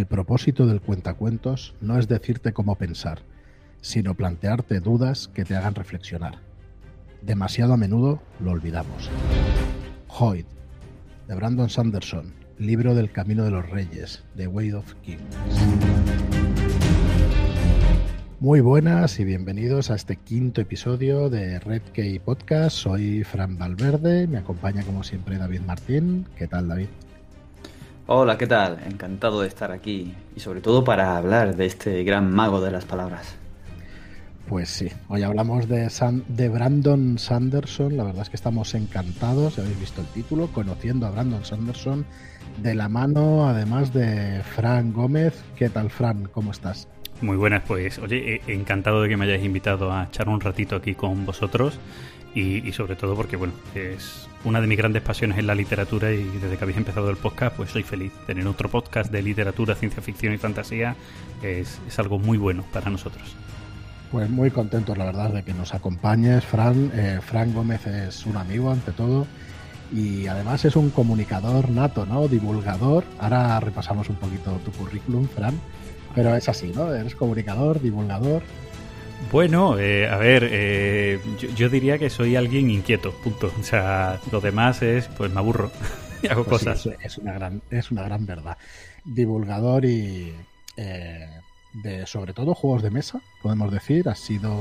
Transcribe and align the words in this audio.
El 0.00 0.06
propósito 0.06 0.66
del 0.66 0.80
cuentacuentos 0.80 1.74
no 1.82 1.98
es 1.98 2.08
decirte 2.08 2.54
cómo 2.54 2.76
pensar, 2.76 3.18
sino 3.82 4.14
plantearte 4.14 4.80
dudas 4.80 5.28
que 5.28 5.44
te 5.44 5.54
hagan 5.54 5.74
reflexionar. 5.74 6.38
Demasiado 7.20 7.74
a 7.74 7.76
menudo 7.76 8.22
lo 8.42 8.52
olvidamos. 8.52 9.10
Hoyt, 10.08 10.46
de 11.28 11.34
Brandon 11.34 11.68
Sanderson, 11.68 12.32
libro 12.56 12.94
del 12.94 13.12
Camino 13.12 13.44
de 13.44 13.50
los 13.50 13.68
Reyes, 13.68 14.24
The 14.36 14.46
Way 14.46 14.72
of 14.72 14.94
Kings. 15.02 15.36
Muy 18.40 18.62
buenas 18.62 19.20
y 19.20 19.24
bienvenidos 19.24 19.90
a 19.90 19.96
este 19.96 20.16
quinto 20.16 20.62
episodio 20.62 21.28
de 21.28 21.60
Red 21.60 21.82
Key 21.92 22.20
Podcast. 22.20 22.74
Soy 22.74 23.22
Fran 23.22 23.58
Valverde, 23.58 24.26
me 24.26 24.38
acompaña 24.38 24.82
como 24.82 25.02
siempre 25.02 25.36
David 25.36 25.60
Martín. 25.60 26.26
¿Qué 26.38 26.46
tal, 26.46 26.68
David? 26.68 26.88
Hola, 28.12 28.36
¿qué 28.36 28.48
tal? 28.48 28.80
Encantado 28.84 29.40
de 29.40 29.46
estar 29.46 29.70
aquí 29.70 30.12
y 30.34 30.40
sobre 30.40 30.60
todo 30.60 30.82
para 30.82 31.16
hablar 31.16 31.54
de 31.54 31.66
este 31.66 32.02
gran 32.02 32.28
mago 32.34 32.60
de 32.60 32.72
las 32.72 32.84
palabras. 32.84 33.36
Pues 34.48 34.68
sí, 34.68 34.88
hoy 35.06 35.22
hablamos 35.22 35.68
de, 35.68 35.88
de 36.26 36.48
Brandon 36.48 37.18
Sanderson. 37.20 37.96
La 37.96 38.02
verdad 38.02 38.22
es 38.22 38.30
que 38.30 38.34
estamos 38.34 38.74
encantados, 38.74 39.54
si 39.54 39.60
habéis 39.60 39.78
visto 39.78 40.00
el 40.00 40.08
título, 40.08 40.48
conociendo 40.48 41.06
a 41.06 41.10
Brandon 41.12 41.44
Sanderson 41.44 42.04
de 42.60 42.74
la 42.74 42.88
mano, 42.88 43.48
además 43.48 43.92
de 43.92 44.42
Fran 44.56 44.92
Gómez. 44.92 45.44
¿Qué 45.54 45.70
tal, 45.70 45.88
Fran? 45.88 46.24
¿Cómo 46.32 46.50
estás? 46.50 46.88
Muy 47.20 47.36
buenas, 47.36 47.62
pues 47.64 48.00
oye, 48.00 48.34
eh, 48.34 48.42
encantado 48.48 49.02
de 49.02 49.08
que 49.08 49.16
me 49.16 49.26
hayáis 49.26 49.44
invitado 49.44 49.92
a 49.92 50.06
echar 50.06 50.28
un 50.28 50.40
ratito 50.40 50.74
aquí 50.74 50.96
con 50.96 51.24
vosotros 51.24 51.78
y, 52.34 52.72
sobre 52.72 52.96
todo 52.96 53.14
porque, 53.14 53.36
bueno, 53.36 53.52
es 53.76 54.28
una 54.44 54.60
de 54.60 54.66
mis 54.66 54.78
grandes 54.78 55.02
pasiones 55.02 55.38
en 55.38 55.46
la 55.46 55.54
literatura 55.54 56.12
y 56.12 56.24
desde 56.24 56.56
que 56.56 56.64
habéis 56.64 56.78
empezado 56.78 57.10
el 57.10 57.16
podcast, 57.16 57.56
pues 57.56 57.70
soy 57.70 57.82
feliz. 57.82 58.12
Tener 58.26 58.46
otro 58.46 58.68
podcast 58.68 59.10
de 59.10 59.22
literatura, 59.22 59.74
ciencia 59.74 60.02
ficción 60.02 60.32
y 60.32 60.38
fantasía 60.38 60.96
es, 61.42 61.80
algo 61.98 62.18
muy 62.18 62.38
bueno 62.38 62.64
para 62.72 62.90
nosotros. 62.90 63.36
Pues 64.10 64.28
muy 64.28 64.50
contentos, 64.50 64.96
la 64.96 65.04
verdad, 65.04 65.32
de 65.32 65.42
que 65.42 65.52
nos 65.54 65.74
acompañes, 65.74 66.44
Fran. 66.44 66.90
Eh, 66.94 67.20
Fran 67.22 67.52
Gómez 67.52 67.86
es 67.86 68.26
un 68.26 68.36
amigo, 68.36 68.70
ante 68.72 68.92
todo, 68.92 69.26
y 69.92 70.26
además 70.26 70.64
es 70.64 70.74
un 70.74 70.90
comunicador 70.90 71.70
nato, 71.70 72.06
¿no? 72.06 72.26
Divulgador. 72.26 73.04
Ahora 73.20 73.60
repasamos 73.60 74.08
un 74.08 74.16
poquito 74.16 74.52
tu 74.64 74.72
currículum, 74.72 75.28
Fran. 75.28 75.54
Pero 76.14 76.34
es 76.34 76.48
así, 76.48 76.72
¿no? 76.74 76.92
Eres 76.92 77.14
comunicador, 77.14 77.80
divulgador. 77.80 78.42
Bueno, 79.30 79.78
eh, 79.78 80.08
a 80.08 80.16
ver, 80.16 80.48
eh, 80.50 81.20
yo, 81.56 81.68
diría 81.68 81.98
que 81.98 82.10
soy 82.10 82.36
alguien 82.36 82.70
inquieto, 82.70 83.12
punto. 83.12 83.52
O 83.58 83.62
sea, 83.62 84.18
lo 84.32 84.40
demás 84.40 84.82
es, 84.82 85.08
pues 85.08 85.32
me 85.32 85.38
aburro 85.38 85.70
y 86.22 86.26
hago 86.28 86.44
pues 86.44 86.64
cosas. 86.64 86.88
es, 87.00 87.18
una 87.18 87.32
gran, 87.34 87.62
es 87.70 87.90
una 87.90 88.02
gran 88.02 88.26
verdad. 88.26 88.56
Divulgador 89.04 89.84
y 89.84 90.32
eh, 90.76 91.28
de 91.74 92.06
sobre 92.06 92.32
todo 92.32 92.54
juegos 92.54 92.82
de 92.82 92.90
mesa, 92.90 93.20
podemos 93.42 93.72
decir. 93.72 94.08
Has 94.08 94.18
sido, 94.18 94.58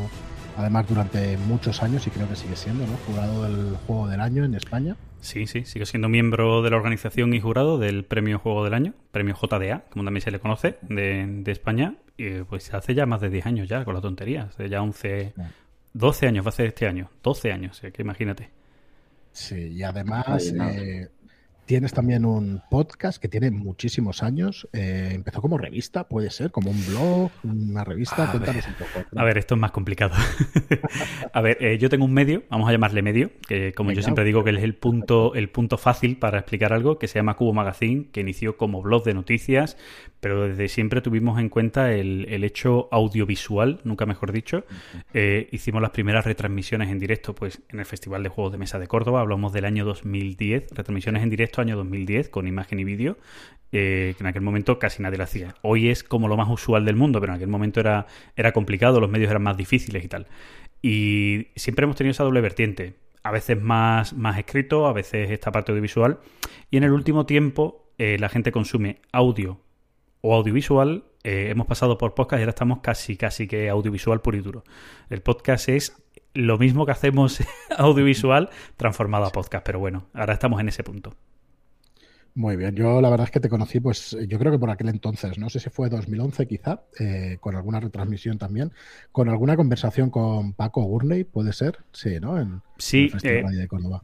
además, 0.58 0.88
durante 0.88 1.38
muchos 1.38 1.82
años, 1.82 2.06
y 2.06 2.12
creo 2.12 2.28
que 2.30 2.36
sigue 2.36 2.56
siendo, 2.56 2.86
¿no? 2.86 2.98
Jurado 3.08 3.44
del 3.44 3.78
juego 3.88 4.08
del 4.08 4.22
año 4.22 4.44
en 4.44 4.56
España. 4.56 4.96
Sí, 5.22 5.48
sí, 5.48 5.66
sigo 5.66 5.86
siendo 5.86 6.08
miembro 6.10 6.62
de 6.62 6.70
la 6.70 6.78
organización 6.78 7.34
y 7.34 7.42
jurado 7.42 7.78
del 7.78 8.06
Premio 8.06 8.40
Juego 8.40 8.64
del 8.64 8.74
Año, 8.74 8.94
Premio 9.12 9.36
JDA, 9.36 9.84
como 9.90 10.06
también 10.06 10.22
se 10.22 10.32
le 10.32 10.40
conoce, 10.40 10.78
de, 10.82 11.44
España. 11.48 11.96
Y 12.20 12.44
pues 12.44 12.74
hace 12.74 12.94
ya 12.94 13.06
más 13.06 13.22
de 13.22 13.30
10 13.30 13.46
años 13.46 13.70
ya, 13.70 13.86
con 13.86 13.96
la 13.96 14.02
tontería. 14.02 14.44
Hace 14.44 14.68
ya 14.68 14.82
11, 14.82 15.34
12 15.94 16.28
años 16.28 16.46
va 16.46 16.50
a 16.50 16.52
ser 16.52 16.66
este 16.66 16.86
año. 16.86 17.10
12 17.24 17.52
años, 17.54 17.80
que 17.80 18.02
imagínate. 18.02 18.50
Sí, 19.32 19.70
y 19.70 19.84
además 19.84 20.54
Tienes 21.70 21.94
también 21.94 22.26
un 22.26 22.64
podcast 22.68 23.22
que 23.22 23.28
tiene 23.28 23.52
muchísimos 23.52 24.24
años. 24.24 24.68
Eh, 24.74 25.12
empezó 25.14 25.40
como 25.40 25.56
revista, 25.60 26.08
puede 26.08 26.32
ser, 26.32 26.50
como 26.50 26.72
un 26.72 26.86
blog, 26.88 27.30
una 27.44 27.84
revista. 27.84 28.24
A 28.24 28.32
Cuéntanos 28.32 28.66
un 28.66 28.74
poco. 28.74 29.06
A 29.16 29.24
ver, 29.24 29.38
esto 29.38 29.54
es 29.54 29.62
más 29.62 29.70
complicado. 29.70 30.16
a 31.32 31.42
ver, 31.42 31.64
eh, 31.64 31.78
yo 31.78 31.88
tengo 31.90 32.06
un 32.06 32.14
medio, 32.16 32.42
vamos 32.50 32.68
a 32.68 32.72
llamarle 32.72 33.04
medio, 33.04 33.30
que 33.48 33.72
como 33.74 33.92
yo 33.92 34.02
siempre 34.02 34.24
digo 34.24 34.44
que 34.44 34.50
es 34.50 34.64
el 34.64 34.74
punto, 34.74 35.36
el 35.36 35.52
punto 35.52 35.78
fácil 35.78 36.18
para 36.18 36.40
explicar 36.40 36.74
algo, 36.74 36.98
que 36.98 37.08
se 37.08 37.20
llama 37.20 37.36
Cubo 37.36 37.54
Magazine, 37.54 38.08
que 38.12 38.22
inició 38.22 38.58
como 38.58 38.82
blog 38.82 39.04
de 39.04 39.14
noticias, 39.14 39.78
pero 40.22 40.48
desde 40.48 40.70
siempre 40.70 41.02
tuvimos 41.02 41.40
en 41.40 41.50
cuenta 41.50 41.94
el, 41.94 42.44
hecho 42.44 42.90
audiovisual, 42.92 43.80
nunca 43.84 44.08
mejor 44.08 44.32
dicho. 44.32 44.66
Eh, 45.14 45.48
hicimos 45.52 45.84
las 45.84 45.92
primeras 45.92 46.26
retransmisiones 46.26 46.90
en 46.90 46.98
directo, 46.98 47.36
pues 47.36 47.62
en 47.70 47.80
el 47.80 47.86
Festival 47.86 48.24
de 48.24 48.30
Juegos 48.30 48.54
de 48.54 48.58
Mesa 48.58 48.80
de 48.80 48.88
Córdoba, 48.88 49.22
hablamos 49.22 49.54
del 49.54 49.66
año 49.66 49.86
2010, 49.86 50.72
retransmisiones 50.72 51.22
en 51.22 51.30
directo 51.30 51.59
año 51.60 51.76
2010 51.78 52.30
con 52.30 52.48
imagen 52.48 52.80
y 52.80 52.84
vídeo, 52.84 53.18
eh, 53.72 54.16
que 54.18 54.24
en 54.24 54.28
aquel 54.28 54.42
momento 54.42 54.80
casi 54.80 55.02
nadie 55.04 55.18
lo 55.18 55.24
hacía. 55.24 55.56
Hoy 55.62 55.90
es 55.90 56.04
como 56.04 56.28
lo 56.28 56.38
más 56.38 56.50
usual 56.50 56.86
del 56.86 56.96
mundo, 56.96 57.20
pero 57.20 57.34
en 57.34 57.38
aquel 57.38 57.50
momento 57.50 57.80
era, 57.80 58.08
era 58.36 58.52
complicado, 58.52 59.00
los 59.00 59.10
medios 59.10 59.30
eran 59.30 59.44
más 59.44 59.58
difíciles 59.58 60.04
y 60.04 60.08
tal. 60.08 60.28
Y 60.82 61.48
siempre 61.56 61.84
hemos 61.84 61.96
tenido 61.96 62.12
esa 62.12 62.24
doble 62.24 62.42
vertiente. 62.42 62.96
A 63.24 63.32
veces 63.32 63.62
más, 63.62 64.14
más 64.14 64.38
escrito, 64.38 64.88
a 64.88 64.94
veces 64.94 65.30
esta 65.30 65.52
parte 65.52 65.72
audiovisual. 65.72 66.20
Y 66.72 66.78
en 66.78 66.84
el 66.84 66.92
último 66.92 67.26
tiempo 67.26 67.92
eh, 67.98 68.18
la 68.18 68.30
gente 68.30 68.52
consume 68.52 69.02
audio 69.12 69.60
o 70.22 70.36
audiovisual. 70.36 71.04
Eh, 71.24 71.50
hemos 71.50 71.68
pasado 71.68 71.98
por 71.98 72.16
podcast 72.16 72.40
y 72.40 72.44
ahora 72.44 72.52
estamos 72.52 72.80
casi, 72.80 73.18
casi 73.18 73.48
que 73.48 73.70
audiovisual 73.70 74.22
puro 74.22 74.38
y 74.38 74.42
duro. 74.42 74.64
El 75.10 75.22
podcast 75.22 75.70
es 75.70 76.02
lo 76.34 76.58
mismo 76.58 76.86
que 76.86 76.94
hacemos 76.94 77.44
audiovisual 77.78 78.50
transformado 78.78 79.26
a 79.26 79.32
podcast, 79.32 79.66
pero 79.66 79.80
bueno, 79.80 80.08
ahora 80.14 80.34
estamos 80.34 80.62
en 80.62 80.70
ese 80.70 80.84
punto. 80.84 81.14
Muy 82.40 82.56
bien, 82.56 82.74
yo 82.74 83.02
la 83.02 83.10
verdad 83.10 83.26
es 83.26 83.32
que 83.32 83.42
te 83.42 83.50
conocí, 83.50 83.82
pues 83.82 84.16
yo 84.30 84.40
creo 84.40 84.50
que 84.50 84.60
por 84.60 84.70
aquel 84.70 84.88
entonces, 84.88 85.38
no 85.38 85.50
sé 85.50 85.60
si 85.60 85.70
fue 85.70 85.90
2011 85.90 86.48
quizá, 86.48 86.84
eh, 86.98 87.38
con 87.42 87.58
alguna 87.58 87.82
retransmisión 87.82 88.38
también, 88.38 88.72
con 89.12 89.28
alguna 89.28 89.58
conversación 89.58 90.10
con 90.10 90.54
Paco 90.54 90.82
Gurney, 90.84 91.26
puede 91.26 91.52
ser, 91.52 91.80
sí, 91.92 92.18
¿no? 92.22 92.40
En, 92.40 92.62
Sí, 92.80 93.12
eh, 93.24 93.44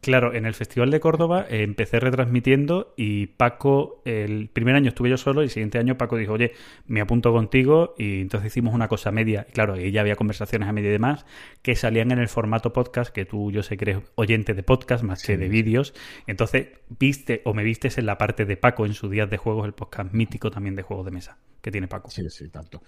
claro, 0.02 0.34
en 0.34 0.44
el 0.44 0.52
Festival 0.52 0.90
de 0.90 1.00
Córdoba 1.00 1.46
eh, 1.48 1.62
empecé 1.62 1.98
retransmitiendo 1.98 2.92
y 2.94 3.26
Paco, 3.26 4.02
el 4.04 4.50
primer 4.52 4.74
año 4.74 4.90
estuve 4.90 5.08
yo 5.08 5.16
solo 5.16 5.40
y 5.40 5.44
el 5.44 5.50
siguiente 5.50 5.78
año 5.78 5.96
Paco 5.96 6.18
dijo, 6.18 6.34
oye, 6.34 6.52
me 6.86 7.00
apunto 7.00 7.32
contigo 7.32 7.94
y 7.96 8.20
entonces 8.20 8.52
hicimos 8.52 8.74
una 8.74 8.86
cosa 8.86 9.10
media. 9.10 9.46
Y 9.48 9.52
claro, 9.52 9.74
ahí 9.74 9.90
ya 9.90 10.02
había 10.02 10.14
conversaciones 10.14 10.68
a 10.68 10.72
media 10.72 10.90
y 10.90 10.92
demás 10.92 11.24
que 11.62 11.74
salían 11.74 12.12
en 12.12 12.18
el 12.18 12.28
formato 12.28 12.74
podcast, 12.74 13.12
que 13.12 13.24
tú 13.24 13.50
yo 13.50 13.62
sé 13.62 13.78
que 13.78 13.90
eres 13.90 13.98
oyente 14.14 14.52
de 14.52 14.62
podcast 14.62 15.02
más 15.02 15.22
que 15.22 15.38
de 15.38 15.48
vídeos. 15.48 15.94
Entonces 16.26 16.68
viste 16.98 17.40
o 17.44 17.54
me 17.54 17.64
vistes 17.64 17.96
en 17.96 18.04
la 18.04 18.18
parte 18.18 18.44
de 18.44 18.58
Paco 18.58 18.84
en 18.84 18.92
sus 18.92 19.10
días 19.10 19.30
de 19.30 19.38
juegos, 19.38 19.64
el 19.64 19.72
podcast 19.72 20.12
mítico 20.12 20.50
también 20.50 20.76
de 20.76 20.82
juegos 20.82 21.06
de 21.06 21.12
mesa 21.12 21.38
que 21.62 21.70
tiene 21.70 21.88
Paco. 21.88 22.10
Sí, 22.10 22.28
sí, 22.28 22.48
tanto. 22.48 22.82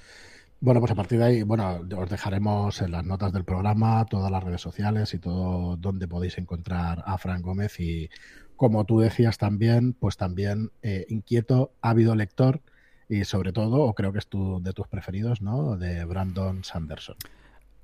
Bueno, 0.60 0.80
pues 0.80 0.90
a 0.90 0.96
partir 0.96 1.18
de 1.18 1.24
ahí, 1.24 1.42
bueno, 1.42 1.86
os 1.96 2.10
dejaremos 2.10 2.82
en 2.82 2.90
las 2.90 3.04
notas 3.04 3.32
del 3.32 3.44
programa 3.44 4.04
todas 4.06 4.30
las 4.30 4.42
redes 4.42 4.60
sociales 4.60 5.14
y 5.14 5.18
todo 5.20 5.76
donde 5.76 6.08
podéis 6.08 6.36
encontrar 6.36 7.04
a 7.06 7.16
Fran 7.16 7.42
Gómez 7.42 7.78
y 7.78 8.10
como 8.56 8.84
tú 8.84 8.98
decías 8.98 9.38
también, 9.38 9.92
pues 9.92 10.16
también 10.16 10.72
eh, 10.82 11.06
inquieto, 11.10 11.70
ávido 11.80 12.16
lector 12.16 12.60
y 13.08 13.24
sobre 13.24 13.52
todo, 13.52 13.82
o 13.82 13.94
creo 13.94 14.12
que 14.12 14.18
es 14.18 14.26
tu, 14.26 14.60
de 14.60 14.72
tus 14.72 14.88
preferidos, 14.88 15.40
¿no? 15.40 15.76
De 15.76 16.04
Brandon 16.04 16.64
Sanderson. 16.64 17.16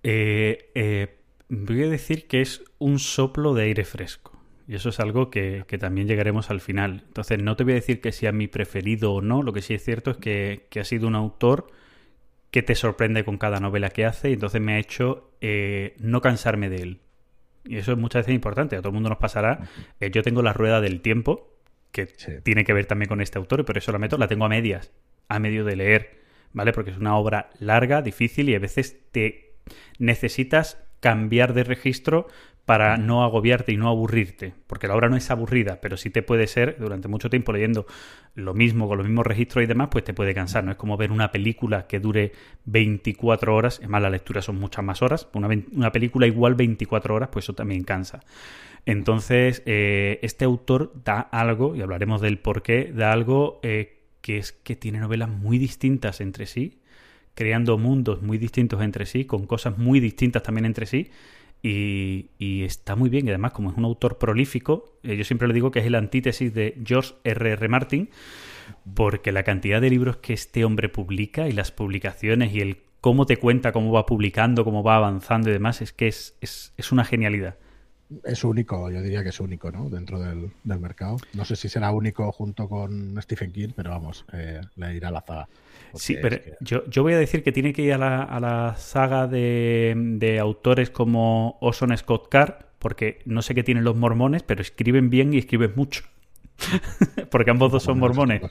Eh, 0.02 0.70
eh, 0.74 1.20
voy 1.48 1.84
a 1.84 1.88
decir 1.88 2.26
que 2.26 2.42
es 2.42 2.64
un 2.78 2.98
soplo 2.98 3.54
de 3.54 3.62
aire 3.62 3.84
fresco. 3.84 4.32
Y 4.66 4.74
eso 4.74 4.88
es 4.88 4.98
algo 4.98 5.30
que, 5.30 5.64
que, 5.68 5.78
también 5.78 6.08
llegaremos 6.08 6.50
al 6.50 6.60
final. 6.60 7.04
Entonces, 7.06 7.38
no 7.40 7.54
te 7.54 7.64
voy 7.64 7.74
a 7.74 7.76
decir 7.76 8.00
que 8.00 8.12
sea 8.12 8.32
mi 8.32 8.48
preferido 8.48 9.12
o 9.12 9.20
no. 9.22 9.42
Lo 9.42 9.52
que 9.52 9.62
sí 9.62 9.74
es 9.74 9.84
cierto 9.84 10.10
es 10.10 10.16
que, 10.16 10.66
que 10.70 10.80
ha 10.80 10.84
sido 10.84 11.06
un 11.06 11.14
autor 11.14 11.68
que 12.54 12.62
te 12.62 12.76
sorprende 12.76 13.25
con 13.25 13.37
cada 13.37 13.59
novela 13.59 13.91
que 13.91 14.04
hace 14.04 14.31
y 14.31 14.34
entonces 14.34 14.60
me 14.60 14.75
ha 14.75 14.78
hecho 14.78 15.32
eh, 15.41 15.97
no 15.98 16.20
cansarme 16.20 16.69
de 16.69 16.76
él. 16.76 17.00
Y 17.64 17.78
eso 17.78 17.90
es 17.90 17.99
muchas 17.99 18.20
veces 18.20 18.37
importante, 18.37 18.76
a 18.76 18.78
todo 18.78 18.90
el 18.90 18.94
mundo 18.94 19.08
nos 19.08 19.19
pasará. 19.19 19.69
Eh, 19.99 20.12
yo 20.12 20.23
tengo 20.23 20.40
la 20.40 20.52
rueda 20.52 20.81
del 20.81 21.00
tiempo, 21.00 21.58
que 21.90 22.06
tiene 22.44 22.62
que 22.62 22.73
ver 22.73 22.87
también 22.87 23.08
con 23.08 23.20
este 23.20 23.38
autor, 23.38 23.64
pero 23.64 23.81
eso 23.81 23.90
la 23.90 23.99
meto, 23.99 24.19
la 24.19 24.28
tengo 24.28 24.44
a 24.44 24.49
medias, 24.49 24.93
a 25.28 25.40
medio 25.40 25.64
de 25.64 25.75
leer, 25.75 26.20
¿vale? 26.52 26.73
Porque 26.73 26.93
es 26.93 26.96
una 26.96 27.17
obra 27.17 27.50
larga, 27.58 28.02
difícil 28.02 28.49
y 28.49 28.55
a 28.55 28.61
veces 28.61 29.00
te 29.11 29.56
necesitas 29.99 30.81
cambiar 31.00 31.55
de 31.55 31.64
registro 31.64 32.28
para 32.64 32.96
no 32.96 33.22
agobiarte 33.22 33.72
y 33.72 33.76
no 33.76 33.88
aburrirte, 33.88 34.55
porque 34.66 34.88
la 34.88 34.94
obra 34.94 35.08
no 35.08 35.16
es 35.16 35.31
aburrida, 35.31 35.81
pero 35.82 35.96
sí 35.96 36.08
te 36.08 36.22
puede 36.22 36.46
ser, 36.46 36.76
durante 36.78 37.08
mucho 37.08 37.28
tiempo 37.28 37.52
leyendo 37.52 37.87
lo 38.34 38.55
mismo, 38.55 38.88
con 38.88 38.99
los 38.99 39.06
mismos 39.06 39.26
registros 39.26 39.64
y 39.64 39.66
demás, 39.66 39.88
pues 39.90 40.05
te 40.05 40.14
puede 40.14 40.32
cansar, 40.34 40.64
¿no? 40.64 40.70
Es 40.70 40.78
como 40.78 40.96
ver 40.96 41.12
una 41.12 41.31
película 41.31 41.87
que 41.87 42.00
dure 42.00 42.32
24 42.64 43.55
horas, 43.55 43.81
es 43.82 43.88
más, 43.88 44.00
la 44.00 44.08
lectura 44.08 44.40
son 44.40 44.56
muchas 44.56 44.82
más 44.84 45.02
horas, 45.02 45.28
una, 45.34 45.49
una 45.72 45.93
película 45.93 46.26
igual 46.26 46.55
24 46.55 47.14
horas, 47.14 47.28
pues 47.31 47.44
eso 47.44 47.55
también 47.55 47.84
cansa. 47.84 48.20
Entonces, 48.87 49.62
eh, 49.66 50.19
este 50.22 50.44
autor 50.44 50.93
da 51.05 51.20
algo, 51.20 51.76
y 51.76 51.82
hablaremos 51.82 52.20
del 52.20 52.38
por 52.38 52.62
qué, 52.62 52.93
da 52.94 53.12
algo 53.12 53.61
eh, 53.62 54.05
que 54.20 54.38
es 54.38 54.52
que 54.52 54.75
tiene 54.75 55.00
novelas 55.00 55.28
muy 55.28 55.58
distintas 55.58 56.22
entre 56.22 56.46
sí, 56.46 56.81
creando 57.34 57.76
mundos 57.78 58.22
muy 58.22 58.38
distintos 58.38 58.81
entre 58.82 59.06
sí, 59.06 59.25
con 59.25 59.46
cosas 59.46 59.76
muy 59.76 60.00
distintas 60.00 60.43
también 60.43 60.64
entre 60.64 60.87
sí, 60.87 61.11
y, 61.64 62.62
está 62.64 62.94
muy 62.94 63.08
bien. 63.08 63.26
Y 63.26 63.31
además, 63.31 63.52
como 63.52 63.70
es 63.70 63.76
un 63.76 63.84
autor 63.84 64.19
prolífico, 64.19 64.99
eh, 65.02 65.16
yo 65.16 65.25
siempre 65.25 65.49
le 65.49 65.55
digo 65.55 65.70
que 65.70 65.78
es 65.78 65.87
el 65.87 65.94
antítesis 65.94 66.52
de 66.52 66.78
George 66.84 67.14
R. 67.25 67.52
R. 67.52 67.69
Martin, 67.69 68.11
porque 68.94 69.32
la 69.32 69.44
cantidad 69.44 69.81
de 69.81 69.90
libros 69.90 70.19
que 70.19 70.34
este 70.34 70.64
hombre 70.64 70.88
publica 70.88 71.49
y 71.49 71.52
las 71.52 71.72
publicaciones 71.72 72.55
y 72.55 72.61
el 72.61 72.78
cómo 73.00 73.25
te 73.26 73.38
cuenta, 73.38 73.72
cómo 73.72 73.93
va 73.93 74.06
publicando, 74.06 74.64
cómo 74.64 74.82
va 74.82 74.96
avanzando 74.96 75.49
y 75.49 75.52
demás, 75.55 75.81
es 75.81 75.93
que 75.93 76.08
es, 76.08 76.37
es, 76.40 76.93
una 76.93 77.05
genialidad. 77.05 77.56
Es 78.22 78.44
único, 78.44 78.90
yo 78.90 79.00
diría 79.00 79.22
que 79.22 79.30
es 79.30 79.40
único, 79.40 79.70
¿no? 79.70 79.88
Dentro 79.88 80.20
del, 80.20 80.50
mercado. 80.62 81.16
No 81.32 81.44
sé 81.44 81.56
si 81.56 81.68
será 81.68 81.90
único 81.90 82.30
junto 82.32 82.68
con 82.68 83.20
Stephen 83.22 83.52
King, 83.52 83.70
pero 83.74 83.90
vamos, 83.90 84.24
eh, 84.32 84.60
le 84.76 84.94
irá 84.94 85.08
a 85.08 85.12
la 85.12 85.22
zaga. 85.22 85.48
Sí, 85.94 86.16
pero 86.20 86.38
yo, 86.60 86.84
yo, 86.86 87.02
voy 87.02 87.14
a 87.14 87.18
decir 87.18 87.42
que 87.42 87.52
tiene 87.52 87.72
que 87.72 87.82
ir 87.82 87.94
a 87.94 87.98
la, 87.98 88.22
a 88.22 88.40
la 88.40 88.76
saga 88.76 89.26
de, 89.26 89.94
de, 89.96 90.38
autores 90.38 90.90
como 90.90 91.56
Orson 91.60 91.96
Scott 91.96 92.28
Card, 92.28 92.54
porque 92.78 93.20
no 93.24 93.42
sé 93.42 93.54
qué 93.54 93.62
tienen 93.62 93.84
los 93.84 93.96
mormones, 93.96 94.42
pero 94.42 94.60
escriben 94.60 95.08
bien 95.08 95.32
y 95.32 95.38
escriben 95.38 95.72
mucho. 95.74 96.04
porque 97.30 97.50
ambos 97.50 97.72
dos 97.72 97.82
son 97.82 97.98
mormones. 97.98 98.42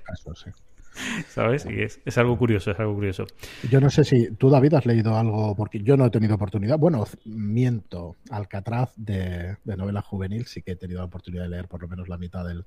¿Sabes? 1.29 1.65
Y 1.65 1.81
es, 1.81 1.99
es, 2.05 2.17
algo 2.17 2.37
curioso, 2.37 2.71
es 2.71 2.79
algo 2.79 2.95
curioso. 2.95 3.25
Yo 3.69 3.81
no 3.81 3.89
sé 3.89 4.03
si 4.03 4.31
tú, 4.31 4.49
David, 4.49 4.75
has 4.75 4.85
leído 4.85 5.17
algo, 5.17 5.55
porque 5.55 5.81
yo 5.81 5.97
no 5.97 6.05
he 6.05 6.09
tenido 6.09 6.35
oportunidad. 6.35 6.77
Bueno, 6.77 7.05
miento, 7.25 8.15
Alcatraz 8.29 8.91
de, 8.95 9.57
de 9.63 9.77
novela 9.77 10.01
juvenil, 10.01 10.45
sí 10.45 10.61
que 10.61 10.71
he 10.71 10.75
tenido 10.75 10.99
la 10.99 11.05
oportunidad 11.05 11.43
de 11.43 11.49
leer 11.49 11.67
por 11.67 11.81
lo 11.81 11.87
menos 11.87 12.07
la 12.07 12.17
mitad 12.17 12.45
del, 12.45 12.65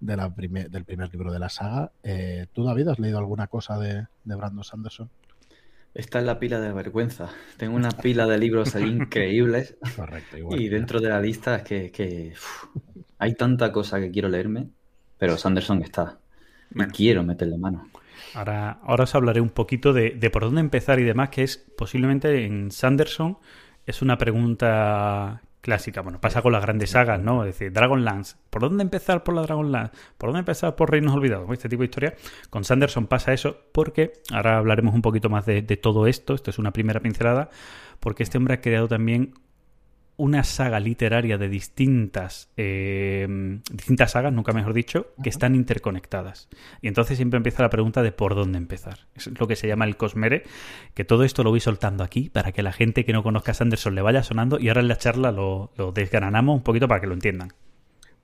de 0.00 0.16
la 0.16 0.28
del 0.28 0.84
primer 0.84 1.12
libro 1.12 1.32
de 1.32 1.38
la 1.38 1.48
saga. 1.48 1.92
Eh, 2.02 2.46
¿Tú, 2.52 2.64
David, 2.64 2.88
has 2.88 2.98
leído 2.98 3.18
alguna 3.18 3.46
cosa 3.46 3.78
de, 3.78 4.06
Brandon 4.24 4.64
Sanderson? 4.64 5.10
Está 5.94 6.18
en 6.18 6.26
la 6.26 6.38
pila 6.38 6.60
de 6.60 6.72
vergüenza. 6.72 7.30
Tengo 7.56 7.74
una 7.74 7.90
pila 7.90 8.26
de 8.26 8.38
libros 8.38 8.74
increíbles. 8.74 9.76
Correcto, 9.96 10.36
igual. 10.36 10.60
Y 10.60 10.68
dentro 10.68 11.00
de 11.00 11.08
la 11.08 11.20
lista 11.20 11.56
es 11.56 11.90
que, 11.92 12.34
hay 13.18 13.34
tanta 13.34 13.72
cosa 13.72 13.98
que 13.98 14.10
quiero 14.10 14.28
leerme, 14.28 14.68
pero 15.18 15.38
Sanderson 15.38 15.82
está. 15.82 16.18
Y 16.76 16.84
quiero 16.92 17.22
meterle 17.22 17.58
mano. 17.58 17.88
Ahora, 18.34 18.78
ahora 18.82 19.04
os 19.04 19.14
hablaré 19.14 19.40
un 19.40 19.50
poquito 19.50 19.92
de, 19.92 20.10
de 20.10 20.30
por 20.30 20.42
dónde 20.42 20.60
empezar 20.60 20.98
y 20.98 21.04
demás, 21.04 21.30
que 21.30 21.42
es 21.42 21.56
posiblemente 21.56 22.44
en 22.44 22.70
Sanderson 22.70 23.38
es 23.86 24.02
una 24.02 24.18
pregunta 24.18 25.42
clásica. 25.60 26.00
Bueno, 26.00 26.20
pasa 26.20 26.42
con 26.42 26.52
las 26.52 26.62
grandes 26.62 26.90
sagas, 26.90 27.20
¿no? 27.20 27.44
Es 27.44 27.58
decir, 27.58 27.72
Dragonlance. 27.72 28.36
¿Por 28.50 28.62
dónde 28.62 28.82
empezar 28.82 29.24
por 29.24 29.34
la 29.34 29.42
Dragonlance? 29.42 29.96
¿Por 30.18 30.28
dónde 30.28 30.40
empezar 30.40 30.76
por 30.76 30.90
Reinos 30.90 31.14
Olvidados? 31.14 31.50
Este 31.50 31.68
tipo 31.68 31.80
de 31.82 31.86
historia. 31.86 32.14
Con 32.50 32.64
Sanderson 32.64 33.06
pasa 33.06 33.32
eso 33.32 33.56
porque, 33.72 34.12
ahora 34.32 34.58
hablaremos 34.58 34.94
un 34.94 35.02
poquito 35.02 35.28
más 35.28 35.46
de, 35.46 35.62
de 35.62 35.76
todo 35.76 36.06
esto, 36.06 36.34
esto 36.34 36.50
es 36.50 36.58
una 36.58 36.72
primera 36.72 37.00
pincelada, 37.00 37.50
porque 38.00 38.22
este 38.22 38.38
hombre 38.38 38.54
ha 38.54 38.60
creado 38.60 38.88
también 38.88 39.34
una 40.16 40.44
saga 40.44 40.80
literaria 40.80 41.38
de 41.38 41.48
distintas, 41.48 42.50
eh, 42.56 43.26
distintas 43.70 44.12
sagas, 44.12 44.32
nunca 44.32 44.52
mejor 44.52 44.72
dicho, 44.72 45.14
que 45.22 45.28
están 45.28 45.54
interconectadas. 45.54 46.48
Y 46.80 46.88
entonces 46.88 47.16
siempre 47.16 47.36
empieza 47.36 47.62
la 47.62 47.70
pregunta 47.70 48.02
de 48.02 48.12
por 48.12 48.34
dónde 48.34 48.58
empezar. 48.58 49.06
Es 49.14 49.28
lo 49.38 49.46
que 49.46 49.56
se 49.56 49.68
llama 49.68 49.84
el 49.84 49.96
Cosmere, 49.96 50.44
que 50.94 51.04
todo 51.04 51.24
esto 51.24 51.42
lo 51.42 51.50
voy 51.50 51.60
soltando 51.60 52.04
aquí 52.04 52.30
para 52.30 52.52
que 52.52 52.62
la 52.62 52.72
gente 52.72 53.04
que 53.04 53.12
no 53.12 53.22
conozca 53.22 53.52
a 53.52 53.54
Sanderson 53.54 53.94
le 53.94 54.02
vaya 54.02 54.22
sonando 54.22 54.58
y 54.58 54.68
ahora 54.68 54.80
en 54.80 54.88
la 54.88 54.98
charla 54.98 55.32
lo, 55.32 55.72
lo 55.76 55.92
desgranamos 55.92 56.56
un 56.56 56.62
poquito 56.62 56.88
para 56.88 57.00
que 57.00 57.06
lo 57.06 57.14
entiendan. 57.14 57.52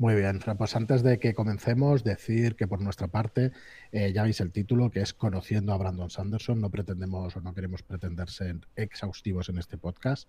Muy 0.03 0.17
bien, 0.17 0.41
pues 0.59 0.75
antes 0.75 1.05
de 1.05 1.21
que 1.21 1.33
comencemos, 1.33 2.03
decir 2.03 2.57
que 2.57 2.67
por 2.67 2.81
nuestra 2.81 3.07
parte, 3.07 3.53
eh, 3.93 4.13
ya 4.13 4.25
veis 4.25 4.41
el 4.41 4.51
título, 4.51 4.91
que 4.91 5.01
es 5.01 5.15
Conociendo 5.15 5.73
a 5.73 5.77
Brandon 5.77 6.11
Sanderson. 6.11 6.61
No 6.61 6.71
pretendemos 6.71 7.37
o 7.37 7.41
no 7.41 7.55
queremos 7.55 7.85
pretender 7.85 8.29
ser 8.29 8.67
exhaustivos 8.75 9.49
en 9.49 9.59
este 9.59 9.79
podcast. 9.79 10.29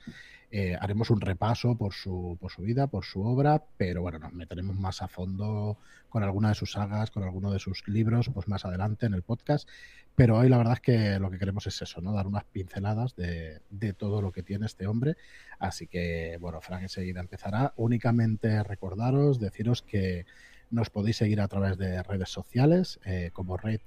Eh, 0.52 0.78
haremos 0.80 1.10
un 1.10 1.22
repaso 1.22 1.76
por 1.76 1.94
su, 1.94 2.38
por 2.40 2.52
su 2.52 2.62
vida, 2.62 2.86
por 2.86 3.04
su 3.04 3.24
obra, 3.24 3.64
pero 3.76 4.04
bueno, 4.04 4.20
nos 4.20 4.34
meteremos 4.34 4.76
más 4.76 5.02
a 5.02 5.08
fondo 5.08 5.80
con 6.08 6.22
alguna 6.22 6.50
de 6.50 6.56
sus 6.56 6.74
sagas, 6.74 7.10
con 7.10 7.24
alguno 7.24 7.52
de 7.52 7.58
sus 7.58 7.88
libros, 7.88 8.30
pues 8.32 8.48
más 8.48 8.66
adelante 8.66 9.08
en 9.08 9.16
el 9.16 9.24
podcast. 9.24 9.68
Pero 10.16 10.38
hoy 10.38 10.48
la 10.48 10.58
verdad 10.58 10.74
es 10.74 10.80
que 10.82 11.20
lo 11.20 11.32
que 11.32 11.40
queremos 11.40 11.66
es 11.66 11.82
eso, 11.82 12.00
¿no? 12.00 12.14
Dar 12.14 12.28
unas 12.28 12.44
pinceladas 12.44 13.16
de, 13.16 13.62
todo 13.98 14.22
lo 14.22 14.32
que 14.32 14.44
tiene 14.44 14.68
este 14.68 14.86
hombre. 14.86 15.16
Así 15.58 15.88
que, 15.88 16.38
bueno, 16.40 16.62
Frank 16.62 16.84
enseguida 16.84 17.20
empezará. 17.20 17.74
Únicamente 17.78 18.64
recordaros, 18.64 19.40
deciros 19.40 19.82
que 19.82 20.26
nos 20.70 20.90
podéis 20.90 21.18
seguir 21.18 21.42
a 21.42 21.48
través 21.48 21.78
de 21.78 22.02
redes 22.04 22.30
sociales 22.30 23.00
eh, 23.06 23.32
como 23.34 23.58
Red 23.58 23.82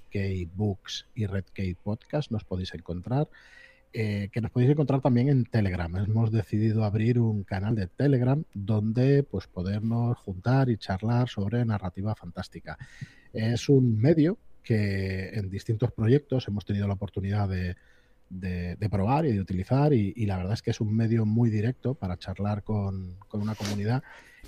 Books 0.53 1.07
y 1.15 1.27
Red 1.27 1.45
Podcast, 1.81 2.31
nos 2.31 2.43
podéis 2.43 2.73
encontrar. 2.73 3.29
Eh, 3.93 4.29
que 4.33 4.41
nos 4.41 4.51
podéis 4.51 4.71
encontrar 4.71 5.01
también 5.01 5.29
en 5.29 5.45
Telegram. 5.45 5.95
Hemos 5.95 6.31
decidido 6.31 6.83
abrir 6.83 7.19
un 7.19 7.43
canal 7.43 7.73
de 7.73 7.87
Telegram 7.87 8.43
donde 8.53 9.23
pues 9.23 9.47
podernos 9.47 10.17
juntar 10.17 10.69
y 10.69 10.77
charlar 10.77 11.29
sobre 11.29 11.63
narrativa 11.63 12.13
fantástica. 12.13 12.77
Es 13.31 13.69
un 13.69 13.97
medio 13.97 14.37
que 14.67 15.29
en 15.29 15.49
distintos 15.49 15.93
proyectos 15.93 16.45
hemos 16.49 16.65
tenido 16.65 16.89
la 16.89 16.95
oportunidad 16.95 17.47
de, 17.47 17.77
probar 18.91 19.25
y 19.25 19.31
de 19.31 19.39
utilizar 19.39 19.93
y, 19.93 20.25
la 20.25 20.35
verdad 20.35 20.55
es 20.55 20.61
que 20.61 20.71
es 20.71 20.81
un 20.81 20.93
medio 20.93 21.25
muy 21.25 21.49
directo 21.49 21.93
para 21.93 22.17
charlar 22.17 22.63
con, 22.63 23.17
una 23.31 23.55
comunidad 23.55 24.03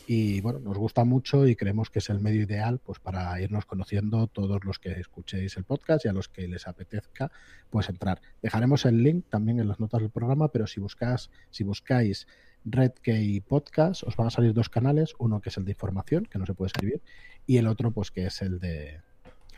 y 0.07 0.41
bueno, 0.41 0.59
nos 0.59 0.77
gusta 0.77 1.05
mucho 1.05 1.47
y 1.47 1.55
creemos 1.55 1.89
que 1.89 1.99
es 1.99 2.09
el 2.09 2.19
medio 2.19 2.41
ideal 2.41 2.81
pues 2.83 2.99
para 2.99 3.39
irnos 3.39 3.65
conociendo 3.65 4.27
todos 4.27 4.65
los 4.65 4.77
que 4.77 4.91
escuchéis 4.91 5.55
el 5.55 5.63
podcast 5.63 6.03
y 6.03 6.09
a 6.09 6.13
los 6.13 6.27
que 6.27 6.49
les 6.49 6.67
apetezca 6.67 7.31
pues 7.69 7.87
entrar. 7.87 8.19
Dejaremos 8.41 8.83
el 8.85 9.01
link 9.01 9.23
también 9.29 9.61
en 9.61 9.69
las 9.69 9.79
notas 9.79 10.01
del 10.01 10.09
programa, 10.09 10.49
pero 10.49 10.67
si 10.67 10.81
buscas, 10.81 11.29
si 11.49 11.63
buscáis 11.63 12.27
Red 12.65 12.91
Key 13.01 13.39
Podcast, 13.39 14.03
os 14.03 14.17
van 14.17 14.27
a 14.27 14.31
salir 14.31 14.53
dos 14.53 14.67
canales, 14.67 15.13
uno 15.17 15.39
que 15.39 15.47
es 15.47 15.55
el 15.55 15.63
de 15.63 15.71
información, 15.71 16.25
que 16.25 16.39
no 16.39 16.45
se 16.45 16.53
puede 16.53 16.67
escribir, 16.67 17.01
y 17.47 17.55
el 17.55 17.67
otro 17.67 17.91
pues 17.91 18.11
que 18.11 18.25
es 18.25 18.41
el 18.41 18.59
de 18.59 18.99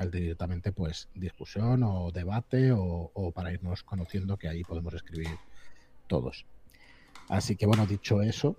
directamente 0.09 0.71
pues 0.71 1.09
discusión 1.13 1.83
o 1.83 2.11
debate 2.11 2.71
o, 2.73 3.31
para 3.35 3.51
irnos 3.51 3.83
conociendo 3.83 4.37
que 4.37 4.47
ahí 4.47 4.63
podemos 4.63 4.93
escribir 4.93 5.37
todos. 6.07 6.45
Así 7.29 7.55
que 7.55 7.65
bueno, 7.65 7.85
dicho 7.85 8.21
eso, 8.21 8.55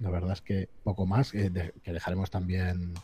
la 0.00 0.10
verdad 0.10 0.32
es 0.32 0.42
que 0.42 0.68
poco 0.82 1.06
más, 1.06 1.32
eh, 1.34 1.72
que 1.82 1.92
dejaremos 1.92 2.30
también 2.30 2.94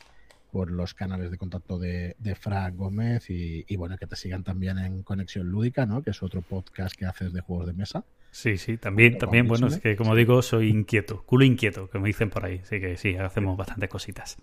por 0.50 0.70
los 0.70 0.94
canales 0.94 1.30
de 1.30 1.38
contacto 1.38 1.78
de, 1.78 2.16
de 2.18 2.34
Frank 2.34 2.74
Gómez 2.76 3.30
y, 3.30 3.76
bueno, 3.76 3.96
que 3.96 4.06
te 4.06 4.16
sigan 4.16 4.42
también 4.42 4.78
en 4.78 5.02
Conexión 5.02 5.48
Lúdica, 5.48 5.86
¿no? 5.86 6.02
Que 6.02 6.10
es 6.10 6.22
otro 6.22 6.42
podcast 6.42 6.94
que 6.96 7.06
haces 7.06 7.32
de 7.32 7.40
juegos 7.40 7.68
de 7.68 7.72
mesa. 7.72 8.04
Sí, 8.32 8.58
sí, 8.58 8.76
también, 8.76 9.18
también, 9.18 9.48
bueno, 9.48 9.68
es 9.68 9.78
que 9.78 9.96
como 9.96 10.14
digo, 10.14 10.40
soy 10.42 10.68
inquieto, 10.68 11.22
culo 11.24 11.44
inquieto, 11.44 11.88
que 11.90 11.98
me 11.98 12.08
dicen 12.08 12.30
por 12.30 12.44
ahí, 12.44 12.60
así 12.62 12.80
que 12.80 12.96
sí, 12.96 13.16
hacemos 13.16 13.56
bastantes 13.56 13.88
cositas. 13.88 14.36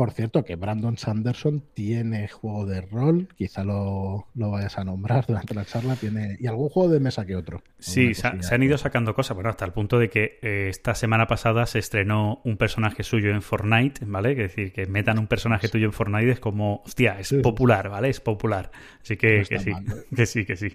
Por 0.00 0.12
cierto, 0.12 0.46
que 0.46 0.56
Brandon 0.56 0.96
Sanderson 0.96 1.62
tiene 1.74 2.26
juego 2.26 2.64
de 2.64 2.80
rol, 2.80 3.28
quizá 3.36 3.64
lo, 3.64 4.28
vayas 4.32 4.78
a 4.78 4.84
nombrar 4.84 5.26
durante 5.26 5.54
la 5.54 5.66
charla, 5.66 5.94
tiene 5.94 6.38
y 6.40 6.46
algún 6.46 6.70
juego 6.70 6.88
de 6.88 7.00
mesa 7.00 7.26
que 7.26 7.36
otro. 7.36 7.62
Sí, 7.78 8.14
se, 8.14 8.26
han 8.26 8.62
ido 8.62 8.78
sacando 8.78 9.14
cosas, 9.14 9.34
bueno, 9.34 9.50
hasta 9.50 9.66
el 9.66 9.74
punto 9.74 9.98
de 9.98 10.08
que 10.08 10.38
eh, 10.40 10.68
esta 10.70 10.94
semana 10.94 11.26
pasada 11.26 11.66
se 11.66 11.80
estrenó 11.80 12.40
un 12.44 12.56
personaje 12.56 13.02
suyo 13.02 13.28
en 13.28 13.42
Fortnite, 13.42 14.06
¿vale? 14.06 14.30
Es 14.30 14.38
decir, 14.38 14.72
que 14.72 14.86
metan 14.86 15.18
un 15.18 15.26
personaje 15.26 15.68
tuyo 15.68 15.84
en 15.84 15.92
Fortnite 15.92 16.30
es 16.30 16.40
como, 16.40 16.80
hostia, 16.86 17.20
es 17.20 17.34
popular, 17.42 17.90
¿vale? 17.90 18.08
Es 18.08 18.20
popular. 18.20 18.70
Así 19.02 19.18
que, 19.18 19.44
que 19.46 19.58
sí, 19.58 19.72
que 20.16 20.24
sí, 20.24 20.46
que 20.46 20.56
sí. 20.56 20.72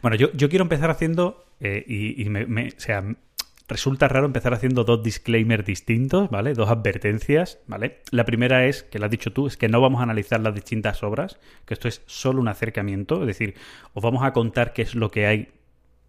Bueno, 0.00 0.16
yo, 0.16 0.32
yo 0.32 0.48
quiero 0.48 0.62
empezar 0.62 0.88
haciendo, 0.88 1.44
eh, 1.60 1.84
y, 1.86 2.24
me, 2.30 2.46
me, 2.46 2.68
o 2.68 2.80
sea, 2.80 3.04
resulta 3.68 4.08
raro 4.08 4.26
empezar 4.26 4.54
haciendo 4.54 4.84
dos 4.84 5.02
disclaimers 5.02 5.64
distintos, 5.64 6.30
¿vale? 6.30 6.54
Dos 6.54 6.70
advertencias, 6.70 7.60
¿vale? 7.66 8.00
La 8.10 8.24
primera 8.24 8.66
es, 8.66 8.82
que 8.82 8.98
lo 8.98 9.04
has 9.04 9.10
dicho 9.10 9.32
tú, 9.32 9.46
es 9.46 9.56
que 9.56 9.68
no 9.68 9.80
vamos 9.80 10.00
a 10.00 10.04
analizar 10.04 10.40
las 10.40 10.54
distintas 10.54 11.02
obras, 11.02 11.38
que 11.66 11.74
esto 11.74 11.86
es 11.86 12.02
solo 12.06 12.40
un 12.40 12.48
acercamiento, 12.48 13.20
es 13.20 13.26
decir, 13.26 13.54
os 13.92 14.02
vamos 14.02 14.24
a 14.24 14.32
contar 14.32 14.72
qué 14.72 14.82
es 14.82 14.94
lo 14.94 15.10
que 15.10 15.26
hay 15.26 15.52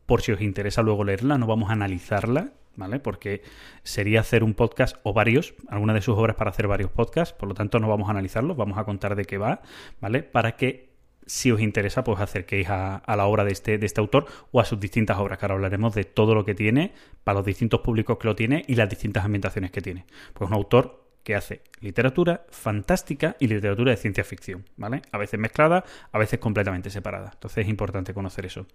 por 0.05 0.21
si 0.21 0.31
os 0.31 0.41
interesa 0.41 0.81
luego 0.81 1.03
leerla, 1.03 1.37
no 1.37 1.45
vamos 1.45 1.69
a 1.69 1.73
analizarla, 1.73 2.53
¿vale? 2.75 2.99
Porque 2.99 3.43
sería 3.83 4.21
hacer 4.21 4.43
un 4.43 4.53
podcast 4.53 4.97
o 5.03 5.13
varios, 5.13 5.53
alguna 5.67 5.93
de 5.93 6.01
sus 6.01 6.17
obras 6.17 6.35
para 6.35 6.49
hacer 6.49 6.67
varios 6.67 6.89
podcasts, 6.89 7.37
por 7.37 7.49
lo 7.49 7.53
tanto 7.53 7.79
no 7.79 7.89
vamos 7.89 8.07
a 8.07 8.11
analizarlos, 8.11 8.57
vamos 8.57 8.77
a 8.77 8.85
contar 8.85 9.15
de 9.15 9.25
qué 9.25 9.37
va, 9.37 9.61
¿vale? 9.99 10.23
Para 10.23 10.55
que 10.55 10.88
si 11.29 11.51
os 11.51 11.61
interesa, 11.61 12.03
pues 12.03 12.19
acerquéis 12.19 12.67
a, 12.69 13.03
la 13.07 13.25
obra 13.27 13.45
de 13.45 13.51
este, 13.51 13.83
este 13.85 14.01
autor 14.01 14.25
o 14.51 14.59
a 14.59 14.65
sus 14.65 14.79
distintas 14.79 15.19
obras, 15.19 15.37
que 15.37 15.45
hablaremos 15.45 15.93
de 15.93 16.03
todo 16.03 16.33
lo 16.33 16.43
que 16.43 16.55
tiene, 16.55 16.91
para 17.23 17.37
los 17.39 17.45
distintos 17.45 17.81
públicos 17.81 18.17
que 18.17 18.27
lo 18.27 18.35
tiene 18.35 18.63
y 18.67 18.73
las 18.73 18.89
distintas 18.89 19.23
ambientaciones 19.23 19.69
que 19.69 19.81
tiene. 19.81 20.05
Pues 20.33 20.49
un 20.49 20.55
autor 20.55 21.05
que 21.23 21.35
hace 21.35 21.61
literatura 21.81 22.45
fantástica 22.49 23.35
y 23.39 23.47
literatura 23.47 23.91
de 23.91 23.97
ciencia 23.97 24.23
ficción, 24.23 24.65
¿vale? 24.75 25.03
A 25.11 25.19
veces 25.19 25.39
mezclada, 25.39 25.83
a 26.11 26.17
veces 26.17 26.39
completamente 26.39 26.89
separada. 26.89 27.29
Entonces 27.33 27.65
es 27.65 27.69
importante 27.69 28.15
conocer 28.15 28.47
eso. 28.47 28.65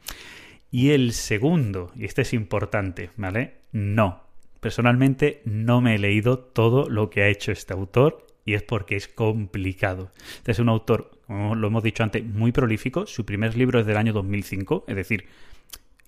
Y 0.70 0.90
el 0.90 1.12
segundo, 1.12 1.90
y 1.96 2.04
este 2.04 2.22
es 2.22 2.32
importante, 2.32 3.10
¿vale? 3.16 3.62
No. 3.72 4.22
Personalmente 4.60 5.42
no 5.44 5.80
me 5.80 5.96
he 5.96 5.98
leído 5.98 6.38
todo 6.38 6.88
lo 6.88 7.10
que 7.10 7.22
ha 7.22 7.28
hecho 7.28 7.50
este 7.50 7.72
autor 7.72 8.24
y 8.44 8.54
es 8.54 8.62
porque 8.62 8.96
es 8.96 9.08
complicado. 9.08 10.12
Este 10.36 10.52
es 10.52 10.58
un 10.58 10.68
autor, 10.68 11.20
como 11.26 11.54
lo 11.54 11.68
hemos 11.68 11.82
dicho 11.82 12.02
antes, 12.02 12.24
muy 12.24 12.52
prolífico. 12.52 13.06
Su 13.06 13.24
primer 13.24 13.56
libro 13.56 13.80
es 13.80 13.86
del 13.86 13.96
año 13.96 14.12
2005, 14.12 14.84
es 14.88 14.96
decir, 14.96 15.26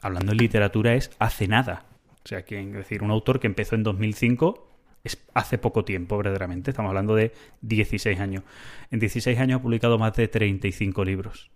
hablando 0.00 0.32
en 0.32 0.38
literatura 0.38 0.94
es 0.94 1.10
hace 1.18 1.48
nada. 1.48 1.86
O 2.24 2.28
sea, 2.28 2.44
que, 2.44 2.60
es 2.60 2.72
decir, 2.72 3.02
un 3.02 3.10
autor 3.10 3.40
que 3.40 3.46
empezó 3.46 3.74
en 3.76 3.82
2005 3.82 4.68
es 5.04 5.24
hace 5.34 5.58
poco 5.58 5.84
tiempo, 5.84 6.16
verdaderamente. 6.16 6.72
Estamos 6.72 6.90
hablando 6.90 7.14
de 7.14 7.32
16 7.62 8.18
años. 8.18 8.42
En 8.90 8.98
16 8.98 9.38
años 9.38 9.60
ha 9.60 9.62
publicado 9.62 9.98
más 9.98 10.14
de 10.14 10.26
35 10.28 11.04
libros. 11.04 11.50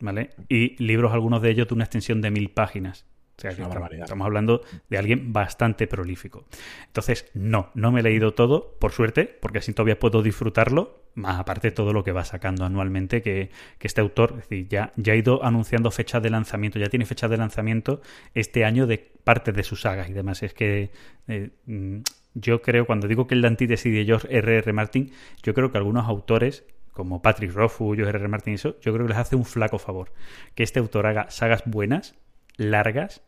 ¿Vale? 0.00 0.30
Y 0.48 0.82
libros, 0.82 1.12
algunos 1.12 1.42
de 1.42 1.50
ellos, 1.50 1.68
de 1.68 1.74
una 1.74 1.84
extensión 1.84 2.20
de 2.20 2.32
mil 2.32 2.50
páginas. 2.50 3.06
Sea, 3.42 3.56
que 3.56 3.62
estamos, 3.98 4.24
hablando 4.24 4.62
de 4.88 4.98
alguien 4.98 5.32
bastante 5.32 5.88
prolífico. 5.88 6.44
Entonces, 6.86 7.28
no, 7.34 7.70
no 7.74 7.90
me 7.90 7.98
he 7.98 8.02
leído 8.04 8.34
todo, 8.34 8.76
por 8.78 8.92
suerte, 8.92 9.24
porque 9.24 9.58
así 9.58 9.72
todavía 9.72 9.98
puedo 9.98 10.22
disfrutarlo, 10.22 11.02
más 11.16 11.40
aparte 11.40 11.68
de 11.68 11.72
todo 11.72 11.92
lo 11.92 12.04
que 12.04 12.12
va 12.12 12.24
sacando 12.24 12.64
anualmente, 12.64 13.20
que, 13.20 13.50
este 13.80 14.00
autor, 14.00 14.36
es 14.38 14.48
decir, 14.48 14.68
ya, 14.68 14.92
ya 14.94 15.14
ha 15.14 15.16
ido 15.16 15.44
anunciando 15.44 15.90
fechas 15.90 16.22
de 16.22 16.30
lanzamiento, 16.30 16.78
ya 16.78 16.88
tiene 16.88 17.04
fechas 17.04 17.30
de 17.30 17.36
lanzamiento 17.36 18.00
este 18.32 18.64
año 18.64 18.86
de 18.86 18.98
parte 19.24 19.50
de 19.50 19.64
sus 19.64 19.80
sagas 19.80 20.08
y 20.08 20.12
demás. 20.12 20.44
Es 20.44 20.54
que 20.54 20.92
eh, 21.26 21.50
mm, 21.66 21.98
yo 22.34 22.62
creo, 22.62 22.86
cuando 22.86 23.08
digo 23.08 23.26
que 23.26 23.34
el 23.34 23.42
de 23.42 23.48
antítesis 23.48 23.92
de 23.92 24.04
George 24.04 24.28
R.R. 24.30 24.58
R. 24.58 24.72
Martin, 24.72 25.10
yo 25.42 25.52
creo 25.52 25.72
que 25.72 25.78
algunos 25.78 26.06
autores 26.06 26.64
como 26.92 27.22
Patrick 27.22 27.52
Rothfuss, 27.52 27.96
George 27.96 28.10
R. 28.10 28.18
R. 28.18 28.28
Martin 28.28 28.52
y 28.52 28.54
eso, 28.54 28.78
yo 28.80 28.92
creo 28.92 29.06
que 29.06 29.12
les 29.12 29.18
hace 29.18 29.34
un 29.34 29.44
flaco 29.44 29.78
favor. 29.78 30.12
Que 30.54 30.62
este 30.62 30.78
autor 30.78 31.06
haga 31.06 31.30
sagas 31.30 31.62
buenas 31.66 32.14
largas 32.56 33.22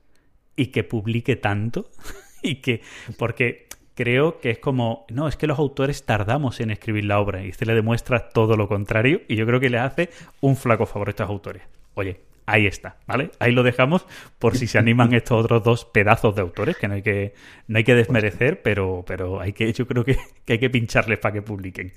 y 0.57 0.67
que 0.67 0.85
publique 0.85 1.37
tanto 1.37 1.91
y 2.43 2.57
que 2.57 2.83
porque 3.19 3.67
creo 3.95 4.41
que 4.41 4.51
es 4.51 4.59
como 4.59 5.07
no 5.09 5.29
es 5.29 5.37
que 5.37 5.47
los 5.47 5.59
autores 5.59 6.05
tardamos 6.05 6.61
en 6.61 6.71
escribir 6.71 7.05
la 7.05 7.21
obra 7.21 7.45
y 7.45 7.49
este 7.49 7.67
le 7.67 7.75
demuestra 7.75 8.29
todo 8.29 8.57
lo 8.57 8.69
contrario 8.69 9.23
y 9.29 9.37
yo 9.37 9.47
creo 9.47 9.61
que 9.61 9.71
le 9.71 9.79
hace 9.79 10.11
un 10.41 10.57
flaco 10.57 10.87
favor 10.87 11.09
a 11.09 11.11
estos 11.11 11.29
autores. 11.29 11.63
Oye 11.95 12.21
ahí 12.47 12.67
está 12.67 12.99
vale 13.07 13.31
ahí 13.39 13.53
lo 13.53 13.63
dejamos 13.63 14.07
por 14.39 14.57
si 14.57 14.67
se 14.67 14.79
animan 14.79 15.15
estos 15.15 15.45
otros 15.45 15.63
dos 15.63 15.85
pedazos 15.87 16.35
de 16.35 16.43
autores 16.43 16.77
que 16.77 16.89
no 16.89 16.95
hay 16.95 17.03
que 17.03 17.35
no 17.69 17.79
hay 17.79 17.85
que 17.85 17.95
desmerecer 17.95 18.61
pero 18.63 19.05
pero 19.07 19.41
hay 19.41 19.53
que 19.53 19.73
yo 19.73 19.87
creo 19.87 20.05
que, 20.05 20.19
que 20.45 20.55
hay 20.55 20.59
que 20.59 20.71
pincharles 20.71 21.19
para 21.19 21.35
que 21.35 21.43
publiquen. 21.43 21.93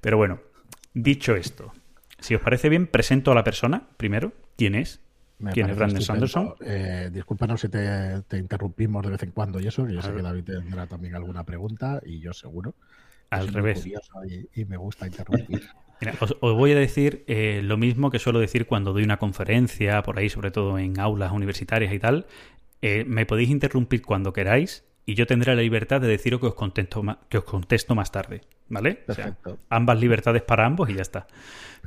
Pero 0.00 0.16
bueno 0.16 0.40
dicho 0.94 1.34
esto 1.34 1.72
si 2.18 2.34
os 2.34 2.40
parece 2.40 2.68
bien 2.68 2.86
presento 2.86 3.32
a 3.32 3.34
la 3.34 3.44
persona 3.44 3.88
primero 3.96 4.32
quién 4.56 4.74
es 4.74 5.00
¿Quién 5.52 5.70
es 5.70 5.76
Brandon 5.76 6.02
Sanderson? 6.02 6.54
Eh, 6.64 7.10
discúlpanos 7.12 7.60
si 7.60 7.68
te, 7.68 8.22
interrumpimos 8.32 9.04
de 9.04 9.10
vez 9.10 9.22
en 9.22 9.32
cuando 9.32 9.60
y 9.60 9.66
eso, 9.66 9.86
que 9.86 9.94
yo 9.94 10.02
sé 10.02 10.12
que 10.12 10.22
David 10.22 10.44
tendrá 10.44 10.86
también 10.86 11.14
alguna 11.14 11.44
pregunta 11.44 12.00
y 12.04 12.20
yo 12.20 12.32
seguro. 12.32 12.74
Al 13.30 13.48
revés. 13.48 13.86
Y, 14.54 14.64
me 14.66 14.76
gusta 14.76 15.06
interrumpir. 15.06 15.62
Mira, 16.00 16.14
os, 16.20 16.38
voy 16.40 16.72
a 16.72 16.76
decir 16.76 17.24
eh, 17.28 17.60
lo 17.62 17.76
mismo 17.76 18.10
que 18.10 18.18
suelo 18.18 18.40
decir 18.40 18.66
cuando 18.66 18.92
doy 18.92 19.04
una 19.04 19.18
conferencia, 19.18 20.02
por 20.02 20.18
ahí, 20.18 20.28
sobre 20.28 20.50
todo 20.50 20.78
en 20.78 20.98
aulas 21.00 21.32
universitarias 21.32 21.92
y 21.92 21.98
tal. 21.98 22.26
Eh, 22.82 23.04
me 23.06 23.24
podéis 23.24 23.50
interrumpir 23.50 24.02
cuando 24.02 24.32
queráis 24.32 24.84
y 25.06 25.14
yo 25.14 25.26
tendré 25.26 25.54
la 25.54 25.62
libertad 25.62 26.00
de 26.00 26.08
deciros 26.08 26.40
que 26.40 26.48
os 26.48 26.54
contesto, 26.54 27.02
que 27.28 27.38
os 27.38 27.44
contesto 27.44 27.94
más 27.94 28.10
tarde. 28.12 28.42
¿Vale? 28.68 28.94
Perfecto. 28.94 29.58
ambas 29.68 30.00
libertades 30.00 30.42
para 30.42 30.64
ambos 30.64 30.88
y 30.88 30.94
ya 30.94 31.02
está. 31.02 31.26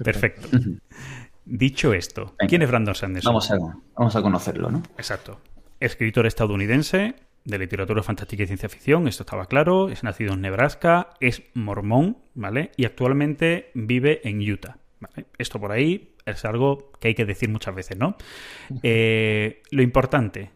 Perfecto. 0.03 0.47
Dicho 1.45 1.93
esto, 1.93 2.35
¿quién 2.47 2.63
es 2.63 2.69
Brandon 2.69 2.95
Sanderson? 2.95 3.29
Vamos 3.31 3.51
a, 3.51 3.57
vamos 3.95 4.15
a 4.15 4.21
conocerlo, 4.21 4.71
¿no? 4.71 4.81
Exacto. 4.97 5.39
Escritor 5.79 6.25
estadounidense 6.25 7.15
de 7.43 7.59
literatura 7.59 8.01
fantástica 8.01 8.43
y 8.43 8.47
ciencia 8.47 8.67
ficción, 8.67 9.07
esto 9.07 9.21
estaba 9.23 9.45
claro, 9.45 9.89
es 9.89 10.03
nacido 10.03 10.33
en 10.33 10.41
Nebraska, 10.41 11.11
es 11.19 11.43
mormón, 11.53 12.17
¿vale? 12.33 12.71
Y 12.75 12.85
actualmente 12.85 13.69
vive 13.75 14.27
en 14.27 14.41
Utah. 14.41 14.77
Esto 15.37 15.59
por 15.59 15.71
ahí 15.71 16.15
es 16.25 16.43
algo 16.45 16.91
que 16.99 17.09
hay 17.09 17.13
que 17.13 17.25
decir 17.25 17.49
muchas 17.49 17.75
veces, 17.75 17.97
¿no? 17.97 18.17
Eh, 18.81 19.61
lo 19.69 19.83
importante, 19.83 20.49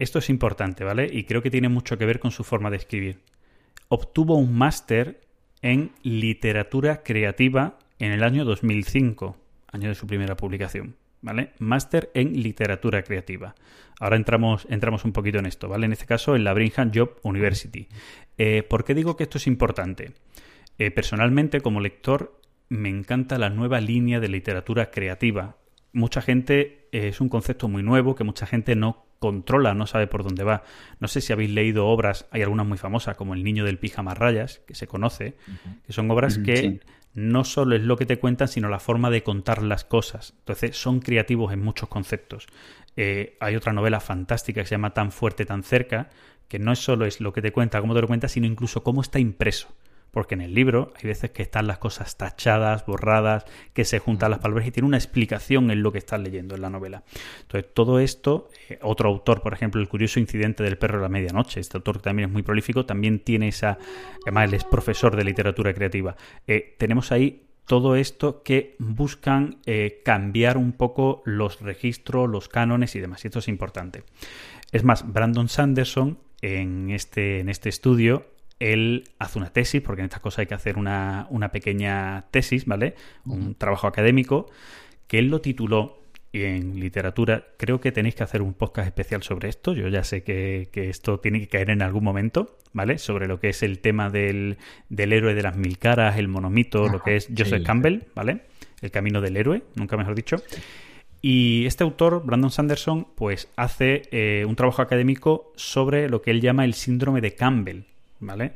esto 0.00 0.18
es 0.18 0.28
importante, 0.28 0.82
¿vale? 0.82 1.08
Y 1.10 1.22
creo 1.24 1.40
que 1.40 1.50
tiene 1.50 1.68
mucho 1.68 1.96
que 1.96 2.06
ver 2.06 2.18
con 2.18 2.32
su 2.32 2.42
forma 2.42 2.70
de 2.70 2.78
escribir. 2.78 3.20
Obtuvo 3.88 4.34
un 4.34 4.56
máster 4.58 5.20
en 5.62 5.92
literatura 6.02 7.04
creativa 7.04 7.78
en 8.00 8.10
el 8.10 8.24
año 8.24 8.44
2005 8.44 9.43
año 9.74 9.88
de 9.88 9.94
su 9.94 10.06
primera 10.06 10.36
publicación. 10.36 10.96
¿Vale? 11.20 11.52
Máster 11.58 12.10
en 12.12 12.42
literatura 12.42 13.02
creativa. 13.02 13.54
Ahora 13.98 14.16
entramos, 14.16 14.66
entramos 14.68 15.06
un 15.06 15.12
poquito 15.12 15.38
en 15.38 15.46
esto, 15.46 15.68
¿vale? 15.68 15.86
En 15.86 15.92
este 15.92 16.04
caso, 16.04 16.36
en 16.36 16.44
la 16.44 16.52
Brigham 16.52 16.90
Job 16.94 17.18
University. 17.22 17.88
Eh, 18.36 18.62
¿Por 18.62 18.84
qué 18.84 18.94
digo 18.94 19.16
que 19.16 19.22
esto 19.22 19.38
es 19.38 19.46
importante? 19.46 20.12
Eh, 20.76 20.90
personalmente, 20.90 21.62
como 21.62 21.80
lector, 21.80 22.38
me 22.68 22.90
encanta 22.90 23.38
la 23.38 23.48
nueva 23.48 23.80
línea 23.80 24.20
de 24.20 24.28
literatura 24.28 24.90
creativa. 24.90 25.56
Mucha 25.94 26.20
gente, 26.20 26.88
eh, 26.92 27.08
es 27.08 27.22
un 27.22 27.30
concepto 27.30 27.68
muy 27.68 27.82
nuevo 27.82 28.14
que 28.14 28.24
mucha 28.24 28.46
gente 28.46 28.76
no 28.76 29.06
controla, 29.18 29.72
no 29.72 29.86
sabe 29.86 30.06
por 30.06 30.24
dónde 30.24 30.44
va. 30.44 30.64
No 31.00 31.08
sé 31.08 31.22
si 31.22 31.32
habéis 31.32 31.50
leído 31.50 31.86
obras, 31.86 32.26
hay 32.32 32.42
algunas 32.42 32.66
muy 32.66 32.76
famosas, 32.76 33.16
como 33.16 33.32
El 33.32 33.44
niño 33.44 33.64
del 33.64 33.78
pijama 33.78 34.12
rayas, 34.12 34.60
que 34.66 34.74
se 34.74 34.86
conoce, 34.86 35.36
que 35.86 35.94
son 35.94 36.10
obras 36.10 36.36
que 36.36 36.80
no 37.14 37.44
solo 37.44 37.76
es 37.76 37.82
lo 37.82 37.96
que 37.96 38.06
te 38.06 38.18
cuentan, 38.18 38.48
sino 38.48 38.68
la 38.68 38.80
forma 38.80 39.10
de 39.10 39.22
contar 39.22 39.62
las 39.62 39.84
cosas. 39.84 40.34
Entonces, 40.40 40.76
son 40.76 41.00
creativos 41.00 41.52
en 41.52 41.62
muchos 41.62 41.88
conceptos. 41.88 42.46
Eh, 42.96 43.36
hay 43.40 43.56
otra 43.56 43.72
novela 43.72 44.00
fantástica 44.00 44.60
que 44.60 44.66
se 44.66 44.74
llama 44.74 44.94
Tan 44.94 45.12
fuerte, 45.12 45.46
tan 45.46 45.62
cerca, 45.62 46.10
que 46.48 46.58
no 46.58 46.74
solo 46.76 47.06
es 47.06 47.20
lo 47.20 47.32
que 47.32 47.42
te 47.42 47.52
cuenta, 47.52 47.80
cómo 47.80 47.94
te 47.94 48.00
lo 48.00 48.08
cuenta, 48.08 48.28
sino 48.28 48.46
incluso 48.46 48.82
cómo 48.82 49.00
está 49.00 49.18
impreso 49.18 49.68
porque 50.14 50.36
en 50.36 50.42
el 50.42 50.54
libro 50.54 50.92
hay 50.96 51.08
veces 51.08 51.32
que 51.32 51.42
están 51.42 51.66
las 51.66 51.78
cosas 51.78 52.16
tachadas, 52.16 52.86
borradas, 52.86 53.44
que 53.72 53.84
se 53.84 53.98
juntan 53.98 54.30
las 54.30 54.38
palabras 54.38 54.66
y 54.68 54.70
tiene 54.70 54.86
una 54.86 54.96
explicación 54.96 55.72
en 55.72 55.82
lo 55.82 55.90
que 55.90 55.98
estás 55.98 56.20
leyendo 56.20 56.54
en 56.54 56.62
la 56.62 56.70
novela. 56.70 57.02
Entonces, 57.42 57.74
todo 57.74 57.98
esto, 57.98 58.48
eh, 58.68 58.78
otro 58.80 59.08
autor, 59.08 59.42
por 59.42 59.52
ejemplo, 59.52 59.80
El 59.80 59.88
curioso 59.88 60.20
incidente 60.20 60.62
del 60.62 60.78
perro 60.78 60.98
de 60.98 61.02
la 61.02 61.08
medianoche, 61.08 61.58
este 61.58 61.76
autor 61.76 61.96
que 61.96 62.04
también 62.04 62.28
es 62.28 62.32
muy 62.32 62.44
prolífico, 62.44 62.86
también 62.86 63.18
tiene 63.18 63.48
esa, 63.48 63.76
además 64.22 64.48
él 64.48 64.54
es 64.54 64.64
profesor 64.64 65.16
de 65.16 65.24
literatura 65.24 65.74
creativa. 65.74 66.16
Eh, 66.46 66.76
tenemos 66.78 67.10
ahí 67.10 67.42
todo 67.66 67.96
esto 67.96 68.44
que 68.44 68.76
buscan 68.78 69.58
eh, 69.66 70.00
cambiar 70.04 70.56
un 70.58 70.72
poco 70.72 71.22
los 71.24 71.60
registros, 71.60 72.30
los 72.30 72.48
cánones 72.48 72.94
y 72.94 73.00
demás. 73.00 73.24
Y 73.24 73.28
esto 73.28 73.40
es 73.40 73.48
importante. 73.48 74.04
Es 74.70 74.84
más, 74.84 75.12
Brandon 75.12 75.48
Sanderson 75.48 76.18
en 76.40 76.90
este, 76.90 77.40
en 77.40 77.48
este 77.48 77.68
estudio 77.68 78.26
él 78.72 79.04
hace 79.18 79.38
una 79.38 79.52
tesis, 79.52 79.82
porque 79.82 80.02
en 80.02 80.06
estas 80.06 80.20
cosas 80.20 80.40
hay 80.40 80.46
que 80.46 80.54
hacer 80.54 80.78
una, 80.78 81.28
pequeña 81.52 82.26
tesis, 82.30 82.66
¿vale? 82.66 82.94
Un 83.24 83.54
trabajo 83.54 83.86
académico, 83.86 84.50
que 85.06 85.18
él 85.18 85.28
lo 85.28 85.40
tituló 85.40 86.04
y 86.32 86.42
en 86.42 86.80
literatura, 86.80 87.44
creo 87.56 87.80
que 87.80 87.92
tenéis 87.92 88.16
que 88.16 88.24
hacer 88.24 88.42
un 88.42 88.54
podcast 88.54 88.88
especial 88.88 89.22
sobre 89.22 89.48
esto. 89.48 89.72
Yo 89.72 89.86
ya 89.86 90.02
sé 90.02 90.24
que, 90.24 90.68
esto 90.74 91.20
tiene 91.20 91.38
que 91.38 91.46
caer 91.46 91.70
en 91.70 91.80
algún 91.80 92.02
momento, 92.02 92.58
¿vale? 92.72 92.98
Sobre 92.98 93.28
lo 93.28 93.38
que 93.38 93.50
es 93.50 93.62
el 93.62 93.78
tema 93.78 94.10
del, 94.10 94.56
héroe 94.90 95.34
de 95.34 95.42
las 95.42 95.56
mil 95.56 95.78
caras, 95.78 96.18
el 96.18 96.26
monomito, 96.26 96.88
lo 96.88 97.00
que 97.02 97.16
es 97.16 97.28
Joseph 97.36 97.64
Campbell, 97.64 98.02
¿vale? 98.16 98.40
El 98.82 98.90
camino 98.90 99.20
del 99.20 99.36
héroe, 99.36 99.62
nunca 99.76 99.96
mejor 99.96 100.16
dicho. 100.16 100.36
Y 101.22 101.64
este 101.66 101.84
autor, 101.84 102.22
Brandon 102.26 102.50
Sanderson, 102.50 103.06
pues 103.14 103.48
hace 103.56 104.02
eh, 104.10 104.44
un 104.44 104.56
trabajo 104.56 104.82
académico 104.82 105.52
sobre 105.54 106.08
lo 106.08 106.20
que 106.20 106.32
él 106.32 106.40
llama 106.40 106.64
el 106.64 106.74
síndrome 106.74 107.20
de 107.20 107.34
Campbell, 107.34 107.84
¿vale? 108.20 108.54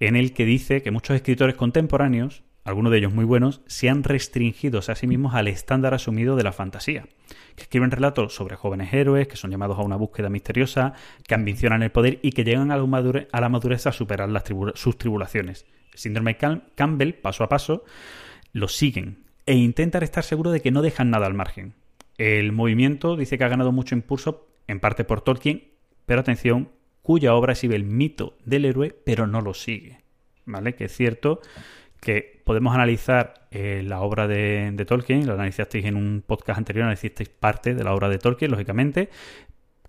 En 0.00 0.16
el 0.16 0.32
que 0.32 0.44
dice 0.44 0.82
que 0.82 0.90
muchos 0.90 1.16
escritores 1.16 1.54
contemporáneos, 1.56 2.42
algunos 2.64 2.92
de 2.92 2.98
ellos 2.98 3.14
muy 3.14 3.24
buenos, 3.24 3.62
se 3.66 3.88
han 3.88 4.02
restringido 4.02 4.80
a 4.80 4.94
sí 4.94 5.06
mismos 5.06 5.34
al 5.34 5.48
estándar 5.48 5.94
asumido 5.94 6.36
de 6.36 6.42
la 6.42 6.52
fantasía. 6.52 7.06
Que 7.54 7.62
escriben 7.62 7.90
relatos 7.90 8.34
sobre 8.34 8.56
jóvenes 8.56 8.92
héroes 8.92 9.28
que 9.28 9.36
son 9.36 9.50
llamados 9.50 9.78
a 9.78 9.82
una 9.82 9.96
búsqueda 9.96 10.28
misteriosa, 10.28 10.92
que 11.26 11.34
ambicionan 11.34 11.82
el 11.82 11.92
poder 11.92 12.18
y 12.22 12.32
que 12.32 12.44
llegan 12.44 12.70
a 12.70 12.76
la 12.76 13.48
madurez 13.48 13.86
a, 13.86 13.92
superar 13.92 14.28
las 14.28 14.44
sus 14.74 14.98
tribulaciones. 14.98 15.64
Síndrome 15.94 16.36
Campbell, 16.36 17.14
paso 17.14 17.44
a 17.44 17.48
paso, 17.48 17.84
lo 18.52 18.68
siguen 18.68 19.24
e 19.46 19.54
intentan 19.54 20.02
estar 20.02 20.24
seguros 20.24 20.52
de 20.52 20.60
que 20.60 20.72
no 20.72 20.82
dejan 20.82 21.10
nada 21.10 21.26
al 21.26 21.34
margen. 21.34 21.74
El 22.18 22.52
movimiento 22.52 23.16
dice 23.16 23.38
que 23.38 23.44
ha 23.44 23.48
ganado 23.48 23.72
mucho 23.72 23.94
impulso, 23.94 24.48
en 24.66 24.80
parte 24.80 25.04
por 25.04 25.20
Tolkien, 25.20 25.68
pero 26.04 26.20
atención, 26.20 26.70
cuya 27.06 27.36
obra 27.36 27.52
exhibe 27.52 27.76
el 27.76 27.84
mito 27.84 28.36
del 28.44 28.64
héroe, 28.64 28.92
pero 29.04 29.28
no 29.28 29.40
lo 29.40 29.54
sigue. 29.54 30.00
¿Vale? 30.44 30.74
Que 30.74 30.86
es 30.86 30.92
cierto 30.96 31.40
que 32.00 32.42
podemos 32.42 32.74
analizar 32.74 33.46
eh, 33.52 33.84
la 33.84 34.00
obra 34.00 34.26
de, 34.26 34.84
Tolkien, 34.88 35.24
lo 35.24 35.34
analizasteis 35.34 35.84
en 35.84 35.94
un 35.94 36.24
podcast 36.26 36.58
anterior, 36.58 36.82
analizasteis 36.82 37.28
parte 37.28 37.76
de 37.76 37.84
la 37.84 37.94
obra 37.94 38.08
de 38.08 38.18
Tolkien, 38.18 38.50
lógicamente, 38.50 39.08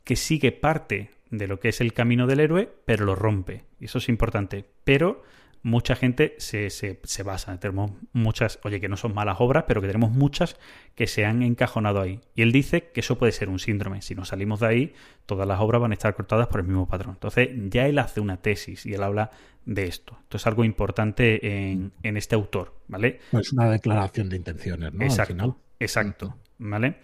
que 0.04 0.16
sigue 0.16 0.52
parte 0.52 1.10
de 1.32 1.48
lo 1.48 1.60
que 1.60 1.70
es 1.70 1.82
el 1.82 1.92
camino 1.92 2.28
del 2.28 2.40
héroe, 2.40 2.70
pero 2.86 3.04
lo 3.04 3.16
rompe. 3.16 3.64
Y 3.80 3.86
eso 3.86 3.98
es 3.98 4.10
importante. 4.10 4.64
Pero 4.84 5.24
mucha 5.68 5.98
gente 5.98 6.34
se, 6.38 6.70
se, 6.70 7.00
se, 7.04 7.24
basa. 7.24 7.60
Tenemos 7.60 7.92
muchas, 8.14 8.58
oye, 8.64 8.80
que 8.80 8.88
no 8.88 8.96
son 8.96 9.14
malas 9.14 9.36
obras, 9.40 9.66
pero 9.68 9.82
que 9.82 9.88
tenemos 9.88 10.12
muchas 10.12 10.56
que 10.96 11.08
se 11.08 11.26
han 11.26 11.44
encajonado 11.44 12.00
ahí. 12.00 12.22
Y 12.36 12.42
él 12.42 12.54
dice 12.54 12.90
que 12.94 13.02
eso 13.02 13.18
puede 13.18 13.34
ser 13.34 13.50
un 13.50 13.60
síndrome. 13.60 14.02
Si 14.02 14.16
nos 14.16 14.30
salimos 14.30 14.62
de 14.62 14.68
ahí, 14.68 14.94
todas 15.26 15.46
las 15.46 15.60
obras 15.60 15.82
van 15.82 15.92
a 15.92 15.96
estar 15.96 16.16
cortadas 16.16 16.48
por 16.48 16.62
el 16.62 16.68
mismo 16.68 16.88
patrón. 16.88 17.16
Entonces, 17.16 17.50
ya 17.70 17.86
él 17.86 18.00
hace 18.00 18.22
una 18.22 18.38
tesis 18.38 18.86
y 18.86 18.94
él 18.94 19.04
habla 19.04 19.32
de 19.66 19.88
esto. 19.88 20.18
Esto 20.22 20.38
es 20.38 20.48
algo 20.48 20.64
importante 20.64 21.46
en, 21.46 21.92
en 22.02 22.16
este 22.16 22.36
autor, 22.36 22.74
¿vale? 22.88 23.20
Es 23.34 23.52
una 23.52 23.70
declaración 23.70 24.30
de 24.30 24.38
intenciones, 24.38 24.94
¿no? 24.94 25.04
Exacto. 25.04 25.58
Exacto. 25.80 26.38
¿vale? 26.60 26.96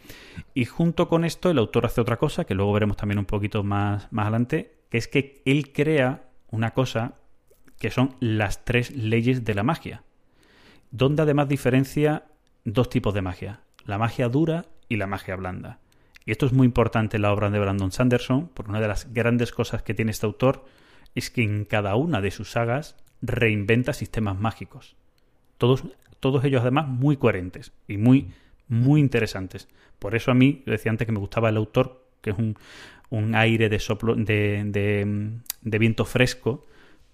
Y 0.54 0.64
junto 0.66 1.10
con 1.10 1.26
esto 1.26 1.52
el 1.52 1.58
autor 1.58 1.86
hace 1.86 2.00
otra 2.00 2.18
cosa, 2.18 2.46
que 2.46 2.56
luego 2.56 2.72
veremos 2.72 2.96
también 2.96 3.20
un 3.20 3.26
poquito 3.26 3.62
más, 3.62 4.08
más 4.12 4.24
adelante, 4.24 4.86
que 4.90 4.98
es 4.98 5.10
que 5.10 5.42
él 5.46 5.74
crea 5.74 6.30
una 6.50 6.72
cosa 6.72 7.16
que 7.84 7.92
son 7.92 8.16
las 8.22 8.64
tres 8.64 8.96
leyes 8.96 9.44
de 9.44 9.54
la 9.54 9.64
magia, 9.64 10.04
donde 10.92 11.24
además 11.24 11.50
diferencia 11.50 12.24
dos 12.64 12.90
tipos 12.90 13.14
de 13.14 13.22
magia, 13.22 13.60
la 13.84 13.98
magia 13.98 14.30
dura 14.30 14.68
y 14.88 14.96
la 14.96 15.06
magia 15.06 15.36
blanda. 15.36 15.80
Y 16.26 16.32
esto 16.32 16.46
es 16.46 16.54
muy 16.54 16.64
importante 16.64 17.18
en 17.18 17.24
la 17.24 17.34
obra 17.34 17.50
de 17.50 17.60
Brandon 17.60 17.92
Sanderson, 17.92 18.50
porque 18.54 18.72
una 18.72 18.80
de 18.80 18.88
las 18.88 19.12
grandes 19.12 19.52
cosas 19.52 19.84
que 19.84 19.94
tiene 19.94 20.12
este 20.12 20.26
autor 20.26 20.64
es 21.14 21.30
que 21.30 21.44
en 21.44 21.66
cada 21.66 21.96
una 21.96 22.22
de 22.22 22.32
sus 22.32 22.52
sagas 22.52 22.96
reinventa 23.22 23.92
sistemas 23.92 24.40
mágicos. 24.40 24.96
Todos, 25.58 25.84
todos 26.22 26.46
ellos 26.46 26.62
además 26.62 26.88
muy 26.88 27.18
coherentes 27.18 27.74
y 27.90 27.98
muy, 27.98 28.32
muy 28.70 29.02
interesantes. 29.02 29.68
Por 30.00 30.16
eso 30.16 30.32
a 30.32 30.36
mí, 30.36 30.64
yo 30.66 30.72
decía 30.72 30.90
antes 30.90 31.06
que 31.06 31.12
me 31.12 31.20
gustaba 31.20 31.50
el 31.50 31.58
autor, 31.58 32.08
que 32.22 32.30
es 32.30 32.38
un, 32.38 32.56
un 33.10 33.36
aire 33.36 33.68
de, 33.68 33.80
soplo, 33.80 34.16
de, 34.16 34.64
de, 35.62 35.80
viento 35.80 36.06
fresco, 36.06 36.66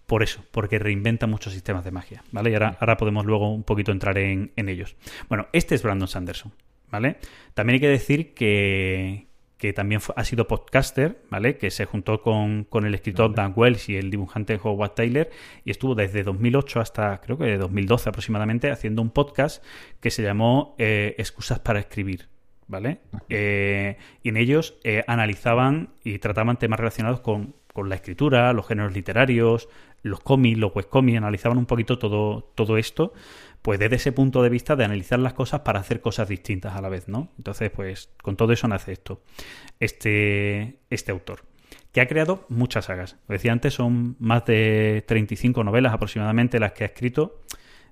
por 0.09 0.23
eso, 0.23 0.43
porque 0.51 0.79
reinventa 0.79 1.27
muchos 1.27 1.53
sistemas 1.53 1.85
de 1.85 1.91
magia, 1.91 2.23
¿vale? 2.33 2.49
Y 2.49 2.53
ahora, 2.53 2.75
ahora 2.81 2.97
podemos 2.97 3.25
luego 3.25 3.53
un 3.53 3.63
poquito 3.63 3.93
entrar 3.93 4.17
en, 4.17 4.51
en, 4.57 4.67
ellos. 4.67 4.97
Bueno, 5.29 5.47
este 5.53 5.75
es 5.75 5.83
Brandon 5.83 6.09
Sanderson, 6.09 6.51
¿vale? 6.91 7.17
También 7.53 7.75
hay 7.75 7.79
que 7.79 7.87
decir 7.87 8.33
que, 8.33 9.29
que 9.59 9.73
también 9.73 10.01
ha 10.15 10.23
sido 10.23 10.47
podcaster, 10.47 11.21
¿vale? 11.29 11.57
Que 11.57 11.69
se 11.69 11.85
juntó 11.85 12.21
con, 12.21 12.63
con 12.63 12.85
el 12.85 12.95
escritor 12.95 13.35
Dan 13.35 13.53
Wells 13.55 13.89
y 13.89 13.97
el 13.97 14.09
dibujante 14.09 14.57
Howard 14.61 14.95
Taylor 14.95 15.29
y 15.65 15.71
estuvo 15.71 15.95
desde 15.95 16.23
2008 16.23 16.79
hasta 16.79 17.19
creo 17.19 17.37
que 17.37 17.57
2012 17.57 18.09
aproximadamente 18.09 18.71
haciendo 18.71 19.01
un 19.01 19.11
podcast 19.11 19.63
que 19.99 20.11
se 20.11 20.23
llamó 20.23 20.75
eh, 20.79 21.13
Excusas 21.17 21.59
para 21.59 21.79
escribir, 21.79 22.29
¿vale? 22.67 23.01
Eh, 23.27 23.97
y 24.23 24.29
en 24.29 24.37
ellos 24.37 24.79
eh, 24.85 25.03
analizaban 25.07 25.89
y 26.05 26.19
trataban 26.19 26.57
temas 26.57 26.79
relacionados 26.79 27.19
con, 27.19 27.53
con, 27.73 27.89
la 27.89 27.95
escritura, 27.95 28.53
los 28.53 28.65
géneros 28.65 28.93
literarios, 28.93 29.67
los 30.01 30.19
cómics, 30.19 30.57
los 30.57 30.75
webcomics, 30.75 31.17
analizaban 31.17 31.57
un 31.57 31.65
poquito 31.65 31.97
todo, 31.97 32.51
todo 32.55 32.77
esto 32.77 33.13
pues 33.61 33.79
desde 33.79 33.97
ese 33.97 34.11
punto 34.11 34.41
de 34.41 34.49
vista 34.49 34.75
de 34.75 34.85
analizar 34.85 35.19
las 35.19 35.33
cosas 35.33 35.61
para 35.61 35.79
hacer 35.79 36.01
cosas 36.01 36.29
distintas 36.29 36.75
a 36.75 36.81
la 36.81 36.89
vez, 36.89 37.07
¿no? 37.07 37.29
Entonces, 37.37 37.69
pues 37.71 38.09
con 38.21 38.35
todo 38.35 38.53
eso 38.53 38.67
nace 38.67 38.93
esto, 38.93 39.21
este, 39.79 40.79
este 40.89 41.11
autor, 41.11 41.43
que 41.91 42.01
ha 42.01 42.07
creado 42.07 42.45
muchas 42.49 42.85
sagas. 42.85 43.17
Decía 43.27 43.51
antes, 43.51 43.73
son 43.73 44.15
más 44.19 44.45
de 44.45 45.03
35 45.07 45.63
novelas 45.63 45.93
aproximadamente 45.93 46.59
las 46.59 46.71
que 46.71 46.83
ha 46.83 46.87
escrito. 46.87 47.41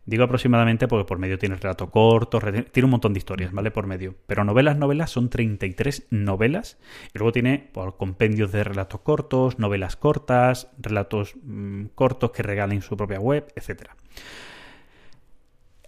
Digo 0.08 0.24
aproximadamente 0.24 0.88
porque 0.88 1.06
por 1.06 1.20
medio 1.20 1.38
tiene 1.38 1.56
relato 1.56 1.92
corto, 1.92 2.40
tiene 2.40 2.86
un 2.86 2.92
montón 2.92 3.12
de 3.12 3.18
historias, 3.18 3.52
¿vale? 3.52 3.72
Por 3.72 3.88
medio. 3.88 4.16
Pero 4.26 4.46
novelas, 4.46 4.78
novelas, 4.78 5.12
son 5.12 5.30
33 5.30 6.08
novelas. 6.12 6.80
Y 7.14 7.20
luego 7.20 7.34
tiene 7.34 7.70
pues, 7.74 7.94
compendios 7.98 8.54
de 8.54 8.64
relatos 8.64 9.02
cortos, 9.02 9.60
novelas 9.60 9.98
cortas, 9.98 10.72
relatos 10.78 11.36
mm, 11.44 11.88
cortos 11.94 12.32
que 12.32 12.42
regalen 12.42 12.82
su 12.82 12.96
propia 12.96 13.20
web, 13.20 13.52
etcétera. 13.54 13.98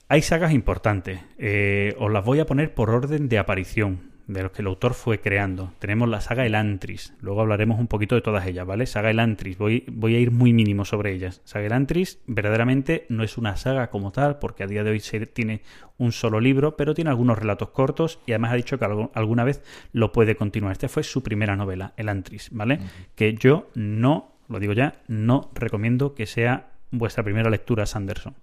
Hay 0.09 0.21
sagas 0.21 0.51
importantes. 0.51 1.21
Eh, 1.38 1.95
os 1.97 2.11
las 2.11 2.25
voy 2.25 2.41
a 2.41 2.45
poner 2.45 2.73
por 2.73 2.89
orden 2.89 3.29
de 3.29 3.38
aparición, 3.38 4.08
de 4.29 4.43
los 4.43 4.51
que 4.51 4.62
el 4.62 4.67
autor 4.67 4.93
fue 4.93 5.19
creando. 5.19 5.74
Tenemos 5.79 6.07
la 6.07 6.21
saga 6.21 6.45
Elantris. 6.45 7.13
Luego 7.19 7.41
hablaremos 7.41 7.79
un 7.79 7.88
poquito 7.88 8.13
de 8.13 8.21
todas 8.21 8.45
ellas, 8.45 8.65
¿vale? 8.65 8.86
Saga 8.86 9.09
Elantris. 9.09 9.57
Voy, 9.57 9.83
voy 9.91 10.15
a 10.15 10.19
ir 10.19 10.31
muy 10.31 10.53
mínimo 10.53 10.86
sobre 10.86 11.13
ellas. 11.13 11.41
Saga 11.43 11.65
Elantris 11.65 12.19
verdaderamente 12.27 13.05
no 13.09 13.24
es 13.24 13.38
una 13.38 13.57
saga 13.57 13.89
como 13.89 14.12
tal, 14.12 14.38
porque 14.38 14.63
a 14.63 14.67
día 14.67 14.83
de 14.83 14.91
hoy 14.91 15.00
se 15.00 15.25
tiene 15.25 15.62
un 15.98 16.12
solo 16.12 16.39
libro, 16.39 16.77
pero 16.77 16.93
tiene 16.93 17.09
algunos 17.09 17.39
relatos 17.39 17.69
cortos 17.69 18.19
y 18.27 18.31
además 18.31 18.53
ha 18.53 18.55
dicho 18.55 18.77
que 18.77 18.86
alguna 19.13 19.43
vez 19.43 19.63
lo 19.93 20.12
puede 20.12 20.36
continuar. 20.36 20.74
Esta 20.74 20.89
fue 20.89 21.03
su 21.03 21.24
primera 21.24 21.55
novela, 21.55 21.93
Elantris, 21.98 22.50
¿vale? 22.51 22.79
Que 23.15 23.33
yo 23.33 23.69
no, 23.74 24.36
lo 24.48 24.59
digo 24.59 24.74
ya, 24.74 25.01
no 25.07 25.50
recomiendo 25.55 26.13
que 26.13 26.27
sea 26.27 26.71
vuestra 26.91 27.24
primera 27.24 27.50
lectura 27.50 27.86
Sanderson 27.86 28.36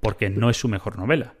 porque 0.00 0.30
no 0.30 0.50
es 0.50 0.56
su 0.56 0.68
mejor 0.68 0.98
novela. 0.98 1.34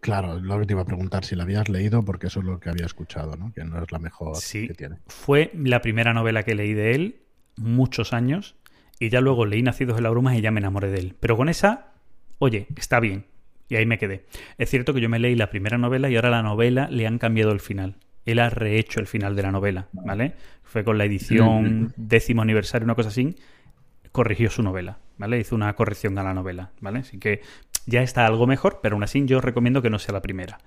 Claro, 0.00 0.38
lo 0.40 0.58
que 0.60 0.66
te 0.66 0.72
iba 0.74 0.82
a 0.82 0.86
preguntar 0.86 1.24
si 1.24 1.36
la 1.36 1.44
habías 1.44 1.68
leído, 1.68 2.04
porque 2.04 2.28
eso 2.28 2.40
es 2.40 2.46
lo 2.46 2.60
que 2.60 2.68
había 2.70 2.86
escuchado, 2.86 3.36
¿no? 3.36 3.52
Que 3.52 3.64
no 3.64 3.82
es 3.82 3.90
la 3.90 3.98
mejor 3.98 4.36
sí, 4.36 4.68
que 4.68 4.74
tiene. 4.74 4.96
Fue 5.06 5.50
la 5.54 5.80
primera 5.82 6.14
novela 6.14 6.42
que 6.42 6.54
leí 6.54 6.74
de 6.74 6.94
él, 6.94 7.22
muchos 7.56 8.12
años, 8.12 8.56
y 8.98 9.08
ya 9.08 9.20
luego 9.20 9.46
leí 9.46 9.62
Nacidos 9.62 9.96
en 9.98 10.04
la 10.04 10.10
Bruma 10.10 10.36
y 10.36 10.40
ya 10.40 10.50
me 10.50 10.60
enamoré 10.60 10.90
de 10.90 10.98
él. 10.98 11.16
Pero 11.20 11.36
con 11.36 11.48
esa, 11.48 11.92
oye, 12.38 12.66
está 12.76 13.00
bien. 13.00 13.26
Y 13.68 13.76
ahí 13.76 13.86
me 13.86 13.98
quedé. 13.98 14.26
Es 14.58 14.70
cierto 14.70 14.94
que 14.94 15.00
yo 15.00 15.08
me 15.08 15.18
leí 15.18 15.34
la 15.34 15.50
primera 15.50 15.76
novela 15.76 16.08
y 16.08 16.16
ahora 16.16 16.30
la 16.30 16.42
novela 16.42 16.88
le 16.90 17.06
han 17.06 17.18
cambiado 17.18 17.52
el 17.52 17.60
final. 17.60 17.96
Él 18.24 18.38
ha 18.38 18.50
rehecho 18.50 19.00
el 19.00 19.06
final 19.06 19.36
de 19.36 19.42
la 19.42 19.52
novela, 19.52 19.88
¿vale? 19.92 20.34
Fue 20.62 20.84
con 20.84 20.98
la 20.98 21.04
edición 21.04 21.92
décimo 21.96 22.42
aniversario, 22.42 22.84
una 22.84 22.94
cosa 22.94 23.08
así, 23.08 23.36
corrigió 24.10 24.50
su 24.50 24.62
novela, 24.62 24.98
¿vale? 25.18 25.38
Hizo 25.38 25.54
una 25.54 25.74
corrección 25.74 26.18
a 26.18 26.22
la 26.22 26.34
novela, 26.34 26.70
¿vale? 26.80 27.00
Así 27.00 27.18
que 27.18 27.40
ya 27.86 28.02
está 28.02 28.26
algo 28.26 28.46
mejor, 28.46 28.80
pero 28.82 28.96
aún 28.96 29.04
así 29.04 29.24
yo 29.26 29.40
recomiendo 29.40 29.82
que 29.82 29.90
no 29.90 29.98
sea 29.98 30.12
la 30.12 30.22
primera. 30.22 30.58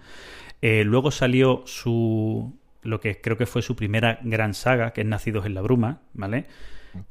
Eh, 0.61 0.83
luego 0.85 1.11
salió 1.11 1.63
su 1.65 2.57
lo 2.81 2.99
que 3.01 3.19
creo 3.19 3.37
que 3.37 3.45
fue 3.45 3.61
su 3.61 3.75
primera 3.75 4.19
gran 4.23 4.53
saga, 4.53 4.91
que 4.93 5.01
es 5.01 5.07
Nacidos 5.07 5.45
en 5.45 5.53
la 5.53 5.61
Bruma, 5.61 6.01
¿vale? 6.13 6.45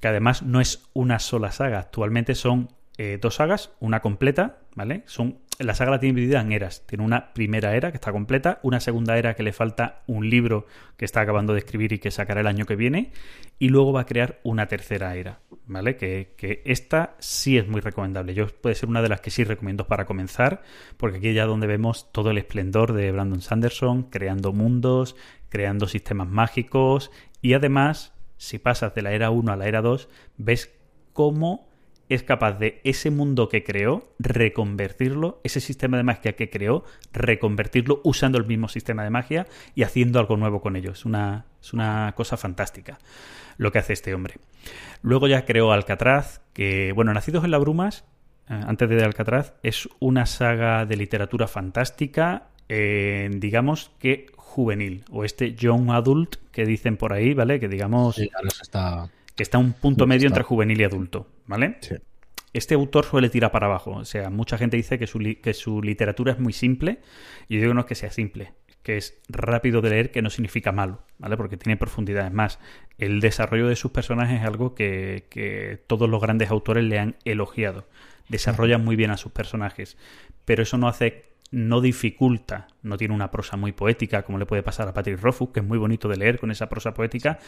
Que 0.01 0.09
además 0.09 0.42
no 0.42 0.61
es 0.61 0.88
una 0.92 1.18
sola 1.18 1.53
saga, 1.53 1.79
actualmente 1.79 2.35
son 2.35 2.68
eh, 2.96 3.18
dos 3.20 3.37
sagas, 3.37 3.70
una 3.81 4.01
completa, 4.01 4.59
¿vale? 4.79 5.03
Son 5.07 5.38
la 5.59 5.75
saga 5.75 5.91
la 5.91 5.99
tiene 5.99 6.14
dividida 6.14 6.41
en 6.41 6.53
eras. 6.53 6.87
Tiene 6.87 7.05
una 7.05 7.33
primera 7.33 7.75
era 7.75 7.91
que 7.91 7.97
está 7.97 8.12
completa, 8.12 8.61
una 8.62 8.79
segunda 8.79 9.19
era 9.19 9.35
que 9.35 9.43
le 9.43 9.53
falta 9.53 10.03
un 10.07 10.31
libro 10.31 10.67
que 10.97 11.05
está 11.05 11.21
acabando 11.21 11.53
de 11.53 11.59
escribir 11.59 11.93
y 11.93 11.99
que 11.99 12.12
sacará 12.12 12.43
el 12.43 12.47
año 12.47 12.64
que 12.64 12.77
viene, 12.77 13.11
y 13.59 13.71
luego 13.71 13.93
va 13.93 14.03
a 14.03 14.07
crear 14.07 14.38
una 14.45 14.69
tercera 14.69 15.17
era, 15.17 15.41
¿vale? 15.67 15.97
Que, 15.97 16.35
que 16.37 16.62
esta 16.64 17.17
sí 17.19 17.59
es 17.59 17.67
muy 17.67 17.81
recomendable. 17.81 18.35
Yo 18.35 18.47
puede 18.47 18.77
ser 18.77 18.88
una 18.88 19.03
de 19.03 19.09
las 19.09 19.21
que 19.21 19.31
sí 19.33 19.43
recomiendo 19.43 19.88
para 19.88 20.07
comenzar, 20.07 20.62
porque 20.97 21.19
aquí 21.19 21.33
ya 21.35 21.45
donde 21.45 21.67
vemos 21.67 22.12
todo 22.12 22.31
el 22.31 22.38
esplendor 22.38 22.93
de 22.93 23.11
Brandon 23.11 23.41
Sanderson, 23.41 24.05
creando 24.05 24.53
mundos, 24.53 25.17
creando 25.49 25.88
sistemas 25.88 26.29
mágicos, 26.29 27.11
y 27.43 27.55
además, 27.55 28.14
si 28.37 28.61
pasas 28.61 28.95
de 28.95 29.03
la 29.03 29.11
era 29.11 29.31
1 29.31 29.51
a 29.51 29.57
la 29.57 29.67
era 29.67 29.83
2, 29.83 30.09
ves 30.37 30.73
cómo 31.12 31.67
es 32.09 32.23
capaz 32.23 32.59
de 32.59 32.81
ese 32.85 33.11
mundo 33.11 33.49
que 33.49 33.64
creó, 33.64 34.03
reconvertirlo, 34.18 35.40
ese 35.44 35.61
sistema 35.61 35.97
de 35.97 36.03
magia 36.03 36.35
que 36.35 36.51
creó, 36.51 36.85
reconvertirlo 37.12 38.01
usando 38.05 38.38
el 38.38 38.47
mismo 38.47 38.68
sistema 38.68 39.05
de 39.05 39.11
magia 39.11 39.47
y 39.75 39.83
haciendo 39.83 40.18
algo 40.18 40.37
nuevo 40.37 40.61
con 40.61 40.77
ello. 40.77 40.92
Es 40.92 41.05
una, 41.05 41.47
es 41.61 41.73
una 41.73 42.12
cosa 42.16 42.37
fantástica 42.37 42.99
lo 43.59 43.73
que 43.73 43.79
hace 43.79 43.92
este 43.92 44.14
hombre. 44.14 44.37
Luego 45.03 45.29
ya 45.29 45.44
creó 45.44 45.73
Alcatraz, 45.73 46.40
que, 46.55 46.92
bueno, 46.92 47.12
Nacidos 47.12 47.44
en 47.44 47.51
las 47.51 47.61
Brumas, 47.61 48.05
eh, 48.49 48.61
antes 48.66 48.88
de 48.88 49.03
Alcatraz, 49.03 49.55
es 49.62 49.88
una 49.99 50.27
saga 50.27 50.87
de 50.87 50.97
literatura 50.97 51.47
fantástica, 51.49 52.49
eh, 52.68 53.29
digamos 53.33 53.90
que 53.99 54.27
juvenil, 54.37 55.05
o 55.11 55.25
este 55.25 55.55
young 55.55 55.90
adult 55.90 56.37
que 56.53 56.64
dicen 56.64 56.97
por 56.97 57.12
ahí, 57.12 57.35
¿vale? 57.35 57.61
Que 57.61 57.68
digamos... 57.68 58.16
Sí, 58.16 58.31
está 58.62 59.11
que 59.38 59.44
está 59.44 59.57
un 59.57 59.72
punto 59.72 60.05
medio 60.09 60.27
entre 60.27 60.42
juvenil 60.42 60.81
y 60.81 60.85
adulto, 60.85 61.29
¿vale? 61.46 61.79
Este 62.53 62.74
autor 62.74 63.05
suele 63.05 63.31
tirar 63.31 63.53
para 63.53 63.66
abajo, 63.66 63.92
o 63.92 64.05
sea, 64.05 64.31
mucha 64.31 64.59
gente 64.59 64.77
dice 64.77 64.98
que 64.98 65.07
su, 65.07 65.20
que 65.40 65.55
su 65.55 65.81
literatura 65.81 66.33
es 66.33 66.40
muy 66.40 66.53
simple, 66.53 66.98
y 67.48 67.55
yo 67.55 67.61
digo 67.61 67.72
no 67.72 67.83
es 67.83 67.87
que 67.87 67.94
sea 67.94 68.11
simple, 68.11 68.55
que 68.83 68.96
es 68.96 69.22
rápido 69.29 69.81
de 69.81 69.90
leer, 69.90 70.11
que 70.11 70.22
no 70.22 70.31
significa 70.31 70.72
malo, 70.72 71.05
¿vale? 71.18 71.37
Porque 71.37 71.57
tiene 71.57 71.77
profundidad. 71.77 72.33
más, 72.33 72.59
el 72.98 73.20
desarrollo 73.20 73.68
de 73.68 73.77
sus 73.77 73.92
personajes 73.92 74.40
es 74.40 74.44
algo 74.44 74.74
que, 74.74 75.29
que 75.31 75.81
todos 75.87 76.11
los 76.11 76.20
grandes 76.20 76.51
autores 76.51 76.83
le 76.83 76.98
han 76.98 77.14
elogiado. 77.24 77.87
Desarrollan 78.29 78.85
muy 78.85 78.96
bien 78.96 79.12
a 79.12 79.16
sus 79.18 79.31
personajes, 79.31 79.96
pero 80.46 80.64
eso 80.64 80.79
no 80.79 80.88
hace 80.88 81.28
no 81.50 81.80
dificulta, 81.80 82.66
no 82.82 82.96
tiene 82.96 83.14
una 83.14 83.30
prosa 83.30 83.56
muy 83.56 83.72
poética 83.72 84.22
como 84.22 84.38
le 84.38 84.46
puede 84.46 84.62
pasar 84.62 84.87
a 84.88 84.94
Patrick 84.94 85.20
Rothfuss, 85.20 85.50
que 85.50 85.61
es 85.61 85.66
muy 85.66 85.78
bonito 85.78 86.08
de 86.08 86.16
leer 86.16 86.38
con 86.38 86.50
esa 86.50 86.68
prosa 86.68 86.92
poética, 86.92 87.38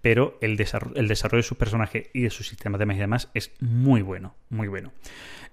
pero 0.00 0.38
el, 0.40 0.56
desarrollo, 0.56 0.96
el 0.96 1.06
desarrollo 1.08 1.42
de 1.42 1.48
su 1.48 1.56
personaje 1.56 2.10
y 2.12 2.22
de 2.22 2.30
su 2.30 2.42
sistema 2.42 2.78
de 2.78 2.86
magia 2.86 2.98
y 2.98 3.02
demás 3.02 3.30
es 3.34 3.52
muy 3.60 4.02
bueno, 4.02 4.34
muy 4.50 4.68
bueno. 4.68 4.92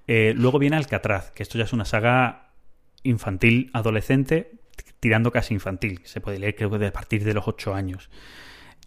Eh, 0.07 0.33
luego 0.35 0.57
viene 0.57 0.77
Alcatraz, 0.77 1.31
que 1.31 1.43
esto 1.43 1.57
ya 1.57 1.65
es 1.65 1.73
una 1.73 1.85
saga 1.85 2.49
infantil, 3.03 3.69
adolescente, 3.73 4.51
tirando 4.99 5.31
casi 5.31 5.53
infantil. 5.53 6.01
Se 6.05 6.21
puede 6.21 6.39
leer 6.39 6.55
creo 6.55 6.69
que 6.71 6.85
a 6.85 6.93
partir 6.93 7.23
de 7.23 7.33
los 7.33 7.47
8 7.47 7.73
años. 7.75 8.09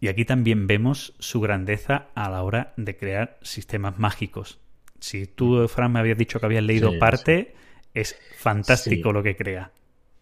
Y 0.01 0.09
aquí 0.09 0.25
también 0.25 0.67
vemos 0.67 1.15
su 1.19 1.41
grandeza 1.41 2.09
a 2.15 2.29
la 2.29 2.43
hora 2.43 2.75
de 2.77 2.97
crear 2.97 3.39
sistemas 3.43 3.99
mágicos. 3.99 4.59
Si 5.01 5.27
tú, 5.27 5.67
Fran, 5.69 5.93
me 5.93 6.01
habías 6.01 6.19
dicho 6.19 6.41
que 6.41 6.47
habías 6.47 6.65
leído 6.65 6.99
parte, 6.99 7.55
es 7.95 8.17
fantástico 8.37 9.13
lo 9.13 9.23
que 9.23 9.37
crea. 9.37 9.71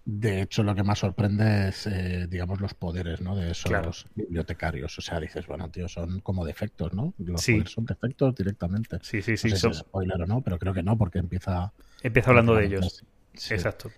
De 0.05 0.43
hecho, 0.43 0.65
lo 0.65 0.75
que 0.75 0.83
más 0.83 0.99
sorprende 0.99 1.69
es, 1.69 1.87
eh, 1.87 2.27
digamos, 2.29 2.61
los 2.61 2.75
poderes 2.75 3.21
¿no? 3.21 3.37
de 3.37 3.53
esos 3.53 4.07
bibliotecarios. 4.17 4.99
O 4.99 5.01
sea, 5.01 5.21
dices, 5.21 5.47
bueno, 5.47 5.71
tío, 5.71 5.89
son 5.89 6.21
como 6.21 6.45
defectos, 6.45 6.93
¿no? 6.93 7.15
Los 7.19 7.47
poderes 7.47 7.71
son 7.71 7.87
defectos 7.87 8.35
directamente. 8.35 8.99
Sí, 9.03 9.23
sí, 9.23 9.37
sí. 9.37 9.51
No 9.51 9.57
sé 9.57 9.73
spoiler 9.73 10.21
o 10.21 10.27
no, 10.27 10.41
pero 10.41 10.59
creo 10.59 10.75
que 10.75 10.83
no, 10.83 10.99
porque 10.99 11.21
empieza... 11.21 11.73
Empieza 12.03 12.31
hablando 12.31 12.57
de 12.57 12.67
ellos. 12.67 13.05
Exacto. 13.51 13.93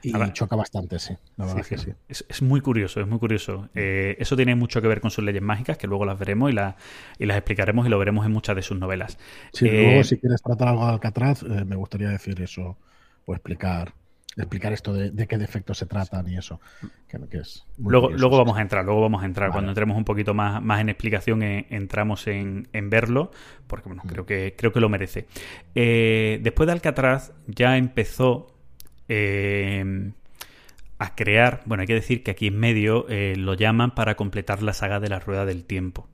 Y 0.00 0.12
choca 0.32 0.54
bastante, 0.54 1.00
sí. 1.00 1.14
La 1.36 1.46
verdad 1.46 1.66
que 1.66 1.76
sí. 1.76 1.92
Es, 2.08 2.40
muy 2.40 2.60
curioso, 2.60 3.00
es 3.00 3.08
muy 3.08 3.18
curioso. 3.18 3.68
Eh, 3.74 4.16
eso 4.20 4.36
tiene 4.36 4.54
mucho 4.54 4.80
que 4.80 4.86
ver 4.86 5.00
con 5.00 5.10
sus 5.10 5.24
leyes 5.24 5.42
mágicas, 5.42 5.76
que 5.76 5.88
luego 5.88 6.04
las 6.04 6.16
veremos 6.16 6.52
y, 6.52 6.54
la, 6.54 6.76
y 7.18 7.26
las 7.26 7.36
explicaremos 7.36 7.84
y 7.84 7.90
lo 7.90 7.98
veremos 7.98 8.24
en 8.24 8.30
muchas 8.30 8.54
de 8.54 8.62
sus 8.62 8.78
novelas. 8.78 9.18
Sí, 9.52 9.68
luego 9.68 10.04
si 10.04 10.18
quieres 10.18 10.40
tratar 10.40 10.68
algo 10.68 10.86
de 10.86 10.92
Alcatraz, 10.92 11.42
me 11.42 11.74
gustaría 11.74 12.10
decir 12.10 12.40
eso 12.40 12.76
o 13.28 13.34
explicar 13.34 13.92
explicar 14.42 14.72
esto 14.72 14.92
de, 14.92 15.26
qué 15.26 15.38
defectos 15.38 15.78
se 15.78 15.86
tratan 15.86 16.28
y 16.28 16.36
eso. 16.36 16.60
luego, 17.78 18.10
luego 18.10 18.38
vamos 18.38 18.56
a 18.56 18.62
entrar, 18.62 18.84
luego 18.84 19.00
vamos 19.00 19.22
a 19.22 19.26
entrar. 19.26 19.50
Cuando 19.50 19.70
entremos 19.70 19.96
un 19.96 20.04
poquito 20.04 20.34
más, 20.34 20.62
más 20.62 20.80
en 20.80 20.88
explicación, 20.88 21.42
eh, 21.42 21.66
entramos 21.70 22.26
en, 22.26 22.68
verlo, 22.72 23.30
porque 23.66 23.88
bueno, 23.88 24.02
mm. 24.04 24.08
creo 24.08 24.26
que, 24.26 24.54
creo 24.56 24.72
que 24.72 24.80
lo 24.80 24.88
merece. 24.88 25.26
Eh, 25.74 26.38
después 26.42 26.66
de 26.66 26.72
Alcatraz 26.72 27.32
ya 27.46 27.76
empezó 27.76 28.54
eh, 29.08 30.12
a 30.98 31.14
crear, 31.14 31.62
bueno, 31.66 31.82
hay 31.82 31.86
que 31.86 31.94
decir 31.94 32.22
que 32.22 32.30
aquí 32.30 32.46
en 32.48 32.58
medio 32.58 33.06
lo 33.08 33.54
llaman 33.54 33.94
para 33.94 34.14
completar 34.14 34.62
la 34.62 34.72
saga 34.72 35.00
de 35.00 35.08
la 35.08 35.18
Rueda 35.18 35.44
del 35.46 35.64
Tiempo. 35.64 36.08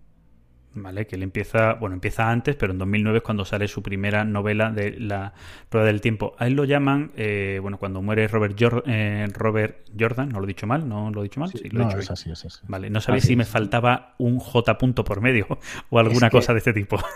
¿Vale? 0.74 1.06
Que 1.06 1.16
él 1.16 1.22
empieza, 1.22 1.74
bueno, 1.74 1.94
empieza 1.94 2.30
antes, 2.30 2.56
pero 2.56 2.72
en 2.72 2.78
2009 2.78 3.18
es 3.18 3.24
cuando 3.24 3.44
sale 3.44 3.68
su 3.68 3.82
primera 3.82 4.24
novela 4.24 4.70
de 4.70 4.98
La 4.98 5.32
Rueda 5.70 5.86
del 5.86 6.00
Tiempo. 6.00 6.34
A 6.38 6.46
él 6.46 6.54
lo 6.54 6.64
llaman, 6.64 7.12
eh, 7.16 7.58
bueno, 7.62 7.78
cuando 7.78 8.02
muere 8.02 8.28
Robert, 8.28 8.58
eh, 8.86 9.26
Robert 9.32 9.88
Jordan, 9.98 10.28
no 10.28 10.40
lo 10.40 10.44
he 10.44 10.48
dicho 10.48 10.66
mal, 10.66 10.88
no 10.88 11.10
lo 11.10 11.20
he 11.20 11.24
dicho 11.24 11.40
mal, 11.40 11.50
sí, 11.50 11.68
lo 11.70 11.84
no, 11.84 11.90
he 11.90 12.00
es 12.00 12.10
así, 12.10 12.30
es 12.30 12.44
así. 12.44 12.60
Vale, 12.68 12.90
no 12.90 13.00
sabéis 13.00 13.24
si 13.24 13.36
me 13.36 13.44
faltaba 13.44 14.14
un 14.18 14.38
J 14.38 14.78
punto 14.78 15.04
por 15.04 15.20
medio 15.20 15.46
o 15.90 15.98
alguna 15.98 16.30
cosa 16.30 16.52
de 16.52 16.58
este 16.58 16.72
tipo. 16.72 16.98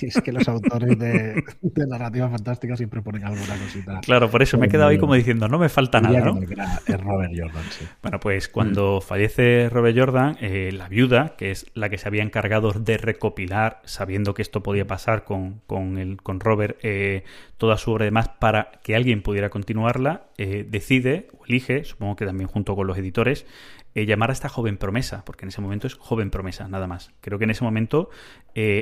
Es 0.00 0.20
que 0.22 0.32
los 0.32 0.48
autores 0.48 0.98
de, 0.98 1.44
de, 1.60 1.86
narrativa 1.86 2.28
fantástica 2.30 2.76
siempre 2.76 3.02
ponen 3.02 3.24
alguna 3.24 3.54
cosita. 3.56 4.00
Claro, 4.00 4.30
por 4.30 4.42
eso 4.42 4.56
me 4.56 4.66
he 4.66 4.68
quedado 4.68 4.88
ahí 4.88 4.98
como 4.98 5.14
diciendo, 5.14 5.48
no 5.48 5.58
me 5.58 5.68
falta 5.68 6.00
nada, 6.00 6.20
¿no? 6.20 6.38
Es 6.40 7.00
Robert 7.00 7.32
Jordan, 7.36 7.64
sí. 7.70 7.84
Bueno, 8.02 8.18
pues 8.18 8.48
cuando 8.48 9.00
fallece 9.00 9.68
Robert 9.68 9.98
Jordan, 9.98 10.36
eh, 10.40 10.70
la 10.72 10.88
viuda, 10.88 11.34
que 11.36 11.50
es 11.50 11.66
la 11.74 11.88
que 11.88 11.98
se 11.98 12.08
había 12.08 12.22
encargado 12.22 12.72
de 12.72 12.97
recopilar, 12.98 13.80
sabiendo 13.84 14.34
que 14.34 14.42
esto 14.42 14.62
podía 14.62 14.86
pasar 14.86 15.24
con, 15.24 15.60
con, 15.66 15.98
el, 15.98 16.20
con 16.22 16.40
Robert, 16.40 16.78
eh, 16.82 17.24
toda 17.56 17.76
su 17.78 17.92
obra 17.92 18.04
y 18.04 18.08
demás, 18.08 18.28
para 18.38 18.72
que 18.82 18.94
alguien 18.94 19.22
pudiera 19.22 19.50
continuarla, 19.50 20.26
eh, 20.36 20.66
decide 20.68 21.28
o 21.38 21.44
elige, 21.46 21.84
supongo 21.84 22.16
que 22.16 22.26
también 22.26 22.48
junto 22.48 22.76
con 22.76 22.86
los 22.86 22.98
editores, 22.98 23.46
eh, 23.94 24.06
llamar 24.06 24.30
a 24.30 24.32
esta 24.32 24.48
joven 24.48 24.76
promesa, 24.76 25.24
porque 25.24 25.44
en 25.44 25.48
ese 25.48 25.60
momento 25.60 25.86
es 25.86 25.94
joven 25.94 26.30
promesa, 26.30 26.68
nada 26.68 26.86
más. 26.86 27.12
Creo 27.20 27.38
que 27.38 27.44
en 27.44 27.50
ese 27.50 27.64
momento 27.64 28.10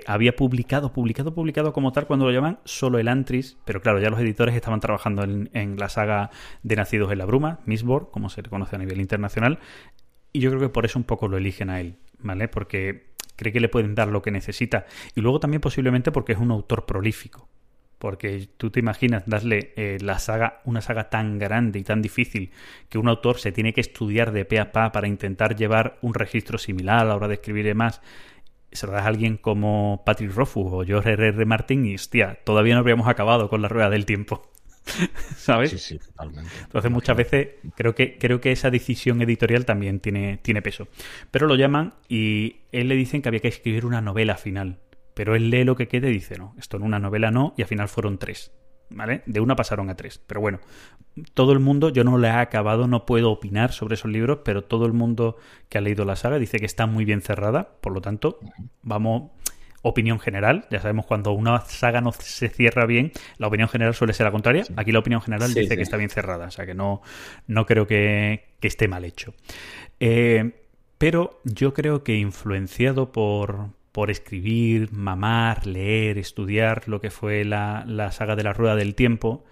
había 0.07 0.35
publicado, 0.37 0.91
publicado, 0.95 1.35
publicado 1.35 1.75
como 1.75 1.93
tal 1.93 2.07
cuando 2.07 2.25
lo 2.25 2.33
llaman 2.33 2.61
solo 2.65 2.99
el 2.99 3.09
Antris, 3.09 3.59
pero 3.67 3.83
claro, 3.83 4.01
ya 4.01 4.09
los 4.09 4.19
editores 4.21 4.55
estaban 4.55 4.81
trabajando 4.81 5.23
en, 5.23 5.77
la 5.77 5.91
saga 5.91 6.31
de 6.63 6.77
Nacidos 6.77 7.13
en 7.13 7.19
la 7.19 7.27
Bruma, 7.27 7.61
Mistborn, 7.67 8.07
como 8.11 8.31
se 8.31 8.41
le 8.41 8.49
conoce 8.49 8.77
a 8.77 8.79
nivel 8.79 9.01
internacional, 9.01 9.59
y 10.37 10.41
yo 10.41 10.51
creo 10.51 10.61
que 10.61 10.69
por 10.69 10.85
eso 10.85 10.99
un 10.99 11.05
poco 11.05 11.29
lo 11.29 11.39
eligen 11.39 11.71
a 11.71 11.81
él, 11.81 11.97
¿vale? 12.19 12.47
Porque 12.47 13.06
cree 13.37 13.53
que 13.53 13.61
le 13.61 13.69
pueden 13.69 13.95
dar 13.95 14.09
lo 14.09 14.23
que 14.23 14.31
necesita. 14.31 14.87
Y 15.15 15.21
luego 15.21 15.41
también 15.41 15.61
posiblemente 15.61 16.13
porque 16.13 16.33
es 16.33 16.39
un 16.39 16.51
autor 16.51 16.87
prolífico. 16.87 17.49
Porque 17.99 18.49
tú 18.57 18.71
te 18.71 18.81
imaginas 18.81 19.23
darle 19.27 19.73
eh, 19.77 19.99
la 20.01 20.19
saga, 20.19 20.61
una 20.65 20.83
saga 20.83 21.09
tan 21.09 21.39
grande 21.39 21.79
y 21.79 21.83
tan 21.83 22.03
difícil 22.03 22.51
que 22.91 22.99
un 22.99 23.09
autor 23.09 23.39
se 23.39 23.53
tiene 23.53 23.73
que 23.73 23.81
estudiar 23.81 24.33
de 24.33 24.45
pe 24.45 24.61
a 24.61 24.71
pa 24.71 24.93
para 24.93 25.09
intentar 25.09 25.57
llevar 25.57 25.99
un 26.03 26.13
registro 26.13 26.59
similar 26.59 26.99
a 26.99 27.05
la 27.05 27.17
hora 27.17 27.29
de 27.29 27.35
escribir 27.35 27.65
y 27.65 27.69
demás. 27.69 28.03
Se 28.71 28.87
lo 28.87 28.93
das 28.93 29.05
a 29.05 29.09
alguien 29.09 29.39
como 29.39 30.03
Patrick 30.05 30.35
Rothfuss 30.35 30.73
o 30.73 30.85
George 30.85 31.13
R. 31.13 31.29
R. 31.29 31.45
Martin 31.47 31.87
y, 31.87 31.95
hostia, 31.95 32.39
todavía 32.45 32.75
no 32.75 32.81
habríamos 32.81 33.09
acabado 33.09 33.49
con 33.49 33.63
la 33.63 33.69
rueda 33.69 33.89
del 33.89 34.05
tiempo. 34.05 34.51
¿Sabes? 35.37 35.71
Sí, 35.71 35.79
sí, 35.79 35.99
totalmente. 35.99 36.51
Entonces 36.63 36.91
muchas 36.91 37.17
veces 37.17 37.49
creo 37.75 37.95
que, 37.95 38.19
creo 38.19 38.41
que 38.41 38.53
esa 38.53 38.71
decisión 38.71 39.21
editorial 39.23 39.65
también 39.65 40.01
tiene, 40.01 40.39
tiene 40.39 40.63
peso. 40.63 40.89
Pero 41.31 41.47
lo 41.47 41.57
llaman 41.57 41.95
y 42.09 42.57
él 42.73 42.89
le 42.89 42.97
dicen 42.97 43.23
que 43.23 43.29
había 43.29 43.41
que 43.41 43.49
escribir 43.49 43.87
una 43.87 44.01
novela 44.01 44.37
final. 44.37 44.81
Pero 45.15 45.35
él 45.35 45.51
lee 45.51 45.65
lo 45.65 45.77
que 45.77 45.89
quede 45.89 46.11
y 46.11 46.15
dice, 46.15 46.37
no, 46.39 46.55
esto 46.59 46.77
en 46.77 46.83
una 46.83 46.99
novela 46.99 47.31
no, 47.31 47.55
y 47.57 47.63
al 47.63 47.69
final 47.69 47.89
fueron 47.89 48.19
tres. 48.19 48.53
¿Vale? 48.89 49.23
De 49.27 49.41
una 49.41 49.57
pasaron 49.57 49.91
a 49.91 49.97
tres. 49.97 50.19
Pero 50.25 50.41
bueno, 50.41 50.61
todo 51.35 51.53
el 51.53 51.59
mundo, 51.59 51.89
yo 51.89 52.05
no 52.05 52.19
le 52.19 52.29
he 52.29 52.31
acabado, 52.31 52.87
no 52.87 53.05
puedo 53.05 53.33
opinar 53.33 53.73
sobre 53.73 53.95
esos 53.95 54.11
libros, 54.11 54.41
pero 54.45 54.63
todo 54.63 54.87
el 54.87 54.93
mundo 54.93 55.39
que 55.69 55.79
ha 55.79 55.81
leído 55.81 56.05
la 56.05 56.15
saga 56.15 56.39
dice 56.39 56.59
que 56.59 56.67
está 56.67 56.87
muy 56.87 57.05
bien 57.05 57.21
cerrada. 57.21 57.79
Por 57.81 57.93
lo 57.93 58.01
tanto, 58.01 58.39
vamos 58.83 59.33
opinión 59.89 60.19
general. 60.19 60.67
Ya 60.71 60.81
sabemos 60.81 61.07
cuando 61.07 61.33
una 61.33 61.61
saga 61.61 62.01
no 62.01 62.13
se 62.13 62.49
cierra 62.49 62.87
bien, 62.87 63.13
la 63.39 63.47
opinión 63.47 63.69
general 63.69 63.95
suele 63.95 64.13
ser 64.13 64.25
la 64.25 64.33
contraria. 64.33 64.65
Aquí 64.77 64.93
la 64.93 64.99
opinión 64.99 65.21
general 65.21 65.55
dice 65.55 65.77
que 65.77 65.83
está 65.83 65.97
bien 65.97 66.11
cerrada, 66.11 66.47
o 66.47 66.51
sea 66.51 66.67
que 66.67 66.75
no, 66.75 67.03
no 67.47 67.67
creo 67.67 67.87
que, 67.87 68.45
esté 68.61 68.89
mal 68.89 69.05
hecho. 69.05 69.33
Eh, 70.01 70.51
pero 70.99 71.41
yo 71.45 71.73
creo 71.73 72.03
que 72.03 72.17
influenciado 72.17 73.13
por, 73.13 73.69
por 73.93 74.11
escribir, 74.11 74.91
mamar, 74.93 75.69
leer, 75.69 76.19
estudiar 76.19 76.89
lo 76.89 77.01
que 77.01 77.11
fue 77.11 77.45
la, 77.45 77.85
la 77.87 78.11
saga 78.11 78.35
de 78.35 78.43
la 78.43 78.53
Rueda 78.53 78.75
del 78.75 78.97
Tiempo, 78.97 79.45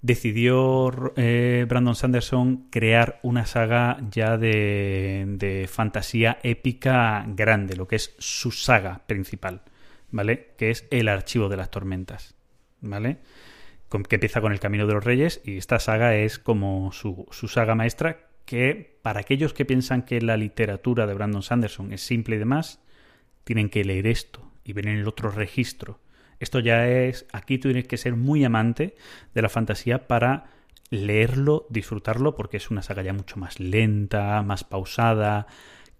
decidió 0.00 1.12
eh, 1.16 1.66
Brandon 1.68 1.94
Sanderson 1.94 2.68
crear 2.70 3.18
una 3.22 3.46
saga 3.46 3.98
ya 4.10 4.36
de, 4.36 5.68
fantasía 5.70 6.38
épica 6.42 7.24
grande, 7.28 7.76
lo 7.76 7.88
que 7.88 7.96
es 7.96 8.14
su 8.18 8.50
saga 8.50 9.02
principal, 9.06 9.62
¿vale? 10.10 10.54
Que 10.56 10.70
es 10.70 10.86
El 10.90 11.08
Archivo 11.08 11.48
de 11.48 11.56
las 11.56 11.70
Tormentas, 11.70 12.34
¿vale? 12.80 13.18
que 13.88 14.16
empieza 14.16 14.42
con 14.42 14.52
El 14.52 14.60
Camino 14.60 14.86
de 14.86 14.92
los 14.92 15.04
Reyes 15.04 15.40
y 15.46 15.56
esta 15.56 15.78
saga 15.78 16.14
es 16.14 16.38
como 16.38 16.92
su, 16.92 17.26
su 17.30 17.48
saga 17.48 17.74
maestra 17.74 18.28
que 18.44 18.98
para 19.00 19.20
aquellos 19.20 19.54
que 19.54 19.64
piensan 19.64 20.02
que 20.02 20.20
la 20.20 20.36
literatura 20.36 21.06
de 21.06 21.14
Brandon 21.14 21.42
Sanderson 21.42 21.94
es 21.94 22.02
simple 22.02 22.36
y 22.36 22.38
demás, 22.38 22.82
tienen 23.44 23.70
que 23.70 23.84
leer 23.84 24.06
esto 24.06 24.52
y 24.62 24.74
ver 24.74 24.88
en 24.88 24.98
el 24.98 25.08
otro 25.08 25.30
registro 25.30 26.00
esto 26.40 26.60
ya 26.60 26.88
es, 26.88 27.26
aquí 27.32 27.58
tú 27.58 27.68
tienes 27.68 27.86
que 27.86 27.96
ser 27.96 28.16
muy 28.16 28.44
amante 28.44 28.94
de 29.34 29.42
la 29.42 29.48
fantasía 29.48 30.06
para 30.06 30.50
leerlo, 30.90 31.66
disfrutarlo, 31.70 32.34
porque 32.34 32.56
es 32.56 32.70
una 32.70 32.82
saga 32.82 33.02
ya 33.02 33.12
mucho 33.12 33.38
más 33.38 33.60
lenta, 33.60 34.42
más 34.42 34.64
pausada, 34.64 35.46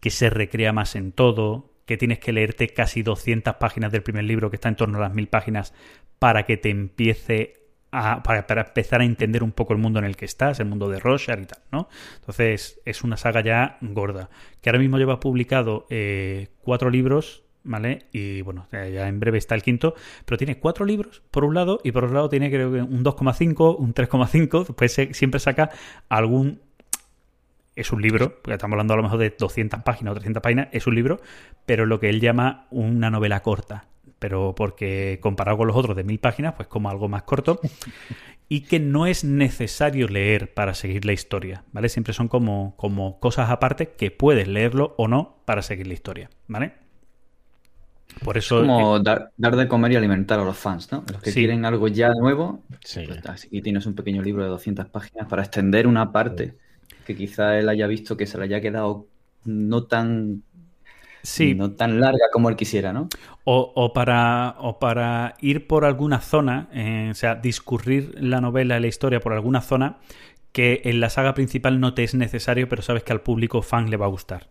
que 0.01 0.11
se 0.11 0.31
recrea 0.31 0.73
más 0.73 0.97
en 0.97 1.13
todo, 1.13 1.73
que 1.85 1.97
tienes 1.97 2.19
que 2.19 2.33
leerte 2.33 2.69
casi 2.69 3.03
200 3.03 3.57
páginas 3.57 3.93
del 3.93 4.03
primer 4.03 4.25
libro, 4.25 4.51
que 4.51 4.57
está 4.57 4.69
en 4.69 4.77
torno 4.77 4.99
a 4.99 5.03
las 5.03 5.15
1000 5.15 5.29
páginas, 5.29 5.75
para 6.19 6.45
que 6.45 6.57
te 6.57 6.71
empiece 6.71 7.55
a, 7.91 8.23
para, 8.23 8.45
empezar 8.61 9.01
a 9.01 9.05
entender 9.05 9.43
un 9.43 9.53
poco 9.53 9.73
el 9.73 9.79
mundo 9.79 9.99
en 9.99 10.05
el 10.05 10.17
que 10.17 10.25
estás, 10.25 10.61
el 10.61 10.67
mundo 10.67 10.89
de 10.89 11.01
Roshar 11.01 11.41
y 11.41 11.47
tal, 11.47 11.63
¿no? 11.73 11.89
Entonces 12.21 12.81
es 12.85 13.03
una 13.03 13.17
saga 13.17 13.41
ya 13.43 13.79
gorda, 13.81 14.29
que 14.61 14.71
ahora 14.71 14.79
mismo 14.79 14.99
lleva 14.99 15.21
publicado 15.21 15.87
eh, 15.91 16.49
cuatro 16.63 16.91
libros, 16.91 17.45
¿vale? 17.69 18.07
Y 18.13 18.41
bueno, 18.43 18.67
ya 18.73 19.07
en 19.07 19.21
breve 19.21 19.39
está 19.39 19.55
el 19.55 19.63
quinto, 19.63 19.95
pero 20.25 20.39
tiene 20.39 20.59
cuatro 20.59 20.85
libros 20.85 21.23
por 21.31 21.45
un 21.45 21.55
lado 21.55 21.81
y 21.85 21.93
por 21.93 22.05
otro 22.05 22.15
lado 22.15 22.29
tiene 22.29 22.51
creo 22.51 22.73
que 22.73 22.83
un 22.83 23.05
2,5, 23.05 23.77
un 23.79 23.95
3,5, 23.95 24.67
después 24.67 25.17
siempre 25.17 25.39
saca 25.39 25.71
algún... 26.09 26.61
Es 27.77 27.93
un 27.93 28.03
libro, 28.03 28.41
porque 28.43 28.55
estamos 28.55 28.75
hablando 28.75 28.95
a 28.95 28.97
lo 28.97 29.05
mejor 29.05 29.19
de 29.21 29.33
200 29.39 29.83
páginas 29.85 30.11
o 30.11 30.15
300 30.15 30.43
páginas, 30.43 30.69
es 30.73 30.89
un 30.89 30.97
libro, 30.97 31.21
pero 31.65 31.87
lo 31.87 32.01
que 32.01 32.09
él 32.09 32.21
llama 32.21 32.67
una 32.71 33.09
novela 33.09 33.41
corta, 33.41 33.85
pero 34.19 34.55
porque 34.57 35.21
comparado 35.23 35.59
con 35.59 35.69
los 35.69 35.77
otros 35.77 35.95
de 35.95 36.03
mil 36.03 36.19
páginas, 36.19 36.55
pues 36.55 36.67
como 36.67 36.91
algo 36.91 37.09
más 37.09 37.23
corto 37.23 37.61
y 38.49 38.63
que 38.63 38.81
no 38.81 39.07
es 39.07 39.23
necesario 39.25 40.09
leer 40.09 40.55
para 40.55 40.75
seguir 40.75 41.05
la 41.05 41.13
historia, 41.13 41.65
¿vale? 41.71 41.89
Siempre 41.89 42.15
son 42.15 42.29
como, 42.29 42.75
como 42.77 43.21
cosas 43.21 43.51
aparte 43.51 43.91
que 43.91 44.11
puedes 44.11 44.49
leerlo 44.49 44.95
o 44.97 45.07
no 45.07 45.43
para 45.45 45.63
seguir 45.63 45.87
la 45.87 45.95
historia, 45.95 46.31
¿vale? 46.47 46.88
Por 48.25 48.37
eso, 48.37 48.61
es 48.61 48.67
como 48.67 48.99
dar, 48.99 49.31
de 49.37 49.69
comer 49.69 49.93
y 49.93 49.97
alimentar 49.97 50.41
a 50.41 50.45
los 50.45 50.57
fans, 50.57 50.91
¿no? 50.91 51.05
Los 51.13 51.23
que 51.23 51.33
quieren 51.33 51.65
algo 51.65 51.89
ya 51.89 52.11
nuevo. 52.15 52.63
Sí. 52.85 53.07
Pues, 53.07 53.49
y 53.51 53.63
tienes 53.63 53.87
un 53.87 53.95
pequeño 53.95 54.23
libro 54.23 54.43
de 54.43 54.49
200 54.49 54.87
páginas 54.87 55.29
para 55.29 55.43
extender 55.43 55.87
una 55.87 56.11
parte 56.11 56.57
que 57.07 57.15
quizá 57.15 57.59
él 57.59 57.69
haya 57.69 57.87
visto 57.87 58.17
que 58.17 58.27
se 58.27 58.39
le 58.39 58.45
haya 58.45 58.61
quedado 58.61 59.07
no 59.45 59.85
tan 59.85 60.43
Sí. 61.23 61.55
No 61.55 61.73
tan 61.73 62.01
larga 62.01 62.27
como 62.33 62.49
él 62.49 62.57
quisiera, 62.57 62.93
¿no? 62.93 63.09
O, 63.45 63.93
para, 63.93 64.57
o 64.59 64.79
para 64.79 65.35
ir 65.41 65.67
por 65.67 65.85
alguna 65.85 66.21
zona, 66.21 66.69
eh, 66.73 67.09
o 67.11 67.15
sea, 67.15 67.35
discurrir 67.35 68.15
la 68.21 68.41
novela 68.41 68.77
y 68.77 68.81
la 68.81 68.87
historia 68.87 69.21
por 69.21 69.33
alguna 69.33 69.63
zona 69.63 69.99
que 70.53 70.83
en 70.85 71.01
la 71.01 71.11
saga 71.11 71.35
principal 71.35 71.81
no 71.81 71.95
te 71.95 72.05
es 72.05 72.15
necesario, 72.15 72.69
pero 72.69 72.83
sabes 72.83 73.05
que 73.05 73.13
al 73.13 73.23
público 73.23 73.63
fan 73.63 73.91
le 73.91 73.97
va 73.97 74.07
a 74.07 74.11
gustar. 74.11 74.49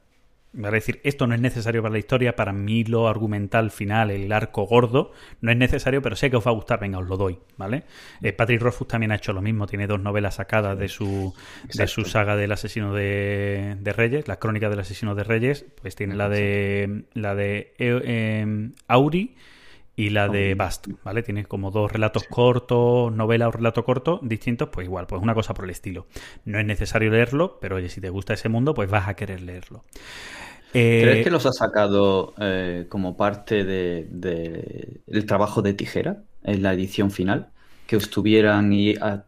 Es 0.65 0.71
decir, 0.71 0.99
esto 1.03 1.27
no 1.27 1.35
es 1.35 1.41
necesario 1.41 1.83
para 1.83 1.93
la 1.93 1.99
historia, 1.99 2.35
para 2.35 2.51
mí 2.51 2.83
lo 2.83 3.07
argumental 3.07 3.69
final, 3.69 4.09
el 4.09 4.31
arco 4.31 4.65
gordo, 4.65 5.11
no 5.39 5.51
es 5.51 5.57
necesario, 5.57 6.01
pero 6.01 6.15
sé 6.15 6.31
que 6.31 6.37
os 6.37 6.45
va 6.45 6.51
a 6.51 6.55
gustar, 6.55 6.79
venga, 6.79 6.97
os 6.97 7.07
lo 7.07 7.15
doy, 7.15 7.37
¿vale? 7.57 7.83
Eh, 8.23 8.33
Patrick 8.33 8.61
Rothfuss 8.61 8.87
también 8.87 9.11
ha 9.11 9.15
hecho 9.15 9.33
lo 9.33 9.41
mismo, 9.41 9.67
tiene 9.67 9.85
dos 9.85 10.01
novelas 10.01 10.35
sacadas 10.35 10.77
de 10.77 10.87
su, 10.87 11.33
de 11.73 11.87
su 11.87 12.05
saga 12.05 12.35
del 12.35 12.51
asesino 12.51 12.93
de, 12.93 13.77
Reyes, 13.95 14.27
la 14.27 14.37
crónica 14.37 14.69
del 14.69 14.79
asesino 14.79 15.13
de 15.13 15.23
Reyes, 15.23 15.65
pues 15.81 15.95
tiene 15.95 16.15
la 16.15 16.27
de, 16.27 17.05
la 17.13 17.35
de 17.35 17.73
eh, 17.77 18.39
em, 18.41 18.73
Auri 18.87 19.35
y 19.95 20.11
la 20.11 20.29
de 20.29 20.53
Bast, 20.53 20.87
¿vale? 21.03 21.23
Tiene 21.23 21.45
como 21.45 21.71
dos 21.71 21.91
relatos 21.91 22.23
cortos, 22.29 23.11
novela 23.11 23.47
o 23.47 23.51
relato 23.51 23.83
corto 23.83 24.19
distintos, 24.21 24.69
pues 24.69 24.85
igual, 24.85 25.07
pues 25.07 25.21
una 25.21 25.33
cosa 25.33 25.55
por 25.55 25.65
el 25.65 25.71
estilo. 25.71 26.05
No 26.45 26.59
es 26.59 26.65
necesario 26.65 27.09
leerlo, 27.09 27.57
pero 27.59 27.77
oye, 27.77 27.89
si 27.89 27.99
te 27.99 28.09
gusta 28.09 28.35
ese 28.35 28.47
mundo, 28.47 28.75
pues 28.75 28.91
vas 28.91 29.07
a 29.07 29.15
querer 29.15 29.41
leerlo. 29.41 29.83
¿Crees 30.71 31.23
que 31.23 31.31
los 31.31 31.45
ha 31.45 31.53
sacado 31.53 32.33
eh, 32.39 32.85
como 32.89 33.15
parte 33.17 33.63
del 33.63 34.07
de, 34.11 35.21
trabajo 35.25 35.61
de 35.61 35.73
tijera 35.73 36.23
en 36.43 36.63
la 36.63 36.73
edición 36.73 37.11
final? 37.11 37.49
Que 37.87 37.95
estuvieran 37.95 38.73
y 38.73 38.95
ha, 38.95 39.25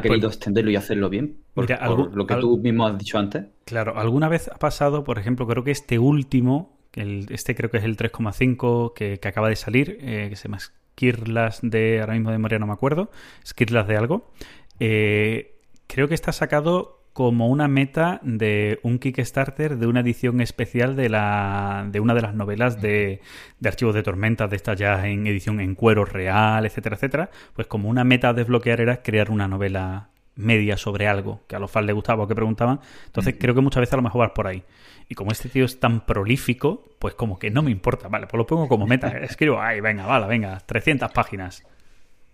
querido 0.00 0.28
pues 0.28 0.36
extenderlo 0.36 0.70
y 0.70 0.76
hacerlo 0.76 1.08
bien. 1.10 1.38
Por, 1.54 1.68
lo 2.14 2.26
que 2.26 2.36
tú 2.36 2.58
mismo 2.58 2.86
has 2.86 2.96
dicho 2.96 3.18
antes. 3.18 3.46
Claro, 3.64 3.98
alguna 3.98 4.28
vez 4.28 4.48
ha 4.48 4.58
pasado, 4.58 5.04
por 5.04 5.18
ejemplo, 5.18 5.46
creo 5.46 5.64
que 5.64 5.72
este 5.72 5.98
último, 5.98 6.78
el, 6.92 7.26
este 7.30 7.54
creo 7.54 7.70
que 7.70 7.78
es 7.78 7.84
el 7.84 7.96
3,5 7.96 8.94
que, 8.94 9.18
que, 9.18 9.28
acaba 9.28 9.48
de 9.48 9.56
salir, 9.56 9.98
eh, 10.00 10.28
que 10.30 10.36
se 10.36 10.44
llama 10.44 10.60
Skirlas 10.60 11.60
de, 11.62 12.00
ahora 12.00 12.14
mismo 12.14 12.30
de 12.30 12.38
memoria 12.38 12.58
no 12.58 12.66
me 12.66 12.72
acuerdo, 12.72 13.10
Skirlas 13.44 13.88
de 13.88 13.96
algo. 13.96 14.30
Eh, 14.78 15.56
creo 15.86 16.08
que 16.08 16.14
está 16.14 16.32
sacado 16.32 16.99
como 17.20 17.48
una 17.48 17.68
meta 17.68 18.18
de 18.22 18.80
un 18.82 18.98
Kickstarter 18.98 19.76
de 19.76 19.86
una 19.86 20.00
edición 20.00 20.40
especial 20.40 20.96
de 20.96 21.10
la 21.10 21.86
de 21.86 22.00
una 22.00 22.14
de 22.14 22.22
las 22.22 22.34
novelas 22.34 22.80
de, 22.80 23.20
de 23.58 23.68
archivos 23.68 23.94
de 23.94 24.02
tormentas 24.02 24.48
de 24.48 24.56
estas 24.56 24.78
ya 24.78 25.06
en 25.06 25.26
edición 25.26 25.60
en 25.60 25.74
cuero 25.74 26.06
real, 26.06 26.64
etcétera, 26.64 26.96
etcétera, 26.96 27.30
pues 27.52 27.66
como 27.66 27.90
una 27.90 28.04
meta 28.04 28.30
a 28.30 28.32
desbloquear 28.32 28.80
era 28.80 29.02
crear 29.02 29.30
una 29.30 29.48
novela 29.48 30.08
media 30.34 30.78
sobre 30.78 31.08
algo 31.08 31.42
que 31.46 31.56
a 31.56 31.58
los 31.58 31.70
fans 31.70 31.88
les 31.88 31.94
gustaba 31.94 32.24
o 32.24 32.26
que 32.26 32.34
preguntaban. 32.34 32.80
Entonces 33.04 33.34
creo 33.38 33.54
que 33.54 33.60
muchas 33.60 33.82
veces 33.82 33.92
a 33.92 33.96
lo 33.98 34.02
mejor 34.02 34.20
vas 34.20 34.32
por 34.34 34.46
ahí. 34.46 34.64
Y 35.06 35.14
como 35.14 35.30
este 35.30 35.50
tío 35.50 35.66
es 35.66 35.78
tan 35.78 36.06
prolífico, 36.06 36.88
pues 36.98 37.12
como 37.12 37.38
que 37.38 37.50
no 37.50 37.60
me 37.60 37.70
importa. 37.70 38.08
Vale, 38.08 38.28
pues 38.28 38.38
lo 38.38 38.46
pongo 38.46 38.66
como 38.66 38.86
meta. 38.86 39.08
Escribo, 39.18 39.60
ay, 39.60 39.82
venga, 39.82 40.06
vale, 40.06 40.26
venga, 40.26 40.58
300 40.58 41.12
páginas. 41.12 41.66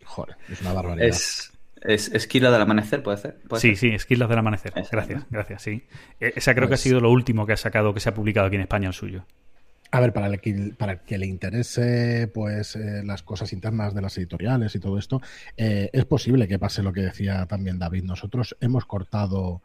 Joder, 0.05 0.37
es 0.49 0.61
una 0.61 0.75
barbaridad. 0.75 1.09
Es, 1.09 1.56
¿Es 1.87 2.13
Esquilas 2.13 2.53
del 2.53 2.63
Amanecer, 2.63 3.03
puede 3.03 3.19
ser? 3.19 3.39
sí, 3.59 3.77
sí, 3.77 3.89
Esquilas 3.89 4.29
del 4.29 4.39
Amanecer. 4.39 4.73
gracias, 4.91 5.25
gracias, 5.31 5.63
sí. 5.63 5.85
E, 6.21 6.33
esa 6.37 6.55
creo 6.55 6.69
que 6.69 6.75
ha 6.75 6.77
pues 6.77 6.81
sido 6.81 7.01
lo 7.01 7.11
último 7.11 7.47
que 7.47 7.53
ha 7.53 7.57
sacado, 7.57 7.95
que 7.95 8.01
se 8.01 8.09
ha 8.09 8.15
publicado 8.15 8.47
aquí 8.47 8.57
en 8.57 8.63
España, 8.63 8.89
el 8.89 8.95
suyo. 8.95 9.25
A 9.93 10.01
ver, 10.01 10.13
para 10.13 10.27
el 10.27 10.41
que, 10.41 10.75
para 10.77 11.03
que 11.03 11.17
le 11.17 11.27
interese 11.27 12.29
pues 12.35 12.75
eh, 12.75 13.03
las 13.05 13.23
cosas 13.23 13.53
internas 13.53 13.95
de 13.95 14.03
las 14.03 14.19
editoriales 14.19 14.75
y 14.75 14.81
todo 14.81 14.99
esto, 14.99 15.23
eh, 15.57 15.91
es 15.93 16.05
posible 16.05 16.49
que 16.49 16.59
pase 16.59 16.83
lo 16.83 16.93
que 16.93 17.03
decía 17.03 17.47
también 17.47 17.79
David. 17.79 18.03
Nosotros 18.03 18.57
hemos 18.61 18.85
cortado 18.85 19.63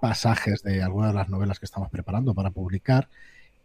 pasajes 0.00 0.62
de 0.62 0.82
algunas 0.82 1.10
de 1.10 1.18
las 1.18 1.28
novelas 1.28 1.58
que 1.58 1.66
estamos 1.66 1.90
preparando 1.90 2.32
para 2.32 2.50
publicar 2.50 3.08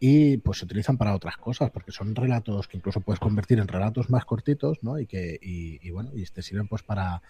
y 0.00 0.38
pues 0.38 0.58
se 0.58 0.64
utilizan 0.64 0.98
para 0.98 1.14
otras 1.14 1.36
cosas, 1.36 1.70
porque 1.70 1.92
son 1.92 2.16
relatos 2.16 2.66
que 2.66 2.76
incluso 2.76 3.00
puedes 3.00 3.20
convertir 3.20 3.60
en 3.60 3.68
relatos 3.68 4.10
más 4.10 4.24
cortitos, 4.24 4.78
¿no? 4.82 4.98
Y 4.98 5.06
que, 5.06 5.38
y, 5.40 5.88
bueno, 5.90 6.10
y 6.12 6.24
te 6.24 6.42
sirven 6.42 6.66
pues 6.66 6.82
para 6.82 7.22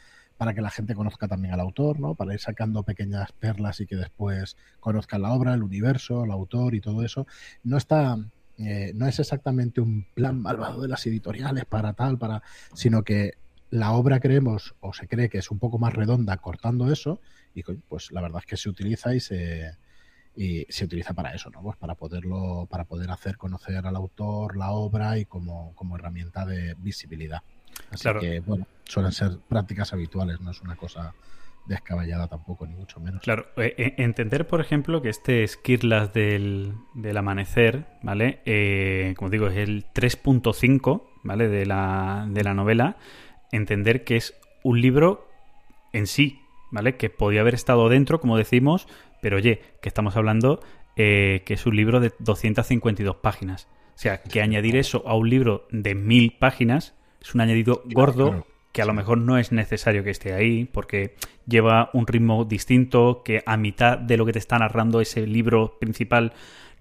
para 0.43 0.55
que 0.55 0.61
la 0.61 0.71
gente 0.71 0.97
conozca 0.97 1.29
también 1.29 1.55
al 1.55 1.61
autor, 1.61 2.01
¿no? 2.01 2.17
Para 2.17 2.35
ir 2.35 2.41
sacando 2.41 2.83
pequeñas 2.83 3.31
perlas 3.31 3.79
y 3.79 3.87
que 3.87 3.95
después 3.95 4.57
conozcan 4.81 5.23
la 5.23 5.33
obra, 5.33 5.55
el 5.55 5.63
universo, 5.63 6.25
el 6.25 6.33
autor 6.33 6.75
y 6.75 6.81
todo 6.81 7.05
eso. 7.05 7.29
No 7.63 7.77
está, 7.77 8.19
eh, 8.59 8.91
no 8.97 9.07
es 9.07 9.21
exactamente 9.21 9.81
un 9.81 10.05
plan 10.15 10.43
malvado 10.43 10.83
de 10.83 10.89
las 10.89 11.07
editoriales 11.07 11.65
para 11.65 11.93
tal, 11.93 12.19
para, 12.19 12.43
sino 12.75 13.05
que 13.05 13.35
la 13.71 13.93
obra 13.93 14.19
creemos 14.19 14.75
o 14.81 14.93
se 14.93 15.07
cree 15.07 15.29
que 15.29 15.39
es 15.39 15.49
un 15.53 15.61
poco 15.61 15.79
más 15.79 15.93
redonda 15.93 16.37
cortando 16.39 16.91
eso 16.91 17.21
y 17.55 17.63
pues 17.63 18.11
la 18.11 18.21
verdad 18.21 18.41
es 18.41 18.47
que 18.47 18.57
se 18.57 18.69
utiliza 18.69 19.15
y 19.15 19.21
se 19.21 19.77
y 20.35 20.67
se 20.71 20.87
utiliza 20.87 21.15
para 21.15 21.35
eso, 21.35 21.51
¿no? 21.51 21.63
Pues 21.63 21.77
para 21.77 21.95
poderlo, 21.95 22.67
para 22.69 22.85
poder 22.85 23.13
hacer 23.13 23.37
conocer 23.37 23.87
al 23.87 23.95
autor 23.95 24.57
la 24.57 24.73
obra 24.73 25.19
y 25.19 25.25
como, 25.25 25.73
como 25.77 25.95
herramienta 25.95 26.45
de 26.47 26.75
visibilidad. 26.79 27.43
Así 27.91 28.09
que, 28.21 28.41
bueno, 28.41 28.67
suelen 28.85 29.13
ser 29.13 29.39
prácticas 29.49 29.93
habituales, 29.93 30.41
no 30.41 30.51
es 30.51 30.61
una 30.63 30.77
cosa 30.77 31.15
descabellada 31.67 32.29
tampoco, 32.29 32.67
ni 32.67 32.75
mucho 32.75 33.01
menos. 33.01 33.23
Claro, 33.23 33.47
eh, 33.57 33.75
eh, 33.77 33.95
entender, 33.99 34.47
por 34.47 34.61
ejemplo, 34.61 35.03
que 35.03 35.09
este 35.09 35.47
Skirlas 35.47 36.13
del, 36.13 36.75
amanecer, 37.17 37.87
¿vale? 38.03 38.41
Eh, 38.45 39.15
como 39.17 39.31
digo, 39.31 39.47
es 39.49 39.57
el 39.57 39.87
3.5, 39.93 41.03
¿vale? 41.23 41.49
De 41.49 41.67
la, 41.67 42.27
de 42.29 42.45
la 42.45 42.55
novela. 42.55 42.97
Entender 43.53 44.05
que 44.05 44.17
es 44.17 44.35
un 44.63 44.81
libro 44.81 45.29
en 45.93 46.07
sí, 46.07 46.41
¿vale? 46.71 46.97
Que 46.97 47.11
podía 47.11 47.43
haber 47.43 47.55
estado 47.55 47.89
dentro, 47.89 48.21
como 48.21 48.37
decimos, 48.37 48.89
pero 49.21 49.37
oye, 49.37 49.61
que 49.81 49.89
estamos 49.89 50.17
hablando 50.17 50.61
que 50.95 51.43
es 51.47 51.65
un 51.65 51.75
libro 51.75 52.01
de 52.01 52.13
252 52.19 53.17
páginas. 53.17 53.67
O 53.95 53.99
sea, 53.99 54.23
que 54.23 54.43
añadir 54.43 54.77
eso 54.77 55.03
a 55.07 55.15
un 55.15 55.31
libro 55.31 55.67
de 55.71 55.95
mil 55.95 56.37
páginas 56.39 56.95
es 57.23 57.35
un 57.35 57.41
añadido 57.41 57.83
gordo 57.93 58.47
que 58.73 58.83
a 58.83 58.87
lo 58.87 58.95
mejor 58.95 59.19
no 59.19 59.39
es 59.39 59.53
necesario 59.53 60.03
que 60.03 60.11
esté 60.11 60.33
ahí 60.33 60.65
porque 60.65 61.15
lleva 61.47 61.91
un 61.93 62.07
ritmo 62.07 62.45
distinto, 62.45 63.23
que 63.23 63.43
a 63.45 63.57
mitad 63.57 63.99
de 63.99 64.17
lo 64.17 64.25
que 64.25 64.33
te 64.33 64.39
está 64.39 64.59
narrando 64.59 65.01
ese 65.01 65.27
libro 65.27 65.79
principal 65.79 66.33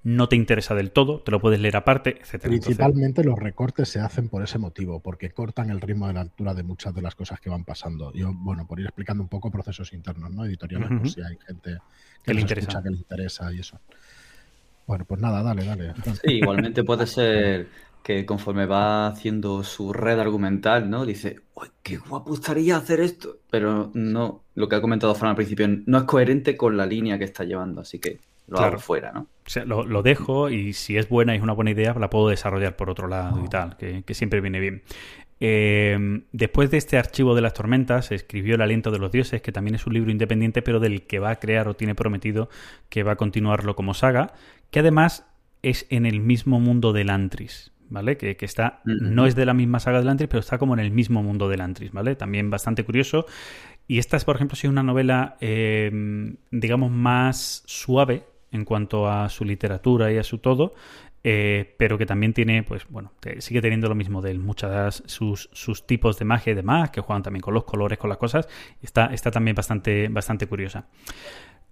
no 0.03 0.27
te 0.27 0.35
interesa 0.35 0.73
del 0.73 0.91
todo, 0.91 1.21
te 1.21 1.29
lo 1.29 1.39
puedes 1.39 1.59
leer 1.59 1.75
aparte, 1.75 2.17
etc. 2.21 2.41
Principalmente 2.43 3.23
los 3.23 3.37
recortes 3.37 3.89
se 3.89 3.99
hacen 3.99 4.29
por 4.29 4.41
ese 4.41 4.57
motivo, 4.57 4.99
porque 4.99 5.29
cortan 5.29 5.69
el 5.69 5.79
ritmo 5.79 6.07
de 6.07 6.13
la 6.13 6.21
altura 6.21 6.55
de 6.55 6.63
muchas 6.63 6.95
de 6.95 7.03
las 7.03 7.13
cosas 7.13 7.39
que 7.39 7.51
van 7.51 7.65
pasando. 7.65 8.11
Yo, 8.13 8.31
bueno, 8.33 8.65
por 8.65 8.79
ir 8.79 8.87
explicando 8.87 9.21
un 9.21 9.29
poco 9.29 9.51
procesos 9.51 9.93
internos, 9.93 10.31
¿no? 10.31 10.45
Editoriales, 10.45 10.89
por 10.89 11.07
si 11.07 11.21
hay 11.21 11.37
gente 11.45 11.77
que, 12.23 12.33
le 12.33 12.41
interesa. 12.41 12.81
que 12.81 12.89
le 12.89 12.97
interesa 12.97 13.53
y 13.53 13.59
eso. 13.59 13.79
Bueno, 14.87 15.05
pues 15.05 15.21
nada, 15.21 15.43
dale, 15.43 15.65
dale. 15.65 15.93
Sí, 16.03 16.31
igualmente 16.33 16.83
puede 16.83 17.05
ser 17.07 17.67
que 18.03 18.25
conforme 18.25 18.65
va 18.65 19.07
haciendo 19.07 19.63
su 19.63 19.93
red 19.93 20.19
argumental, 20.19 20.89
¿no? 20.89 21.05
Dice, 21.05 21.39
¡Uy, 21.53 21.67
qué 21.83 21.97
guapo 21.97 22.33
estaría 22.33 22.77
hacer 22.77 22.99
esto! 22.99 23.37
Pero 23.49 23.91
no, 23.93 24.43
lo 24.55 24.67
que 24.67 24.75
ha 24.75 24.81
comentado 24.81 25.15
Fran 25.15 25.31
al 25.31 25.35
principio, 25.35 25.67
no 25.85 25.97
es 25.99 26.03
coherente 26.05 26.57
con 26.57 26.77
la 26.77 26.85
línea 26.85 27.17
que 27.17 27.25
está 27.25 27.43
llevando, 27.43 27.81
así 27.81 27.99
que 27.99 28.19
lo 28.47 28.59
hago 28.59 28.79
fuera, 28.79 29.11
¿no? 29.11 29.21
O 29.21 29.49
sea, 29.49 29.65
lo, 29.65 30.03
dejo 30.03 30.49
y 30.49 30.73
si 30.73 30.97
es 30.97 31.09
buena 31.09 31.33
y 31.33 31.37
es 31.37 31.43
una 31.43 31.53
buena 31.53 31.71
idea, 31.71 31.93
la 31.93 32.09
puedo 32.09 32.29
desarrollar 32.29 32.75
por 32.75 32.89
otro 32.89 33.07
lado 33.07 33.43
y 33.43 33.47
tal, 33.47 33.77
que, 33.77 34.13
siempre 34.13 34.41
viene 34.41 34.59
bien. 34.59 34.83
Eh, 35.39 36.23
después 36.31 36.69
de 36.69 36.77
este 36.77 36.97
archivo 36.97 37.33
de 37.33 37.41
las 37.41 37.53
tormentas, 37.53 38.11
escribió 38.11 38.55
El 38.55 38.61
aliento 38.61 38.91
de 38.91 38.99
los 38.99 39.11
dioses, 39.11 39.41
que 39.41 39.51
también 39.51 39.75
es 39.75 39.87
un 39.87 39.93
libro 39.93 40.11
independiente, 40.11 40.61
pero 40.61 40.79
del 40.79 41.03
que 41.07 41.19
va 41.19 41.31
a 41.31 41.35
crear 41.37 41.67
o 41.67 41.73
tiene 41.73 41.95
prometido 41.95 42.49
que 42.89 43.03
va 43.03 43.13
a 43.13 43.15
continuarlo 43.15 43.75
como 43.75 43.93
saga, 43.93 44.33
que 44.69 44.79
además 44.79 45.25
es 45.63 45.87
en 45.89 46.05
el 46.05 46.19
mismo 46.19 46.59
mundo 46.59 46.93
del 46.93 47.09
Antris. 47.09 47.71
¿Vale? 47.91 48.17
Que, 48.17 48.35
está, 48.39 48.81
no 48.85 49.25
es 49.25 49.35
de 49.35 49.45
la 49.45 49.53
misma 49.53 49.79
saga 49.79 49.99
del 49.99 50.09
Antris, 50.09 50.29
pero 50.29 50.39
está 50.39 50.57
como 50.57 50.73
en 50.73 50.79
el 50.79 50.91
mismo 50.91 51.21
mundo 51.21 51.47
del 51.49 51.61
Antris, 51.61 51.91
¿vale? 51.91 52.15
También 52.15 52.49
bastante 52.49 52.83
curioso. 52.83 53.25
Y 53.87 53.99
esta 53.99 54.17
es, 54.17 54.25
por 54.25 54.37
ejemplo, 54.37 54.55
sí 54.55 54.67
una 54.67 54.83
novela, 54.83 55.37
em, 55.41 56.37
digamos, 56.49 56.89
más 56.91 57.63
suave 57.65 58.23
en 58.51 58.65
cuanto 58.65 59.07
a 59.09 59.29
su 59.29 59.45
literatura 59.45 60.11
y 60.11 60.17
a 60.17 60.23
su 60.23 60.39
todo, 60.39 60.73
eh, 61.23 61.75
pero 61.77 61.97
que 61.97 62.05
también 62.05 62.33
tiene, 62.33 62.63
pues 62.63 62.87
bueno, 62.89 63.13
sigue 63.39 63.61
teniendo 63.61 63.87
lo 63.87 63.95
mismo 63.95 64.21
de 64.21 64.31
él, 64.31 64.39
muchas 64.39 65.03
sus, 65.05 65.49
sus 65.53 65.85
tipos 65.85 66.17
de 66.17 66.25
magia 66.25 66.51
y 66.51 66.55
demás, 66.55 66.89
que 66.89 67.01
juegan 67.01 67.21
también 67.21 67.41
con 67.41 67.53
los 67.53 67.65
colores, 67.65 67.99
con 67.99 68.09
las 68.09 68.17
cosas, 68.17 68.47
está, 68.81 69.07
está 69.07 69.29
también 69.29 69.55
bastante, 69.55 70.07
bastante 70.07 70.47
curiosa. 70.47 70.87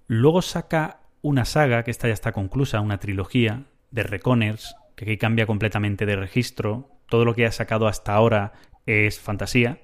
Luego 0.07 0.41
saca 0.41 0.99
una 1.21 1.45
saga, 1.45 1.83
que 1.83 1.91
esta 1.91 2.07
ya 2.07 2.13
está 2.13 2.31
conclusa, 2.31 2.79
una 2.81 2.99
trilogía 2.99 3.63
de 3.91 4.03
Reconers, 4.03 4.75
que 4.99 5.05
aquí 5.05 5.17
cambia 5.17 5.45
completamente 5.45 6.05
de 6.05 6.17
registro. 6.17 6.89
Todo 7.07 7.23
lo 7.23 7.33
que 7.33 7.45
ha 7.45 7.53
sacado 7.53 7.87
hasta 7.87 8.13
ahora 8.13 8.51
es 8.85 9.17
fantasía, 9.17 9.79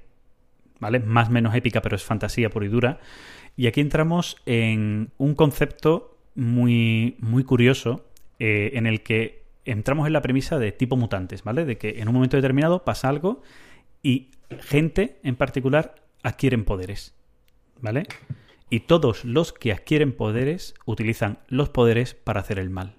¿vale? 0.81 0.99
Más 0.99 1.29
menos 1.29 1.55
épica, 1.55 1.81
pero 1.81 1.95
es 1.95 2.03
fantasía 2.03 2.49
pura 2.49 2.65
y 2.65 2.69
dura. 2.69 2.99
Y 3.55 3.67
aquí 3.67 3.79
entramos 3.79 4.35
en 4.45 5.11
un 5.17 5.33
concepto 5.33 6.17
muy, 6.35 7.15
muy 7.19 7.45
curioso 7.45 8.05
eh, 8.39 8.71
en 8.73 8.87
el 8.87 9.03
que 9.03 9.43
entramos 9.63 10.05
en 10.05 10.11
la 10.11 10.21
premisa 10.21 10.59
de 10.59 10.73
tipo 10.73 10.97
mutantes, 10.97 11.43
¿vale? 11.43 11.63
De 11.63 11.77
que 11.77 12.01
en 12.01 12.09
un 12.09 12.13
momento 12.13 12.35
determinado 12.35 12.83
pasa 12.83 13.07
algo 13.07 13.41
y 14.03 14.31
gente 14.59 15.21
en 15.23 15.37
particular 15.37 15.95
adquieren 16.23 16.65
poderes, 16.65 17.15
¿vale? 17.79 18.03
Y 18.69 18.81
todos 18.81 19.23
los 19.23 19.53
que 19.53 19.71
adquieren 19.71 20.11
poderes 20.11 20.75
utilizan 20.85 21.39
los 21.47 21.69
poderes 21.69 22.15
para 22.15 22.41
hacer 22.41 22.59
el 22.59 22.69
mal. 22.69 22.95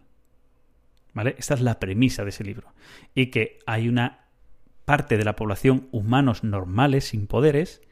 Esta 1.25 1.55
es 1.55 1.61
la 1.61 1.79
premisa 1.81 2.25
de 2.25 2.31
ese 2.31 2.45
libro. 2.45 2.73
Y 3.15 3.27
que 3.27 3.59
hay 3.67 3.89
una 3.89 4.27
parte 4.85 5.17
de 5.17 5.25
la 5.25 5.37
población, 5.37 5.89
humanos 5.93 6.45
normales, 6.45 7.09
sin 7.09 7.27
poderes, 7.27 7.83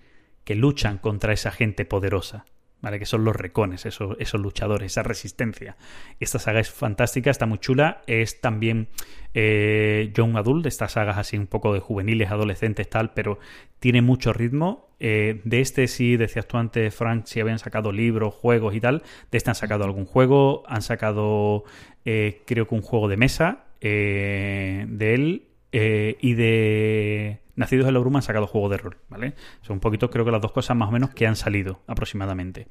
que 0.44 0.54
luchan 0.54 0.98
contra 0.98 1.32
esa 1.32 1.50
gente 1.50 1.84
poderosa. 1.84 2.44
¿Vale? 2.84 2.98
Que 2.98 3.06
son 3.06 3.24
los 3.24 3.34
recones, 3.34 3.86
esos, 3.86 4.14
esos 4.18 4.38
luchadores, 4.38 4.92
esa 4.92 5.02
resistencia. 5.02 5.74
Esta 6.20 6.38
saga 6.38 6.60
es 6.60 6.70
fantástica, 6.70 7.30
está 7.30 7.46
muy 7.46 7.56
chula. 7.56 8.02
Es 8.06 8.42
también 8.42 8.88
eh, 9.32 10.12
Young 10.14 10.36
Adult, 10.36 10.66
estas 10.66 10.92
sagas 10.92 11.16
así 11.16 11.38
un 11.38 11.46
poco 11.46 11.72
de 11.72 11.80
juveniles, 11.80 12.30
adolescentes, 12.30 12.90
tal, 12.90 13.14
pero 13.14 13.38
tiene 13.80 14.02
mucho 14.02 14.34
ritmo. 14.34 14.90
Eh, 15.00 15.40
de 15.44 15.62
este 15.62 15.88
sí, 15.88 16.18
decías 16.18 16.46
tú 16.46 16.58
antes, 16.58 16.94
Frank, 16.94 17.24
si 17.24 17.40
habían 17.40 17.58
sacado 17.58 17.90
libros, 17.90 18.34
juegos 18.34 18.74
y 18.74 18.80
tal. 18.80 19.02
De 19.30 19.38
este 19.38 19.48
han 19.48 19.56
sacado 19.56 19.84
algún 19.84 20.04
juego, 20.04 20.62
han 20.66 20.82
sacado 20.82 21.64
eh, 22.04 22.42
creo 22.44 22.68
que 22.68 22.74
un 22.74 22.82
juego 22.82 23.08
de 23.08 23.16
mesa 23.16 23.64
eh, 23.80 24.84
de 24.88 25.14
él. 25.14 25.48
y 25.72 26.34
de 26.34 27.38
Nacidos 27.56 27.86
en 27.86 27.94
la 27.94 28.00
Bruma 28.00 28.18
han 28.18 28.22
sacado 28.22 28.46
juego 28.46 28.68
de 28.68 28.78
rol, 28.78 28.96
¿vale? 29.08 29.34
Son 29.62 29.74
un 29.74 29.80
poquito, 29.80 30.10
creo 30.10 30.24
que 30.24 30.30
las 30.30 30.40
dos 30.40 30.52
cosas 30.52 30.76
más 30.76 30.88
o 30.88 30.92
menos 30.92 31.10
que 31.10 31.26
han 31.26 31.36
salido 31.36 31.80
aproximadamente. 31.86 32.66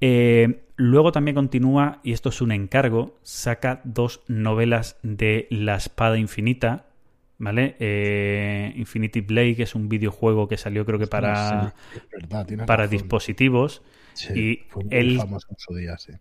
Eh, 0.00 0.64
luego 0.76 1.12
también 1.12 1.34
continúa, 1.34 2.00
y 2.02 2.12
esto 2.12 2.28
es 2.28 2.40
un 2.40 2.52
encargo, 2.52 3.18
saca 3.22 3.80
dos 3.84 4.22
novelas 4.28 4.98
de 5.02 5.46
La 5.50 5.76
Espada 5.76 6.18
Infinita, 6.18 6.86
¿vale? 7.38 7.76
Eh, 7.78 8.72
Infinity 8.76 9.20
Blade, 9.20 9.56
que 9.56 9.62
es 9.64 9.74
un 9.74 9.88
videojuego 9.88 10.48
que 10.48 10.56
salió 10.56 10.84
creo 10.84 10.98
que 10.98 11.06
para, 11.06 11.74
para 12.66 12.86
dispositivos. 12.86 13.82
y 14.34 14.60
él, 14.90 15.20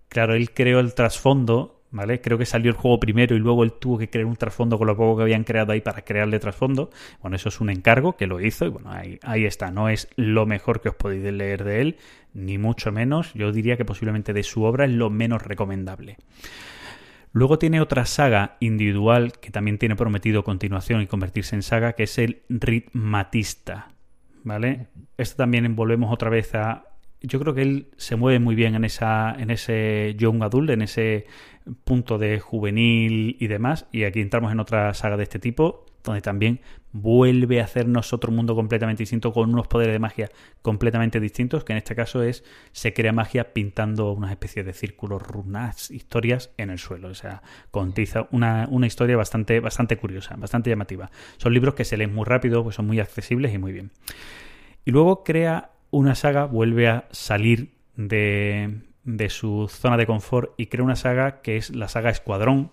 Claro, 0.10 0.34
él 0.34 0.52
creó 0.52 0.80
el 0.80 0.94
trasfondo 0.94 1.83
¿vale? 1.94 2.20
Creo 2.20 2.38
que 2.38 2.46
salió 2.46 2.72
el 2.72 2.76
juego 2.76 3.00
primero 3.00 3.36
y 3.36 3.40
luego 3.40 3.64
él 3.64 3.74
tuvo 3.74 4.00
que 4.00 4.10
crear 4.10 4.26
un 4.26 4.36
trasfondo 4.36 4.78
con 4.78 4.88
lo 4.88 4.98
poco 4.98 5.18
que 5.18 5.24
habían 5.24 5.44
creado 5.44 5.72
ahí 5.72 5.80
para 5.80 6.02
crearle 6.02 6.40
trasfondo. 6.40 6.90
Bueno, 7.22 7.36
eso 7.38 7.50
es 7.50 7.62
un 7.62 7.70
encargo 7.70 8.18
que 8.18 8.28
lo 8.28 8.42
hizo 8.42 8.66
y 8.66 8.70
bueno, 8.70 8.92
ahí, 8.92 9.20
ahí 9.22 9.46
está. 9.46 9.72
No 9.72 9.88
es 9.88 10.10
lo 10.16 10.46
mejor 10.46 10.82
que 10.82 10.90
os 10.90 10.96
podéis 10.96 11.24
leer 11.32 11.64
de 11.64 11.82
él, 11.82 11.98
ni 12.34 12.58
mucho 12.58 12.92
menos. 12.92 13.34
Yo 13.36 13.52
diría 13.52 13.78
que 13.78 13.86
posiblemente 13.86 14.34
de 14.34 14.44
su 14.44 14.64
obra 14.64 14.86
es 14.86 14.92
lo 14.92 15.10
menos 15.12 15.44
recomendable. 15.44 16.18
Luego 17.32 17.60
tiene 17.60 17.80
otra 17.80 18.06
saga 18.06 18.58
individual 18.60 19.34
que 19.34 19.52
también 19.52 19.78
tiene 19.78 19.96
prometido 19.96 20.44
continuación 20.44 21.02
y 21.02 21.08
convertirse 21.08 21.56
en 21.56 21.62
saga, 21.62 21.94
que 21.94 22.04
es 22.04 22.18
el 22.18 22.42
Ritmatista. 22.50 23.90
¿Vale? 24.44 24.88
Esto 25.18 25.38
también 25.38 25.76
volvemos 25.76 26.12
otra 26.12 26.30
vez 26.30 26.54
a 26.56 26.86
yo 27.24 27.40
creo 27.40 27.54
que 27.54 27.62
él 27.62 27.88
se 27.98 28.16
mueve 28.16 28.40
muy 28.40 28.54
bien 28.54 28.76
en 28.76 28.84
esa 28.84 29.34
en 29.38 29.50
ese 29.50 30.14
young 30.18 30.44
adult, 30.44 30.70
en 30.70 30.82
ese 30.82 31.26
punto 31.86 32.18
de 32.18 32.40
juvenil 32.40 33.38
y 33.40 33.48
demás. 33.48 33.88
Y 33.92 34.04
aquí 34.04 34.20
entramos 34.22 34.52
en 34.52 34.60
otra 34.60 34.94
saga 34.94 35.16
de 35.16 35.24
este 35.24 35.40
tipo, 35.40 35.86
donde 36.04 36.22
también 36.22 36.60
vuelve 36.92 37.62
a 37.62 37.64
hacernos 37.64 38.14
otro 38.14 38.32
mundo 38.32 38.56
completamente 38.56 39.02
distinto 39.04 39.32
con 39.32 39.52
unos 39.52 39.68
poderes 39.68 39.94
de 39.94 40.00
magia 40.00 40.30
completamente 40.62 41.20
distintos, 41.20 41.64
que 41.64 41.72
en 41.74 41.78
este 41.78 41.96
caso 41.96 42.22
es 42.22 42.44
se 42.74 42.94
crea 42.94 43.14
magia 43.14 43.54
pintando 43.54 44.12
una 44.12 44.30
especie 44.30 44.64
de 44.64 44.74
círculos, 44.74 45.22
runas, 45.22 45.92
historias 45.92 46.52
en 46.58 46.70
el 46.70 46.78
suelo. 46.78 47.08
O 47.08 47.16
sea, 47.16 47.42
contiza 47.72 48.28
una, 48.32 48.68
una 48.70 48.88
historia 48.88 49.16
bastante, 49.16 49.62
bastante 49.62 49.98
curiosa, 49.98 50.36
bastante 50.36 50.70
llamativa. 50.70 51.10
Son 51.38 51.54
libros 51.54 51.74
que 51.74 51.86
se 51.86 51.96
leen 51.96 52.14
muy 52.14 52.26
rápido, 52.26 52.64
pues 52.64 52.76
son 52.76 52.86
muy 52.86 53.00
accesibles 53.00 53.54
y 53.54 53.58
muy 53.58 53.72
bien. 53.72 53.92
Y 54.86 54.92
luego 54.92 55.24
crea 55.24 55.73
una 55.94 56.16
saga 56.16 56.46
vuelve 56.46 56.88
a 56.88 57.08
salir 57.12 57.76
de, 57.96 58.80
de 59.04 59.30
su 59.30 59.68
zona 59.70 59.96
de 59.96 60.08
confort 60.08 60.54
y 60.58 60.66
crea 60.66 60.84
una 60.84 60.96
saga 60.96 61.42
que 61.42 61.56
es 61.56 61.70
la 61.70 61.88
saga 61.88 62.10
Escuadrón, 62.10 62.72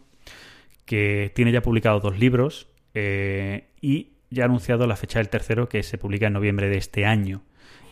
que 0.87 1.31
tiene 1.35 1.53
ya 1.53 1.61
publicado 1.61 2.01
dos 2.01 2.19
libros 2.19 2.69
eh, 2.95 3.69
y 3.83 4.13
ya 4.31 4.45
ha 4.45 4.47
anunciado 4.47 4.87
la 4.87 4.97
fecha 4.97 5.19
del 5.19 5.29
tercero 5.29 5.69
que 5.69 5.83
se 5.83 5.99
publica 5.99 6.29
en 6.29 6.33
noviembre 6.33 6.71
de 6.71 6.79
este 6.79 7.05
año. 7.05 7.43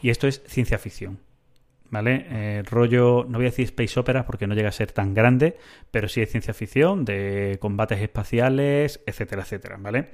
Y 0.00 0.08
esto 0.08 0.28
es 0.28 0.42
ciencia 0.46 0.78
ficción. 0.78 1.18
¿Vale? 1.90 2.26
Eh, 2.28 2.62
rollo, 2.70 3.24
no 3.28 3.38
voy 3.38 3.46
a 3.46 3.50
decir 3.50 3.64
space 3.64 3.98
opera 3.98 4.26
porque 4.26 4.46
no 4.46 4.54
llega 4.54 4.68
a 4.68 4.72
ser 4.72 4.92
tan 4.92 5.14
grande, 5.14 5.56
pero 5.90 6.06
sí 6.06 6.20
es 6.20 6.30
ciencia 6.30 6.52
ficción, 6.52 7.06
de 7.06 7.56
combates 7.60 8.00
espaciales, 8.02 9.00
etcétera, 9.06 9.42
etcétera, 9.42 9.78
¿vale? 9.80 10.10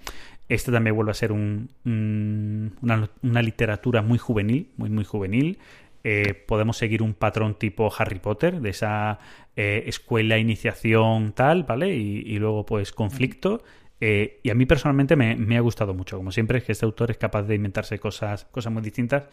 Este 0.49 0.71
también 0.71 0.95
vuelve 0.95 1.11
a 1.11 1.15
ser 1.15 1.33
un, 1.33 1.71
una, 1.85 3.43
literatura 3.43 4.03
muy 4.03 4.19
juvenil, 4.19 4.71
muy, 4.77 4.89
muy 4.89 5.05
juvenil. 5.05 5.59
Eh, 6.05 6.35
podemos 6.35 6.77
seguir 6.77 7.03
un 7.03 7.15
patrón 7.15 7.59
tipo 7.59 7.91
Harry 7.99 8.21
Potter, 8.21 8.61
de 8.61 8.71
esa 8.71 9.19
eh, 9.57 9.83
escuela, 9.87 10.39
iniciación, 10.39 11.33
tal, 11.33 11.65
¿vale? 11.65 11.95
Y, 11.97 12.39
luego, 12.39 12.65
pues, 12.67 12.93
conflicto. 12.93 13.65
Y 14.01 14.51
a 14.51 14.55
mí 14.55 14.67
personalmente 14.67 15.17
me, 15.17 15.57
ha 15.57 15.61
gustado 15.61 15.95
mucho. 15.95 16.19
Como 16.19 16.31
siempre, 16.31 16.59
es 16.59 16.65
que 16.65 16.73
este 16.73 16.85
autor 16.85 17.11
es 17.11 17.17
capaz 17.17 17.45
de 17.45 17.55
inventarse 17.55 17.99
cosas, 17.99 18.45
cosas 18.45 18.71
muy 18.71 18.83
distintas. 18.83 19.29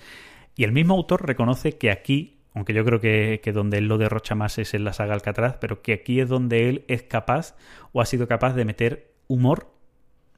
Y 0.55 0.63
el 0.63 0.71
mismo 0.71 0.95
autor 0.95 1.25
reconoce 1.25 1.77
que 1.77 1.91
aquí, 1.91 2.39
aunque 2.53 2.73
yo 2.73 2.83
creo 2.83 2.99
que, 2.99 3.41
que, 3.43 3.51
donde 3.51 3.77
él 3.77 3.87
lo 3.87 3.97
derrocha 3.97 4.35
más 4.35 4.57
es 4.57 4.73
en 4.73 4.83
la 4.83 4.93
saga 4.93 5.13
Alcatraz, 5.13 5.57
pero 5.59 5.81
que 5.81 5.93
aquí 5.93 6.19
es 6.19 6.29
donde 6.29 6.69
él 6.69 6.85
es 6.87 7.03
capaz 7.03 7.55
o 7.93 8.01
ha 8.01 8.05
sido 8.05 8.27
capaz 8.27 8.53
de 8.53 8.65
meter 8.65 9.13
humor 9.27 9.67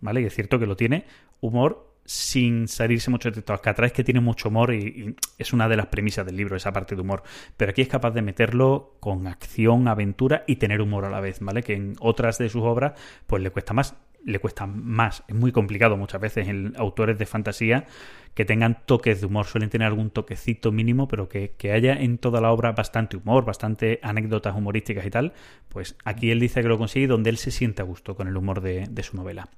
¿vale? 0.03 0.21
Y 0.21 0.25
es 0.25 0.35
cierto 0.35 0.59
que 0.59 0.67
lo 0.67 0.75
tiene, 0.75 1.05
humor 1.39 1.89
sin 2.05 2.67
salirse 2.67 3.09
mucho 3.09 3.31
de 3.31 3.41
todo. 3.41 3.55
Alcatraz 3.55 3.93
que 3.93 4.03
tiene 4.03 4.19
mucho 4.19 4.49
humor 4.49 4.73
y, 4.73 5.15
es 5.37 5.53
una 5.53 5.69
de 5.69 5.77
las 5.77 5.87
premisas 5.87 6.25
del 6.25 6.35
libro, 6.35 6.57
esa 6.57 6.73
parte 6.73 6.95
de 6.95 7.01
humor. 7.01 7.23
Pero 7.55 7.71
aquí 7.71 7.81
es 7.81 7.87
capaz 7.87 8.11
de 8.11 8.21
meterlo 8.21 8.97
con 8.99 9.25
acción, 9.27 9.87
aventura 9.87 10.43
y 10.45 10.57
tener 10.57 10.81
humor 10.81 11.05
a 11.05 11.09
la 11.09 11.21
vez, 11.21 11.39
¿vale? 11.39 11.63
Que 11.63 11.73
en 11.73 11.95
otras 12.01 12.37
de 12.37 12.49
sus 12.49 12.63
obras, 12.63 12.99
pues 13.25 13.41
le 13.41 13.49
cuesta 13.49 13.73
más. 13.73 13.95
Le 14.25 14.39
cuesta 14.39 14.65
más. 14.65 15.23
Es 15.27 15.35
muy 15.35 15.51
complicado 15.51 15.97
muchas 15.97 16.21
veces 16.21 16.47
en 16.47 16.73
autores 16.77 17.17
de 17.17 17.25
fantasía 17.25 17.85
que 18.33 18.45
tengan 18.45 18.85
toques 18.85 19.19
de 19.19 19.27
humor. 19.27 19.45
Suelen 19.45 19.69
tener 19.69 19.87
algún 19.87 20.09
toquecito 20.09 20.71
mínimo, 20.71 21.07
pero 21.07 21.27
que, 21.29 21.53
haya 21.73 21.93
en 21.93 22.17
toda 22.17 22.41
la 22.41 22.51
obra 22.51 22.71
bastante 22.71 23.17
humor, 23.17 23.45
bastante 23.45 23.99
anécdotas 24.01 24.55
humorísticas 24.55 25.05
y 25.05 25.09
tal. 25.09 25.33
Pues 25.69 25.97
aquí 26.05 26.31
él 26.31 26.39
dice 26.39 26.61
que 26.61 26.67
lo 26.67 26.77
consigue 26.77 27.07
donde 27.07 27.29
él 27.29 27.37
se 27.37 27.51
siente 27.51 27.81
a 27.81 27.85
gusto 27.85 28.15
con 28.15 28.27
el 28.27 28.37
humor 28.37 28.61
de, 28.61 28.87
de 28.89 29.03
su 29.03 29.17
novela. 29.17 29.49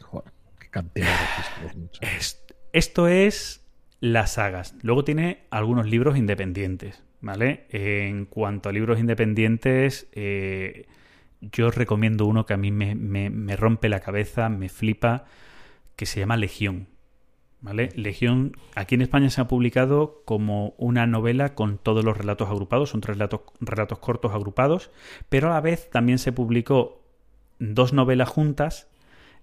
Joder 0.00 0.32
cantidad 0.70 1.08
esto 2.72 3.08
es 3.08 3.64
las 4.00 4.34
sagas. 4.34 4.74
Luego 4.82 5.04
tiene 5.04 5.46
algunos 5.50 5.86
libros 5.86 6.16
independientes, 6.16 7.02
¿vale? 7.20 7.66
En 7.70 8.26
cuanto 8.26 8.68
a 8.68 8.72
libros 8.72 9.00
independientes, 9.00 10.08
eh, 10.12 10.86
yo 11.40 11.70
recomiendo 11.70 12.26
uno 12.26 12.46
que 12.46 12.54
a 12.54 12.56
mí 12.56 12.70
me, 12.70 13.56
rompe 13.56 13.88
la 13.88 14.00
cabeza, 14.00 14.48
me 14.48 14.68
flipa, 14.68 15.24
que 15.96 16.06
se 16.06 16.20
llama 16.20 16.36
Legión. 16.36 16.88
¿Vale? 17.60 17.88
Legión, 17.96 18.56
aquí 18.76 18.94
en 18.94 19.02
España 19.02 19.30
se 19.30 19.40
ha 19.40 19.48
publicado 19.48 20.22
como 20.24 20.74
una 20.78 21.08
novela 21.08 21.56
con 21.56 21.76
todos 21.76 22.04
los 22.04 22.16
relatos 22.16 22.48
agrupados, 22.48 22.90
son 22.90 23.00
tres 23.00 23.16
relatos, 23.16 23.40
relatos 23.60 23.98
cortos 23.98 24.32
agrupados, 24.32 24.92
pero 25.28 25.48
a 25.48 25.54
la 25.54 25.60
vez 25.60 25.90
también 25.90 26.18
se 26.18 26.30
publicó 26.30 27.02
dos 27.58 27.92
novelas 27.92 28.28
juntas 28.28 28.88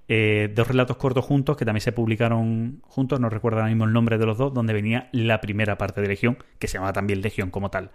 eh, 0.08 0.52
dos 0.54 0.68
relatos 0.68 0.98
cortos 0.98 1.26
juntos 1.26 1.58
que 1.58 1.66
también 1.66 1.82
se 1.82 1.92
publicaron 1.92 2.80
juntos, 2.84 3.20
no 3.20 3.30
recuerdo 3.30 3.60
ahora 3.60 3.70
mismo 3.70 3.86
el 3.86 3.94
nombre 3.94 4.20
de 4.20 4.26
los 4.28 4.38
dos, 4.38 4.54
donde 4.54 4.74
venía 4.74 5.10
la 5.12 5.42
primera 5.42 5.80
parte 5.80 6.02
de 6.02 6.08
Legión, 6.08 6.38
que 6.60 6.68
se 6.68 6.76
llamaba 6.76 6.94
también 6.94 7.22
Legión 7.22 7.50
como 7.50 7.72
tal. 7.72 7.90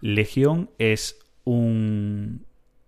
Legión 0.00 0.70
es 0.78 1.18
un 1.44 2.11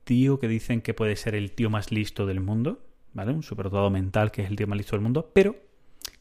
tío 0.04 0.38
que 0.38 0.48
dicen 0.48 0.80
que 0.80 0.94
puede 0.94 1.16
ser 1.16 1.34
el 1.34 1.52
tío 1.52 1.70
más 1.70 1.90
listo 1.90 2.26
del 2.26 2.40
mundo, 2.40 2.84
¿vale? 3.12 3.32
Un 3.32 3.42
superdotado 3.42 3.90
mental 3.90 4.30
que 4.30 4.42
es 4.42 4.50
el 4.50 4.56
tío 4.56 4.66
más 4.66 4.78
listo 4.78 4.96
del 4.96 5.02
mundo, 5.02 5.30
pero 5.34 5.56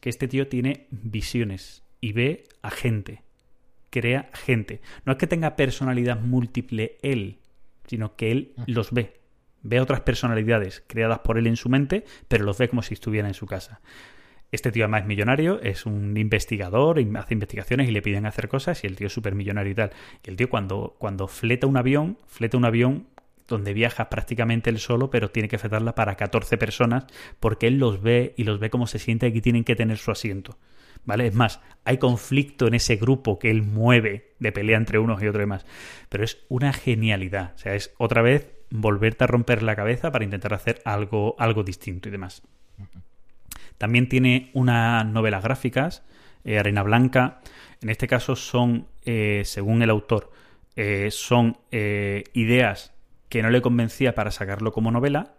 que 0.00 0.10
este 0.10 0.28
tío 0.28 0.48
tiene 0.48 0.86
visiones 0.90 1.82
y 2.00 2.12
ve 2.12 2.44
a 2.62 2.70
gente, 2.70 3.22
crea 3.90 4.30
gente. 4.32 4.80
No 5.04 5.12
es 5.12 5.18
que 5.18 5.26
tenga 5.26 5.56
personalidad 5.56 6.20
múltiple 6.20 6.98
él, 7.02 7.38
sino 7.86 8.16
que 8.16 8.32
él 8.32 8.54
los 8.66 8.92
ve 8.92 9.24
ve 9.64 9.80
otras 9.80 10.02
personalidades 10.02 10.84
creadas 10.86 11.18
por 11.20 11.38
él 11.38 11.48
en 11.48 11.56
su 11.56 11.68
mente, 11.68 12.04
pero 12.28 12.44
los 12.44 12.56
ve 12.58 12.68
como 12.68 12.82
si 12.82 12.94
estuviera 12.94 13.26
en 13.26 13.34
su 13.34 13.46
casa. 13.46 13.80
Este 14.52 14.70
tío 14.70 14.84
además 14.84 15.00
es 15.00 15.06
millonario, 15.08 15.60
es 15.62 15.84
un 15.84 16.16
investigador, 16.16 17.00
hace 17.16 17.34
investigaciones 17.34 17.88
y 17.88 17.92
le 17.92 18.02
piden 18.02 18.24
hacer 18.24 18.46
cosas 18.46 18.84
y 18.84 18.86
el 18.86 18.94
tío 18.94 19.08
es 19.08 19.12
súper 19.12 19.34
millonario 19.34 19.72
y 19.72 19.74
tal. 19.74 19.90
Y 20.22 20.30
el 20.30 20.36
tío 20.36 20.48
cuando, 20.48 20.94
cuando 20.98 21.26
fleta 21.26 21.66
un 21.66 21.76
avión, 21.76 22.18
fleta 22.28 22.56
un 22.56 22.64
avión 22.64 23.08
donde 23.48 23.74
viaja 23.74 24.08
prácticamente 24.08 24.70
él 24.70 24.78
solo, 24.78 25.10
pero 25.10 25.30
tiene 25.30 25.48
que 25.48 25.58
fletarla 25.58 25.94
para 25.94 26.16
14 26.16 26.56
personas 26.56 27.06
porque 27.40 27.66
él 27.66 27.78
los 27.78 28.02
ve 28.02 28.34
y 28.36 28.44
los 28.44 28.58
ve 28.58 28.70
como 28.70 28.86
se 28.86 28.98
siente 28.98 29.28
y 29.28 29.40
tienen 29.40 29.64
que 29.64 29.76
tener 29.76 29.98
su 29.98 30.10
asiento. 30.10 30.58
¿Vale? 31.04 31.26
Es 31.26 31.34
más, 31.34 31.60
hay 31.84 31.98
conflicto 31.98 32.66
en 32.66 32.74
ese 32.74 32.96
grupo 32.96 33.38
que 33.38 33.50
él 33.50 33.62
mueve 33.62 34.32
de 34.38 34.52
pelea 34.52 34.78
entre 34.78 34.98
unos 34.98 35.22
y 35.22 35.26
otros 35.26 35.40
y 35.40 35.42
demás. 35.42 35.66
Pero 36.08 36.24
es 36.24 36.38
una 36.48 36.72
genialidad. 36.72 37.52
O 37.56 37.58
sea, 37.58 37.74
es 37.74 37.92
otra 37.98 38.22
vez 38.22 38.50
volverte 38.70 39.24
a 39.24 39.26
romper 39.26 39.62
la 39.62 39.76
cabeza 39.76 40.10
para 40.10 40.24
intentar 40.24 40.54
hacer 40.54 40.80
algo, 40.86 41.36
algo 41.38 41.62
distinto 41.62 42.08
y 42.08 42.12
demás. 42.12 42.42
También 43.76 44.08
tiene 44.08 44.50
unas 44.54 45.04
novelas 45.04 45.42
gráficas, 45.42 46.02
eh, 46.44 46.58
Arena 46.58 46.82
Blanca. 46.82 47.40
En 47.82 47.90
este 47.90 48.06
caso 48.08 48.34
son, 48.34 48.88
eh, 49.04 49.42
según 49.44 49.82
el 49.82 49.90
autor, 49.90 50.30
eh, 50.76 51.08
son 51.10 51.58
ideas 51.70 52.93
que 53.34 53.42
no 53.42 53.50
le 53.50 53.62
convencía 53.62 54.14
para 54.14 54.30
sacarlo 54.30 54.70
como 54.70 54.92
novela. 54.92 55.34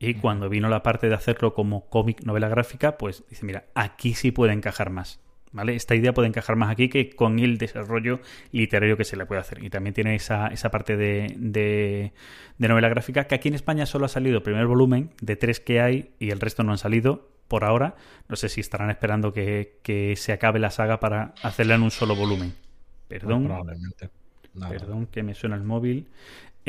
Y 0.00 0.14
cuando 0.14 0.48
vino 0.48 0.68
la 0.68 0.82
parte 0.82 1.08
de 1.08 1.14
hacerlo 1.14 1.54
como 1.54 1.88
cómic, 1.88 2.24
novela 2.24 2.48
gráfica, 2.48 2.98
pues 2.98 3.22
dice, 3.30 3.46
mira, 3.46 3.66
aquí 3.76 4.14
sí 4.14 4.32
puede 4.32 4.52
encajar 4.52 4.90
más. 4.90 5.20
¿Vale? 5.52 5.76
Esta 5.76 5.94
idea 5.94 6.12
puede 6.12 6.26
encajar 6.26 6.56
más 6.56 6.68
aquí 6.68 6.88
que 6.88 7.10
con 7.10 7.38
el 7.38 7.56
desarrollo 7.56 8.18
literario 8.50 8.96
que 8.96 9.04
se 9.04 9.16
le 9.16 9.24
puede 9.24 9.40
hacer. 9.40 9.62
Y 9.62 9.70
también 9.70 9.94
tiene 9.94 10.16
esa, 10.16 10.48
esa 10.48 10.72
parte 10.72 10.96
de, 10.96 11.32
de, 11.38 12.12
novela 12.58 12.88
gráfica 12.88 13.28
que 13.28 13.36
aquí 13.36 13.46
en 13.46 13.54
España 13.54 13.86
solo 13.86 14.06
ha 14.06 14.08
salido 14.08 14.38
el 14.38 14.42
primer 14.42 14.66
volumen 14.66 15.10
de 15.22 15.36
tres 15.36 15.60
que 15.60 15.80
hay 15.80 16.10
y 16.18 16.30
el 16.30 16.40
resto 16.40 16.64
no 16.64 16.72
han 16.72 16.78
salido 16.78 17.28
por 17.46 17.62
ahora. 17.62 17.94
No 18.28 18.34
sé 18.34 18.48
si 18.48 18.60
estarán 18.60 18.90
esperando 18.90 19.32
que, 19.32 20.14
se 20.16 20.32
acabe 20.32 20.58
la 20.58 20.72
saga 20.72 20.98
para 20.98 21.34
hacerla 21.44 21.76
en 21.76 21.82
un 21.82 21.92
solo 21.92 22.16
volumen. 22.16 22.52
Perdón. 23.06 23.44
probablemente. 23.44 24.10
Perdón 24.68 25.06
que 25.06 25.22
me 25.22 25.34
suena 25.34 25.56
el 25.56 25.62
móvil. 25.62 26.08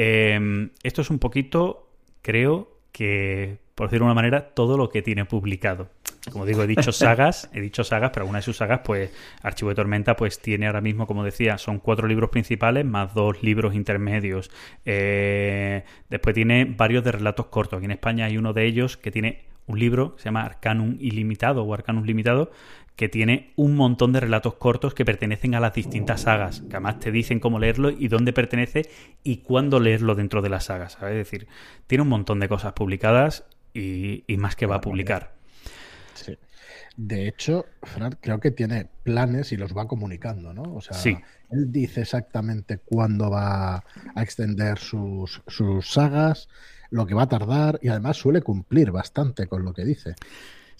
Em, 0.02 0.70
esto 0.82 1.02
es 1.02 1.10
un 1.10 1.20
poquito, 1.20 1.90
creo, 2.22 2.72
que, 2.94 3.58
por 3.76 3.88
decirlo 3.88 4.06
de 4.06 4.12
una 4.12 4.16
manera, 4.16 4.52
todo 4.52 4.78
lo 4.78 4.88
que 4.88 5.02
tiene 5.02 5.26
publicado. 5.26 5.90
Como 6.32 6.46
digo, 6.46 6.64
he 6.64 6.68
dicho 6.68 6.92
sagas, 6.94 7.50
he 7.54 7.60
dicho 7.60 7.84
sagas, 7.84 8.12
pero 8.14 8.24
alguna 8.24 8.40
de 8.40 8.44
sus 8.44 8.56
sagas, 8.56 8.80
pues 8.86 9.12
Archivo 9.44 9.72
de 9.72 9.76
Tormenta, 9.76 10.16
pues 10.16 10.40
tiene 10.40 10.68
ahora 10.68 10.80
mismo, 10.80 11.06
como 11.06 11.26
decía, 11.26 11.58
son 11.58 11.80
cuatro 11.80 12.08
libros 12.08 12.30
principales 12.30 12.86
más 12.86 13.14
dos 13.14 13.44
libros 13.44 13.76
intermedios. 13.76 14.52
Eh, 14.86 15.84
después 16.10 16.34
tiene 16.34 16.64
varios 16.64 17.04
de 17.04 17.12
relatos 17.12 17.48
cortos. 17.48 17.76
Aquí 17.76 17.86
en 17.86 17.92
España 17.92 18.24
hay 18.24 18.38
uno 18.38 18.54
de 18.54 18.68
ellos 18.68 18.96
que 18.96 19.12
tiene 19.12 19.50
un 19.68 19.80
libro 19.80 20.16
que 20.16 20.22
se 20.22 20.26
llama 20.26 20.44
Arcanum 20.44 20.96
Ilimitado 21.02 21.64
o 21.64 21.74
Arcanum 21.74 22.06
Limitado, 22.06 22.52
que 23.00 23.08
tiene 23.08 23.54
un 23.56 23.78
montón 23.78 24.12
de 24.12 24.20
relatos 24.20 24.56
cortos 24.56 24.94
que 24.94 25.06
pertenecen 25.06 25.56
a 25.56 25.62
las 25.62 25.74
distintas 25.74 26.24
sagas, 26.24 26.60
que 26.60 26.76
además 26.76 27.00
te 27.00 27.14
dicen 27.14 27.40
cómo 27.40 27.58
leerlo 27.58 27.92
y 27.92 28.10
dónde 28.10 28.34
pertenece 28.34 28.90
y 29.24 29.38
cuándo 29.38 29.80
leerlo 29.80 30.16
dentro 30.16 30.42
de 30.42 30.50
las 30.50 30.66
sagas. 30.66 30.98
Es 31.02 31.16
decir, 31.16 31.48
tiene 31.88 32.02
un 32.02 32.10
montón 32.10 32.42
de 32.42 32.50
cosas 32.50 32.74
publicadas 32.74 33.46
y, 33.74 34.26
más 34.38 34.58
que 34.58 34.66
va 34.66 34.76
a 34.76 34.82
publicar. 34.82 35.32
Sí. 36.14 36.38
De 36.98 37.30
hecho, 37.30 37.68
Fran, 37.84 38.18
creo 38.20 38.42
que 38.42 38.52
tiene 38.52 38.90
planes 39.04 39.54
y 39.54 39.56
los 39.56 39.74
va 39.74 39.88
comunicando, 39.88 40.54
¿no? 40.54 40.64
O 40.64 40.82
sea, 40.82 40.98
él 41.52 41.72
dice 41.72 42.02
exactamente 42.02 42.80
cuándo 42.80 43.30
va 43.30 43.78
a 44.14 44.22
extender 44.22 44.78
sus, 44.78 45.42
sus 45.48 45.90
sagas, 45.90 46.50
lo 46.90 47.06
que 47.06 47.14
va 47.14 47.24
a 47.24 47.30
tardar 47.30 47.80
y 47.82 47.88
además 47.88 48.18
suele 48.18 48.42
cumplir 48.42 48.92
bastante 48.92 49.48
con 49.48 49.64
lo 49.64 49.72
que 49.72 49.86
dice. 49.86 50.16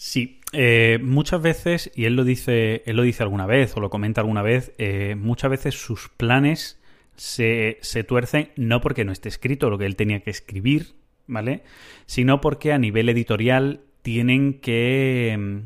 Sí, 0.02 0.40
eh, 0.54 0.98
muchas 1.04 1.42
veces, 1.42 1.92
y 1.94 2.06
él 2.06 2.16
lo 2.16 2.24
dice, 2.24 2.84
él 2.86 2.96
lo 2.96 3.04
dice 3.04 3.22
alguna 3.22 3.46
vez 3.46 3.76
o 3.76 3.82
lo 3.82 3.90
comenta 3.90 4.22
alguna 4.22 4.42
vez, 4.42 4.72
eh, 4.78 5.16
muchas 5.18 5.52
veces 5.52 5.76
sus 5.76 6.08
planes 6.08 6.80
se, 7.18 7.80
se, 7.82 8.06
tuercen 8.06 8.52
no 8.56 8.80
porque 8.80 9.04
no 9.04 9.12
esté 9.12 9.28
escrito 9.28 9.70
lo 9.70 9.78
que 9.78 9.86
él 9.86 9.98
tenía 9.98 10.22
que 10.22 10.30
escribir, 10.30 10.96
¿vale? 11.28 11.64
Sino 12.06 12.40
porque 12.40 12.72
a 12.72 12.78
nivel 12.78 13.10
editorial 13.10 13.82
tienen 14.02 14.62
que, 14.62 15.64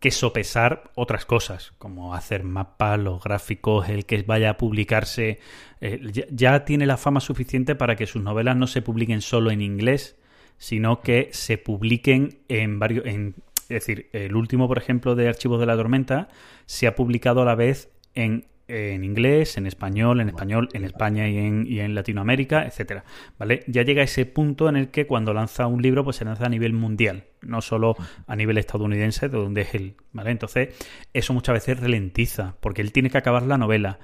que 0.00 0.10
sopesar 0.12 0.90
otras 0.94 1.26
cosas, 1.26 1.74
como 1.76 2.14
hacer 2.14 2.44
mapas, 2.44 2.98
los 2.98 3.22
gráficos, 3.22 3.90
el 3.90 4.06
que 4.06 4.22
vaya 4.22 4.48
a 4.48 4.56
publicarse. 4.56 5.40
Eh, 5.82 6.00
ya, 6.10 6.24
ya 6.30 6.64
tiene 6.64 6.86
la 6.86 6.96
fama 6.96 7.20
suficiente 7.20 7.74
para 7.74 7.96
que 7.96 8.06
sus 8.06 8.22
novelas 8.22 8.56
no 8.56 8.66
se 8.66 8.80
publiquen 8.80 9.20
solo 9.20 9.50
en 9.50 9.60
inglés, 9.60 10.16
sino 10.58 11.00
que 11.00 11.30
se 11.32 11.56
publiquen 11.56 12.40
en 12.48 12.78
varios 12.78 13.06
en 13.06 13.34
es 13.68 13.86
decir, 13.86 14.08
el 14.12 14.34
último, 14.34 14.66
por 14.66 14.78
ejemplo, 14.78 15.14
de 15.14 15.28
Archivos 15.28 15.60
de 15.60 15.66
la 15.66 15.76
Tormenta 15.76 16.28
se 16.64 16.86
ha 16.86 16.94
publicado 16.94 17.42
a 17.42 17.44
la 17.44 17.54
vez 17.54 17.90
en, 18.14 18.46
inglés, 18.68 19.58
en 19.58 19.66
español, 19.66 20.20
en 20.20 20.28
español, 20.28 20.68
en 20.72 20.84
España 20.84 21.28
y 21.28 21.36
en, 21.36 21.66
y 21.66 21.80
en, 21.80 21.94
Latinoamérica, 21.94 22.64
etcétera. 22.64 23.04
¿Vale? 23.38 23.64
Ya 23.66 23.82
llega 23.82 24.02
ese 24.02 24.24
punto 24.24 24.70
en 24.70 24.76
el 24.76 24.88
que 24.88 25.06
cuando 25.06 25.34
lanza 25.34 25.66
un 25.66 25.82
libro, 25.82 26.02
pues 26.02 26.16
se 26.16 26.24
lanza 26.24 26.46
a 26.46 26.48
nivel 26.48 26.72
mundial, 26.72 27.24
no 27.42 27.60
solo 27.60 27.94
a 28.26 28.36
nivel 28.36 28.56
estadounidense, 28.56 29.28
de 29.28 29.36
donde 29.36 29.62
es 29.62 29.74
él. 29.74 29.96
¿Vale? 30.12 30.30
Entonces, 30.30 30.74
eso 31.12 31.34
muchas 31.34 31.52
veces 31.52 31.78
ralentiza, 31.78 32.56
porque 32.60 32.80
él 32.80 32.92
tiene 32.92 33.10
que 33.10 33.18
acabar 33.18 33.42
la 33.42 33.58
novela, 33.58 33.98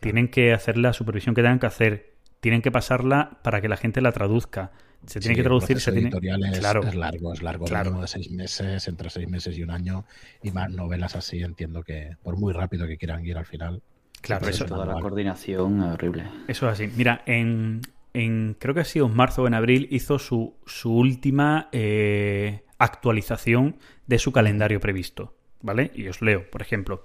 tienen 0.00 0.28
que 0.28 0.54
hacer 0.54 0.78
la 0.78 0.94
supervisión 0.94 1.34
que 1.34 1.42
tengan 1.42 1.58
que 1.58 1.66
hacer, 1.66 2.14
tienen 2.40 2.62
que 2.62 2.70
pasarla 2.70 3.38
para 3.42 3.60
que 3.60 3.68
la 3.68 3.76
gente 3.76 4.00
la 4.00 4.12
traduzca 4.12 4.72
se 5.06 5.20
tiene 5.20 5.36
que 5.36 5.42
traducir, 5.42 5.80
se 5.80 5.92
tiene... 5.92 6.08
Es, 6.08 6.58
claro, 6.58 6.82
es 6.82 6.94
largo, 6.94 7.32
es 7.32 7.42
largo, 7.42 8.00
de 8.00 8.06
seis 8.06 8.30
meses, 8.30 8.86
entre 8.88 9.10
seis 9.10 9.28
meses 9.28 9.56
y 9.56 9.62
un 9.62 9.70
año, 9.70 10.04
y 10.42 10.50
más 10.50 10.70
novelas 10.70 11.16
así, 11.16 11.42
entiendo 11.42 11.82
que 11.82 12.16
por 12.22 12.36
muy 12.36 12.52
rápido 12.52 12.86
que 12.86 12.96
quieran 12.96 13.24
ir 13.24 13.36
al 13.36 13.46
final. 13.46 13.82
Claro, 14.20 14.48
eso 14.48 14.66
toda 14.66 14.84
la 14.84 15.00
coordinación 15.00 15.80
horrible. 15.80 16.24
Eso 16.46 16.66
es 16.68 16.72
así. 16.74 16.92
Mira, 16.94 17.22
en, 17.26 17.80
en, 18.12 18.54
creo 18.58 18.74
que 18.74 18.80
ha 18.80 18.84
sido 18.84 19.06
en 19.06 19.14
marzo 19.14 19.42
o 19.42 19.46
en 19.46 19.54
abril 19.54 19.88
hizo 19.90 20.18
su, 20.18 20.54
su 20.66 20.94
última 20.94 21.68
eh, 21.72 22.64
actualización 22.78 23.76
de 24.06 24.18
su 24.18 24.32
calendario 24.32 24.80
previsto, 24.80 25.34
¿vale? 25.62 25.90
Y 25.94 26.08
os 26.08 26.20
leo, 26.20 26.50
por 26.50 26.60
ejemplo. 26.60 27.04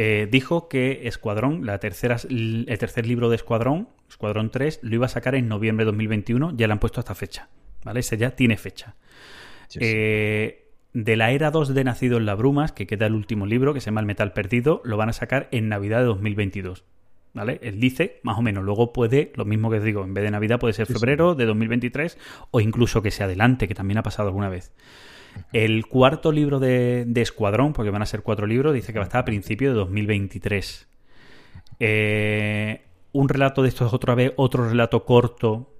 Eh, 0.00 0.28
dijo 0.30 0.68
que 0.68 1.08
Escuadrón, 1.08 1.66
la 1.66 1.80
tercera, 1.80 2.16
el 2.30 2.66
tercer 2.78 3.04
libro 3.04 3.28
de 3.30 3.34
Escuadrón, 3.34 3.88
Escuadrón 4.08 4.50
3, 4.50 4.78
lo 4.82 4.94
iba 4.94 5.06
a 5.06 5.08
sacar 5.08 5.34
en 5.34 5.48
noviembre 5.48 5.84
de 5.84 5.86
2021, 5.86 6.56
ya 6.56 6.68
le 6.68 6.72
han 6.72 6.78
puesto 6.78 7.00
hasta 7.00 7.16
fecha, 7.16 7.48
¿vale? 7.84 7.98
Ese 7.98 8.16
ya 8.16 8.30
tiene 8.30 8.56
fecha. 8.56 8.94
Eh, 9.74 10.70
de 10.92 11.16
la 11.16 11.32
era 11.32 11.50
2 11.50 11.74
de 11.74 11.82
Nacido 11.82 12.16
en 12.16 12.26
la 12.26 12.36
Brumas, 12.36 12.70
que 12.70 12.86
queda 12.86 13.06
el 13.06 13.14
último 13.14 13.44
libro, 13.44 13.74
que 13.74 13.80
se 13.80 13.86
llama 13.86 14.00
El 14.00 14.06
Metal 14.06 14.32
Perdido, 14.32 14.82
lo 14.84 14.96
van 14.96 15.08
a 15.08 15.12
sacar 15.12 15.48
en 15.50 15.68
Navidad 15.68 15.98
de 15.98 16.04
2022. 16.04 16.84
¿Vale? 17.34 17.58
Él 17.62 17.80
dice, 17.80 18.20
más 18.22 18.38
o 18.38 18.42
menos, 18.42 18.64
luego 18.64 18.92
puede, 18.92 19.32
lo 19.34 19.44
mismo 19.44 19.68
que 19.68 19.78
os 19.78 19.84
digo, 19.84 20.04
en 20.04 20.14
vez 20.14 20.22
de 20.22 20.30
Navidad 20.30 20.60
puede 20.60 20.74
ser 20.74 20.86
febrero 20.86 21.34
de 21.34 21.44
2023 21.44 22.16
o 22.52 22.60
incluso 22.60 23.02
que 23.02 23.10
se 23.10 23.24
adelante, 23.24 23.66
que 23.66 23.74
también 23.74 23.98
ha 23.98 24.02
pasado 24.04 24.28
alguna 24.28 24.48
vez. 24.48 24.72
El 25.52 25.86
cuarto 25.86 26.32
libro 26.32 26.60
de, 26.60 27.06
Escuadrón, 27.16 27.72
porque 27.72 27.90
van 27.90 28.02
a 28.02 28.06
ser 28.06 28.22
cuatro 28.22 28.46
libros, 28.46 28.74
dice 28.74 28.92
que 28.92 28.98
va 28.98 29.04
a 29.04 29.08
estar 29.08 29.22
a 29.22 29.24
principios 29.24 29.72
de 29.72 29.78
2023. 29.78 30.88
Eh, 31.80 32.82
un 33.12 33.28
relato 33.28 33.62
de 33.62 33.68
estos 33.68 33.92
otra 33.94 34.14
vez, 34.14 34.32
otro 34.36 34.68
relato 34.68 35.04
corto, 35.04 35.74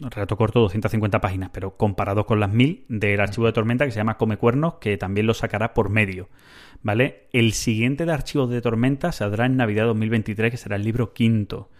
un 0.00 0.10
relato 0.10 0.36
corto, 0.36 0.60
250 0.60 1.20
páginas, 1.20 1.50
pero 1.52 1.76
comparado 1.76 2.26
con 2.26 2.40
las 2.40 2.50
1000 2.50 2.86
del 2.88 3.20
archivo 3.20 3.46
de 3.46 3.52
Tormenta 3.52 3.84
que 3.84 3.90
se 3.90 3.98
llama 3.98 4.16
Come 4.16 4.36
Cuernos, 4.36 4.74
que 4.74 4.96
también 4.96 5.26
lo 5.26 5.34
sacará 5.34 5.74
por 5.74 5.88
medio. 5.88 6.28
¿Vale? 6.82 7.28
El 7.32 7.52
siguiente 7.52 8.04
de 8.04 8.12
archivos 8.12 8.50
de 8.50 8.60
Tormenta 8.60 9.12
saldrá 9.12 9.46
en 9.46 9.56
Navidad 9.56 9.86
2023, 9.86 10.50
que 10.50 10.56
será 10.56 10.76
el 10.76 10.84
libro 10.84 11.14
quinto. 11.14 11.70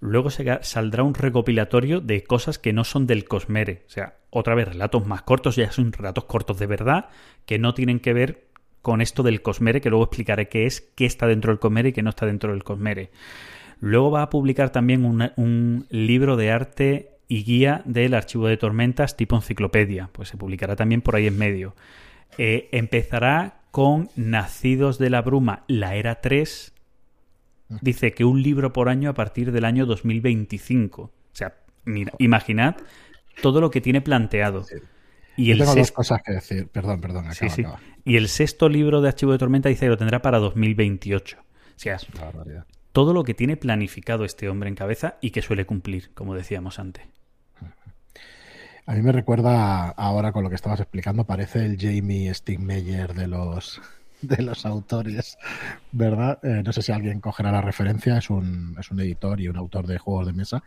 Luego 0.00 0.30
saldrá 0.30 1.02
un 1.02 1.14
recopilatorio 1.14 2.00
de 2.00 2.22
cosas 2.22 2.58
que 2.58 2.72
no 2.72 2.84
son 2.84 3.06
del 3.06 3.24
Cosmere. 3.24 3.82
O 3.86 3.90
sea, 3.90 4.16
otra 4.30 4.54
vez 4.54 4.68
relatos 4.68 5.06
más 5.06 5.22
cortos, 5.22 5.56
ya 5.56 5.72
son 5.72 5.92
relatos 5.92 6.24
cortos 6.24 6.58
de 6.58 6.66
verdad, 6.66 7.06
que 7.46 7.58
no 7.58 7.74
tienen 7.74 8.00
que 8.00 8.12
ver 8.12 8.48
con 8.82 9.00
esto 9.00 9.22
del 9.22 9.42
Cosmere, 9.42 9.80
que 9.80 9.90
luego 9.90 10.04
explicaré 10.04 10.48
qué 10.48 10.66
es, 10.66 10.80
qué 10.94 11.04
está 11.04 11.26
dentro 11.26 11.52
del 11.52 11.58
Cosmere 11.58 11.88
y 11.88 11.92
qué 11.92 12.02
no 12.02 12.10
está 12.10 12.26
dentro 12.26 12.52
del 12.52 12.64
Cosmere. 12.64 13.10
Luego 13.80 14.10
va 14.10 14.22
a 14.22 14.30
publicar 14.30 14.70
también 14.70 15.04
un 15.04 15.86
libro 15.90 16.36
de 16.36 16.50
arte 16.50 17.18
y 17.28 17.44
guía 17.44 17.82
del 17.84 18.14
archivo 18.14 18.48
de 18.48 18.56
tormentas 18.56 19.16
tipo 19.16 19.36
enciclopedia, 19.36 20.08
pues 20.12 20.30
se 20.30 20.36
publicará 20.36 20.74
también 20.74 21.02
por 21.02 21.14
ahí 21.14 21.26
en 21.26 21.38
medio. 21.38 21.76
Eh, 22.38 22.68
empezará 22.72 23.60
con 23.70 24.08
Nacidos 24.16 24.98
de 24.98 25.10
la 25.10 25.22
Bruma, 25.22 25.64
la 25.68 25.94
era 25.94 26.20
3, 26.20 26.72
dice 27.80 28.12
que 28.12 28.24
un 28.24 28.42
libro 28.42 28.72
por 28.72 28.88
año 28.88 29.10
a 29.10 29.14
partir 29.14 29.52
del 29.52 29.64
año 29.64 29.86
2025. 29.86 31.02
O 31.02 31.10
sea, 31.32 31.54
mira, 31.84 32.12
imaginad 32.18 32.76
todo 33.42 33.60
lo 33.60 33.70
que 33.70 33.80
tiene 33.80 34.00
planteado. 34.00 34.64
Y 35.36 35.52
el 35.52 35.58
tengo 35.58 35.74
dos 35.74 35.92
cosas 35.92 36.20
que 36.24 36.32
decir. 36.32 36.68
Perdón, 36.68 37.00
perdón. 37.00 37.26
Y 38.04 38.16
el 38.16 38.28
sexto 38.28 38.68
libro 38.68 39.00
de 39.00 39.08
Archivo 39.08 39.32
de 39.32 39.38
Tormenta 39.38 39.68
dice 39.68 39.86
que 39.86 39.90
lo 39.90 39.96
tendrá 39.96 40.20
para 40.20 40.38
2028. 40.38 41.38
O 41.38 41.44
sea, 41.76 41.98
todo 42.92 43.12
lo 43.12 43.22
que 43.22 43.34
tiene 43.34 43.56
planificado 43.56 44.24
este 44.24 44.48
hombre 44.48 44.68
en 44.68 44.74
cabeza 44.74 45.18
y 45.20 45.30
que 45.30 45.42
suele 45.42 45.64
cumplir, 45.66 46.12
como 46.14 46.34
decíamos 46.34 46.78
antes. 46.78 47.06
A 48.86 48.94
mí 48.94 49.02
me 49.02 49.12
recuerda 49.12 49.90
ahora 49.90 50.32
con 50.32 50.42
lo 50.42 50.48
que 50.48 50.56
estabas 50.56 50.80
explicando, 50.80 51.24
parece 51.24 51.66
el 51.66 51.76
Jamie 51.78 52.32
Stigmeyer 52.34 53.12
de 53.12 53.28
los 53.28 53.82
de 54.22 54.42
los 54.42 54.66
autores, 54.66 55.38
¿verdad? 55.92 56.38
Eh, 56.42 56.62
no 56.64 56.72
sé 56.72 56.82
si 56.82 56.92
alguien 56.92 57.20
cogerá 57.20 57.52
la 57.52 57.60
referencia, 57.60 58.18
es 58.18 58.30
un, 58.30 58.76
es 58.78 58.90
un 58.90 59.00
editor 59.00 59.40
y 59.40 59.48
un 59.48 59.56
autor 59.56 59.86
de 59.86 59.98
juegos 59.98 60.26
de 60.26 60.32
mesa 60.32 60.62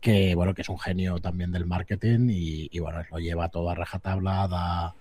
que, 0.00 0.34
bueno, 0.34 0.54
que 0.54 0.62
es 0.62 0.68
un 0.68 0.78
genio 0.78 1.18
también 1.18 1.52
del 1.52 1.66
marketing 1.66 2.28
y, 2.30 2.78
bueno, 2.80 3.02
lo 3.10 3.18
lleva 3.18 3.48
todo 3.48 3.70
a 3.70 3.74
rajatabla, 3.74 4.48
da, 4.48 4.94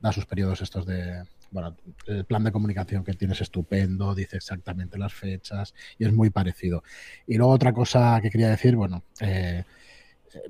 da 0.00 0.12
sus 0.12 0.24
periodos 0.24 0.62
estos 0.62 0.86
de, 0.86 1.24
bueno, 1.50 1.76
el 2.06 2.24
plan 2.24 2.44
de 2.44 2.52
comunicación 2.52 3.04
que 3.04 3.12
tienes 3.14 3.38
es 3.38 3.42
estupendo, 3.42 4.14
dice 4.14 4.36
exactamente 4.36 4.98
las 4.98 5.12
fechas 5.12 5.74
y 5.98 6.06
es 6.06 6.12
muy 6.12 6.30
parecido. 6.30 6.82
Y 7.26 7.36
luego 7.36 7.52
otra 7.52 7.72
cosa 7.72 8.18
que 8.22 8.30
quería 8.30 8.48
decir, 8.48 8.76
bueno, 8.76 9.02
eh, 9.20 9.64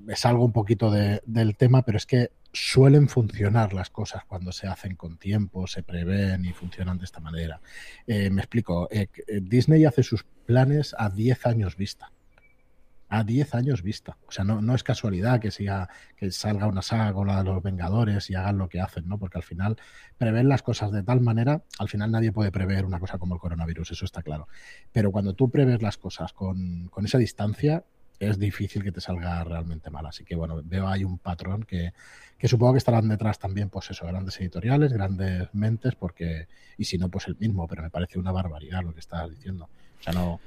me 0.00 0.16
salgo 0.16 0.44
un 0.44 0.52
poquito 0.52 0.90
del 0.90 1.56
tema, 1.56 1.82
pero 1.82 1.98
es 1.98 2.06
que 2.06 2.30
suelen 2.56 3.08
funcionar 3.08 3.74
las 3.74 3.90
cosas 3.90 4.24
cuando 4.24 4.50
se 4.50 4.66
hacen 4.66 4.96
con 4.96 5.18
tiempo, 5.18 5.66
se 5.66 5.82
prevén 5.82 6.44
y 6.44 6.52
funcionan 6.52 6.98
de 6.98 7.04
esta 7.04 7.20
manera. 7.20 7.60
Eh, 8.06 8.30
me 8.30 8.40
explico, 8.40 8.88
eh, 8.90 9.08
eh, 9.26 9.40
Disney 9.42 9.84
hace 9.84 10.02
sus 10.02 10.24
planes 10.46 10.94
a 10.98 11.10
10 11.10 11.46
años 11.46 11.76
vista. 11.76 12.12
A 13.08 13.22
10 13.22 13.54
años 13.54 13.82
vista. 13.82 14.16
O 14.26 14.32
sea, 14.32 14.44
no, 14.44 14.60
no 14.62 14.74
es 14.74 14.82
casualidad 14.82 15.38
que, 15.38 15.50
sea, 15.50 15.88
que 16.16 16.32
salga 16.32 16.66
una 16.66 16.82
saga 16.82 17.12
con 17.12 17.28
la 17.28 17.38
de 17.38 17.44
los 17.44 17.62
Vengadores 17.62 18.30
y 18.30 18.34
hagan 18.34 18.58
lo 18.58 18.68
que 18.68 18.80
hacen, 18.80 19.06
¿no? 19.06 19.18
Porque 19.18 19.38
al 19.38 19.44
final 19.44 19.76
prevén 20.18 20.48
las 20.48 20.62
cosas 20.62 20.90
de 20.90 21.02
tal 21.02 21.20
manera, 21.20 21.62
al 21.78 21.88
final 21.88 22.10
nadie 22.10 22.32
puede 22.32 22.50
prever 22.50 22.84
una 22.84 22.98
cosa 22.98 23.18
como 23.18 23.34
el 23.34 23.40
coronavirus, 23.40 23.92
eso 23.92 24.04
está 24.04 24.22
claro. 24.22 24.48
Pero 24.92 25.12
cuando 25.12 25.34
tú 25.34 25.50
preves 25.50 25.82
las 25.82 25.98
cosas 25.98 26.32
con, 26.32 26.88
con 26.88 27.04
esa 27.04 27.18
distancia, 27.18 27.84
es 28.18 28.38
difícil 28.38 28.82
que 28.82 28.92
te 28.92 29.00
salga 29.00 29.42
realmente 29.44 29.90
mal. 29.90 30.06
Así 30.06 30.24
que 30.24 30.34
bueno, 30.34 30.60
veo 30.64 30.88
ahí 30.88 31.04
un 31.04 31.18
patrón 31.18 31.64
que, 31.64 31.92
supongo 32.44 32.72
que 32.72 32.78
estarán 32.78 33.08
detrás 33.08 33.38
también, 33.38 33.68
pues 33.68 33.90
eso, 33.90 34.06
grandes 34.06 34.40
editoriales, 34.40 34.92
grandes 34.92 35.48
mentes, 35.52 35.94
porque, 35.94 36.48
y 36.78 36.84
si 36.84 36.98
no, 36.98 37.08
pues 37.08 37.28
el 37.28 37.36
mismo, 37.36 37.66
pero 37.66 37.82
me 37.82 37.90
parece 37.90 38.18
una 38.18 38.32
barbaridad 38.32 38.82
lo 38.82 38.92
que 38.92 39.00
estás 39.00 39.30
diciendo. 39.30 39.68
O 39.98 40.02
sea, 40.02 40.12
no, 40.12 40.40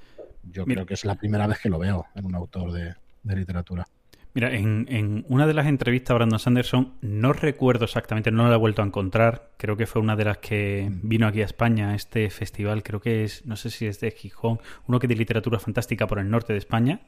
yo 0.52 0.66
creo 0.66 0.86
que 0.86 0.94
es 0.94 1.06
la 1.06 1.16
primera 1.16 1.48
vez 1.48 1.60
que 1.60 1.70
lo 1.70 1.80
veo 1.80 2.06
en 2.16 2.26
un 2.26 2.36
autor 2.36 2.72
de, 2.72 2.96
literatura. 3.24 3.86
Mira, 4.34 4.54
en, 4.54 5.26
una 5.28 5.48
de 5.48 5.54
las 5.54 5.66
entrevistas 5.66 6.12
a 6.12 6.14
Brandon 6.16 6.40
Sanderson, 6.40 6.94
no 7.02 7.34
recuerdo 7.34 7.86
exactamente, 7.86 8.32
no 8.32 8.48
la 8.48 8.56
he 8.56 8.58
vuelto 8.58 8.82
a 8.82 8.86
encontrar, 8.86 9.52
creo 9.58 9.76
que 9.76 9.88
fue 9.88 10.02
una 10.02 10.16
de 10.16 10.26
las 10.26 10.38
que 10.38 10.88
vino 10.90 11.28
aquí 11.28 11.42
a 11.42 11.46
España, 11.46 11.90
a 11.90 11.96
este 11.96 12.30
festival, 12.30 12.84
creo 12.84 13.02
que 13.02 13.24
es, 13.24 13.46
no 13.46 13.56
sé 13.56 13.70
si 13.72 13.88
es 13.88 14.00
de 14.00 14.12
Gijón, 14.12 14.60
uno 14.88 15.00
que 15.00 15.08
de 15.08 15.16
literatura 15.16 15.60
fantástica 15.60 16.08
por 16.08 16.20
el 16.20 16.30
norte 16.30 16.54
de 16.54 16.60
España. 16.60 17.02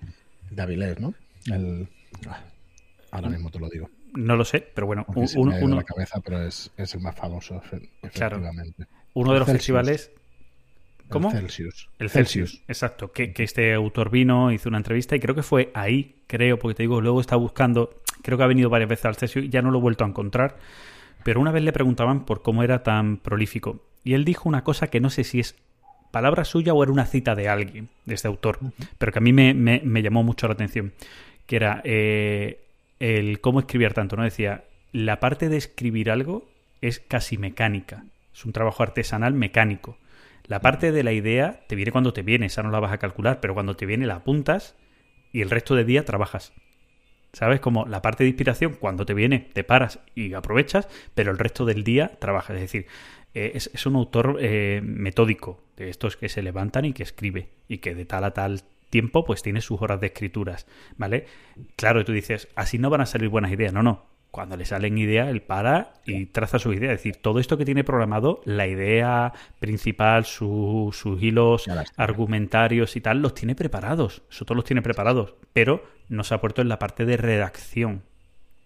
De 0.52 0.62
Avilés, 0.62 1.00
¿no? 1.00 1.16
El... 1.48 1.88
Ah, 2.28 2.44
ahora 3.10 3.30
mismo 3.30 3.50
te 3.50 3.60
lo 3.60 3.70
digo. 3.70 3.90
No 4.14 4.36
lo 4.36 4.46
sé, 4.46 4.68
pero 4.76 4.86
bueno, 4.86 5.06
uno, 5.08 5.56
uno... 5.60 5.76
la 5.78 5.84
cabeza, 5.84 6.20
pero 6.20 6.46
es, 6.46 6.72
el 6.78 7.00
más 7.00 7.16
famoso, 7.16 7.62
efectivamente. 8.04 8.86
Uno 9.14 9.34
de 9.34 9.40
los 9.40 9.48
festivales 9.50 10.12
¿Cómo? 11.12 11.30
El 11.30 11.38
Celsius. 11.38 11.90
El 12.00 12.10
Celsius, 12.10 12.64
exacto. 12.68 13.12
Que, 13.12 13.34
este 13.38 13.74
autor 13.74 14.10
vino, 14.10 14.52
hizo 14.52 14.70
una 14.70 14.78
entrevista 14.78 15.16
y 15.16 15.20
creo 15.20 15.36
que 15.36 15.44
fue 15.44 15.70
ahí, 15.74 16.16
creo, 16.28 16.58
porque 16.58 16.76
te 16.76 16.84
digo, 16.84 17.02
luego 17.02 17.20
está 17.20 17.36
buscando, 17.36 18.02
creo 18.22 18.38
que 18.38 18.44
ha 18.44 18.48
venido 18.48 18.70
varias 18.70 18.90
veces 18.90 19.06
al 19.06 19.16
Celsius 19.16 19.46
y 19.46 19.50
ya 19.50 19.62
no 19.62 19.72
lo 19.72 19.80
he 19.80 19.82
vuelto 19.82 20.06
a 20.06 20.08
encontrar. 20.08 20.58
Pero 21.24 21.40
una 21.40 21.52
vez 21.52 21.64
le 21.64 21.74
preguntaban 21.74 22.26
por 22.26 22.42
cómo 22.42 22.64
era 22.64 22.82
tan 22.82 23.18
prolífico. 23.18 23.84
Y 24.04 24.14
él 24.14 24.26
dijo 24.26 24.50
una 24.50 24.64
cosa 24.64 24.88
que 24.88 25.00
no 25.00 25.10
sé 25.10 25.24
si 25.24 25.40
es 25.40 25.56
palabra 26.12 26.46
suya 26.46 26.74
o 26.74 26.84
era 26.84 26.92
una 26.92 27.06
cita 27.06 27.36
de 27.36 27.50
alguien, 27.50 27.90
de 28.06 28.16
este 28.16 28.28
autor, 28.28 28.60
pero 28.98 29.12
que 29.12 29.20
a 29.20 29.22
mí 29.22 29.34
me, 29.34 30.04
llamó 30.04 30.24
mucho 30.24 30.48
la 30.48 30.54
atención, 30.54 30.94
que 31.46 31.56
era 31.56 31.82
eh, 31.84 32.62
el 33.00 33.42
cómo 33.42 33.60
escribir 33.60 33.94
tanto, 33.94 34.16
¿no? 34.16 34.24
Decía, 34.24 34.66
la 34.92 35.20
parte 35.20 35.50
de 35.50 35.58
escribir 35.58 36.12
algo 36.12 36.50
es 36.82 37.00
casi 37.00 37.38
mecánica, 37.38 38.06
es 38.34 38.46
un 38.46 38.54
trabajo 38.54 38.84
artesanal 38.84 39.34
mecánico. 39.34 39.98
La 40.46 40.60
parte 40.60 40.92
de 40.92 41.04
la 41.04 41.14
idea 41.14 41.62
te 41.68 41.76
viene 41.76 41.92
cuando 41.92 42.14
te 42.14 42.24
viene, 42.24 42.48
esa 42.48 42.64
no 42.64 42.72
la 42.72 42.80
vas 42.80 42.92
a 42.92 42.98
calcular, 42.98 43.40
pero 43.40 43.54
cuando 43.54 43.76
te 43.76 43.86
viene 43.86 44.06
la 44.06 44.16
apuntas 44.16 44.76
y 45.32 45.42
el 45.42 45.50
resto 45.50 45.76
del 45.76 45.86
día 45.86 46.04
trabajas. 46.04 46.54
¿Sabes? 47.34 47.62
Como 47.62 47.86
la 47.86 48.02
parte 48.02 48.26
de 48.26 48.30
inspiración, 48.30 48.76
cuando 48.78 49.06
te 49.06 49.14
viene, 49.14 49.40
te 49.54 49.64
paras 49.64 50.00
y 50.16 50.34
aprovechas, 50.34 50.90
pero 51.16 51.32
el 51.32 51.38
resto 51.38 51.64
del 51.64 51.86
día 51.86 52.20
trabajas. 52.20 52.56
Es 52.58 52.64
decir, 52.64 52.88
eh, 53.34 53.52
es, 53.56 53.86
un 53.86 53.96
autor 53.96 54.38
eh, 54.42 54.82
metódico, 54.84 55.64
de 55.78 55.90
estos 55.90 56.18
que 56.18 56.30
se 56.30 56.42
levantan 56.42 56.86
y 56.86 56.94
que 56.94 57.04
escribe, 57.04 57.50
y 57.68 57.80
que 57.80 57.96
de 57.96 58.06
tal 58.06 58.24
a 58.24 58.32
tal 58.32 58.62
tiempo, 58.90 59.24
pues 59.24 59.42
tiene 59.42 59.62
sus 59.62 59.82
horas 59.82 60.02
de 60.02 60.08
escrituras, 60.08 60.68
¿vale? 60.98 61.26
Claro, 61.76 62.04
tú 62.04 62.12
dices, 62.12 62.50
así 62.56 62.78
no 62.78 62.90
van 62.90 63.02
a 63.02 63.06
salir 63.06 63.30
buenas 63.30 63.52
ideas. 63.52 63.74
No, 63.74 63.82
no 63.82 64.12
cuando 64.32 64.56
le 64.56 64.64
salen 64.66 64.98
ideas, 64.98 65.28
él 65.28 65.42
para 65.42 65.94
y 66.06 66.26
traza 66.28 66.58
su 66.58 66.72
idea. 66.74 66.94
Es 66.94 67.00
decir, 67.00 67.18
todo 67.18 67.40
esto 67.40 67.58
que 67.58 67.66
tiene 67.66 67.84
programado, 67.84 68.42
la 68.46 68.66
idea 68.66 69.34
principal, 69.60 70.24
sus 70.24 71.06
hilos 71.20 71.70
argumentarios 71.98 72.96
y 72.96 73.02
tal, 73.02 73.22
los 73.22 73.34
tiene 73.34 73.56
preparados. 73.56 74.24
Eso 74.32 74.46
todos 74.46 74.56
los 74.56 74.66
tiene 74.66 74.82
preparados. 74.82 75.36
Pero 75.52 75.84
no 76.08 76.24
se 76.24 76.34
ha 76.34 76.42
puesto 76.42 76.62
en 76.62 76.70
la 76.70 76.80
parte 76.80 77.06
de 77.06 77.18
redacción. 77.18 78.04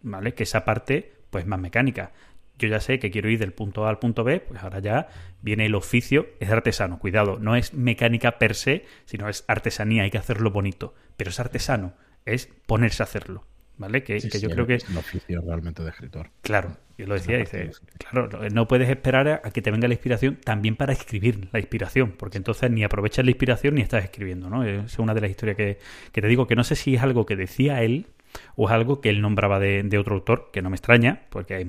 ¿Vale? 0.03 0.36
Que 0.36 0.43
esa 0.43 0.66
parte, 0.66 1.13
pues 1.32 1.47
más 1.47 1.59
mecánica. 1.59 2.11
Yo 2.58 2.68
ya 2.68 2.80
sé 2.80 2.99
que 2.99 3.12
quiero 3.12 3.30
ir 3.30 3.39
del 3.39 3.53
punto 3.53 3.86
A 3.86 3.89
al 3.89 3.99
punto 3.99 4.24
B, 4.24 4.39
pues 4.39 4.62
ahora 4.64 4.80
ya 4.80 5.08
viene 5.41 5.66
el 5.66 5.76
oficio, 5.76 6.28
es 6.39 6.49
artesano. 6.49 6.99
Cuidado, 6.99 7.38
no 7.39 7.56
es 7.56 7.74
mecánica 7.74 8.38
per 8.38 8.56
se, 8.56 8.86
sino 9.06 9.28
es 9.30 9.43
artesanía, 9.47 10.03
hay 10.03 10.12
que 10.12 10.18
hacerlo 10.18 10.51
bonito. 10.51 10.93
Pero 11.18 11.30
es 11.30 11.39
artesano, 11.39 11.93
es 12.26 12.47
ponerse 12.66 13.03
a 13.03 13.06
hacerlo. 13.06 13.45
¿vale? 13.78 14.03
Que, 14.03 14.20
yo 14.20 14.49
creo 14.49 14.66
que... 14.66 14.76
Es 14.76 14.89
un 14.89 14.97
oficio 14.97 15.41
realmente 15.41 15.84
de 15.84 15.89
escritor. 15.89 16.30
Claro, 16.41 16.78
yo 16.97 17.08
lo 17.08 17.16
decía, 17.16 17.38
dice, 17.38 17.72
claro, 17.97 18.30
no 18.49 18.68
puedes 18.68 18.89
esperar 18.89 19.28
a, 19.28 19.41
que 19.51 19.62
te 19.62 19.72
venga 19.72 19.88
la 19.88 19.93
inspiración 19.93 20.38
también 20.43 20.76
para 20.76 20.93
escribir 20.93 21.49
la 21.51 21.60
inspiración, 21.60 22.14
porque 22.18 22.38
entonces 22.38 22.70
ni 22.72 22.84
aprovechas 22.84 23.26
la 23.26 23.32
inspiración 23.32 23.76
ni 23.76 23.82
estás 23.82 24.03
escribiendo, 24.03 24.49
¿no? 24.49 24.64
Es 24.64 24.97
una 24.99 25.14
de 25.14 25.22
las 25.22 25.30
historias 25.30 25.58
que, 25.58 25.80
que 26.12 26.22
te 26.22 26.28
digo, 26.28 26.47
que 26.47 26.56
no 26.56 26.64
sé 26.64 26.76
si 26.76 26.95
es 26.95 27.01
algo 27.01 27.26
que 27.26 27.36
decía 27.36 27.82
él 27.84 28.08
o 28.56 28.68
es 28.68 28.74
algo 28.74 29.02
que 29.02 29.10
él 29.10 29.22
nombraba 29.22 29.60
de, 29.60 29.84
de 29.84 29.98
otro 29.98 30.16
autor, 30.16 30.50
que 30.52 30.62
no 30.62 30.70
me 30.70 30.76
extraña, 30.76 31.24
porque 31.30 31.68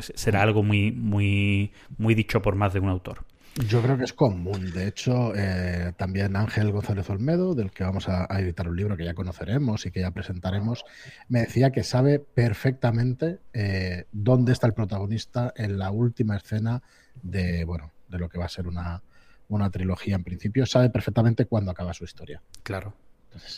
será 0.00 0.42
algo 0.42 0.62
muy, 0.62 0.92
muy, 0.92 1.72
muy 1.98 2.14
dicho 2.14 2.42
por 2.42 2.56
más 2.56 2.72
de 2.72 2.80
un 2.80 2.88
autor. 2.88 3.24
Yo 3.68 3.80
creo 3.82 3.96
que 3.96 4.04
es 4.04 4.12
común. 4.12 4.72
De 4.72 4.88
hecho, 4.88 5.32
eh, 5.36 5.92
también 5.96 6.34
Ángel 6.34 6.72
González 6.72 7.08
Olmedo, 7.08 7.54
del 7.54 7.70
que 7.70 7.84
vamos 7.84 8.08
a, 8.08 8.26
editar 8.40 8.68
un 8.68 8.76
libro 8.76 8.96
que 8.96 9.04
ya 9.04 9.14
conoceremos 9.14 9.86
y 9.86 9.92
que 9.92 10.00
ya 10.00 10.10
presentaremos, 10.10 10.84
me 11.28 11.40
decía 11.40 11.70
que 11.70 11.84
sabe 11.84 12.18
perfectamente 12.18 13.38
eh, 13.52 14.06
dónde 14.10 14.52
está 14.52 14.66
el 14.66 14.74
protagonista 14.74 15.52
en 15.56 15.78
la 15.78 15.92
última 15.92 16.36
escena 16.36 16.82
de, 17.22 17.64
bueno, 17.64 17.92
de 18.08 18.18
lo 18.18 18.28
que 18.28 18.38
va 18.38 18.46
a 18.46 18.48
ser 18.48 18.66
una, 18.66 19.02
una 19.46 19.70
trilogía 19.70 20.16
en 20.16 20.24
principio. 20.24 20.66
Sabe 20.66 20.90
perfectamente 20.90 21.46
cuándo 21.46 21.70
acaba 21.70 21.94
su 21.94 22.02
historia. 22.02 22.42
Claro. 22.64 22.94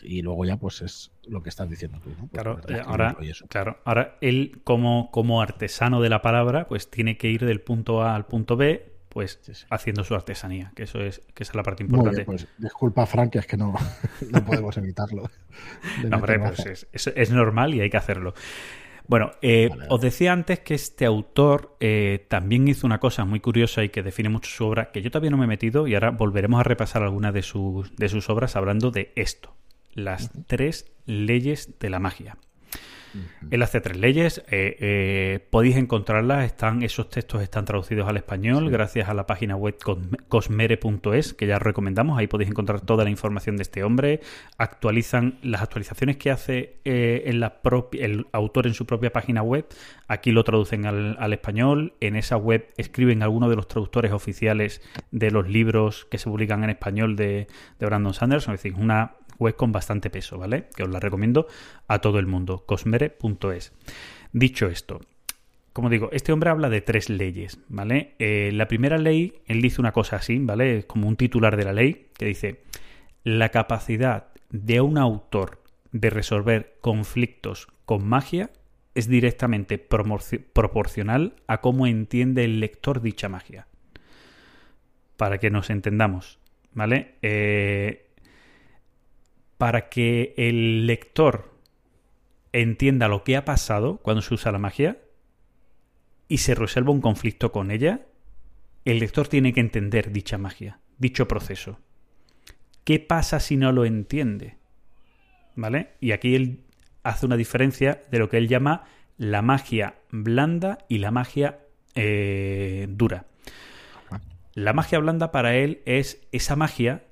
Y 0.03 0.23
luego 0.23 0.45
ya 0.45 0.57
pues 0.57 0.83
es 0.83 1.13
lo 1.27 1.43
que 1.43 1.49
estás 1.49 1.69
diciendo 1.69 1.99
tú. 2.03 2.11
¿no? 2.11 2.29
Pues 2.29 2.43
claro, 2.43 2.61
eh, 2.69 2.83
ahora, 2.85 3.17
claro, 3.49 3.79
ahora 3.85 4.17
él 4.21 4.61
como, 4.65 5.11
como 5.11 5.43
artesano 5.43 6.01
de 6.01 6.09
la 6.09 6.23
palabra 6.23 6.67
pues 6.69 6.91
tiene 6.91 7.17
que 7.17 7.29
ir 7.29 7.45
del 7.45 7.61
punto 7.61 8.03
A 8.03 8.15
al 8.15 8.27
punto 8.27 8.57
B 8.57 8.97
pues 9.17 9.41
haciendo 9.71 10.05
su 10.05 10.15
artesanía, 10.15 10.73
que 10.77 10.83
eso 10.83 11.01
es, 11.01 11.23
que 11.33 11.43
es 11.43 11.55
la 11.55 11.63
parte 11.63 11.83
importante. 11.83 12.27
pues 12.27 12.47
disculpa, 12.59 13.07
Frank, 13.07 13.37
es 13.37 13.47
que 13.47 13.57
no, 13.57 13.73
no 14.31 14.45
podemos 14.45 14.77
evitarlo. 14.77 15.31
no, 16.05 16.17
hombre, 16.19 16.39
pues 16.39 16.87
es, 16.93 17.31
normal 17.31 17.75
y 17.75 17.81
hay 17.81 17.89
que 17.89 17.97
hacerlo. 17.97 18.35
Bueno, 19.09 19.31
eh, 19.41 19.71
os 19.89 20.03
decía 20.03 20.35
antes 20.35 20.61
que 20.61 20.75
este 20.75 21.07
autor 21.07 21.79
eh, 21.81 22.27
también 22.29 22.69
hizo 22.69 22.87
una 22.87 23.01
cosa 23.01 23.25
muy 23.25 23.41
curiosa 23.41 23.83
y 23.83 23.89
que 23.89 24.03
define 24.03 24.29
mucho 24.29 24.51
su 24.51 24.67
obra, 24.67 24.91
que 24.91 25.01
yo 25.01 25.11
todavía 25.11 25.31
no 25.31 25.39
me 25.39 25.45
he 25.45 25.49
metido 25.49 25.87
y 25.87 25.95
ahora 25.95 26.11
volveremos 26.11 26.61
a 26.61 26.65
repasar 26.65 27.03
algunas 27.03 27.33
de 27.33 27.43
sus, 27.43 27.97
de 27.97 28.11
sus 28.11 28.29
obras 28.29 28.55
hablando 28.55 28.91
de 28.91 29.13
esto, 29.17 29.55
las 29.97 30.31
tres 30.47 30.87
leyes 31.07 31.81
de 31.81 31.91
la 31.91 31.99
magia. 31.99 32.37
Él 33.51 33.63
hace 33.63 33.81
tres 33.81 33.97
leyes, 33.97 34.43
eh, 34.51 34.77
eh, 34.81 35.47
podéis 35.51 35.77
encontrarlas, 35.77 36.45
están, 36.45 36.83
esos 36.83 37.09
textos 37.09 37.43
están 37.43 37.65
traducidos 37.65 38.09
al 38.09 38.17
español 38.17 38.69
gracias 38.71 39.09
a 39.09 39.15
la 39.15 39.27
página 39.27 39.57
web 39.57 39.77
cosmere.es, 40.29 41.33
que 41.33 41.47
ya 41.47 41.59
recomendamos, 41.59 42.19
ahí 42.19 42.27
podéis 42.27 42.51
encontrar 42.51 42.81
toda 42.81 43.05
la 43.05 43.11
información 43.11 43.57
de 43.57 43.63
este 43.63 43.85
hombre, 43.85 44.21
actualizan 44.59 45.39
las 45.43 45.63
actualizaciones 45.63 46.17
que 46.17 46.31
hace 46.31 46.77
eh, 46.85 47.23
en 47.27 47.41
la 47.41 47.61
el 47.93 48.27
autor 48.33 48.67
en 48.67 48.75
su 48.75 48.85
propia 48.87 49.13
página 49.13 49.43
web, 49.43 49.67
aquí 50.09 50.33
lo 50.33 50.45
traducen 50.45 50.87
al, 50.87 51.33
español, 51.33 51.95
en 52.01 52.17
esa 52.17 52.37
web 52.37 52.69
escriben 52.77 53.23
algunos 53.23 53.49
de 53.49 53.57
los 53.57 53.69
traductores 53.69 54.13
oficiales 54.13 54.83
de 55.11 55.31
los 55.31 55.49
libros 55.49 56.07
que 56.11 56.19
se 56.19 56.29
publican 56.29 56.65
en 56.65 56.71
español 56.71 57.17
de, 57.17 57.47
de 57.79 57.87
Brandon 57.87 58.13
Sanderson, 58.13 58.55
es 58.55 58.63
decir, 58.63 58.79
una 58.79 59.15
web 59.39 59.57
con 59.57 59.73
bastante 59.73 60.11
peso, 60.11 60.39
¿vale? 60.39 60.69
Que 60.75 60.83
os 60.83 60.91
la 60.91 61.01
recomiendo 61.01 61.47
a 61.89 62.01
todo 62.01 62.19
el 62.19 62.27
mundo, 62.27 62.65
cosmere.es. 62.67 63.73
Dicho 64.33 64.67
esto, 64.67 65.01
como 65.77 65.91
digo, 65.91 66.09
este 66.13 66.33
hombre 66.33 66.49
habla 66.49 66.71
de 66.71 66.81
tres 66.81 67.11
leyes, 67.11 67.59
¿vale? 67.69 68.15
Eh, 68.19 68.51
la 68.55 68.67
primera 68.67 68.97
ley, 68.97 69.43
él 69.47 69.61
dice 69.61 69.79
una 69.81 69.93
cosa 69.93 70.17
así, 70.17 70.39
¿vale? 70.39 70.85
como 70.87 71.07
un 71.07 71.17
titular 71.17 71.55
de 71.55 71.65
la 71.65 71.75
ley, 71.75 72.07
que 72.17 72.25
dice, 72.25 72.63
la 73.25 73.51
capacidad 73.51 74.29
de 74.49 74.81
un 74.81 74.97
autor 74.97 75.63
de 75.93 76.09
resolver 76.09 76.79
conflictos 76.81 77.69
con 77.85 78.09
magia 78.09 78.49
es 78.95 79.07
directamente 79.07 79.77
proporcional 79.77 81.35
a 81.47 81.61
cómo 81.61 81.87
entiende 81.87 82.45
el 82.45 82.61
lector 82.61 83.03
dicha 83.03 83.29
magia. 83.29 83.67
Para 85.19 85.37
que 85.37 85.51
nos 85.51 85.69
entendamos, 85.69 86.39
¿vale? 86.73 87.17
Eh, 87.21 88.06
para 89.59 89.89
que 89.89 90.35
el 90.37 90.87
lector 90.87 91.55
entienda 92.53 93.09
lo 93.09 93.25
que 93.25 93.37
ha 93.37 93.45
pasado 93.45 93.99
cuando 93.99 94.23
se 94.23 94.35
usa 94.35 94.53
la 94.53 94.59
magia 94.59 94.99
y 96.29 96.39
se 96.39 96.55
resuelva 96.55 96.93
un 96.93 97.01
conflicto 97.01 97.53
con 97.53 97.71
ella, 97.71 98.07
el 98.85 98.99
lector 98.99 99.29
tiene 99.29 99.53
que 99.53 99.61
entender 99.61 100.13
dicha 100.13 100.39
magia, 100.39 100.81
dicho 100.99 101.29
proceso. 101.29 101.79
¿Qué 102.85 103.01
pasa 103.01 103.41
si 103.41 103.57
no 103.57 103.73
lo 103.73 103.85
entiende? 103.85 104.57
¿Vale? 105.55 105.95
Y 106.01 106.13
aquí 106.13 106.35
él 106.35 106.61
hace 107.03 107.27
una 107.27 107.37
diferencia 107.37 108.03
de 108.11 108.19
lo 108.19 108.29
que 108.29 108.37
él 108.37 108.49
llama 108.49 108.85
la 109.17 109.43
magia 109.43 109.97
blanda 110.11 110.79
y 110.89 110.99
la 110.99 111.11
magia 111.11 111.61
eh, 111.95 112.87
dura. 112.91 113.27
La 114.55 114.73
magia 114.73 114.99
blanda 114.99 115.33
para 115.33 115.57
él 115.57 115.83
es 115.85 116.27
esa 116.33 116.57
magia 116.57 117.05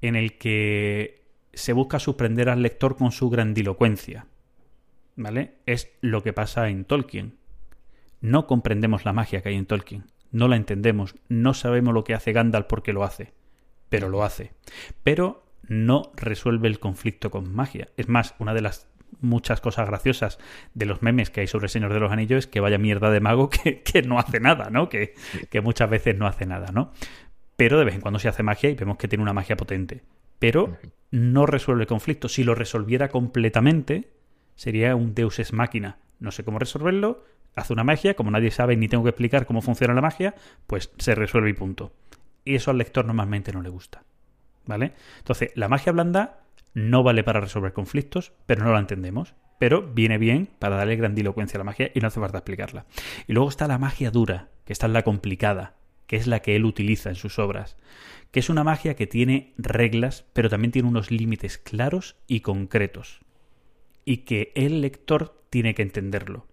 en 0.00 0.16
el 0.16 0.38
que 0.38 1.19
se 1.52 1.72
busca 1.72 1.98
sorprender 1.98 2.48
al 2.48 2.62
lector 2.62 2.96
con 2.96 3.12
su 3.12 3.30
grandilocuencia. 3.30 4.26
¿Vale? 5.16 5.54
Es 5.66 5.90
lo 6.00 6.22
que 6.22 6.32
pasa 6.32 6.68
en 6.68 6.84
Tolkien. 6.84 7.36
No 8.20 8.46
comprendemos 8.46 9.04
la 9.04 9.12
magia 9.12 9.42
que 9.42 9.50
hay 9.50 9.56
en 9.56 9.66
Tolkien. 9.66 10.04
No 10.30 10.48
la 10.48 10.56
entendemos. 10.56 11.14
No 11.28 11.54
sabemos 11.54 11.94
lo 11.94 12.04
que 12.04 12.14
hace 12.14 12.32
Gandalf 12.32 12.66
porque 12.66 12.92
lo 12.92 13.04
hace. 13.04 13.32
Pero 13.88 14.08
lo 14.08 14.22
hace. 14.22 14.52
Pero 15.02 15.44
no 15.66 16.12
resuelve 16.16 16.68
el 16.68 16.78
conflicto 16.78 17.30
con 17.30 17.52
magia. 17.54 17.88
Es 17.96 18.08
más, 18.08 18.34
una 18.38 18.54
de 18.54 18.62
las 18.62 18.88
muchas 19.20 19.60
cosas 19.60 19.88
graciosas 19.88 20.38
de 20.74 20.86
los 20.86 21.02
memes 21.02 21.30
que 21.30 21.40
hay 21.40 21.46
sobre 21.46 21.66
el 21.66 21.70
Señor 21.70 21.92
de 21.92 22.00
los 22.00 22.12
Anillos 22.12 22.38
es 22.38 22.46
que 22.46 22.60
vaya 22.60 22.78
mierda 22.78 23.10
de 23.10 23.20
mago 23.20 23.50
que, 23.50 24.02
no 24.06 24.18
hace 24.18 24.40
nada, 24.40 24.70
¿no? 24.70 24.88
Que, 24.88 25.14
que, 25.50 25.60
muchas 25.60 25.90
veces 25.90 26.16
no 26.16 26.26
hace 26.26 26.46
nada, 26.46 26.68
¿no? 26.72 26.92
Pero 27.56 27.78
de 27.78 27.84
vez 27.84 27.94
en 27.94 28.00
cuando 28.00 28.18
se 28.18 28.28
hace 28.28 28.42
magia 28.42 28.70
y 28.70 28.74
vemos 28.74 28.96
que 28.96 29.08
tiene 29.08 29.22
una 29.22 29.32
magia 29.32 29.56
potente. 29.56 30.02
Pero 30.38 30.78
no 31.10 31.46
resuelve 31.46 31.82
el 31.82 31.88
conflicto. 31.88 32.28
Si 32.28 32.44
lo 32.44 32.54
resolviera 32.54 33.08
completamente, 33.08 34.12
sería 34.54 34.94
un 34.96 35.14
deus 35.14 35.38
es 35.38 35.52
máquina. 35.52 35.98
No 36.18 36.30
sé 36.30 36.44
cómo 36.44 36.58
resolverlo, 36.58 37.24
hace 37.54 37.72
una 37.72 37.84
magia, 37.84 38.14
como 38.14 38.30
nadie 38.30 38.50
sabe 38.50 38.76
ni 38.76 38.88
tengo 38.88 39.04
que 39.04 39.10
explicar 39.10 39.46
cómo 39.46 39.62
funciona 39.62 39.94
la 39.94 40.02
magia, 40.02 40.34
pues 40.66 40.92
se 40.98 41.14
resuelve 41.14 41.50
y 41.50 41.54
punto. 41.54 41.92
Y 42.44 42.54
eso 42.54 42.70
al 42.70 42.78
lector 42.78 43.04
normalmente 43.04 43.52
no 43.52 43.62
le 43.62 43.68
gusta. 43.68 44.04
¿Vale? 44.66 44.92
Entonces, 45.18 45.50
la 45.54 45.68
magia 45.68 45.92
blanda 45.92 46.40
no 46.74 47.02
vale 47.02 47.24
para 47.24 47.40
resolver 47.40 47.72
conflictos, 47.72 48.32
pero 48.46 48.64
no 48.64 48.72
la 48.72 48.78
entendemos. 48.78 49.34
Pero 49.58 49.82
viene 49.82 50.16
bien 50.16 50.48
para 50.58 50.76
darle 50.76 50.96
grandilocuencia 50.96 51.58
a 51.58 51.60
la 51.60 51.64
magia 51.64 51.90
y 51.94 52.00
no 52.00 52.08
hace 52.08 52.20
falta 52.20 52.38
explicarla. 52.38 52.86
Y 53.26 53.32
luego 53.32 53.48
está 53.48 53.66
la 53.66 53.78
magia 53.78 54.10
dura, 54.10 54.48
que 54.64 54.72
está 54.72 54.86
en 54.86 54.92
la 54.92 55.02
complicada, 55.02 55.74
que 56.10 56.16
es 56.16 56.26
la 56.26 56.40
que 56.40 56.56
él 56.56 56.64
utiliza 56.64 57.08
en 57.08 57.14
sus 57.14 57.38
obras, 57.38 57.76
que 58.32 58.40
es 58.40 58.50
una 58.50 58.64
magia 58.64 58.96
que 58.96 59.06
tiene 59.06 59.54
reglas, 59.58 60.24
pero 60.32 60.50
también 60.50 60.72
tiene 60.72 60.88
unos 60.88 61.12
límites 61.12 61.56
claros 61.56 62.16
y 62.26 62.40
concretos, 62.40 63.20
y 64.04 64.24
que 64.24 64.50
el 64.56 64.80
lector 64.80 65.40
tiene 65.50 65.72
que 65.72 65.82
entenderlo 65.82 66.48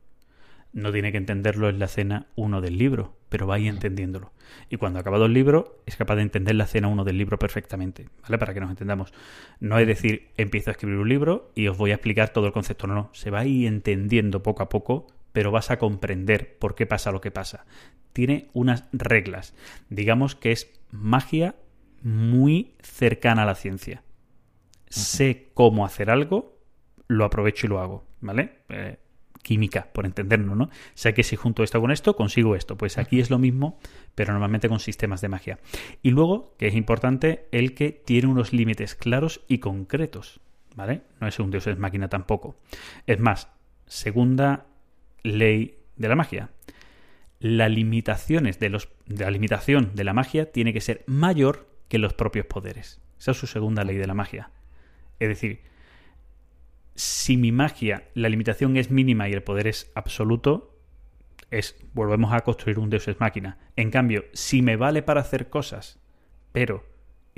no 0.74 0.92
tiene 0.92 1.12
que 1.12 1.18
entenderlo 1.18 1.70
en 1.70 1.80
la 1.80 1.86
escena 1.86 2.28
1 2.36 2.62
del 2.62 2.78
libro, 2.78 3.16
pero 3.30 3.48
va 3.48 3.56
ahí 3.56 3.68
entendiéndolo. 3.68 4.32
Y 4.70 4.78
cuando 4.78 5.00
ha 5.00 5.02
acabado 5.02 5.26
el 5.26 5.34
libro, 5.34 5.82
es 5.88 5.96
capaz 5.96 6.18
de 6.18 6.22
entender 6.22 6.56
la 6.56 6.66
escena 6.66 6.88
1 6.88 7.04
del 7.04 7.18
libro 7.18 7.40
perfectamente, 7.40 8.10
¿vale? 8.22 8.38
Para 8.38 8.54
que 8.54 8.60
nos 8.60 8.70
entendamos. 8.70 9.12
No 9.60 9.80
es 9.80 9.88
decir, 9.88 10.30
empiezo 10.38 10.70
a 10.70 10.74
escribir 10.74 11.00
un 11.00 11.10
libro 11.10 11.52
y 11.56 11.68
os 11.68 11.78
voy 11.78 11.92
a 11.92 11.96
explicar 11.96 12.30
todo 12.30 12.46
el 12.46 12.54
concepto, 12.54 12.86
no, 12.86 12.94
no. 12.94 13.10
Se 13.14 13.32
va 13.32 13.40
ahí 13.40 13.66
entendiendo 13.66 14.44
poco 14.44 14.62
a 14.62 14.70
poco, 14.70 15.08
pero 15.38 15.52
vas 15.52 15.70
a 15.70 15.78
comprender 15.78 16.58
por 16.58 16.74
qué 16.74 16.88
pasa 16.88 17.12
lo 17.12 17.22
que 17.22 17.30
pasa. 17.30 17.68
Tiene 18.12 18.50
unas 18.54 18.86
reglas. 18.92 19.54
Digamos 19.88 20.34
que 20.34 20.52
es 20.52 20.74
magia 20.90 21.54
muy 22.02 22.74
cercana 22.82 23.44
a 23.44 23.46
la 23.46 23.54
ciencia. 23.54 24.02
Sé 24.88 25.52
cómo 25.54 25.86
hacer 25.86 26.10
algo, 26.10 26.58
lo 27.08 27.24
aprovecho 27.24 27.68
y 27.68 27.70
lo 27.70 27.80
hago, 27.82 28.04
¿vale? 28.20 28.62
Eh, 28.70 28.98
química, 29.44 29.90
por 29.94 30.08
entenderlo, 30.08 30.56
¿no? 30.56 30.72
Sé 30.96 31.14
que 31.14 31.22
si 31.22 31.36
junto 31.36 31.62
esto 31.62 31.80
con 31.80 31.92
esto, 31.92 32.16
consigo 32.16 32.56
esto. 32.56 32.76
Pues 32.76 32.98
aquí 32.98 33.20
es 33.20 33.30
lo 33.30 33.38
mismo, 33.38 33.78
pero 34.16 34.34
normalmente 34.34 34.70
con 34.70 34.80
sistemas 34.80 35.22
de 35.22 35.30
magia. 35.30 35.60
Y 36.02 36.10
luego, 36.10 36.56
que 36.58 36.66
es 36.66 36.74
importante, 36.74 37.48
el 37.52 37.76
que 37.76 37.92
tiene 37.92 38.28
unos 38.28 38.54
límites 38.54 38.96
claros 38.96 39.42
y 39.48 39.60
concretos, 39.60 40.40
¿vale? 40.76 41.04
No 41.22 41.28
es 41.28 41.38
un 41.38 41.52
dios 41.52 41.68
es 41.68 41.78
máquina 41.78 42.08
tampoco. 42.08 42.56
Es 43.06 43.20
más, 43.20 43.50
segunda 43.86 44.66
ley 45.28 45.80
de 45.96 46.08
la 46.08 46.16
magia. 46.16 46.52
Limitaciones 47.40 48.60
de, 48.60 48.70
los, 48.70 48.90
la 49.06 49.30
limitación 49.30 49.92
de 49.94 50.04
la 50.04 50.14
magia 50.14 50.52
tiene 50.52 50.74
que 50.74 50.82
ser 50.82 51.04
mayor 51.06 51.68
que 51.88 52.00
los 52.00 52.14
propios 52.14 52.46
poderes. 52.46 53.02
Esa 53.20 53.32
es 53.32 53.38
su 53.38 53.48
segunda 53.48 53.84
ley 53.84 53.98
de 53.98 54.08
la 54.08 54.14
magia. 54.14 54.52
Es 55.20 55.30
decir, 55.30 55.62
si 56.96 57.38
mi 57.38 57.52
magia, 57.52 58.10
la 58.16 58.30
limitación 58.30 58.76
es 58.78 58.90
mínima 58.90 59.30
y 59.30 59.34
el 59.34 59.44
poder 59.44 59.68
es 59.68 59.92
absoluto, 59.96 60.76
es 61.52 61.76
volvemos 61.94 62.34
a 62.34 62.42
construir 62.42 62.80
un 62.80 62.90
Deus 62.90 63.08
ex 63.08 63.20
máquina. 63.20 63.58
En 63.76 63.92
cambio, 63.92 64.26
si 64.34 64.62
me 64.62 64.76
vale 64.76 65.04
para 65.04 65.22
hacer 65.22 65.50
cosas, 65.50 66.00
pero 66.52 66.84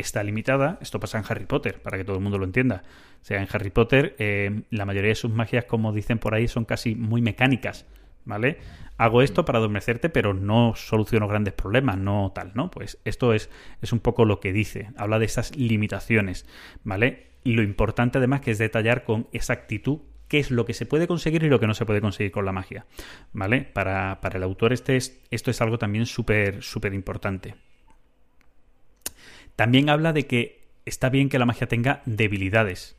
está 0.02 0.24
limitada, 0.24 0.78
esto 0.82 1.00
pasa 1.00 1.18
en 1.18 1.26
Harry 1.28 1.46
Potter, 1.46 1.82
para 1.82 1.98
que 1.98 2.04
todo 2.04 2.16
el 2.16 2.22
mundo 2.22 2.38
lo 2.38 2.46
entienda. 2.46 2.84
O 3.22 3.26
sea, 3.26 3.42
en 3.42 3.48
Harry 3.52 3.70
Potter 3.70 4.16
eh, 4.20 4.64
la 4.70 4.86
mayoría 4.86 5.10
de 5.10 5.16
sus 5.16 5.32
magias, 5.32 5.66
como 5.66 5.94
dicen 5.94 6.20
por 6.20 6.34
ahí, 6.34 6.48
son 6.48 6.66
casi 6.66 6.96
muy 6.96 7.22
mecánicas. 7.22 7.86
¿Vale? 8.26 8.60
Hago 8.98 9.24
esto 9.24 9.44
para 9.46 9.58
adormecerte, 9.58 10.10
pero 10.10 10.36
no 10.36 10.74
soluciono 10.76 11.28
grandes 11.28 11.54
problemas, 11.54 11.98
no 11.98 12.32
tal, 12.36 12.52
¿no? 12.54 12.70
Pues 12.70 13.00
esto 13.04 13.34
es, 13.34 13.50
es 13.82 13.92
un 13.92 14.02
poco 14.02 14.24
lo 14.24 14.40
que 14.40 14.54
dice. 14.54 14.90
Habla 14.98 15.18
de 15.18 15.26
esas 15.26 15.56
limitaciones, 15.56 16.46
¿vale? 16.84 17.30
y 17.44 17.54
lo 17.54 17.64
importante 17.64 18.18
además 18.18 18.42
que 18.42 18.52
es 18.52 18.58
detallar 18.58 19.04
con 19.04 19.28
exactitud 19.32 20.00
qué 20.28 20.40
es 20.40 20.52
lo 20.52 20.66
que 20.66 20.74
se 20.74 20.86
puede 20.86 21.08
conseguir 21.08 21.44
y 21.44 21.50
lo 21.50 21.60
que 21.60 21.68
no 21.68 21.74
se 21.74 21.86
puede 21.86 22.02
conseguir 22.02 22.32
con 22.32 22.46
la 22.46 22.52
magia. 22.52 22.86
¿Vale? 23.34 23.62
Para, 23.62 24.20
el 24.32 24.44
autor 24.44 24.74
este 24.74 24.96
es, 24.96 25.20
esto 25.32 25.50
es 25.50 25.60
algo 25.62 25.80
también 25.80 26.06
súper, 26.06 26.62
súper 26.62 26.94
importante. 26.94 27.56
También 29.60 29.90
habla 29.90 30.14
de 30.14 30.26
que 30.26 30.70
está 30.86 31.10
bien 31.10 31.28
que 31.28 31.38
la 31.38 31.46
magia 31.46 31.68
tenga 31.68 32.02
debilidades. 32.06 32.96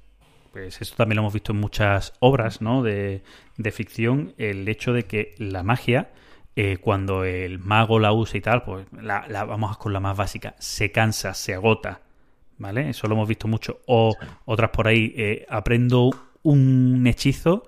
Pues 0.52 0.82
esto 0.82 0.94
también 0.94 1.16
lo 1.16 1.22
hemos 1.22 1.32
visto 1.32 1.52
en 1.52 1.58
muchas 1.58 2.12
obras 2.20 2.61
¿no? 2.61 2.82
de, 2.82 3.22
de 3.56 3.72
ficción, 3.72 4.34
el 4.36 4.68
hecho 4.68 4.92
de 4.92 5.04
que 5.04 5.34
la 5.38 5.62
magia, 5.62 6.11
eh, 6.56 6.76
cuando 6.76 7.24
el 7.24 7.61
mago 7.61 7.98
la 7.98 8.12
usa 8.12 8.36
y 8.36 8.42
tal, 8.42 8.62
pues 8.62 8.86
la, 8.92 9.24
la, 9.26 9.44
vamos 9.44 9.78
con 9.78 9.94
la 9.94 10.00
más 10.00 10.18
básica, 10.18 10.54
se 10.58 10.92
cansa, 10.92 11.32
se 11.32 11.54
agota, 11.54 12.02
¿vale? 12.58 12.90
Eso 12.90 13.06
lo 13.06 13.14
hemos 13.14 13.26
visto 13.26 13.48
mucho. 13.48 13.80
O 13.86 14.14
otras 14.44 14.68
por 14.68 14.86
ahí, 14.86 15.14
eh, 15.16 15.46
aprendo 15.48 16.11
un 16.42 17.06
hechizo 17.06 17.66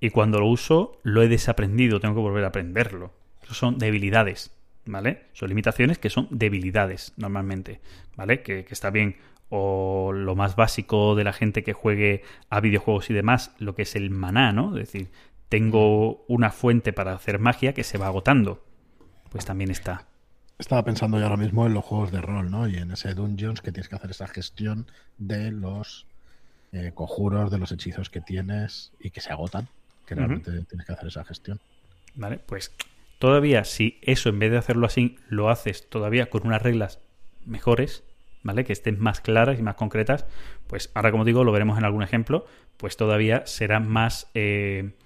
y 0.00 0.10
cuando 0.10 0.40
lo 0.40 0.48
uso 0.48 0.98
lo 1.04 1.22
he 1.22 1.28
desaprendido, 1.28 2.00
tengo 2.00 2.16
que 2.16 2.22
volver 2.22 2.42
a 2.42 2.48
aprenderlo. 2.48 3.12
Eso 3.40 3.54
son 3.54 3.78
debilidades, 3.78 4.50
¿vale? 4.84 5.26
Son 5.32 5.48
limitaciones 5.48 5.98
que 5.98 6.10
son 6.10 6.28
debilidades 6.30 7.12
normalmente, 7.16 7.80
¿vale? 8.16 8.42
Que, 8.42 8.64
que 8.64 8.74
está 8.74 8.90
bien. 8.90 9.16
O 9.48 10.12
lo 10.14 10.34
más 10.34 10.56
básico 10.56 11.14
de 11.14 11.24
la 11.24 11.32
gente 11.32 11.62
que 11.62 11.74
juegue 11.74 12.22
a 12.48 12.60
videojuegos 12.60 13.10
y 13.10 13.14
demás, 13.14 13.54
lo 13.58 13.74
que 13.74 13.82
es 13.82 13.96
el 13.96 14.10
maná, 14.10 14.52
¿no? 14.52 14.76
Es 14.76 14.86
decir, 14.86 15.10
tengo 15.50 16.24
una 16.28 16.50
fuente 16.50 16.94
para 16.94 17.12
hacer 17.12 17.38
magia 17.38 17.74
que 17.74 17.84
se 17.84 17.98
va 17.98 18.06
agotando. 18.06 18.64
Pues 19.28 19.44
también 19.44 19.70
está. 19.70 20.06
Estaba 20.58 20.84
pensando 20.84 21.18
yo 21.18 21.24
ahora 21.24 21.36
mismo 21.36 21.66
en 21.66 21.74
los 21.74 21.84
juegos 21.84 22.10
de 22.12 22.22
rol, 22.22 22.50
¿no? 22.50 22.68
Y 22.68 22.76
en 22.76 22.92
ese 22.92 23.14
Dungeons 23.14 23.60
que 23.60 23.72
tienes 23.72 23.88
que 23.88 23.96
hacer 23.96 24.10
esa 24.10 24.28
gestión 24.28 24.86
de 25.18 25.50
los 25.50 26.06
eh, 26.72 26.92
conjuros, 26.94 27.50
de 27.50 27.58
los 27.58 27.70
hechizos 27.72 28.08
que 28.08 28.20
tienes 28.20 28.92
y 28.98 29.10
que 29.10 29.20
se 29.20 29.32
agotan, 29.32 29.68
que 30.06 30.14
realmente 30.14 30.50
tienes 30.64 30.86
que 30.86 30.92
hacer 30.92 31.08
esa 31.08 31.24
gestión. 31.24 31.60
Vale, 32.14 32.38
pues 32.38 32.72
todavía 33.22 33.62
si 33.62 34.00
eso 34.02 34.30
en 34.30 34.40
vez 34.40 34.50
de 34.50 34.58
hacerlo 34.58 34.84
así, 34.84 35.14
lo 35.28 35.48
haces 35.48 35.88
todavía 35.88 36.28
con 36.28 36.44
unas 36.44 36.60
reglas 36.60 36.98
mejores, 37.46 38.02
¿vale? 38.42 38.64
Que 38.64 38.72
estén 38.72 38.98
más 38.98 39.20
claras 39.20 39.60
y 39.60 39.62
más 39.62 39.76
concretas, 39.76 40.26
pues 40.66 40.90
ahora 40.92 41.12
como 41.12 41.24
digo, 41.24 41.44
lo 41.44 41.52
veremos 41.52 41.78
en 41.78 41.84
algún 41.84 42.02
ejemplo, 42.02 42.46
pues 42.78 42.96
todavía 42.96 43.46
será 43.46 43.78
más... 43.78 44.28
Eh, 44.34 44.96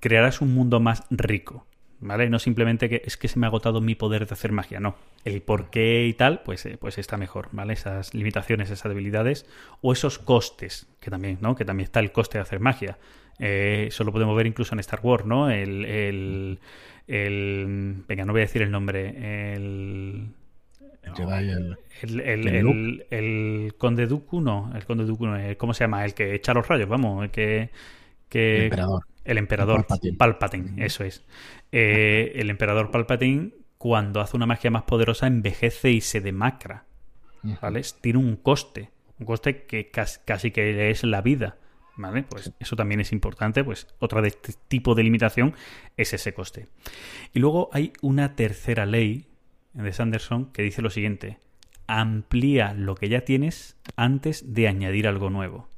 crearás 0.00 0.40
un 0.40 0.54
mundo 0.54 0.80
más 0.80 1.04
rico, 1.08 1.68
¿vale? 2.00 2.28
No 2.28 2.40
simplemente 2.40 2.88
que 2.88 3.02
es 3.04 3.16
que 3.16 3.28
se 3.28 3.38
me 3.38 3.46
ha 3.46 3.48
agotado 3.48 3.80
mi 3.80 3.94
poder 3.94 4.26
de 4.26 4.32
hacer 4.32 4.50
magia, 4.50 4.80
no. 4.80 4.96
El 5.24 5.40
por 5.40 5.70
qué 5.70 6.08
y 6.08 6.14
tal, 6.14 6.42
pues, 6.42 6.66
eh, 6.66 6.78
pues 6.80 6.98
está 6.98 7.16
mejor, 7.16 7.48
¿vale? 7.52 7.74
Esas 7.74 8.12
limitaciones, 8.12 8.70
esas 8.70 8.88
debilidades 8.90 9.46
o 9.82 9.92
esos 9.92 10.18
costes, 10.18 10.88
que 10.98 11.12
también, 11.12 11.38
¿no? 11.40 11.54
Que 11.54 11.64
también 11.64 11.84
está 11.84 12.00
el 12.00 12.10
coste 12.10 12.38
de 12.38 12.42
hacer 12.42 12.58
magia. 12.58 12.98
Eh, 13.38 13.86
eso 13.88 14.04
lo 14.04 14.12
podemos 14.12 14.36
ver 14.36 14.46
incluso 14.46 14.74
en 14.74 14.80
Star 14.80 15.00
Wars, 15.02 15.24
¿no? 15.26 15.50
El, 15.50 15.84
el, 15.84 16.58
el 17.06 18.04
venga, 18.06 18.24
no 18.24 18.32
voy 18.32 18.42
a 18.42 18.44
decir 18.44 18.62
el 18.62 18.70
nombre, 18.70 19.54
el... 19.54 20.28
el, 22.02 22.46
el, 22.46 23.06
el, 23.10 23.74
Conde 23.76 24.06
Dooku, 24.06 24.40
no, 24.40 24.72
el 24.74 24.84
Conde 24.84 25.04
Dooku 25.04 25.26
no, 25.26 25.38
¿cómo 25.58 25.74
se 25.74 25.84
llama? 25.84 26.04
El 26.04 26.14
que 26.14 26.34
echa 26.34 26.54
los 26.54 26.66
rayos, 26.66 26.88
vamos, 26.88 27.24
el 27.24 27.30
que... 27.30 27.70
que... 28.28 28.56
El 28.56 28.64
emperador. 28.64 29.04
El 29.24 29.38
emperador 29.38 29.86
Palpatine, 30.18 30.84
eso 30.84 31.02
es. 31.02 31.24
Eh, 31.72 32.32
el 32.36 32.50
emperador 32.50 32.90
Palpatine, 32.90 33.52
cuando 33.78 34.20
hace 34.20 34.36
una 34.36 34.44
magia 34.46 34.70
más 34.70 34.82
poderosa, 34.82 35.26
envejece 35.26 35.90
y 35.90 36.00
se 36.02 36.20
demacra. 36.20 36.84
¿Vale? 37.42 37.82
Tiene 38.00 38.18
un 38.18 38.36
coste. 38.36 38.90
Un 39.18 39.26
coste 39.26 39.64
que 39.64 39.90
casi, 39.90 40.50
que 40.50 40.90
es 40.90 41.04
la 41.04 41.22
vida. 41.22 41.56
¿Vale? 41.96 42.24
Pues 42.24 42.52
eso 42.58 42.76
también 42.76 43.00
es 43.00 43.12
importante. 43.12 43.62
Pues 43.62 43.86
otra 43.98 44.20
de 44.20 44.28
este 44.28 44.54
tipo 44.68 44.94
de 44.94 45.04
limitación 45.04 45.54
es 45.96 46.12
ese 46.12 46.34
coste. 46.34 46.68
Y 47.32 47.38
luego 47.38 47.70
hay 47.72 47.92
una 48.02 48.34
tercera 48.34 48.86
ley 48.86 49.26
de 49.72 49.92
Sanderson 49.92 50.46
que 50.52 50.62
dice 50.62 50.82
lo 50.82 50.90
siguiente. 50.90 51.38
Amplía 51.86 52.72
lo 52.74 52.94
que 52.94 53.08
ya 53.08 53.22
tienes 53.22 53.76
antes 53.96 54.54
de 54.54 54.68
añadir 54.68 55.06
algo 55.06 55.30
nuevo. 55.30 55.68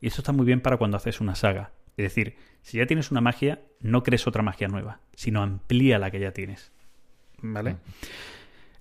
Y 0.00 0.06
eso 0.06 0.20
está 0.20 0.32
muy 0.32 0.46
bien 0.46 0.60
para 0.60 0.76
cuando 0.76 0.96
haces 0.96 1.20
una 1.20 1.34
saga. 1.34 1.72
Es 1.96 2.04
decir, 2.04 2.36
si 2.62 2.78
ya 2.78 2.86
tienes 2.86 3.10
una 3.10 3.20
magia, 3.20 3.60
no 3.80 4.02
crees 4.02 4.26
otra 4.26 4.42
magia 4.42 4.68
nueva, 4.68 5.00
sino 5.14 5.42
amplía 5.42 5.98
la 5.98 6.10
que 6.10 6.20
ya 6.20 6.32
tienes. 6.32 6.70
¿Vale? 7.42 7.76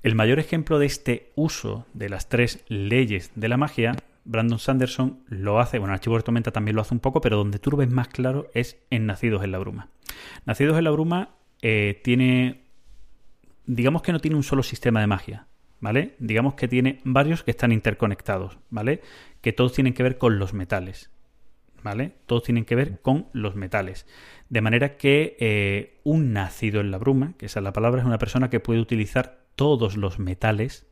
El 0.04 0.16
mayor 0.16 0.40
ejemplo 0.40 0.78
de 0.78 0.86
este 0.86 1.32
uso 1.36 1.88
de 1.94 2.10
las 2.10 2.30
tres 2.30 2.64
leyes 2.68 3.32
de 3.36 3.50
la 3.50 3.58
magia, 3.58 3.96
Brandon 4.28 4.60
Sanderson 4.60 5.24
lo 5.28 5.60
hace, 5.60 5.80
bueno, 5.80 5.94
Archivo 5.94 6.18
de 6.18 6.24
Tormenta 6.24 6.52
también 6.52 6.76
lo 6.76 6.82
hace 6.82 6.94
un 6.94 7.00
poco, 7.00 7.22
pero 7.22 7.38
donde 7.38 7.60
tú 7.60 7.72
lo 7.72 7.78
ves 7.78 7.90
más 7.90 8.10
claro 8.10 8.50
es 8.54 8.78
en 8.90 9.06
Nacidos 9.06 9.44
en 9.44 9.52
la 9.52 9.58
Bruma. 9.58 9.90
Nacidos 10.46 10.78
en 10.78 10.84
la 10.84 10.92
Bruma 10.92 11.36
eh, 11.62 12.02
tiene, 12.04 12.66
digamos 13.66 14.02
que 14.02 14.12
no 14.12 14.20
tiene 14.20 14.36
un 14.36 14.44
solo 14.44 14.64
sistema 14.64 15.00
de 15.00 15.08
magia, 15.08 15.48
¿vale? 15.80 16.16
Digamos 16.20 16.56
que 16.56 16.68
tiene 16.68 17.00
varios 17.06 17.44
que 17.44 17.52
están 17.52 17.72
interconectados, 17.72 18.60
¿vale? 18.70 19.02
Que 19.42 19.54
todos 19.54 19.72
tienen 19.72 19.94
que 19.94 20.04
ver 20.04 20.18
con 20.18 20.40
los 20.40 20.54
metales. 20.54 21.10
¿vale? 21.84 22.16
Todos 22.26 22.44
tienen 22.44 22.66
que 22.66 22.76
ver 22.76 23.00
con 23.02 23.28
los 23.32 23.56
metales. 23.56 24.08
De 24.50 24.60
manera 24.60 24.98
que 24.98 25.38
eh, 25.40 26.02
un 26.04 26.34
nacido 26.34 26.82
en 26.82 26.92
la 26.92 26.98
bruma, 26.98 27.36
que 27.38 27.46
esa 27.46 27.60
es 27.60 27.64
la 27.64 27.72
palabra, 27.72 28.02
es 28.02 28.08
una 28.08 28.18
persona 28.18 28.50
que 28.50 28.60
puede 28.60 28.82
utilizar 28.82 29.46
todos 29.56 29.96
los 29.96 30.20
metales, 30.20 30.86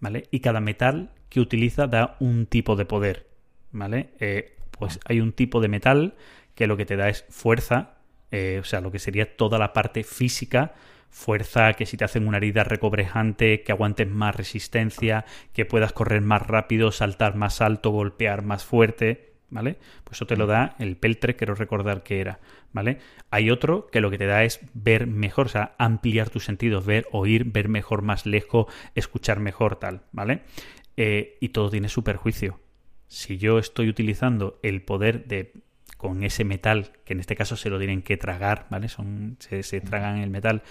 ¿vale? 0.00 0.24
Y 0.30 0.40
cada 0.40 0.60
metal 0.60 1.14
que 1.28 1.40
utiliza 1.40 1.86
da 1.86 2.16
un 2.20 2.46
tipo 2.46 2.76
de 2.76 2.84
poder, 2.84 3.26
¿vale? 3.72 4.10
Eh, 4.20 4.56
pues 4.70 5.00
hay 5.04 5.20
un 5.20 5.32
tipo 5.32 5.60
de 5.60 5.68
metal 5.68 6.14
que 6.54 6.66
lo 6.66 6.76
que 6.76 6.86
te 6.86 6.96
da 6.96 7.08
es 7.08 7.24
fuerza, 7.28 7.98
eh, 8.30 8.58
o 8.60 8.64
sea, 8.64 8.80
lo 8.80 8.90
que 8.90 8.98
sería 8.98 9.36
toda 9.36 9.58
la 9.58 9.72
parte 9.72 10.04
física, 10.04 10.74
fuerza, 11.10 11.72
que 11.74 11.86
si 11.86 11.96
te 11.96 12.04
hacen 12.04 12.26
una 12.26 12.36
herida 12.36 12.64
recobrejante, 12.64 13.62
que 13.62 13.72
aguantes 13.72 14.08
más 14.08 14.36
resistencia, 14.36 15.24
que 15.52 15.64
puedas 15.64 15.92
correr 15.92 16.20
más 16.20 16.46
rápido, 16.46 16.92
saltar 16.92 17.36
más 17.36 17.60
alto, 17.60 17.90
golpear 17.90 18.42
más 18.42 18.64
fuerte, 18.64 19.28
¿vale? 19.50 19.78
Pues 20.04 20.18
eso 20.18 20.26
te 20.26 20.36
lo 20.36 20.46
da 20.46 20.76
el 20.78 20.96
peltre, 20.96 21.36
quiero 21.36 21.54
recordar 21.54 22.02
que 22.02 22.20
era, 22.20 22.40
¿vale? 22.72 22.98
Hay 23.30 23.50
otro 23.50 23.86
que 23.86 24.00
lo 24.00 24.10
que 24.10 24.18
te 24.18 24.26
da 24.26 24.44
es 24.44 24.60
ver 24.74 25.06
mejor, 25.06 25.46
o 25.46 25.50
sea, 25.50 25.74
ampliar 25.78 26.30
tus 26.30 26.44
sentidos, 26.44 26.84
ver, 26.84 27.06
oír, 27.12 27.44
ver 27.44 27.68
mejor, 27.68 28.02
más 28.02 28.26
lejos, 28.26 28.66
escuchar 28.94 29.40
mejor, 29.40 29.76
tal, 29.76 30.02
¿vale? 30.12 30.42
Eh, 31.00 31.38
y 31.40 31.50
todo 31.50 31.70
tiene 31.70 31.88
su 31.88 32.02
perjuicio. 32.02 32.58
Si 33.06 33.38
yo 33.38 33.60
estoy 33.60 33.88
utilizando 33.88 34.58
el 34.64 34.82
poder 34.82 35.28
de 35.28 35.52
con 35.96 36.24
ese 36.24 36.44
metal, 36.44 36.90
que 37.04 37.12
en 37.12 37.20
este 37.20 37.36
caso 37.36 37.56
se 37.56 37.70
lo 37.70 37.78
tienen 37.78 38.02
que 38.02 38.16
tragar, 38.16 38.66
¿vale? 38.68 38.88
Son, 38.88 39.36
se, 39.38 39.62
se 39.62 39.80
tragan 39.80 40.18
el 40.18 40.30
metal 40.30 40.64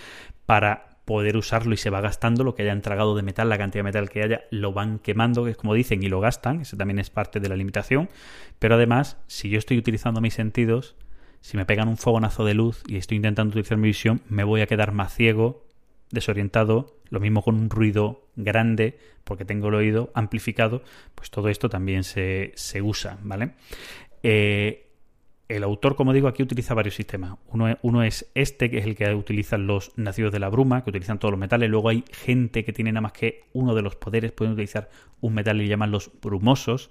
para 0.46 1.00
poder 1.06 1.38
usarlo 1.38 1.74
y 1.74 1.78
se 1.78 1.90
va 1.90 2.02
gastando 2.02 2.44
lo 2.44 2.56
que 2.56 2.64
hayan 2.64 2.82
tragado 2.82 3.16
de 3.16 3.22
metal, 3.22 3.48
la 3.48 3.58
cantidad 3.58 3.80
de 3.80 3.88
metal 3.88 4.10
que 4.10 4.22
haya, 4.22 4.42
lo 4.52 4.74
van 4.74 5.00
quemando, 5.00 5.46
que 5.46 5.52
es 5.52 5.58
como 5.58 5.74
dicen, 5.74 6.04
y 6.04 6.10
lo 6.10 6.20
gastan, 6.20 6.60
eso 6.60 6.76
también 6.76 7.00
es 7.00 7.10
parte 7.10 7.40
de 7.40 7.48
la 7.48 7.56
limitación, 7.56 8.10
pero 8.60 8.76
además, 8.76 9.16
si 9.28 9.50
yo 9.50 9.58
estoy 9.58 9.78
utilizando 9.78 10.20
mis 10.20 10.34
sentidos, 10.34 10.98
si 11.40 11.56
me 11.56 11.66
pegan 11.66 11.88
un 11.88 11.96
fogonazo 11.96 12.44
de 12.44 12.54
luz 12.54 12.84
y 12.86 12.98
estoy 12.98 13.16
intentando 13.16 13.52
utilizar 13.52 13.78
mi 13.78 13.88
visión, 13.88 14.22
me 14.28 14.44
voy 14.44 14.60
a 14.60 14.68
quedar 14.68 14.92
más 14.92 15.14
ciego, 15.14 15.67
desorientado, 16.12 16.98
lo 17.10 17.20
mismo 17.20 17.42
con 17.44 17.56
un 17.56 17.70
ruido 17.70 18.28
grande, 18.36 18.98
porque 19.24 19.46
tengo 19.46 19.70
el 19.70 19.76
oído 19.76 20.12
amplificado, 20.14 20.84
pues 21.16 21.30
todo 21.30 21.50
esto 21.50 21.70
también 21.70 22.04
se, 22.04 22.52
se 22.56 22.82
usa, 22.82 23.18
¿vale? 23.24 23.52
Eh, 24.24 24.88
el 25.50 25.64
autor, 25.64 25.96
como 25.96 26.14
digo, 26.14 26.28
aquí 26.28 26.44
utiliza 26.44 26.74
varios 26.74 26.96
sistemas. 26.96 27.38
Uno, 27.48 28.04
es 28.04 28.30
este, 28.36 28.70
que 28.70 28.80
es 28.80 28.86
el 28.86 28.96
que 28.96 29.14
utilizan 29.14 29.66
los 29.66 29.92
nacidos 29.98 30.34
de 30.34 30.40
la 30.40 30.50
bruma, 30.50 30.84
que 30.84 30.90
utilizan 30.90 31.20
todos 31.20 31.32
los 31.32 31.40
metales. 31.40 31.70
Luego 31.70 31.90
hay 31.90 32.04
gente 32.12 32.66
que 32.66 32.74
tiene 32.74 32.92
nada 32.92 33.02
más 33.02 33.14
que 33.14 33.44
uno 33.54 33.74
de 33.74 33.82
los 33.82 33.96
poderes, 33.96 34.32
pueden 34.34 34.54
utilizar 34.54 34.90
un 35.22 35.34
metal 35.34 35.62
y 35.62 35.68
llaman 35.68 35.92
los 35.92 36.12
brumosos. 36.22 36.90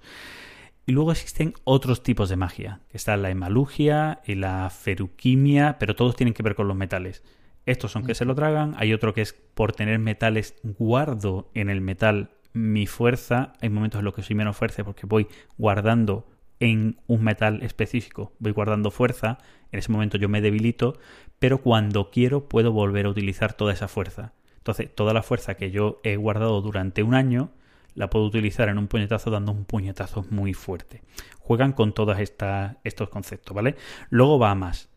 Y 0.87 0.93
luego 0.93 1.11
existen 1.11 1.53
otros 1.65 2.01
tipos 2.01 2.29
de 2.29 2.37
magia, 2.37 2.81
que 2.89 2.97
está 2.97 3.17
la 3.17 3.29
hemalugia 3.29 4.21
y 4.25 4.35
la 4.35 4.69
feruquimia, 4.69 5.77
pero 5.79 5.95
todos 5.95 6.15
tienen 6.15 6.33
que 6.33 6.43
ver 6.43 6.55
con 6.55 6.67
los 6.67 6.77
metales. 6.77 7.23
Estos 7.67 7.91
son 7.91 8.05
que 8.05 8.15
se 8.15 8.23
lo 8.23 8.33
tragan, 8.33 8.75
hay 8.77 8.93
otro 8.93 9.13
que 9.13 9.21
es 9.21 9.33
por 9.33 9.73
tener 9.73 9.99
metales 9.99 10.55
guardo 10.63 11.51
en 11.53 11.69
el 11.69 11.81
metal 11.81 12.31
mi 12.53 12.87
fuerza, 12.87 13.51
hay 13.59 13.69
momentos 13.69 13.99
en 13.99 14.05
los 14.05 14.13
que 14.13 14.23
soy 14.23 14.37
menos 14.37 14.55
fuerte 14.55 14.85
porque 14.85 15.05
voy 15.05 15.27
guardando 15.57 16.29
en 16.61 17.01
un 17.07 17.25
metal 17.25 17.61
específico. 17.63 18.31
Voy 18.39 18.53
guardando 18.53 18.89
fuerza, 18.89 19.37
en 19.73 19.79
ese 19.79 19.91
momento 19.91 20.17
yo 20.17 20.29
me 20.29 20.39
debilito, 20.39 20.97
pero 21.39 21.57
cuando 21.57 22.09
quiero 22.09 22.47
puedo 22.47 22.71
volver 22.71 23.05
a 23.05 23.09
utilizar 23.09 23.51
toda 23.51 23.73
esa 23.73 23.89
fuerza. 23.89 24.31
Entonces, 24.59 24.95
toda 24.95 25.13
la 25.13 25.21
fuerza 25.21 25.55
que 25.55 25.69
yo 25.69 25.99
he 26.03 26.15
guardado 26.15 26.61
durante 26.61 27.03
un 27.03 27.15
año, 27.15 27.51
la 27.95 28.09
puedo 28.09 28.23
utilizar 28.23 28.69
en 28.69 28.77
un 28.77 28.87
puñetazo 28.87 29.29
dando 29.29 29.51
un 29.51 29.65
puñetazo 29.65 30.25
muy 30.29 30.53
fuerte. 30.53 31.01
Juegan 31.39 31.73
con 31.73 31.93
todos 31.93 32.17
estos 32.17 33.09
conceptos, 33.09 33.53
¿vale? 33.53 33.75
Luego 34.09 34.39
va 34.39 34.51
a 34.51 34.55
más. 34.55 34.89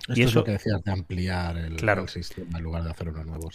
Esto 0.00 0.12
y 0.14 0.22
eso, 0.22 0.28
es 0.28 0.34
lo 0.34 0.44
que 0.44 0.52
decías 0.52 0.82
de 0.82 0.92
ampliar 0.92 1.56
el, 1.56 2.08
sistema 2.08 2.58
en 2.58 2.64
lugar 2.64 2.84
de 2.84 2.90
hacer 2.90 3.08
uno 3.08 3.24
nuevo. 3.24 3.50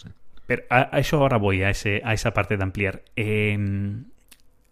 Pero 0.46 0.64
a, 0.70 1.00
eso 1.00 1.18
ahora 1.18 1.38
voy, 1.38 1.64
a, 1.64 1.70
ese, 1.70 2.02
a 2.04 2.14
esa 2.14 2.34
parte 2.34 2.58
de 2.58 2.64
ampliar. 2.64 3.04
Em, 3.16 4.06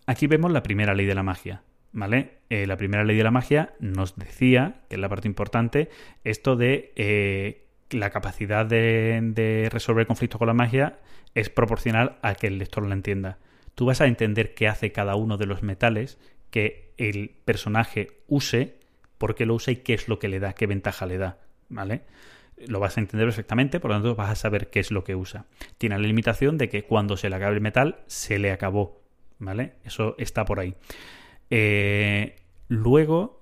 aquí 0.05 0.27
vemos 0.27 0.51
la 0.51 0.63
primera 0.63 0.93
ley 0.93 1.05
de 1.05 1.15
la 1.15 1.23
magia. 1.23 1.63
¿vale? 1.91 2.39
Eh, 2.49 2.67
la 2.67 2.77
primera 2.77 3.03
ley 3.03 3.17
de 3.17 3.23
la 3.23 3.31
magia 3.31 3.73
nos 3.79 4.15
decía, 4.15 4.81
que 4.89 4.95
es 4.95 5.01
la 5.01 5.09
parte 5.09 5.27
importante, 5.27 5.89
esto 6.23 6.55
de 6.55 6.93
eh, 6.95 7.67
la 7.89 8.09
capacidad 8.09 8.65
de, 8.65 9.69
resolver 9.71 10.07
conflictos 10.07 10.39
con 10.39 10.47
la 10.47 10.53
magia 10.53 10.99
es 11.35 11.49
proporcional 11.49 12.17
a 12.21 12.35
que 12.35 12.47
el 12.47 12.57
lector 12.57 12.85
lo 12.85 12.93
entienda. 12.93 13.39
Tú 13.75 13.85
vas 13.85 14.01
a 14.01 14.07
entender 14.07 14.53
qué 14.53 14.67
hace 14.67 14.91
cada 14.91 15.15
uno 15.15 15.37
de 15.37 15.45
los 15.45 15.63
metales 15.63 16.17
que 16.49 16.93
el 16.97 17.31
personaje 17.45 18.07
use, 18.27 18.77
por 19.17 19.35
qué 19.35 19.45
lo 19.45 19.55
usa 19.55 19.71
y 19.71 19.77
qué 19.77 19.93
es 19.93 20.07
lo 20.07 20.19
que 20.19 20.27
le 20.27 20.39
da, 20.39 20.53
qué 20.53 20.67
ventaja 20.67 21.05
le 21.05 21.17
da, 21.17 21.39
¿vale? 21.71 22.03
Lo 22.67 22.79
vas 22.79 22.97
a 22.97 22.99
entender 22.99 23.27
perfectamente, 23.27 23.79
por 23.79 23.89
lo 23.89 23.95
tanto 23.95 24.15
vas 24.15 24.29
a 24.29 24.35
saber 24.35 24.69
qué 24.69 24.79
es 24.79 24.91
lo 24.91 25.03
que 25.03 25.15
usa. 25.15 25.45
Tiene 25.77 25.97
la 25.97 26.05
limitación 26.05 26.57
de 26.57 26.69
que 26.69 26.83
cuando 26.83 27.17
se 27.17 27.29
le 27.29 27.35
acabe 27.35 27.55
el 27.55 27.61
metal, 27.61 28.01
se 28.05 28.37
le 28.37 28.51
acabó, 28.51 29.01
¿vale? 29.39 29.73
Eso 29.83 30.15
está 30.19 30.45
por 30.45 30.59
ahí. 30.59 30.75
Eh, 31.49 32.35
luego, 32.67 33.41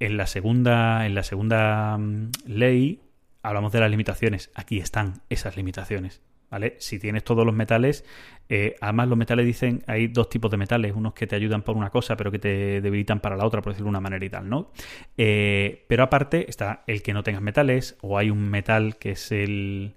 en 0.00 0.16
la 0.16 0.26
segunda, 0.26 1.06
en 1.06 1.14
la 1.14 1.22
segunda 1.22 1.96
mm, 1.96 2.30
ley, 2.46 3.02
hablamos 3.42 3.72
de 3.72 3.80
las 3.80 3.90
limitaciones. 3.90 4.50
Aquí 4.54 4.78
están 4.78 5.22
esas 5.28 5.56
limitaciones. 5.56 6.20
¿Vale? 6.50 6.74
Si 6.78 6.98
tienes 6.98 7.22
todos 7.22 7.46
los 7.46 7.54
metales, 7.54 8.04
eh, 8.48 8.74
además 8.80 9.08
los 9.08 9.16
metales 9.16 9.46
dicen, 9.46 9.84
hay 9.86 10.08
dos 10.08 10.28
tipos 10.28 10.50
de 10.50 10.56
metales, 10.56 10.92
unos 10.96 11.14
que 11.14 11.28
te 11.28 11.36
ayudan 11.36 11.62
por 11.62 11.76
una 11.76 11.90
cosa, 11.90 12.16
pero 12.16 12.32
que 12.32 12.40
te 12.40 12.80
debilitan 12.80 13.20
para 13.20 13.36
la 13.36 13.46
otra, 13.46 13.62
por 13.62 13.72
decirlo 13.72 13.86
de 13.86 13.90
una 13.90 14.00
manera 14.00 14.24
y 14.24 14.30
tal, 14.30 14.48
¿no? 14.48 14.72
Eh, 15.16 15.84
pero 15.86 16.02
aparte 16.02 16.50
está 16.50 16.82
el 16.88 17.02
que 17.02 17.12
no 17.12 17.22
tengas 17.22 17.40
metales, 17.40 17.96
o 18.00 18.18
hay 18.18 18.30
un 18.30 18.50
metal 18.50 18.96
que 18.96 19.12
es 19.12 19.30
el... 19.30 19.94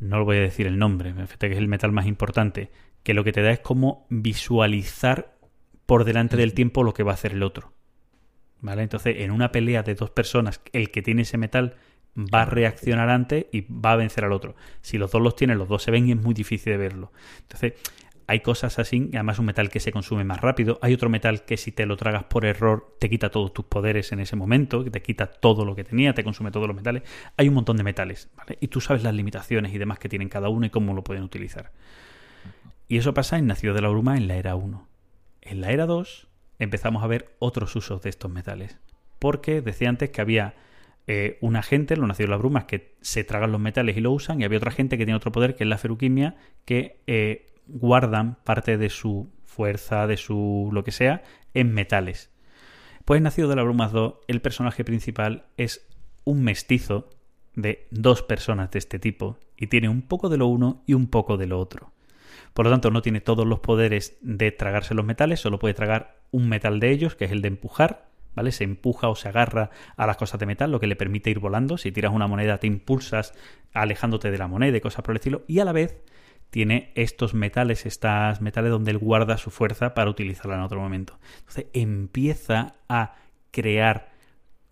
No 0.00 0.18
lo 0.18 0.24
voy 0.24 0.38
a 0.38 0.40
decir 0.40 0.66
el 0.66 0.78
nombre, 0.78 1.14
que 1.38 1.46
es 1.46 1.58
el 1.58 1.68
metal 1.68 1.92
más 1.92 2.06
importante, 2.06 2.70
que 3.04 3.14
lo 3.14 3.22
que 3.22 3.32
te 3.32 3.42
da 3.42 3.52
es 3.52 3.60
como 3.60 4.06
visualizar 4.10 5.36
por 5.86 6.04
delante 6.04 6.36
del 6.36 6.54
tiempo 6.54 6.82
lo 6.82 6.94
que 6.94 7.04
va 7.04 7.12
a 7.12 7.14
hacer 7.14 7.32
el 7.32 7.42
otro. 7.44 7.72
¿Vale? 8.60 8.82
Entonces, 8.82 9.16
en 9.18 9.30
una 9.30 9.52
pelea 9.52 9.84
de 9.84 9.94
dos 9.94 10.10
personas, 10.10 10.60
el 10.72 10.90
que 10.90 11.02
tiene 11.02 11.22
ese 11.22 11.38
metal 11.38 11.76
va 12.16 12.42
a 12.42 12.44
reaccionar 12.46 13.10
antes 13.10 13.46
y 13.52 13.66
va 13.70 13.92
a 13.92 13.96
vencer 13.96 14.24
al 14.24 14.32
otro. 14.32 14.56
Si 14.80 14.98
los 14.98 15.10
dos 15.10 15.22
los 15.22 15.36
tienen, 15.36 15.58
los 15.58 15.68
dos 15.68 15.82
se 15.82 15.90
ven 15.90 16.08
y 16.08 16.12
es 16.12 16.16
muy 16.16 16.34
difícil 16.34 16.72
de 16.72 16.76
verlo. 16.76 17.12
Entonces, 17.42 17.74
hay 18.28 18.40
cosas 18.40 18.78
así, 18.78 19.08
además 19.14 19.38
un 19.38 19.46
metal 19.46 19.70
que 19.70 19.80
se 19.80 19.90
consume 19.90 20.22
más 20.22 20.42
rápido, 20.42 20.78
hay 20.82 20.92
otro 20.92 21.08
metal 21.08 21.46
que 21.46 21.56
si 21.56 21.72
te 21.72 21.86
lo 21.86 21.96
tragas 21.96 22.24
por 22.24 22.44
error 22.44 22.94
te 23.00 23.08
quita 23.08 23.30
todos 23.30 23.54
tus 23.54 23.64
poderes 23.64 24.12
en 24.12 24.20
ese 24.20 24.36
momento, 24.36 24.84
te 24.84 25.00
quita 25.00 25.28
todo 25.28 25.64
lo 25.64 25.74
que 25.74 25.82
tenía, 25.82 26.12
te 26.12 26.22
consume 26.22 26.50
todos 26.50 26.66
los 26.66 26.76
metales. 26.76 27.04
Hay 27.38 27.48
un 27.48 27.54
montón 27.54 27.78
de 27.78 27.84
metales, 27.84 28.28
¿vale? 28.36 28.58
Y 28.60 28.68
tú 28.68 28.82
sabes 28.82 29.02
las 29.02 29.14
limitaciones 29.14 29.72
y 29.72 29.78
demás 29.78 29.98
que 29.98 30.10
tienen 30.10 30.28
cada 30.28 30.50
uno 30.50 30.66
y 30.66 30.70
cómo 30.70 30.92
lo 30.92 31.02
pueden 31.02 31.22
utilizar. 31.22 31.72
Y 32.86 32.98
eso 32.98 33.14
pasa 33.14 33.38
en 33.38 33.46
Nacido 33.46 33.72
de 33.72 33.80
la 33.80 33.88
Bruma 33.88 34.18
en 34.18 34.28
la 34.28 34.36
era 34.36 34.56
1. 34.56 34.86
En 35.40 35.60
la 35.62 35.70
era 35.70 35.86
2 35.86 36.28
empezamos 36.58 37.02
a 37.02 37.06
ver 37.06 37.34
otros 37.38 37.74
usos 37.76 38.02
de 38.02 38.10
estos 38.10 38.30
metales. 38.30 38.76
Porque 39.18 39.62
decía 39.62 39.88
antes 39.88 40.10
que 40.10 40.20
había 40.20 40.54
eh, 41.10 41.38
una 41.40 41.62
gente, 41.62 41.96
los 41.96 42.06
nacidos 42.06 42.28
de 42.28 42.32
las 42.32 42.38
brumas, 42.38 42.64
que 42.66 42.94
se 43.00 43.24
tragan 43.24 43.50
los 43.50 43.60
metales 43.62 43.96
y 43.96 44.00
lo 44.02 44.12
usan, 44.12 44.42
y 44.42 44.44
había 44.44 44.58
otra 44.58 44.70
gente 44.70 44.98
que 44.98 45.06
tiene 45.06 45.16
otro 45.16 45.32
poder, 45.32 45.56
que 45.56 45.64
es 45.64 45.70
la 45.70 45.78
feruquimia, 45.78 46.36
que 46.66 47.00
eh, 47.06 47.46
guardan 47.66 48.36
parte 48.44 48.76
de 48.76 48.90
su 48.90 49.32
fuerza, 49.42 50.06
de 50.06 50.18
su 50.18 50.68
lo 50.70 50.84
que 50.84 50.92
sea, 50.92 51.22
en 51.54 51.72
metales. 51.72 52.30
Pues 53.06 53.22
Nacido 53.22 53.48
de 53.48 53.56
las 53.56 53.64
Brumas 53.64 53.90
2, 53.90 54.16
el 54.28 54.42
personaje 54.42 54.84
principal 54.84 55.46
es 55.56 55.88
un 56.24 56.44
mestizo 56.44 57.08
de 57.54 57.86
dos 57.90 58.22
personas 58.22 58.70
de 58.70 58.78
este 58.78 58.98
tipo, 58.98 59.38
y 59.56 59.68
tiene 59.68 59.88
un 59.88 60.02
poco 60.02 60.28
de 60.28 60.36
lo 60.36 60.46
uno 60.46 60.82
y 60.84 60.92
un 60.92 61.06
poco 61.06 61.38
de 61.38 61.46
lo 61.46 61.58
otro. 61.58 61.90
Por 62.52 62.66
lo 62.66 62.70
tanto, 62.70 62.90
no 62.90 63.00
tiene 63.00 63.22
todos 63.22 63.46
los 63.46 63.60
poderes 63.60 64.18
de 64.20 64.52
tragarse 64.52 64.92
los 64.92 65.06
metales, 65.06 65.40
solo 65.40 65.58
puede 65.58 65.72
tragar 65.72 66.18
un 66.32 66.50
metal 66.50 66.80
de 66.80 66.90
ellos, 66.90 67.14
que 67.14 67.24
es 67.24 67.32
el 67.32 67.40
de 67.40 67.48
empujar, 67.48 68.07
¿vale? 68.38 68.52
Se 68.52 68.62
empuja 68.62 69.08
o 69.08 69.16
se 69.16 69.28
agarra 69.28 69.70
a 69.96 70.06
las 70.06 70.16
cosas 70.16 70.38
de 70.38 70.46
metal, 70.46 70.70
lo 70.70 70.78
que 70.78 70.86
le 70.86 70.94
permite 70.94 71.28
ir 71.28 71.40
volando. 71.40 71.76
Si 71.76 71.90
tiras 71.90 72.12
una 72.12 72.28
moneda, 72.28 72.58
te 72.58 72.68
impulsas 72.68 73.34
alejándote 73.72 74.30
de 74.30 74.38
la 74.38 74.46
moneda 74.46 74.76
y 74.76 74.80
cosas 74.80 75.02
por 75.02 75.10
el 75.12 75.16
estilo. 75.16 75.42
Y 75.48 75.58
a 75.58 75.64
la 75.64 75.72
vez 75.72 76.00
tiene 76.50 76.92
estos 76.94 77.34
metales, 77.34 77.84
estas 77.84 78.40
metales 78.40 78.70
donde 78.70 78.92
él 78.92 78.98
guarda 78.98 79.38
su 79.38 79.50
fuerza 79.50 79.92
para 79.92 80.08
utilizarla 80.08 80.54
en 80.54 80.60
otro 80.60 80.78
momento. 80.78 81.18
Entonces 81.40 81.66
empieza 81.72 82.76
a 82.88 83.16
crear 83.50 84.12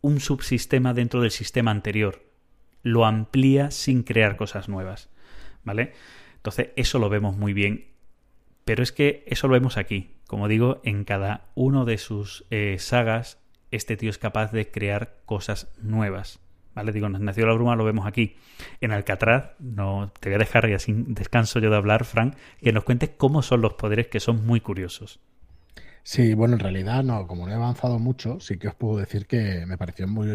un 0.01 0.21
subsistema 0.21 0.95
dentro 0.95 1.21
del 1.21 1.33
sistema 1.33 1.73
anterior. 1.73 2.23
Lo 2.85 3.05
amplía 3.05 3.73
sin 3.73 4.05
crear 4.05 4.37
cosas 4.37 4.69
nuevas. 4.69 5.11
¿Vale? 5.65 5.93
Entonces, 6.37 6.69
eso 6.77 7.01
lo 7.01 7.09
vemos 7.09 7.37
muy 7.37 7.53
bien. 7.53 7.89
Pero 8.65 8.85
es 8.85 8.93
que 8.93 9.25
eso 9.27 9.49
lo 9.49 9.55
vemos 9.55 9.77
aquí. 9.77 10.13
Como 10.29 10.47
digo, 10.47 10.81
en 10.85 11.03
cada 11.03 11.51
uno 11.57 11.85
de 11.85 11.99
sus 11.99 12.45
eh, 12.51 12.77
sagas, 12.79 13.41
este 13.71 13.97
tío 13.97 14.11
es 14.11 14.19
capaz 14.19 14.53
de 14.53 14.71
crear 14.71 15.17
cosas 15.25 15.69
nuevas. 15.81 16.41
¿Vale? 16.75 16.93
Digo, 16.93 17.09
Nació 17.09 17.47
la 17.47 17.55
Bruma 17.55 17.75
lo 17.75 17.85
vemos 17.85 18.07
aquí. 18.07 18.37
En 18.83 18.93
Alcatraz, 18.93 19.53
no 19.59 20.13
te 20.21 20.29
voy 20.29 20.37
a 20.37 20.39
dejar 20.39 20.69
ya 20.69 20.79
sin 20.79 21.15
descanso 21.15 21.59
yo 21.59 21.71
de 21.71 21.77
hablar, 21.77 22.05
Frank, 22.05 22.35
que 22.61 22.73
nos 22.73 22.85
cuentes 22.85 23.11
cómo 23.17 23.41
son 23.41 23.63
los 23.63 23.75
poderes 23.75 24.09
que 24.09 24.21
son 24.21 24.45
muy 24.45 24.61
curiosos. 24.61 25.19
Sí, 26.03 26.35
bueno, 26.35 26.55
en 26.55 26.61
realidad 26.61 27.03
no, 27.03 27.27
como 27.27 27.47
no 27.47 27.53
he 27.53 27.57
avanzado 27.57 27.99
mucho, 27.99 28.39
sí 28.41 28.59
que 28.59 28.69
os 28.69 28.75
puedo 28.75 28.99
decir 28.99 29.27
que 29.27 29.65
me 29.67 29.77
parecieron 29.77 30.15
muy, 30.15 30.29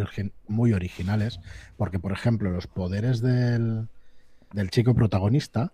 muy 0.47 0.73
originales, 0.73 1.39
porque 1.77 1.97
por 1.97 2.11
ejemplo 2.11 2.49
los 2.49 2.67
poderes 2.67 3.21
del, 3.21 3.87
del 4.51 4.69
chico 4.69 4.93
protagonista 4.93 5.71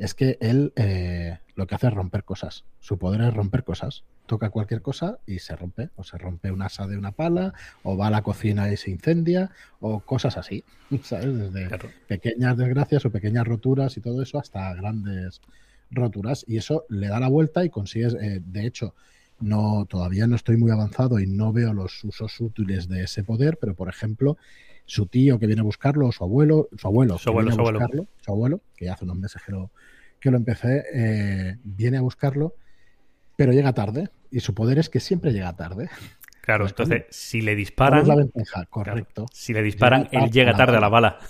es 0.00 0.14
que 0.14 0.38
él, 0.40 0.72
eh, 0.76 1.38
lo 1.56 1.66
que 1.66 1.74
hace 1.74 1.88
es 1.88 1.92
romper 1.92 2.24
cosas. 2.24 2.64
Su 2.80 2.98
poder 2.98 3.20
es 3.20 3.34
romper 3.34 3.64
cosas. 3.64 4.02
Toca 4.24 4.48
cualquier 4.48 4.80
cosa 4.80 5.18
y 5.26 5.40
se 5.40 5.54
rompe. 5.54 5.90
O 5.96 6.04
se 6.04 6.16
rompe 6.16 6.50
un 6.50 6.62
asa 6.62 6.86
de 6.86 6.96
una 6.96 7.12
pala, 7.12 7.52
o 7.82 7.98
va 7.98 8.06
a 8.06 8.10
la 8.10 8.22
cocina 8.22 8.72
y 8.72 8.78
se 8.78 8.90
incendia, 8.90 9.50
o 9.78 10.00
cosas 10.00 10.38
así. 10.38 10.64
¿Sabes? 11.02 11.52
Desde 11.52 11.68
pequeñas 12.08 12.56
desgracias 12.56 13.04
o 13.04 13.10
pequeñas 13.10 13.46
roturas 13.46 13.94
y 13.98 14.00
todo 14.00 14.22
eso 14.22 14.38
hasta 14.38 14.72
grandes 14.72 15.42
roturas. 15.90 16.46
Y 16.48 16.56
eso 16.56 16.86
le 16.88 17.08
da 17.08 17.20
la 17.20 17.28
vuelta 17.28 17.62
y 17.66 17.68
consigues, 17.68 18.14
eh, 18.14 18.40
de 18.42 18.66
hecho, 18.66 18.94
no, 19.38 19.84
todavía 19.84 20.26
no 20.26 20.36
estoy 20.36 20.56
muy 20.56 20.70
avanzado 20.70 21.20
y 21.20 21.26
no 21.26 21.52
veo 21.52 21.74
los 21.74 22.02
usos 22.04 22.40
útiles 22.40 22.88
de 22.88 23.04
ese 23.04 23.22
poder, 23.22 23.58
pero 23.60 23.74
por 23.74 23.90
ejemplo, 23.90 24.38
su 24.90 25.06
tío 25.06 25.38
que 25.38 25.46
viene 25.46 25.60
a 25.60 25.64
buscarlo, 25.64 26.10
su 26.10 26.24
abuelo, 26.24 26.68
su 26.76 26.88
abuelo, 26.88 27.16
su 27.16 27.28
abuelo, 27.28 27.52
su 27.52 27.60
abuelo. 27.60 28.08
su 28.20 28.32
abuelo, 28.32 28.60
que 28.76 28.86
ya 28.86 28.94
hace 28.94 29.04
unos 29.04 29.18
meses 29.18 29.40
que 29.40 29.52
lo, 29.52 29.70
que 30.18 30.32
lo 30.32 30.36
empecé, 30.36 30.84
eh, 30.92 31.58
viene 31.62 31.98
a 31.98 32.00
buscarlo, 32.00 32.56
pero 33.36 33.52
llega 33.52 33.72
tarde. 33.72 34.08
Y 34.32 34.40
su 34.40 34.52
poder 34.52 34.80
es 34.80 34.90
que 34.90 34.98
siempre 34.98 35.32
llega 35.32 35.54
tarde. 35.54 35.88
Claro, 36.40 36.64
pues 36.64 36.72
entonces, 36.72 37.04
si 37.10 37.40
le 37.40 37.54
disparan. 37.54 38.06
la 38.08 38.16
ventaja, 38.16 38.64
correcto. 38.66 39.26
si 39.32 39.52
le 39.52 39.62
disparan, 39.62 40.08
él 40.10 40.28
llega 40.32 40.56
tarde 40.56 40.76
a 40.76 40.80
la 40.80 40.88
bala. 40.88 41.18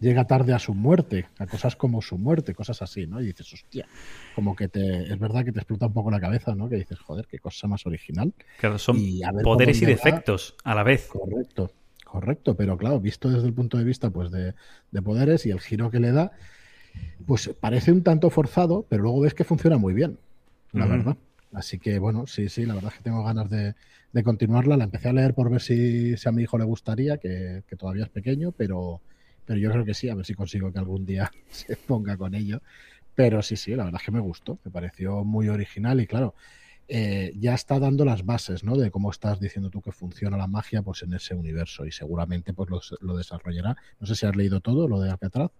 Llega 0.00 0.26
tarde 0.26 0.52
a 0.52 0.58
su 0.58 0.74
muerte, 0.74 1.28
a 1.38 1.46
cosas 1.46 1.76
como 1.76 2.02
su 2.02 2.18
muerte, 2.18 2.54
cosas 2.54 2.82
así, 2.82 3.06
¿no? 3.06 3.20
Y 3.20 3.26
dices, 3.26 3.50
hostia, 3.54 3.86
como 4.34 4.54
que 4.56 4.66
te. 4.68 5.04
Es 5.04 5.18
verdad 5.18 5.44
que 5.44 5.52
te 5.52 5.60
explota 5.60 5.86
un 5.86 5.92
poco 5.92 6.10
la 6.10 6.20
cabeza, 6.20 6.56
¿no? 6.56 6.68
Que 6.68 6.76
dices, 6.76 6.98
joder, 6.98 7.26
qué 7.26 7.38
cosa 7.38 7.68
más 7.68 7.86
original. 7.86 8.34
Claro, 8.58 8.78
son 8.78 8.98
poderes 9.42 9.80
y 9.80 9.86
defectos 9.86 10.56
a 10.64 10.74
la 10.74 10.82
vez. 10.82 11.06
Correcto, 11.06 11.70
correcto, 12.12 12.54
pero 12.54 12.76
claro, 12.76 13.00
visto 13.00 13.30
desde 13.30 13.46
el 13.46 13.54
punto 13.54 13.78
de 13.78 13.84
vista 13.84 14.10
pues 14.10 14.30
de, 14.30 14.52
de 14.90 15.02
poderes 15.02 15.46
y 15.46 15.50
el 15.50 15.60
giro 15.60 15.90
que 15.90 15.98
le 15.98 16.12
da, 16.12 16.32
pues 17.26 17.50
parece 17.58 17.90
un 17.90 18.02
tanto 18.02 18.28
forzado, 18.28 18.84
pero 18.86 19.04
luego 19.04 19.20
ves 19.20 19.32
que 19.32 19.44
funciona 19.44 19.78
muy 19.78 19.94
bien, 19.94 20.18
la 20.72 20.84
verdad. 20.84 21.16
Así 21.54 21.78
que 21.78 21.98
bueno, 21.98 22.26
sí, 22.26 22.50
sí, 22.50 22.66
la 22.66 22.74
verdad 22.74 22.92
es 22.92 22.98
que 22.98 23.04
tengo 23.04 23.24
ganas 23.24 23.48
de, 23.48 23.74
continuarla. 24.22 24.76
La 24.76 24.84
empecé 24.84 25.08
a 25.08 25.14
leer 25.14 25.32
por 25.32 25.48
ver 25.50 25.62
si, 25.62 26.14
a 26.22 26.32
mi 26.32 26.42
hijo 26.42 26.58
le 26.58 26.64
gustaría, 26.64 27.16
que, 27.16 27.62
todavía 27.78 28.04
es 28.04 28.10
pequeño, 28.10 28.52
pero, 28.52 29.00
pero 29.46 29.58
yo 29.58 29.70
creo 29.70 29.86
que 29.86 29.94
sí, 29.94 30.10
a 30.10 30.14
ver 30.14 30.26
si 30.26 30.34
consigo 30.34 30.70
que 30.70 30.80
algún 30.80 31.06
día 31.06 31.32
se 31.48 31.76
ponga 31.76 32.18
con 32.18 32.34
ello. 32.34 32.60
Pero 33.14 33.40
sí, 33.40 33.56
sí, 33.56 33.74
la 33.74 33.84
verdad 33.84 34.02
es 34.02 34.04
que 34.04 34.12
me 34.12 34.20
gustó, 34.20 34.58
me 34.64 34.70
pareció 34.70 35.24
muy 35.24 35.48
original 35.48 35.98
y 35.98 36.06
claro, 36.06 36.34
eh, 36.88 37.32
ya 37.38 37.54
está 37.54 37.78
dando 37.78 38.04
las 38.04 38.24
bases, 38.24 38.64
¿no? 38.64 38.76
De 38.76 38.90
cómo 38.90 39.10
estás 39.10 39.40
diciendo 39.40 39.70
tú 39.70 39.80
que 39.80 39.92
funciona 39.92 40.36
la 40.36 40.46
magia 40.46 40.82
pues 40.82 41.02
en 41.02 41.14
ese 41.14 41.34
universo 41.34 41.86
y 41.86 41.92
seguramente 41.92 42.52
pues 42.52 42.70
lo, 42.70 42.80
lo 43.00 43.16
desarrollará. 43.16 43.76
No 44.00 44.06
sé 44.06 44.14
si 44.14 44.26
has 44.26 44.36
leído 44.36 44.60
todo 44.60 44.88
lo 44.88 45.00
de 45.00 45.10
Alcatraz. 45.10 45.50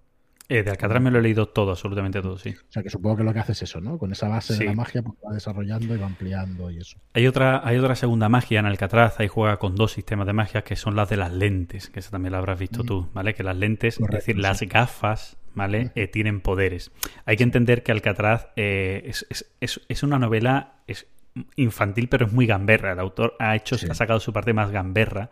Eh, 0.48 0.62
de 0.62 0.70
Alcatraz 0.70 1.00
me 1.00 1.10
lo 1.10 1.18
he 1.18 1.22
leído 1.22 1.48
todo, 1.48 1.70
absolutamente 1.70 2.20
todo, 2.20 2.36
sí. 2.36 2.50
O 2.50 2.72
sea 2.72 2.82
que 2.82 2.90
supongo 2.90 3.16
que 3.16 3.24
lo 3.24 3.32
que 3.32 3.38
hace 3.38 3.52
es 3.52 3.62
eso, 3.62 3.80
¿no? 3.80 3.96
Con 3.96 4.12
esa 4.12 4.28
base 4.28 4.54
de 4.56 4.64
la 4.66 4.74
magia 4.74 5.02
pues, 5.02 5.16
va 5.26 5.32
desarrollando 5.32 5.94
y 5.94 5.98
va 5.98 6.06
ampliando 6.06 6.70
y 6.70 6.78
eso. 6.78 6.98
Hay 7.14 7.26
otra, 7.26 7.66
hay 7.66 7.78
otra 7.78 7.94
segunda 7.94 8.28
magia 8.28 8.60
en 8.60 8.66
Alcatraz, 8.66 9.18
ahí 9.20 9.28
juega 9.28 9.58
con 9.58 9.76
dos 9.76 9.92
sistemas 9.92 10.26
de 10.26 10.32
magia 10.32 10.62
que 10.62 10.76
son 10.76 10.96
las 10.96 11.08
de 11.08 11.16
las 11.16 11.32
lentes, 11.32 11.88
que 11.88 12.00
esa 12.00 12.10
también 12.10 12.32
la 12.32 12.38
habrás 12.38 12.58
visto 12.58 12.82
mm. 12.82 12.86
tú, 12.86 13.08
¿vale? 13.14 13.34
Que 13.34 13.42
las 13.42 13.56
lentes, 13.56 13.98
es 13.98 14.08
decir, 14.08 14.36
las 14.36 14.60
gafas, 14.62 15.38
¿vale? 15.54 15.92
Eh, 15.94 16.08
tienen 16.08 16.40
poderes. 16.40 16.92
Hay 17.24 17.36
que 17.36 17.44
entender 17.44 17.82
que 17.82 17.92
Alcatraz 17.92 18.48
eh, 18.56 19.02
es, 19.06 19.26
es, 19.60 19.80
es, 19.88 20.02
una 20.02 20.18
novela, 20.18 20.82
infantil, 21.56 22.08
pero 22.08 22.26
es 22.26 22.32
muy 22.32 22.46
gamberra. 22.46 22.92
El 22.92 22.98
autor 22.98 23.34
ha 23.38 23.56
hecho, 23.56 23.76
ha 23.76 23.94
sacado 23.94 24.20
su 24.20 24.32
parte 24.32 24.52
más 24.52 24.70
gamberra, 24.70 25.30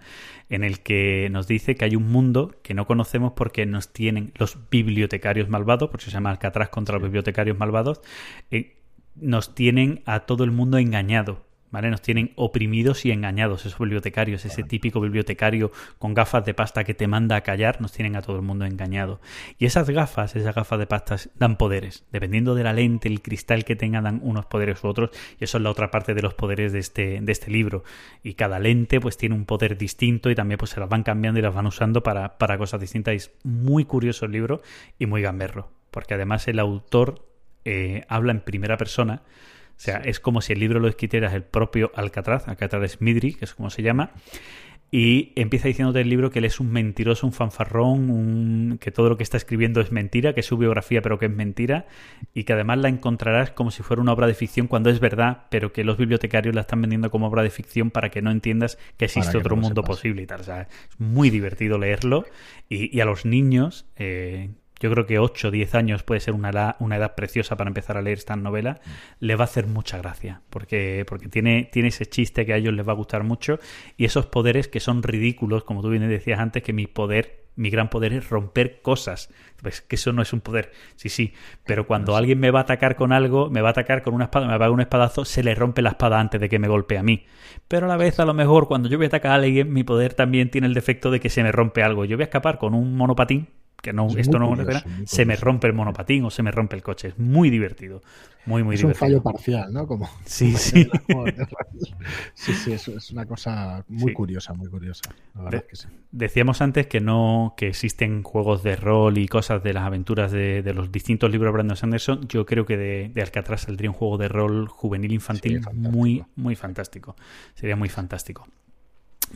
en 0.49 0.65
el 0.65 0.81
que 0.81 1.29
nos 1.31 1.47
dice 1.47 1.75
que 1.75 1.85
hay 1.85 1.97
un 1.97 2.11
mundo 2.11 2.57
que 2.63 2.75
no 2.75 2.87
conocemos 2.87 3.33
porque 3.37 3.67
nos 3.67 3.93
tienen 3.93 4.33
los 4.37 4.59
bibliotecarios 4.71 5.49
malvados, 5.49 5.91
por 5.91 6.01
eso 6.01 6.11
se 6.11 6.15
llama 6.15 6.31
Alcatraz 6.31 6.71
contra 6.71 6.95
los 6.95 7.05
bibliotecarios 7.05 7.59
malvados, 7.59 8.01
eh, 8.51 8.77
nos 9.17 9.55
tienen 9.55 10.03
a 10.07 10.21
todo 10.21 10.45
el 10.45 10.51
mundo 10.51 10.79
engañado. 10.79 11.45
¿Vale? 11.71 11.91
Nos 11.91 12.03
tienen 12.03 12.33
oprimidos 12.37 13.05
y 13.05 13.11
engañados 13.11 13.67
esos 13.67 13.79
bibliotecarios, 13.79 14.45
ese 14.45 14.63
típico 14.63 15.01
bibliotecario 15.01 15.73
con 15.99 16.15
gafas 16.15 16.45
de 16.45 16.55
pasta 16.55 16.85
que 16.85 16.95
te 16.95 17.07
manda 17.07 17.37
a 17.37 17.41
callar, 17.43 17.81
nos 17.81 17.93
tienen 17.93 18.17
a 18.17 18.23
todo 18.23 18.37
el 18.37 18.43
mundo 18.43 18.65
engañado. 18.65 19.21
Y 19.59 19.67
esas 19.67 19.89
gafas, 19.91 20.37
esas 20.37 20.55
gafas 20.55 20.79
de 20.79 20.87
pasta 20.87 21.17
dan 21.37 21.57
poderes, 21.57 22.05
dependiendo 22.13 22.55
de 22.55 22.65
la 22.65 22.73
lente, 22.73 23.09
el 23.09 23.23
cristal 23.23 23.65
que 23.65 23.77
tenga, 23.77 24.01
dan 24.01 24.21
unos 24.23 24.47
poderes 24.47 24.83
u 24.83 24.89
otros, 24.89 25.11
y 25.39 25.45
eso 25.45 25.59
es 25.59 25.63
la 25.63 25.71
otra 25.71 25.91
parte 25.91 26.15
de 26.15 26.23
los 26.23 26.35
poderes 26.35 26.73
de 26.73 26.79
este, 26.79 27.21
de 27.21 27.33
este 27.33 27.51
libro. 27.51 27.85
Y 28.23 28.35
cada 28.35 28.59
lente 28.59 29.01
pues 29.01 29.17
tiene 29.17 29.35
un 29.35 29.47
poder 29.47 29.77
distinto 29.77 30.31
y 30.31 30.35
también 30.35 30.59
pues 30.59 30.73
se 30.73 30.81
las 30.81 30.89
van 30.89 31.03
cambiando 31.03 31.41
y 31.41 31.43
las 31.43 31.55
van 31.55 31.67
usando 31.67 32.03
para, 32.03 32.39
para 32.39 32.59
cosas 32.59 32.81
distintas. 32.81 33.15
es 33.15 33.31
muy 33.45 33.85
curioso 33.85 34.27
el 34.27 34.33
libro 34.33 34.63
y 34.99 35.07
muy 35.07 35.23
gamberro, 35.23 35.71
porque 35.91 36.15
además 36.15 36.47
el 36.49 36.59
autor 36.59 37.27
eh, 37.65 38.05
habla 38.09 38.33
en 38.33 38.41
primera 38.41 38.77
persona, 38.77 39.23
o 39.81 39.83
sea, 39.83 39.97
es 40.05 40.21
como 40.21 40.43
si 40.43 40.53
el 40.53 40.61
libro 40.61 40.79
lo 40.79 40.89
escribiera 40.89 41.35
el 41.35 41.43
propio 41.43 41.91
Alcatraz, 41.95 42.47
Alcatraz 42.49 43.01
Midri, 43.01 43.33
que 43.33 43.47
es 43.47 43.55
como 43.55 43.71
se 43.71 43.83
llama, 43.83 44.13
y 44.91 45.33
empieza 45.37 45.69
diciéndote 45.69 46.03
el 46.03 46.11
libro 46.11 46.31
que 46.31 46.41
él 46.41 46.45
es 46.45 46.61
un 46.61 46.71
mentiroso, 46.71 47.27
un 47.27 47.33
fanfarrón, 47.33 48.11
un... 48.11 48.77
que 48.79 48.91
todo 48.91 49.09
lo 49.09 49.17
que 49.17 49.23
está 49.23 49.39
escribiendo 49.39 49.81
es 49.81 49.91
mentira, 49.91 50.35
que 50.35 50.41
es 50.41 50.47
su 50.47 50.59
biografía 50.59 51.01
pero 51.01 51.19
que 51.19 51.27
es 51.27 51.33
mentira, 51.33 51.87
y 52.35 52.45
que 52.45 52.53
además 52.53 52.77
la 52.81 52.91
encontrarás 52.91 53.53
como 53.53 53.71
si 53.71 53.83
fuera 53.83 54.03
una 54.03 54.13
obra 54.13 54.27
de 54.27 54.35
ficción 54.35 54.67
cuando 54.67 54.91
es 54.91 55.01
verdad, 55.01 55.47
pero 55.49 55.73
que 55.73 55.83
los 55.83 55.97
bibliotecarios 55.97 56.55
la 56.55 56.61
están 56.61 56.83
vendiendo 56.83 57.11
como 57.11 57.29
obra 57.29 57.43
de 57.43 57.49
ficción 57.49 57.91
para 57.91 58.11
que 58.11 58.21
no 58.21 58.31
entiendas 58.31 58.77
que 58.99 59.07
existe 59.07 59.39
otro 59.39 59.57
mundo 59.57 59.83
posible 59.83 60.21
y 60.21 60.27
tal. 60.27 60.43
O 60.43 60.45
sea, 60.45 60.61
es 60.61 61.01
muy 61.01 61.31
divertido 61.31 61.79
leerlo 61.79 62.27
y, 62.69 63.01
a 63.01 63.07
los 63.07 63.25
niños... 63.25 63.87
Eh, 63.97 64.51
yo 64.81 64.91
creo 64.91 65.07
que 65.07 65.19
8 65.19 65.49
o 65.49 65.51
10 65.51 65.75
años 65.75 66.03
puede 66.03 66.21
ser 66.21 66.35
una 66.35 66.49
edad, 66.49 66.77
una 66.81 66.97
edad 66.97 67.15
preciosa 67.15 67.57
para 67.57 67.69
empezar 67.69 67.99
a 67.99 68.03
leer 68.03 68.19
esta 68.19 68.35
novela, 68.35 68.81
le 69.21 69.37
va 69.37 69.45
a 69.45 69.45
hacer 69.45 69.67
mucha 69.67 69.99
gracia, 69.99 70.41
porque, 70.49 71.05
porque 71.07 71.29
tiene, 71.29 71.69
tiene 71.71 71.89
ese 71.89 72.07
chiste 72.07 72.47
que 72.47 72.55
a 72.55 72.57
ellos 72.57 72.73
les 72.73 72.89
va 72.89 72.93
a 72.93 72.97
gustar 72.97 73.23
mucho 73.23 73.59
y 73.99 74.07
esos 74.07 74.27
poderes 74.27 74.69
que 74.69 74.81
son 74.81 75.03
ridículos, 75.03 75.65
como 75.65 75.83
tú 75.83 75.91
bien 75.91 76.09
decías 76.09 76.41
antes, 76.41 76.63
que 76.63 76.73
mi 76.73 76.87
poder, 76.87 77.45
mi 77.57 77.69
gran 77.69 77.91
poder 77.91 78.15
es 78.15 78.31
romper 78.31 78.81
cosas. 78.81 79.29
Pues 79.61 79.83
que 79.83 79.97
eso 79.97 80.15
no 80.15 80.23
es 80.23 80.33
un 80.33 80.41
poder, 80.41 80.73
sí, 80.97 81.11
sí, 81.11 81.35
pero 81.67 81.87
cuando 81.87 82.17
alguien 82.17 82.41
me 82.41 82.51
va 82.51 82.61
a 82.61 82.63
atacar 82.63 82.97
con 82.97 83.13
algo, 83.13 83.51
me 83.51 83.61
va 83.61 83.69
a 83.69 83.73
atacar 83.73 84.01
con 84.01 84.15
una 84.15 84.25
espada, 84.25 84.47
me 84.47 84.53
va 84.53 84.57
a 84.57 84.69
dar 84.69 84.71
un 84.71 84.81
espadazo, 84.81 85.27
se 85.27 85.43
le 85.43 85.55
rompe 85.55 85.83
la 85.83 85.91
espada 85.91 86.19
antes 86.19 86.41
de 86.41 86.49
que 86.49 86.59
me 86.59 86.69
golpee 86.69 86.97
a 86.97 87.03
mí. 87.03 87.27
Pero 87.69 87.85
a 87.85 87.89
la 87.91 87.99
vez, 87.99 88.19
a 88.19 88.25
lo 88.25 88.33
mejor, 88.33 88.67
cuando 88.67 88.89
yo 88.89 88.97
voy 88.97 89.05
a 89.05 89.09
atacar 89.09 89.33
a 89.33 89.35
alguien, 89.35 89.71
mi 89.71 89.85
poder 89.85 90.15
también 90.15 90.51
tiene 90.51 90.67
el 90.67 90.73
defecto 90.73 91.11
de 91.11 91.21
que 91.21 91.29
se 91.29 91.43
me 91.43 91.53
rompe 91.53 91.83
algo. 91.83 92.07
Yo 92.07 92.17
voy 92.17 92.23
a 92.23 92.25
escapar 92.25 92.57
con 92.57 92.75
un 92.75 92.97
monopatín 92.97 93.49
que 93.81 93.93
no, 93.93 94.09
esto 94.17 94.39
no 94.39 94.55
me 94.55 94.65
pena, 94.65 94.85
se 95.05 95.25
me 95.25 95.37
rompe 95.37 95.67
el 95.67 95.73
monopatín 95.73 96.25
o 96.25 96.31
se 96.31 96.43
me 96.43 96.51
rompe 96.51 96.77
el 96.77 96.83
coche. 96.83 97.09
Es 97.09 97.19
muy 97.19 97.51
divertido. 97.51 98.03
Muy, 98.47 98.63
muy 98.63 98.75
es 98.75 98.81
divertido. 98.81 99.07
un 99.07 99.13
fallo 99.13 99.23
parcial, 99.23 99.73
¿no? 99.73 99.87
Como, 99.87 100.09
sí, 100.25 100.53
sí. 100.53 100.89
sí, 102.35 102.55
sí, 102.55 102.73
es, 102.73 102.89
es 102.89 103.11
una 103.11 103.27
cosa 103.27 103.85
muy 103.89 104.13
curiosa, 104.13 104.55
muy 104.55 104.69
curiosa. 104.69 105.11
Decíamos 106.11 106.61
antes 106.63 106.87
que 106.87 107.01
no, 107.01 107.55
que 107.57 107.69
existen 107.69 108.23
juegos 108.23 108.63
de 108.63 108.77
rol 108.77 109.19
y 109.19 109.29
cosas 109.29 109.63
de 109.63 109.73
las 109.73 109.85
aventuras 109.85 110.33
de, 110.33 110.63
los 110.75 110.91
distintos 110.91 111.31
libros 111.31 111.49
de 111.49 111.53
Brandon 111.53 111.77
Sanderson. 111.77 112.27
Yo 112.29 112.47
creo 112.47 112.65
que 112.65 112.77
de, 112.77 113.11
de 113.15 113.23
Alcatraz 113.23 113.63
saldría 113.63 113.91
un 113.91 113.97
juego 113.97 114.17
de 114.17 114.29
rol 114.29 114.69
juvenil 114.69 115.13
infantil 115.13 115.61
muy, 115.73 116.25
muy 116.37 116.57
fantástico. 116.57 117.17
Sería 117.55 117.77
muy 117.77 117.89
fantástico. 117.89 118.47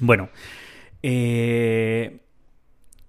Bueno, 0.01 0.29
eh, 1.03 2.21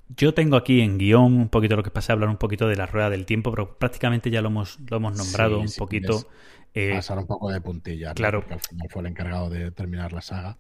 yo 0.09 0.33
tengo 0.33 0.55
aquí 0.55 0.81
en 0.81 0.97
guion 0.97 1.33
un 1.33 1.49
poquito 1.49 1.75
lo 1.75 1.83
que 1.83 1.91
pasa, 1.91 2.13
hablar 2.13 2.29
un 2.29 2.37
poquito 2.37 2.67
de 2.67 2.75
la 2.75 2.85
rueda 2.85 3.09
del 3.09 3.25
tiempo, 3.25 3.51
pero 3.51 3.77
prácticamente 3.77 4.29
ya 4.29 4.41
lo 4.41 4.49
hemos, 4.49 4.79
lo 4.89 4.97
hemos 4.97 5.17
nombrado 5.17 5.59
un 5.59 5.71
poquito. 5.77 6.27
Eh, 6.73 6.91
pasar 6.93 7.17
un 7.17 7.27
poco 7.27 7.49
de 7.49 7.61
puntilla, 7.61 8.13
claro. 8.13 8.41
porque 8.41 8.55
al 8.55 8.59
final 8.59 8.87
fue 8.89 9.01
el 9.01 9.07
encargado 9.07 9.49
de 9.49 9.71
terminar 9.71 10.13
la 10.13 10.21
saga. 10.21 10.57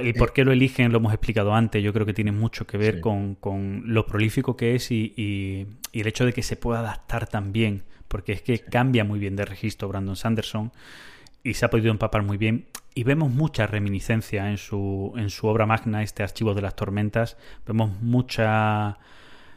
¿Y 0.00 0.08
eh, 0.08 0.14
por 0.14 0.32
qué 0.32 0.44
lo 0.44 0.52
eligen? 0.52 0.92
Lo 0.92 0.98
hemos 0.98 1.12
explicado 1.12 1.52
antes. 1.54 1.82
Yo 1.82 1.92
creo 1.92 2.06
que 2.06 2.14
tiene 2.14 2.32
mucho 2.32 2.66
que 2.66 2.78
ver 2.78 3.00
con, 3.00 3.34
con, 3.34 3.82
lo 3.86 4.06
prolífico 4.06 4.56
que 4.56 4.74
es 4.74 4.90
y, 4.90 5.12
y, 5.16 5.66
el 5.92 6.06
hecho 6.06 6.24
de 6.24 6.32
que 6.32 6.42
se 6.42 6.56
pueda 6.56 6.80
adaptar 6.80 7.26
tan 7.26 7.52
bien, 7.52 7.82
porque 8.08 8.32
es 8.32 8.42
que 8.42 8.58
cambia 8.60 9.04
muy 9.04 9.18
bien 9.18 9.36
de 9.36 9.44
registro 9.44 9.88
Brandon 9.88 10.16
Sanderson 10.16 10.72
y 11.42 11.54
se 11.54 11.64
ha 11.64 11.70
podido 11.70 11.90
empapar 11.90 12.22
muy 12.22 12.36
bien. 12.36 12.66
Y 12.94 13.04
vemos 13.04 13.30
mucha 13.30 13.66
reminiscencia 13.66 14.50
en 14.50 14.58
su, 14.58 15.12
en 15.16 15.30
su 15.30 15.46
obra 15.46 15.66
magna, 15.66 16.02
este 16.02 16.22
archivo 16.22 16.54
de 16.54 16.62
las 16.62 16.76
tormentas. 16.76 17.36
Vemos 17.66 17.90
mucha. 18.02 18.98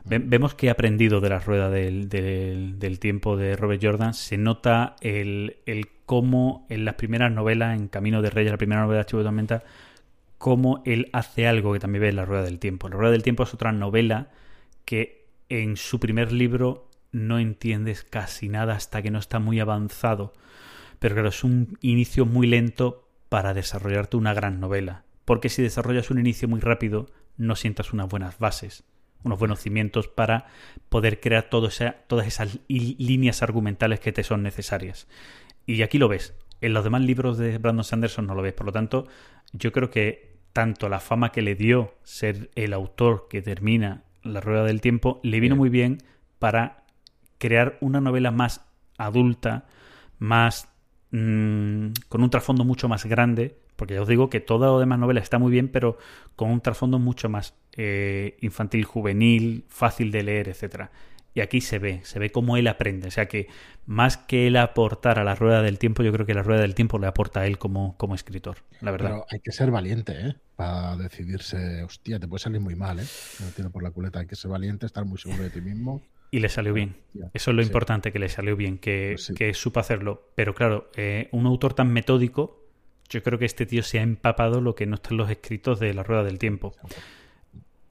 vemos 0.05 0.55
que 0.55 0.69
ha 0.69 0.73
aprendido 0.73 1.19
de 1.19 1.29
la 1.29 1.39
rueda 1.39 1.69
del, 1.69 2.07
del, 2.07 2.99
tiempo 2.99 3.36
de 3.36 3.55
Robert 3.55 3.83
Jordan. 3.83 4.13
Se 4.13 4.38
nota 4.38 4.95
el, 5.01 5.57
el 5.65 5.89
cómo 6.05 6.65
en 6.69 6.86
las 6.86 6.95
primeras 6.95 7.31
novelas, 7.31 7.77
en 7.77 7.88
Camino 7.88 8.21
de 8.21 8.29
Reyes, 8.29 8.51
la 8.51 8.57
primera 8.57 8.81
novela 8.81 8.95
de 8.95 9.01
Archivo 9.01 9.19
de 9.19 9.25
Tormenta, 9.25 9.63
cómo 10.38 10.81
él 10.86 11.09
hace 11.11 11.47
algo 11.47 11.73
que 11.73 11.79
también 11.79 12.03
ve 12.03 12.09
en 12.09 12.15
la 12.15 12.25
rueda 12.25 12.43
del 12.43 12.59
tiempo. 12.59 12.88
La 12.88 12.95
rueda 12.95 13.11
del 13.11 13.23
tiempo 13.23 13.43
es 13.43 13.53
otra 13.53 13.73
novela 13.73 14.29
que 14.86 15.25
en 15.49 15.75
su 15.75 15.99
primer 15.99 16.31
libro 16.31 16.89
no 17.11 17.38
entiendes 17.38 18.03
casi 18.03 18.47
nada 18.49 18.75
hasta 18.75 19.01
que 19.01 19.11
no 19.11 19.19
está 19.19 19.39
muy 19.39 19.59
avanzado 19.59 20.33
pero 21.06 21.14
claro, 21.14 21.30
es 21.30 21.43
un 21.43 21.78
inicio 21.82 22.26
muy 22.26 22.47
lento 22.47 23.08
para 23.30 23.53
desarrollarte 23.53 24.18
una 24.18 24.34
gran 24.34 24.60
novela. 24.60 25.06
Porque 25.24 25.49
si 25.49 25.62
desarrollas 25.62 26.10
un 26.10 26.18
inicio 26.18 26.47
muy 26.47 26.62
rápido, 26.62 27.06
no 27.38 27.56
sientas 27.56 27.93
unas 27.93 28.10
buenas 28.10 28.39
bases. 28.39 28.86
unos 29.22 29.38
buenos 29.38 29.60
cimientos 29.60 30.08
para 30.08 30.47
poder 30.89 31.20
crear 31.20 31.43
todo 31.43 31.70
todas 32.08 32.26
esas 32.26 32.58
líneas 32.68 33.43
argumentales 33.43 33.99
que 33.99 34.14
te 34.14 34.24
son 34.24 34.41
necesarias. 34.41 35.08
Y 35.68 35.84
aquí 35.84 35.99
lo 35.99 36.08
ves. 36.08 36.34
En 36.60 36.74
los 36.74 36.84
demás 36.84 37.03
libros 37.03 37.38
de 37.38 37.60
Brandon 37.60 37.84
Sanderson 37.84 38.26
no 38.26 38.34
lo 38.34 38.41
ves. 38.41 38.53
Por 38.53 38.66
lo 38.66 38.72
tanto, 38.72 39.08
yo 39.53 39.72
creo 39.72 39.91
que 39.91 40.39
tanto 40.53 40.89
la 40.89 41.01
fama 41.01 41.32
que 41.32 41.43
le 41.43 41.53
dio 41.53 41.93
ser 42.01 42.49
el 42.56 42.74
autor 42.74 43.28
que 43.30 43.43
termina 43.43 44.06
La 44.24 44.41
Rueda 44.41 44.64
del 44.64 44.82
Tiempo 44.82 45.20
le 45.22 45.39
vino 45.39 45.56
muy 45.56 45.70
bien 45.70 45.99
para 46.39 46.84
crear 47.38 47.78
una 47.80 48.01
novela 48.01 48.32
más 48.32 48.66
adulta, 48.97 49.68
más 50.18 50.74
mm, 51.16 51.93
con 52.09 52.24
un 52.24 52.30
trasfondo 52.30 52.66
mucho 52.66 52.88
más 52.88 53.05
grande, 53.05 53.57
porque 53.76 53.93
ya 53.95 54.01
os 54.01 54.07
digo 54.07 54.30
que 54.30 54.39
toda 54.39 54.72
la 54.72 54.80
demás 54.80 54.99
novela 54.99 55.20
está 55.20 55.39
muy 55.39 55.51
bien, 55.51 55.70
pero 55.70 55.97
con 56.36 56.49
un 56.49 56.61
trasfondo 56.61 56.99
mucho 56.99 57.30
más 57.30 57.55
eh, 57.74 58.38
infantil, 58.41 58.86
juvenil, 58.86 59.66
fácil 59.70 60.11
de 60.11 60.24
leer, 60.24 60.49
etcétera. 60.49 60.91
Y 61.34 61.41
aquí 61.41 61.59
se 61.59 61.80
ve, 61.80 61.99
se 62.03 62.18
ve 62.18 62.32
cómo 62.32 62.55
él 62.55 62.66
aprende. 62.68 63.09
O 63.09 63.11
sea 63.11 63.28
que 63.28 63.49
más 63.86 64.16
que 64.16 64.47
él 64.47 64.55
aportar 64.55 65.20
a 65.20 65.26
la 65.26 65.36
rueda 65.36 65.61
del 65.61 65.78
tiempo, 65.78 66.01
yo 66.01 66.13
creo 66.13 66.26
que 66.26 66.34
la 66.34 66.43
rueda 66.43 66.61
del 66.61 66.76
tiempo 66.76 66.97
le 66.97 67.07
aporta 67.07 67.41
a 67.41 67.45
él 67.45 67.57
como, 67.57 67.97
como 67.97 68.16
escritor, 68.16 68.59
la 68.80 68.91
verdad. 68.91 69.09
Pero 69.09 69.26
hay 69.30 69.39
que 69.41 69.51
ser 69.51 69.70
valiente, 69.70 70.13
¿eh? 70.13 70.36
Para 70.55 70.95
decidirse, 70.95 71.84
hostia, 71.84 72.20
te 72.22 72.28
puede 72.30 72.39
salir 72.39 72.61
muy 72.61 72.76
mal, 72.76 72.99
¿eh? 72.99 73.05
No 73.41 73.47
tiro 73.47 73.70
por 73.70 73.84
la 73.84 73.91
culeta, 73.91 74.20
hay 74.20 74.28
que 74.28 74.38
ser 74.38 74.49
valiente, 74.49 74.86
estar 74.86 75.03
muy 75.03 75.18
seguro 75.18 75.43
de 75.43 75.49
ti 75.49 75.59
mismo. 75.59 76.01
Y 76.36 76.41
le 76.41 76.49
salió 76.49 76.73
bien. 76.73 76.97
Eso 77.33 77.51
es 77.51 77.55
lo 77.55 77.63
importante, 77.63 78.11
que 78.11 78.19
le 78.19 78.27
salió 78.27 78.57
bien, 78.57 78.77
que, 78.77 79.13
pues 79.15 79.31
que 79.38 79.53
supo 79.53 79.79
hacerlo. 79.79 80.33
Pero 80.36 80.53
claro, 80.53 80.91
eh, 80.97 81.29
un 81.31 81.45
autor 81.45 81.73
tan 81.73 81.93
metódico, 81.93 82.61
yo 83.07 83.23
creo 83.23 83.39
que 83.39 83.45
este 83.45 83.65
tío 83.65 83.83
se 83.83 83.99
ha 83.99 84.01
empapado 84.01 84.59
lo 84.59 84.75
que 84.75 84.86
no 84.86 84.95
está 84.95 85.11
en 85.11 85.17
los 85.19 85.29
escritos 85.29 85.79
de 85.79 85.93
La 85.93 86.03
Rueda 86.03 86.25
del 86.25 86.38
Tiempo. 86.38 86.73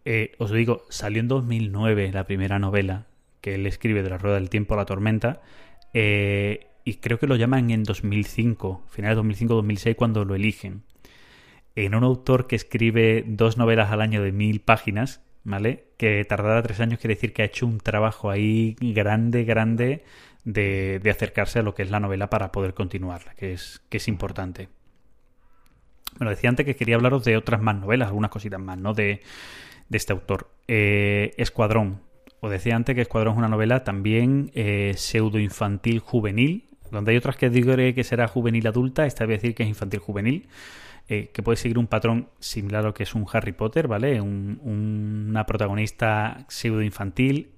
Eh, 0.04 0.32
os 0.36 0.50
digo, 0.50 0.84
salió 0.90 1.20
en 1.20 1.28
2009 1.28 2.12
la 2.12 2.26
primera 2.26 2.58
novela 2.58 3.06
que 3.40 3.54
él 3.54 3.66
escribe 3.66 4.02
de 4.02 4.10
La 4.10 4.18
Rueda 4.18 4.34
del 4.34 4.50
Tiempo, 4.50 4.76
La 4.76 4.84
Tormenta, 4.84 5.40
eh, 5.94 6.66
y 6.84 6.96
creo 6.96 7.18
que 7.18 7.26
lo 7.26 7.36
llaman 7.36 7.70
en 7.70 7.82
2005, 7.82 8.84
finales 8.90 9.16
de 9.16 9.22
2005-2006, 9.22 9.96
cuando 9.96 10.26
lo 10.26 10.34
eligen. 10.34 10.82
En 11.76 11.94
un 11.94 12.04
autor 12.04 12.46
que 12.46 12.56
escribe 12.56 13.24
dos 13.26 13.56
novelas 13.56 13.90
al 13.90 14.02
año 14.02 14.22
de 14.22 14.32
mil 14.32 14.60
páginas, 14.60 15.22
¿vale? 15.44 15.84
Que 15.96 16.24
tardará 16.24 16.62
tres 16.62 16.80
años 16.80 16.98
quiere 16.98 17.14
decir 17.14 17.32
que 17.32 17.42
ha 17.42 17.46
hecho 17.46 17.66
un 17.66 17.78
trabajo 17.78 18.30
ahí 18.30 18.76
grande, 18.80 19.44
grande 19.44 20.04
de, 20.44 21.00
acercarse 21.10 21.60
a 21.60 21.62
lo 21.62 21.74
que 21.74 21.82
es 21.82 21.90
la 21.90 22.00
novela 22.00 22.28
para 22.28 22.50
poder 22.50 22.74
continuarla, 22.74 23.34
que 23.34 23.52
es, 23.52 23.82
que 23.88 23.98
es 23.98 24.08
importante. 24.08 24.68
Bueno, 26.18 26.30
decía 26.30 26.50
antes 26.50 26.64
que 26.64 26.76
quería 26.76 26.96
hablaros 26.96 27.24
de 27.24 27.36
otras 27.36 27.60
más 27.60 27.76
novelas, 27.76 28.08
algunas 28.08 28.30
cositas 28.30 28.60
más, 28.60 28.78
¿no? 28.78 28.94
De, 28.94 29.22
este 29.90 30.12
autor. 30.12 30.50
Eh, 30.66 31.32
Escuadrón. 31.36 32.00
Os 32.40 32.50
decía 32.50 32.76
antes 32.76 32.94
que 32.94 33.02
Escuadrón 33.02 33.34
es 33.34 33.38
una 33.38 33.48
novela 33.48 33.84
también 33.84 34.50
eh, 34.54 34.94
pseudo-infantil 34.96 36.00
juvenil, 36.00 36.68
donde 36.90 37.12
hay 37.12 37.16
otras 37.16 37.36
que 37.36 37.50
digo 37.50 37.74
que 37.76 38.04
será 38.04 38.28
juvenil 38.28 38.66
adulta, 38.66 39.06
esta 39.06 39.24
voy 39.24 39.34
a 39.34 39.36
decir 39.36 39.54
que 39.54 39.62
es 39.62 39.68
infantil 39.68 40.00
juvenil. 40.00 40.48
Eh, 41.06 41.30
que 41.34 41.42
puede 41.42 41.56
seguir 41.56 41.76
un 41.76 41.86
patrón 41.86 42.30
similar 42.38 42.82
a 42.82 42.86
lo 42.88 42.94
que 42.94 43.02
es 43.02 43.14
un 43.14 43.26
Harry 43.30 43.52
Potter, 43.52 43.88
¿vale? 43.88 44.22
una 44.22 45.44
protagonista 45.44 46.46
pseudo 46.48 46.80
infantil. 46.80 47.50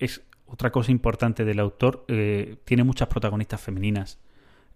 Es 0.00 0.22
otra 0.46 0.72
cosa 0.72 0.90
importante 0.90 1.44
del 1.44 1.60
autor, 1.60 2.04
eh, 2.08 2.56
tiene 2.64 2.82
muchas 2.82 3.06
protagonistas 3.08 3.60
femeninas 3.60 4.18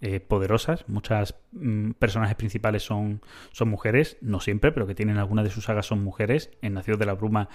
eh, 0.01 0.21
poderosas, 0.21 0.89
muchas 0.89 1.35
mm, 1.53 1.93
personajes 1.93 2.37
principales 2.37 2.83
son, 2.83 3.23
son 3.53 3.69
mujeres, 3.69 4.19
no 4.21 4.41
siempre, 4.41 4.71
pero 4.73 4.87
que 4.87 4.95
tienen 4.95 5.17
alguna 5.17 5.43
de 5.43 5.51
sus 5.51 5.65
sagas 5.65 5.87
son 5.87 6.05
mujeres. 6.05 6.51
En 6.61 6.75
Nacidos 6.75 6.99
de 6.99 7.07
la 7.07 7.15
Bruma 7.15 7.49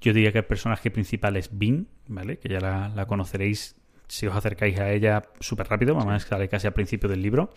yo 0.00 0.12
diría 0.12 0.32
que 0.32 0.38
el 0.38 0.44
personaje 0.46 0.90
principal 0.90 1.36
es 1.36 1.50
Bean, 1.58 1.88
¿vale? 2.06 2.38
Que 2.38 2.48
ya 2.48 2.60
la, 2.60 3.06
conoceréis 3.06 3.76
si 4.06 4.26
os 4.26 4.34
acercáis 4.34 4.78
a 4.78 4.90
ella 4.90 5.24
súper 5.40 5.68
rápido, 5.68 5.98
que 5.98 6.20
sale 6.20 6.48
casi 6.48 6.66
al 6.66 6.72
principio 6.72 7.08
del 7.08 7.20
libro. 7.20 7.50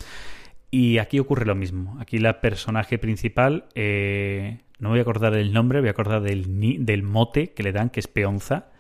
Y 0.72 1.00
aquí 1.00 1.20
ocurre 1.20 1.46
lo 1.46 1.54
mismo. 1.54 1.98
Aquí 2.00 2.18
la 2.18 2.40
personaje 2.40 2.98
principal, 2.98 3.66
eh, 3.76 4.62
no 4.80 4.90
voy 4.90 5.00
a 5.00 5.02
acordar 5.02 5.34
del 5.34 5.52
nombre, 5.52 5.82
voy 5.82 5.90
a 5.90 5.92
acordar 5.92 6.22
del, 6.22 6.46
del 6.86 7.04
mote 7.04 7.52
que 7.52 7.62
le 7.62 7.74
dan, 7.74 7.90
que 7.90 8.00
es 8.00 8.08
Peonza. 8.08 8.72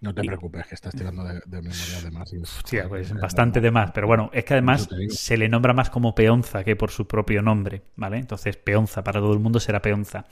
No 0.00 0.12
te 0.12 0.24
preocupes, 0.24 0.66
que 0.66 0.74
estás 0.74 0.96
tirando 0.96 1.22
de, 1.22 1.40
memoria 1.46 2.00
de 2.02 2.10
más. 2.10 2.28
Sí, 2.64 2.76
pues 2.88 3.14
bastante 3.14 3.60
de 3.60 3.70
más. 3.70 3.92
Pero 3.92 4.08
bueno, 4.08 4.30
es 4.32 4.44
que 4.44 4.54
además 4.54 4.88
se 5.10 5.36
le 5.36 5.48
nombra 5.48 5.74
más 5.74 5.90
como 5.90 6.12
Peonza 6.12 6.64
que 6.64 6.74
por 6.74 6.90
su 6.90 7.06
propio 7.06 7.40
nombre, 7.40 7.82
¿vale? 7.94 8.18
Entonces, 8.18 8.56
Peonza, 8.56 9.04
para 9.04 9.20
todo 9.20 9.32
el 9.32 9.38
mundo 9.38 9.60
será 9.60 9.80
Peonza. 9.80 10.24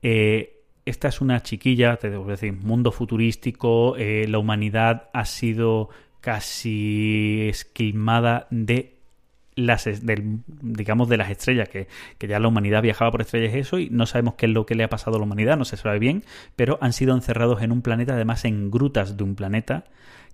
Eh, 0.00 0.62
esta 0.86 1.08
es 1.08 1.20
una 1.20 1.42
chiquilla, 1.42 1.98
te 1.98 2.08
debo 2.08 2.24
decir, 2.24 2.54
mundo 2.54 2.90
futurístico, 2.90 3.96
eh, 3.98 4.26
la 4.28 4.38
humanidad 4.38 5.10
ha 5.12 5.26
sido 5.26 5.90
casi 6.22 7.48
esquilmada 7.50 8.46
de 8.50 9.01
las 9.54 9.84
del, 9.84 10.40
digamos 10.46 11.08
de 11.08 11.16
las 11.16 11.30
estrellas 11.30 11.68
que, 11.68 11.88
ya 12.20 12.38
la 12.38 12.48
humanidad 12.48 12.82
viajaba 12.82 13.10
por 13.10 13.20
estrellas 13.20 13.54
eso 13.54 13.78
y 13.78 13.90
no 13.90 14.06
sabemos 14.06 14.34
qué 14.34 14.46
es 14.46 14.52
lo 14.52 14.66
que 14.66 14.74
le 14.74 14.84
ha 14.84 14.88
pasado 14.88 15.16
a 15.16 15.18
la 15.18 15.24
humanidad 15.24 15.56
no 15.56 15.64
se 15.64 15.76
sabe 15.76 15.98
bien 15.98 16.24
pero 16.56 16.78
han 16.80 16.92
sido 16.92 17.14
encerrados 17.14 17.62
en 17.62 17.72
un 17.72 17.82
planeta 17.82 18.14
además 18.14 18.44
en 18.44 18.70
grutas 18.70 19.16
de 19.16 19.24
un 19.24 19.34
planeta 19.34 19.84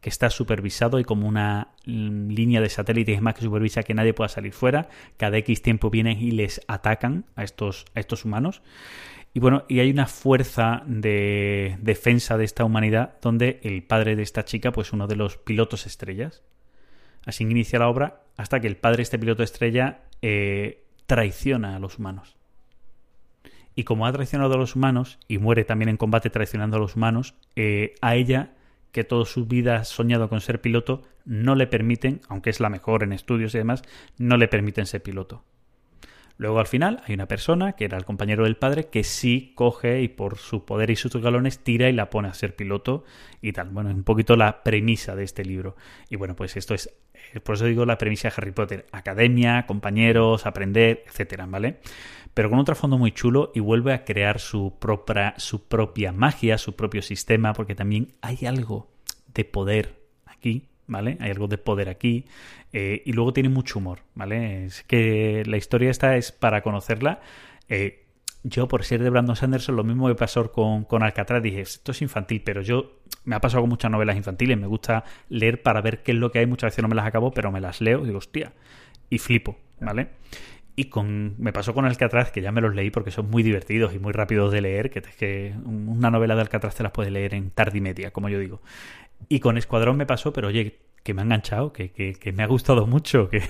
que 0.00 0.10
está 0.10 0.30
supervisado 0.30 1.00
y 1.00 1.04
como 1.04 1.26
una 1.26 1.68
línea 1.84 2.60
de 2.60 2.68
satélites 2.68 3.20
más 3.20 3.34
que 3.34 3.42
supervisa 3.42 3.82
que 3.82 3.94
nadie 3.94 4.14
pueda 4.14 4.28
salir 4.28 4.52
fuera 4.52 4.88
cada 5.16 5.38
X 5.38 5.62
tiempo 5.62 5.90
vienen 5.90 6.18
y 6.20 6.30
les 6.30 6.60
atacan 6.68 7.24
a 7.34 7.42
estos 7.42 7.86
a 7.94 8.00
estos 8.00 8.24
humanos. 8.24 8.62
Y 9.34 9.40
bueno, 9.40 9.64
y 9.68 9.80
hay 9.80 9.90
una 9.90 10.06
fuerza 10.06 10.82
de 10.86 11.76
defensa 11.80 12.38
de 12.38 12.44
esta 12.44 12.64
humanidad 12.64 13.18
donde 13.20 13.60
el 13.62 13.82
padre 13.82 14.16
de 14.16 14.22
esta 14.22 14.44
chica, 14.44 14.72
pues 14.72 14.92
uno 14.92 15.06
de 15.06 15.16
los 15.16 15.36
pilotos 15.36 15.86
estrellas, 15.86 16.42
Así 17.26 17.44
inicia 17.44 17.78
la 17.78 17.88
obra 17.88 18.22
hasta 18.36 18.60
que 18.60 18.68
el 18.68 18.76
padre, 18.76 19.02
este 19.02 19.18
piloto 19.18 19.42
estrella, 19.42 20.02
eh, 20.22 20.84
traiciona 21.06 21.76
a 21.76 21.78
los 21.78 21.98
humanos. 21.98 22.36
Y 23.74 23.84
como 23.84 24.06
ha 24.06 24.12
traicionado 24.12 24.54
a 24.54 24.58
los 24.58 24.74
humanos 24.74 25.18
y 25.28 25.38
muere 25.38 25.64
también 25.64 25.88
en 25.88 25.96
combate 25.96 26.30
traicionando 26.30 26.76
a 26.76 26.80
los 26.80 26.96
humanos, 26.96 27.34
eh, 27.56 27.94
a 28.00 28.16
ella, 28.16 28.52
que 28.92 29.04
toda 29.04 29.24
su 29.24 29.46
vida 29.46 29.76
ha 29.76 29.84
soñado 29.84 30.28
con 30.28 30.40
ser 30.40 30.60
piloto, 30.60 31.02
no 31.24 31.54
le 31.54 31.66
permiten, 31.66 32.20
aunque 32.28 32.50
es 32.50 32.60
la 32.60 32.70
mejor 32.70 33.02
en 33.02 33.12
estudios 33.12 33.54
y 33.54 33.58
demás, 33.58 33.82
no 34.16 34.36
le 34.36 34.48
permiten 34.48 34.86
ser 34.86 35.02
piloto. 35.02 35.44
Luego 36.38 36.60
al 36.60 36.68
final 36.68 37.02
hay 37.04 37.14
una 37.14 37.26
persona, 37.26 37.72
que 37.72 37.84
era 37.84 37.98
el 37.98 38.04
compañero 38.04 38.44
del 38.44 38.56
padre, 38.56 38.86
que 38.86 39.02
sí 39.02 39.52
coge 39.56 40.02
y 40.02 40.08
por 40.08 40.38
su 40.38 40.64
poder 40.64 40.88
y 40.90 40.96
sus 40.96 41.16
galones 41.16 41.58
tira 41.58 41.88
y 41.88 41.92
la 41.92 42.10
pone 42.10 42.28
a 42.28 42.34
ser 42.34 42.54
piloto 42.54 43.04
y 43.42 43.52
tal. 43.52 43.70
Bueno, 43.70 43.90
es 43.90 43.96
un 43.96 44.04
poquito 44.04 44.36
la 44.36 44.62
premisa 44.62 45.16
de 45.16 45.24
este 45.24 45.44
libro. 45.44 45.74
Y 46.08 46.14
bueno, 46.14 46.36
pues 46.36 46.56
esto 46.56 46.74
es, 46.74 46.94
por 47.42 47.56
eso 47.56 47.64
digo 47.66 47.84
la 47.86 47.98
premisa 47.98 48.28
de 48.28 48.34
Harry 48.36 48.52
Potter. 48.52 48.86
Academia, 48.92 49.66
compañeros, 49.66 50.46
aprender, 50.46 51.04
etcétera, 51.06 51.46
¿vale? 51.46 51.80
Pero 52.34 52.50
con 52.50 52.58
un 52.58 52.64
trasfondo 52.64 52.98
muy 52.98 53.12
chulo 53.12 53.52
y 53.54 53.60
vuelve 53.60 53.92
a 53.92 54.04
crear 54.04 54.38
su 54.40 54.78
propia, 54.78 55.34
su 55.38 55.66
propia 55.66 56.12
magia, 56.12 56.58
su 56.58 56.76
propio 56.76 57.02
sistema, 57.02 57.52
porque 57.52 57.74
también 57.74 58.12
hay 58.22 58.46
algo 58.46 58.90
de 59.34 59.44
poder 59.44 59.98
aquí 60.26 60.68
¿vale? 60.88 61.16
Hay 61.20 61.30
algo 61.30 61.46
de 61.46 61.58
poder 61.58 61.88
aquí. 61.88 62.24
Eh, 62.72 63.02
y 63.04 63.12
luego 63.12 63.32
tiene 63.32 63.48
mucho 63.48 63.78
humor, 63.78 64.00
¿vale? 64.14 64.64
Es 64.64 64.82
que 64.82 65.44
la 65.46 65.56
historia 65.56 65.90
esta 65.90 66.16
es 66.16 66.32
para 66.32 66.62
conocerla. 66.62 67.20
Eh, 67.68 68.07
yo, 68.42 68.68
por 68.68 68.84
ser 68.84 69.02
de 69.02 69.10
Brandon 69.10 69.36
Sanderson, 69.36 69.76
lo 69.76 69.84
mismo 69.84 70.08
que 70.08 70.14
pasó 70.14 70.50
con, 70.52 70.84
con 70.84 71.02
Alcatraz, 71.02 71.42
dije, 71.42 71.60
esto 71.60 71.92
es 71.92 72.02
infantil, 72.02 72.42
pero 72.44 72.62
yo 72.62 73.00
me 73.24 73.36
ha 73.36 73.40
pasado 73.40 73.62
con 73.62 73.70
muchas 73.70 73.90
novelas 73.90 74.16
infantiles, 74.16 74.56
me 74.58 74.66
gusta 74.66 75.04
leer 75.28 75.62
para 75.62 75.80
ver 75.80 76.02
qué 76.02 76.12
es 76.12 76.18
lo 76.18 76.30
que 76.30 76.38
hay, 76.38 76.46
muchas 76.46 76.68
veces 76.72 76.82
no 76.82 76.88
me 76.88 76.94
las 76.94 77.06
acabo, 77.06 77.32
pero 77.32 77.50
me 77.50 77.60
las 77.60 77.80
leo 77.80 78.02
y 78.02 78.06
digo, 78.06 78.18
hostia, 78.18 78.52
y 79.10 79.18
flipo, 79.18 79.56
¿vale? 79.80 80.08
Y 80.76 80.84
con, 80.84 81.34
me 81.38 81.52
pasó 81.52 81.74
con 81.74 81.84
Alcatraz, 81.84 82.30
que 82.30 82.40
ya 82.40 82.52
me 82.52 82.60
los 82.60 82.74
leí 82.74 82.90
porque 82.90 83.10
son 83.10 83.28
muy 83.28 83.42
divertidos 83.42 83.94
y 83.94 83.98
muy 83.98 84.12
rápidos 84.12 84.52
de 84.52 84.60
leer, 84.60 84.90
que, 84.90 85.02
que 85.02 85.54
una 85.64 86.10
novela 86.10 86.36
de 86.36 86.42
Alcatraz 86.42 86.76
te 86.76 86.84
las 86.84 86.92
puedes 86.92 87.12
leer 87.12 87.34
en 87.34 87.50
tarde 87.50 87.78
y 87.78 87.80
media, 87.80 88.12
como 88.12 88.28
yo 88.28 88.38
digo. 88.38 88.62
Y 89.28 89.40
con 89.40 89.58
Escuadrón 89.58 89.96
me 89.96 90.06
pasó, 90.06 90.32
pero 90.32 90.48
oye, 90.48 90.78
que 91.02 91.14
me 91.14 91.22
ha 91.22 91.24
enganchado, 91.24 91.72
que, 91.72 91.90
que, 91.90 92.32
me 92.32 92.44
ha 92.44 92.46
gustado 92.46 92.86
mucho, 92.86 93.28
que, 93.28 93.42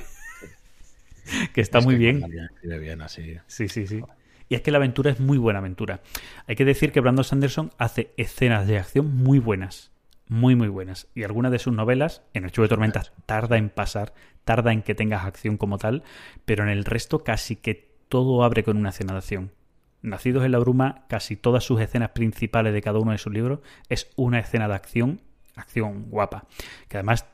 que 1.53 1.61
está 1.61 1.80
muy 1.82 1.97
bien. 1.97 2.24
bien 2.62 3.03
así. 3.03 3.36
Sí, 3.47 3.68
sí, 3.68 3.86
sí. 3.86 4.01
Y 4.49 4.55
es 4.55 4.62
que 4.62 4.70
la 4.70 4.78
aventura 4.78 5.11
es 5.11 5.20
muy 5.20 5.38
buena 5.38 5.59
aventura. 5.59 6.01
Hay 6.46 6.57
que 6.57 6.64
decir 6.64 6.92
que 6.92 7.01
Brandon 7.01 7.24
Sanderson 7.24 7.70
hace 7.78 8.12
escenas 8.16 8.66
de 8.66 8.78
acción 8.78 9.14
muy 9.14 9.38
buenas. 9.38 9.92
Muy, 10.28 10.57
muy 10.57 10.68
buenas. 10.68 11.09
Y 11.14 11.24
algunas 11.24 11.53
de 11.53 11.59
sus 11.59 11.72
novelas, 11.72 12.22
en 12.34 12.44
El 12.44 12.53
Chuvo 12.53 12.64
de 12.64 12.68
Tormentas, 12.68 13.12
tarda 13.26 13.57
en 13.57 13.70
pasar, 13.70 14.12
tarda 14.44 14.72
en 14.72 14.82
que 14.82 14.94
tengas 14.94 15.24
acción 15.24 15.57
como 15.57 15.78
tal, 15.78 16.03
pero 16.44 16.64
en 16.64 16.70
el 16.70 16.84
resto 16.84 17.24
casi 17.24 17.57
que 17.57 17.96
todo 18.09 18.42
abre 18.44 18.62
con 18.62 18.76
una 18.76 18.90
escena 18.90 19.12
de 19.12 19.18
acción. 19.18 19.53
Nacidos 20.01 20.44
en 20.44 20.53
la 20.53 20.59
Bruma, 20.59 21.07
casi 21.09 21.36
todas 21.36 21.64
sus 21.64 21.80
escenas 21.80 22.11
principales 22.11 22.72
de 22.72 22.82
cada 22.82 22.99
uno 22.99 23.12
de 23.12 23.18
sus 23.18 23.32
libros 23.32 23.61
es 23.88 24.11
una 24.16 24.38
escena 24.38 24.68
de 24.68 24.74
acción 24.74 25.20
acción 25.59 26.07
guapa. 26.09 26.46
Que 26.88 26.99
además 26.99 27.26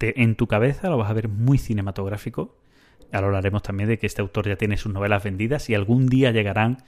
en 0.00 0.36
tu 0.36 0.46
cabeza 0.46 0.90
lo 0.90 0.98
vas 0.98 1.10
a 1.10 1.14
ver 1.14 1.28
muy 1.28 1.58
cinematográfico. 1.58 2.58
Ahora 3.14 3.28
hablaremos 3.28 3.62
también 3.62 3.88
de 3.88 3.98
que 3.98 4.06
este 4.06 4.22
autor 4.22 4.48
ya 4.48 4.56
tiene 4.56 4.76
sus 4.76 4.92
novelas 4.92 5.22
vendidas 5.22 5.70
y 5.70 5.74
algún 5.74 6.08
día 6.08 6.32
llegarán 6.32 6.78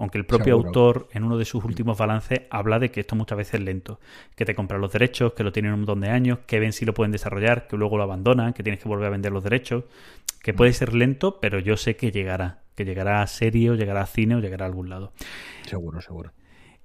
Aunque 0.00 0.18
el 0.18 0.26
propio 0.26 0.54
autor, 0.54 1.08
en 1.12 1.24
uno 1.24 1.38
de 1.38 1.44
sus 1.44 1.64
últimos 1.64 1.98
balances, 1.98 2.42
habla 2.50 2.78
de 2.78 2.90
que 2.90 3.00
esto 3.00 3.16
muchas 3.16 3.36
veces 3.36 3.54
es 3.54 3.62
lento. 3.62 3.98
Que 4.36 4.44
te 4.44 4.54
compran 4.54 4.80
los 4.80 4.92
derechos, 4.92 5.32
que 5.32 5.42
lo 5.42 5.50
tienen 5.50 5.72
un 5.72 5.80
montón 5.80 6.00
de 6.00 6.08
años, 6.08 6.38
que 6.46 6.60
ven 6.60 6.72
si 6.72 6.84
lo 6.84 6.94
pueden 6.94 7.10
desarrollar, 7.10 7.66
que 7.66 7.76
luego 7.76 7.96
lo 7.96 8.04
abandonan, 8.04 8.52
que 8.52 8.62
tienes 8.62 8.80
que 8.80 8.88
volver 8.88 9.06
a 9.08 9.10
vender 9.10 9.32
los 9.32 9.42
derechos. 9.42 9.84
Que 10.40 10.54
puede 10.54 10.72
ser 10.72 10.94
lento, 10.94 11.40
pero 11.40 11.58
yo 11.58 11.76
sé 11.76 11.96
que 11.96 12.12
llegará. 12.12 12.60
Que 12.76 12.84
llegará 12.84 13.22
a 13.22 13.26
serie, 13.26 13.70
o 13.70 13.74
llegará 13.74 14.02
a 14.02 14.06
cine, 14.06 14.36
o 14.36 14.40
llegará 14.40 14.66
a 14.66 14.68
algún 14.68 14.88
lado. 14.88 15.12
Seguro, 15.66 16.00
seguro. 16.00 16.32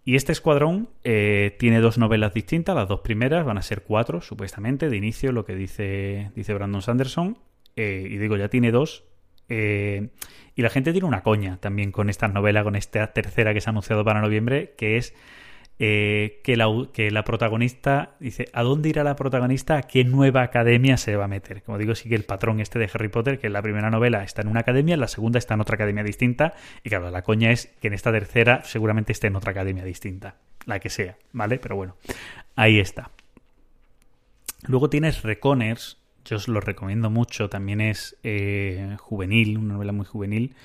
Y 0.04 0.16
este 0.16 0.32
escuadrón 0.32 0.90
eh, 1.04 1.56
tiene 1.60 1.82
dos 1.82 2.00
novelas 2.00 2.34
distintas, 2.34 2.76
las 2.76 2.88
dos 2.88 3.02
primeras 3.02 3.46
van 3.46 3.60
a 3.60 3.62
ser 3.62 3.84
cuatro, 3.84 4.22
supuestamente, 4.22 4.90
de 4.90 4.98
inicio, 4.98 5.32
lo 5.32 5.46
que 5.46 5.56
dice, 5.56 6.32
dice 6.36 6.54
Brandon 6.56 6.82
Sanderson. 6.82 7.38
Eh, 7.76 8.08
y 8.10 8.18
digo, 8.18 8.38
ya 8.38 8.50
tiene 8.50 8.72
dos. 8.72 9.04
Eh, 9.50 10.10
y 10.56 10.62
la 10.62 10.70
gente 10.70 10.92
tiene 10.92 11.08
una 11.08 11.24
coña 11.24 11.58
también 11.58 11.92
con 11.92 12.10
esta 12.10 12.28
novela, 12.28 12.64
con 12.64 12.76
esta 12.76 13.14
tercera 13.14 13.54
que 13.54 13.62
se 13.62 13.70
ha 13.70 13.72
anunciado 13.72 14.06
para 14.06 14.22
noviembre, 14.22 14.74
que 14.78 14.98
es 14.98 15.14
eh, 15.80 16.40
que, 16.44 16.56
la, 16.56 16.68
que 16.94 17.10
la 17.10 17.24
protagonista 17.24 18.16
dice, 18.20 18.46
¿a 18.54 18.62
dónde 18.62 18.90
irá 18.90 19.04
la 19.04 19.16
protagonista? 19.16 19.78
¿A 19.78 19.82
qué 19.82 20.04
nueva 20.04 20.44
academia 20.44 20.98
se 20.98 21.16
va 21.16 21.26
a 21.26 21.28
meter? 21.28 21.64
Como 21.64 21.80
digo, 21.80 21.96
sigue 21.96 22.16
el 22.16 22.24
patrón 22.24 22.60
este 22.60 22.78
de 22.78 22.90
Harry 22.94 23.10
Potter, 23.10 23.40
que 23.40 23.48
en 23.48 23.54
la 23.54 23.62
primera 23.62 23.90
novela 23.90 24.24
está 24.24 24.44
en 24.44 24.50
una 24.50 24.60
academia, 24.60 24.94
en 24.94 25.00
la 25.00 25.08
segunda 25.08 25.40
está 25.40 25.56
en 25.56 25.62
otra 25.62 25.76
academia 25.76 26.04
distinta, 26.04 26.54
y 26.84 26.90
claro, 26.90 27.10
la 27.10 27.24
coña 27.24 27.52
es 27.52 27.68
que 27.82 27.88
en 27.88 27.96
esta 27.96 28.12
tercera 28.12 28.64
seguramente 28.64 29.12
esté 29.12 29.28
en 29.28 29.36
otra 29.36 29.52
academia 29.52 29.84
distinta, 29.84 30.36
la 30.66 30.80
que 30.80 30.90
sea, 30.90 31.18
¿vale? 31.32 31.58
Pero 31.58 31.76
bueno, 31.76 31.98
ahí 32.56 32.80
está. 32.80 33.10
Luego 34.68 34.90
tienes 34.90 35.24
Reconers, 35.24 35.98
yo 36.26 36.38
os 36.38 36.48
lo 36.48 36.60
recomiendo 36.60 37.10
mucho, 37.10 37.50
también 37.50 37.82
es 37.82 38.18
eh, 38.24 38.96
juvenil, 39.00 39.58
una 39.58 39.76
novela 39.76 39.92
muy 39.92 40.06
juvenil, 40.06 40.56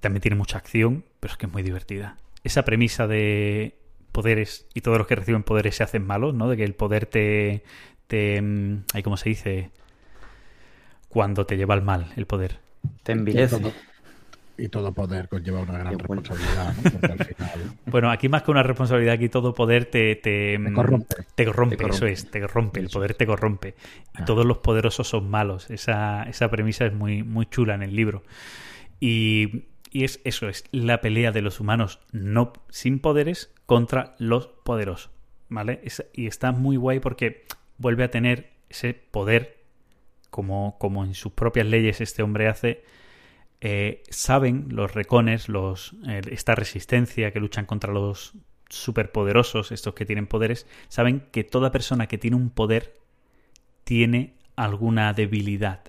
también 0.00 0.20
tiene 0.20 0.36
mucha 0.36 0.58
acción, 0.58 1.04
pero 1.20 1.32
es 1.32 1.38
que 1.38 1.46
es 1.46 1.52
muy 1.52 1.62
divertida. 1.62 2.16
Esa 2.44 2.64
premisa 2.64 3.06
de 3.06 3.74
poderes 4.12 4.66
y 4.74 4.80
todos 4.80 4.98
los 4.98 5.06
que 5.06 5.16
reciben 5.16 5.42
poderes 5.42 5.76
se 5.76 5.82
hacen 5.82 6.06
malos, 6.06 6.34
¿no? 6.34 6.48
De 6.48 6.56
que 6.56 6.64
el 6.64 6.74
poder 6.74 7.06
te... 7.06 7.62
te 8.06 8.40
mm, 8.40 8.84
hay 8.94 9.02
como 9.02 9.16
se 9.16 9.28
dice? 9.28 9.70
Cuando 11.08 11.46
te 11.46 11.56
lleva 11.56 11.74
al 11.74 11.82
mal, 11.82 12.12
el 12.16 12.26
poder. 12.26 12.58
Te 13.02 13.12
envilece 13.12 13.60
y 14.58 14.68
todo 14.68 14.92
poder 14.92 15.28
conlleva 15.28 15.60
una 15.60 15.78
gran 15.78 15.98
responsabilidad. 15.98 16.74
Bueno. 17.86 18.10
aquí 18.10 18.28
más 18.28 18.42
que 18.42 18.50
una 18.50 18.62
responsabilidad, 18.62 19.14
aquí 19.14 19.28
todo 19.28 19.54
poder 19.54 19.86
te, 19.86 20.16
te, 20.16 20.58
mm, 20.58 20.74
corrompe. 20.74 21.14
Te 21.34 21.44
corrompe, 21.44 21.86
eso 21.88 22.06
es, 22.06 22.30
te 22.30 22.40
corrompe, 22.40 22.80
el 22.80 22.88
poder 22.88 23.14
te 23.14 23.26
corrompe. 23.26 23.74
Y 24.18 24.24
todos 24.24 24.44
los 24.44 24.58
poderosos 24.58 25.08
son 25.08 25.30
malos. 25.30 25.70
Esa, 25.70 26.24
esa 26.24 26.50
premisa 26.50 26.86
es 26.86 26.92
muy, 26.92 27.22
muy 27.22 27.46
chula 27.46 27.74
en 27.74 27.82
el 27.82 27.94
libro. 27.94 28.22
Y, 29.00 29.64
y, 29.90 30.04
es 30.04 30.20
eso, 30.24 30.48
es 30.48 30.64
la 30.72 31.00
pelea 31.00 31.32
de 31.32 31.42
los 31.42 31.60
humanos 31.60 32.00
no 32.12 32.52
sin 32.68 32.98
poderes 32.98 33.52
contra 33.66 34.14
los 34.18 34.48
poderosos. 34.64 35.10
¿Vale? 35.48 35.80
y 36.12 36.26
está 36.26 36.50
muy 36.50 36.76
guay 36.76 36.98
porque 36.98 37.44
vuelve 37.78 38.02
a 38.02 38.10
tener 38.10 38.50
ese 38.68 38.94
poder 38.94 39.56
como, 40.30 40.76
como 40.78 41.04
en 41.04 41.14
sus 41.14 41.32
propias 41.32 41.66
leyes 41.66 42.00
este 42.00 42.22
hombre 42.22 42.48
hace 42.48 42.84
eh, 43.68 44.04
saben 44.10 44.66
los 44.70 44.94
recones, 44.94 45.48
los, 45.48 45.96
eh, 46.06 46.20
esta 46.30 46.54
resistencia 46.54 47.32
que 47.32 47.40
luchan 47.40 47.66
contra 47.66 47.92
los 47.92 48.34
superpoderosos, 48.68 49.72
estos 49.72 49.92
que 49.92 50.06
tienen 50.06 50.28
poderes, 50.28 50.68
saben 50.86 51.26
que 51.32 51.42
toda 51.42 51.72
persona 51.72 52.06
que 52.06 52.16
tiene 52.16 52.36
un 52.36 52.50
poder 52.50 53.00
tiene 53.82 54.36
alguna 54.54 55.12
debilidad 55.14 55.80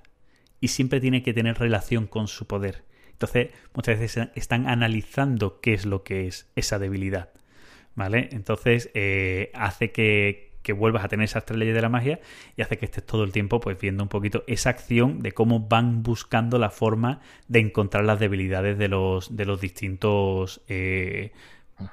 y 0.60 0.68
siempre 0.68 1.00
tiene 1.00 1.22
que 1.22 1.32
tener 1.32 1.56
relación 1.56 2.08
con 2.08 2.26
su 2.26 2.48
poder. 2.48 2.82
Entonces, 3.12 3.50
muchas 3.74 4.00
veces 4.00 4.30
están 4.34 4.66
analizando 4.66 5.60
qué 5.60 5.74
es 5.74 5.86
lo 5.86 6.02
que 6.02 6.26
es 6.26 6.50
esa 6.56 6.80
debilidad. 6.80 7.30
¿Vale? 7.94 8.28
Entonces, 8.32 8.90
eh, 8.94 9.52
hace 9.54 9.92
que, 9.92 10.47
que 10.68 10.74
vuelvas 10.74 11.02
a 11.02 11.08
tener 11.08 11.24
esas 11.24 11.46
tres 11.46 11.58
leyes 11.58 11.74
de 11.74 11.80
la 11.80 11.88
magia 11.88 12.20
y 12.54 12.60
hace 12.60 12.76
que 12.76 12.84
estés 12.84 13.02
todo 13.06 13.24
el 13.24 13.32
tiempo 13.32 13.58
pues 13.58 13.80
viendo 13.80 14.02
un 14.02 14.10
poquito 14.10 14.44
esa 14.46 14.68
acción 14.68 15.20
de 15.20 15.32
cómo 15.32 15.60
van 15.60 16.02
buscando 16.02 16.58
la 16.58 16.68
forma 16.68 17.22
de 17.48 17.60
encontrar 17.60 18.04
las 18.04 18.20
debilidades 18.20 18.76
de 18.76 18.88
los, 18.88 19.34
de 19.34 19.46
los 19.46 19.62
distintos 19.62 20.60
eh, 20.68 21.32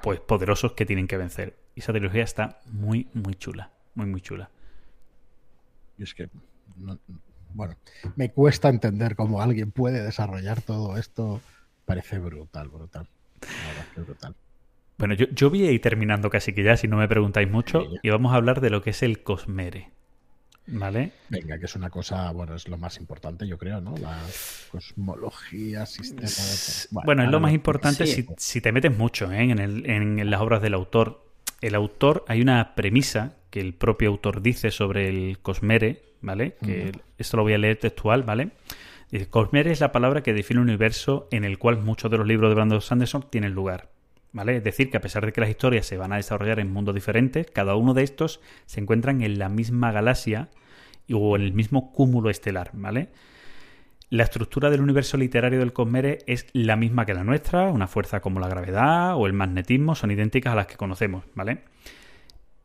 pues 0.03 0.19
poderosos 0.19 0.73
que 0.73 0.85
tienen 0.85 1.07
que 1.07 1.15
vencer. 1.15 1.55
Y 1.73 1.79
esa 1.79 1.93
trilogía 1.93 2.23
está 2.23 2.59
muy, 2.69 3.07
muy 3.13 3.35
chula. 3.35 3.71
Muy, 3.93 4.07
muy 4.07 4.19
chula. 4.19 4.49
Y 5.97 6.03
es 6.03 6.13
que, 6.13 6.27
bueno, 7.53 7.77
me 8.17 8.29
cuesta 8.29 8.67
entender 8.67 9.15
cómo 9.15 9.41
alguien 9.41 9.71
puede 9.71 10.03
desarrollar 10.03 10.59
todo 10.59 10.97
esto. 10.97 11.39
Parece 11.85 12.19
brutal, 12.19 12.67
brutal. 12.67 13.07
brutal. 13.95 14.35
Bueno, 14.97 15.13
yo, 15.13 15.27
yo 15.33 15.49
vi 15.49 15.67
ahí 15.67 15.79
terminando 15.79 16.29
casi 16.29 16.53
que 16.53 16.63
ya, 16.63 16.77
si 16.77 16.87
no 16.87 16.97
me 16.97 17.07
preguntáis 17.07 17.49
mucho, 17.49 17.85
y 18.01 18.09
vamos 18.09 18.33
a 18.33 18.35
hablar 18.35 18.61
de 18.61 18.69
lo 18.69 18.81
que 18.81 18.91
es 18.91 19.03
el 19.03 19.23
Cosmere. 19.23 19.91
¿Vale? 20.67 21.11
Venga, 21.29 21.59
que 21.59 21.65
es 21.65 21.75
una 21.75 21.89
cosa, 21.89 22.31
bueno, 22.31 22.55
es 22.55 22.67
lo 22.67 22.77
más 22.77 22.97
importante, 22.97 23.47
yo 23.47 23.57
creo, 23.57 23.81
¿no? 23.81 23.95
La 23.97 24.17
cosmología, 24.71 25.85
sistema 25.85 26.21
de... 26.21 27.05
Bueno, 27.05 27.23
es 27.23 27.29
lo 27.29 27.39
más 27.39 27.53
importante 27.53 28.07
si, 28.07 28.61
te 28.61 28.71
metes 28.71 28.95
mucho 28.97 29.31
¿eh? 29.31 29.43
en, 29.43 29.59
el, 29.59 29.87
en, 29.87 30.29
las 30.29 30.41
obras 30.41 30.61
del 30.63 30.73
autor. 30.73 31.23
El 31.61 31.75
autor, 31.75 32.25
hay 32.27 32.41
una 32.41 32.73
premisa 32.73 33.35
que 33.51 33.61
el 33.61 33.75
propio 33.75 34.09
autor 34.09 34.41
dice 34.41 34.71
sobre 34.71 35.07
el 35.07 35.39
Cosmere, 35.39 36.01
¿vale? 36.21 36.55
Que 36.63 36.91
esto 37.17 37.37
lo 37.37 37.43
voy 37.43 37.53
a 37.53 37.57
leer 37.59 37.77
textual, 37.77 38.23
¿vale? 38.23 38.51
Dice, 39.11 39.29
Cosmere 39.29 39.71
es 39.71 39.81
la 39.81 39.91
palabra 39.91 40.23
que 40.23 40.33
define 40.33 40.61
un 40.61 40.69
universo 40.69 41.27
en 41.31 41.45
el 41.45 41.59
cual 41.59 41.77
muchos 41.77 42.09
de 42.09 42.17
los 42.17 42.25
libros 42.25 42.49
de 42.49 42.55
Brandon 42.55 42.81
Sanderson 42.81 43.29
tienen 43.29 43.53
lugar. 43.53 43.91
¿Vale? 44.35 44.57
Es 44.57 44.65
decir, 44.65 44.91
que 44.91 44.97
a 44.97 45.01
pesar 45.01 45.25
de 45.25 45.31
que 45.31 45.39
las 45.39 45.49
historias 45.49 45.85
se 45.85 45.95
van 45.95 46.11
a 46.11 46.17
desarrollar 46.17 46.59
en 46.59 46.69
mundos 46.69 46.93
diferentes, 46.93 47.49
cada 47.51 47.75
uno 47.75 47.93
de 47.93 48.03
estos 48.03 48.41
se 48.65 48.81
encuentran 48.81 49.21
en 49.21 49.39
la 49.39 49.47
misma 49.47 49.93
galaxia 49.93 50.49
o 51.09 51.37
en 51.37 51.43
el 51.43 51.53
mismo 51.53 51.93
cúmulo 51.93 52.29
estelar, 52.29 52.71
¿vale? 52.73 53.11
La 54.09 54.23
estructura 54.23 54.69
del 54.69 54.81
universo 54.81 55.15
literario 55.15 55.59
del 55.59 55.71
Cosmere 55.71 56.17
es 56.27 56.47
la 56.51 56.75
misma 56.75 57.05
que 57.05 57.13
la 57.13 57.23
nuestra, 57.23 57.71
una 57.71 57.87
fuerza 57.87 58.19
como 58.19 58.41
la 58.41 58.49
gravedad 58.49 59.15
o 59.15 59.25
el 59.25 59.31
magnetismo 59.31 59.95
son 59.95 60.11
idénticas 60.11 60.51
a 60.51 60.57
las 60.57 60.67
que 60.67 60.75
conocemos, 60.75 61.23
¿vale? 61.33 61.59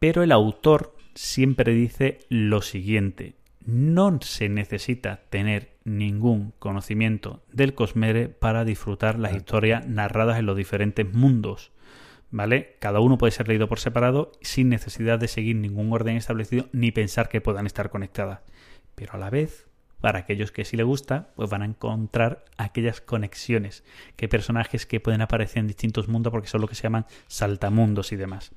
Pero 0.01 0.25
el 0.25 0.33
autor 0.33 0.97
siempre 1.15 1.73
dice 1.73 2.19
lo 2.29 2.63
siguiente, 2.63 3.37
no 3.65 4.19
se 4.23 4.49
necesita 4.49 5.21
tener 5.31 5.70
ningún 5.85 6.53
conocimiento 6.59 7.43
del 7.53 7.75
Cosmere 7.75 8.29
para 8.29 8.65
disfrutar 8.65 9.19
las 9.19 9.35
historias 9.35 9.87
narradas 9.87 10.39
en 10.39 10.47
los 10.47 10.57
diferentes 10.57 11.13
mundos. 11.13 11.73
¿Vale? 12.33 12.77
Cada 12.79 13.01
uno 13.01 13.19
puede 13.19 13.33
ser 13.33 13.49
leído 13.49 13.69
por 13.69 13.81
separado 13.81 14.31
sin 14.41 14.69
necesidad 14.69 15.19
de 15.19 15.27
seguir 15.27 15.57
ningún 15.57 15.93
orden 15.93 16.17
establecido 16.17 16.69
ni 16.73 16.93
pensar 16.93 17.29
que 17.29 17.41
puedan 17.41 17.67
estar 17.67 17.91
conectadas. 17.91 18.41
Pero 18.95 19.15
a 19.15 19.19
la 19.19 19.31
vez, 19.31 19.70
para 20.01 20.21
aquellos 20.21 20.53
que 20.53 20.65
sí 20.65 20.77
le 20.77 20.83
gusta, 20.83 21.29
pues 21.37 21.51
van 21.51 21.63
a 21.63 21.67
encontrar 21.67 22.45
aquellas 22.57 23.01
conexiones, 23.01 23.85
que 24.17 24.29
personajes 24.29 24.87
que 24.87 25.01
pueden 25.01 25.21
aparecer 25.21 25.59
en 25.59 25.67
distintos 25.67 26.09
mundos 26.09 26.31
porque 26.31 26.49
son 26.49 26.61
lo 26.61 26.69
que 26.69 26.75
se 26.75 26.85
llaman 26.85 27.07
saltamundos 27.27 28.13
y 28.13 28.17
demás 28.17 28.53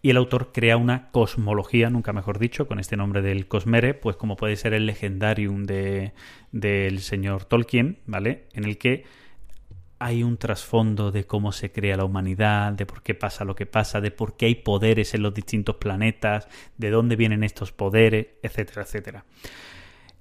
y 0.00 0.10
el 0.10 0.16
autor 0.16 0.52
crea 0.52 0.76
una 0.76 1.10
cosmología, 1.10 1.90
nunca 1.90 2.12
mejor 2.12 2.38
dicho, 2.38 2.66
con 2.66 2.78
este 2.78 2.96
nombre 2.96 3.22
del 3.22 3.48
Cosmere, 3.48 3.94
pues 3.94 4.16
como 4.16 4.36
puede 4.36 4.56
ser 4.56 4.74
el 4.74 4.86
legendarium 4.86 5.64
de, 5.64 6.12
del 6.52 7.00
señor 7.00 7.44
Tolkien, 7.44 7.98
¿vale? 8.06 8.46
En 8.52 8.64
el 8.64 8.78
que 8.78 9.04
hay 9.98 10.22
un 10.22 10.36
trasfondo 10.36 11.10
de 11.10 11.24
cómo 11.24 11.50
se 11.50 11.72
crea 11.72 11.96
la 11.96 12.04
humanidad, 12.04 12.72
de 12.72 12.86
por 12.86 13.02
qué 13.02 13.14
pasa 13.14 13.44
lo 13.44 13.56
que 13.56 13.66
pasa, 13.66 14.00
de 14.00 14.12
por 14.12 14.36
qué 14.36 14.46
hay 14.46 14.54
poderes 14.54 15.14
en 15.14 15.22
los 15.22 15.34
distintos 15.34 15.76
planetas, 15.76 16.46
de 16.76 16.90
dónde 16.90 17.16
vienen 17.16 17.42
estos 17.42 17.72
poderes, 17.72 18.28
etcétera, 18.42 18.82
etcétera. 18.82 19.24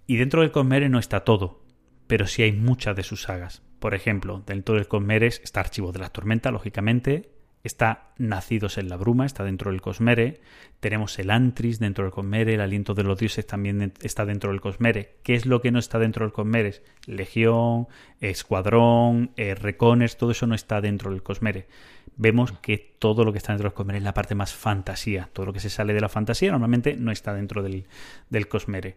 Y 0.08 0.16
dentro 0.16 0.42
del 0.42 0.52
Cosmere 0.52 0.88
no 0.88 1.00
está 1.00 1.26
todo, 1.26 1.62
pero 2.08 2.28
sí 2.28 2.42
hay 2.42 2.54
muchas 2.54 2.96
de 2.96 3.04
sus 3.04 3.24
sagas. 3.24 3.62
Por 3.80 3.94
ejemplo, 3.94 4.42
dentro 4.46 4.76
del 4.76 4.88
Cosmere 4.88 5.28
está 5.28 5.60
Archivo 5.60 5.92
de 5.92 6.00
la 6.00 6.10
Tormenta, 6.10 6.50
lógicamente, 6.50 7.30
está 7.62 8.14
Nacidos 8.18 8.78
en 8.78 8.88
la 8.88 8.96
Bruma, 8.96 9.26
está 9.26 9.44
dentro 9.44 9.70
del 9.70 9.82
Cosmere. 9.82 10.40
Tenemos 10.80 11.20
el 11.20 11.30
Antris 11.30 11.80
dentro 11.80 12.06
del 12.06 12.14
Cosmere, 12.14 12.54
el 12.54 12.62
Aliento 12.62 12.94
de 12.94 13.04
los 13.04 13.20
Dioses 13.20 13.46
también 13.46 13.94
está 14.02 14.26
dentro 14.26 14.52
del 14.52 14.62
Cosmere. 14.62 15.18
¿Qué 15.24 15.36
es 15.36 15.46
lo 15.46 15.62
que 15.62 15.72
no 15.72 15.80
está 15.80 16.00
dentro 16.00 16.26
del 16.26 16.34
Cosmere? 16.34 16.82
Legión, 17.06 17.88
Escuadrón, 18.22 19.32
eh, 19.36 19.56
Reconers, 19.56 20.18
todo 20.18 20.32
eso 20.32 20.48
no 20.48 20.56
está 20.56 20.80
dentro 20.80 21.12
del 21.12 21.22
Cosmere. 21.22 21.68
Vemos 22.16 22.54
que 22.54 22.96
todo 22.98 23.24
lo 23.26 23.32
que 23.32 23.38
está 23.38 23.52
dentro 23.52 23.70
del 23.70 23.76
Cosmere 23.76 24.00
es 24.00 24.04
la 24.04 24.14
parte 24.14 24.34
más 24.34 24.54
fantasía. 24.54 25.30
Todo 25.34 25.46
lo 25.48 25.54
que 25.54 25.60
se 25.60 25.70
sale 25.70 25.94
de 25.94 26.02
la 26.02 26.10
fantasía 26.10 26.52
normalmente 26.52 26.96
no 26.96 27.12
está 27.12 27.34
dentro 27.34 27.62
del, 27.62 27.86
del 28.30 28.48
Cosmere. 28.48 28.96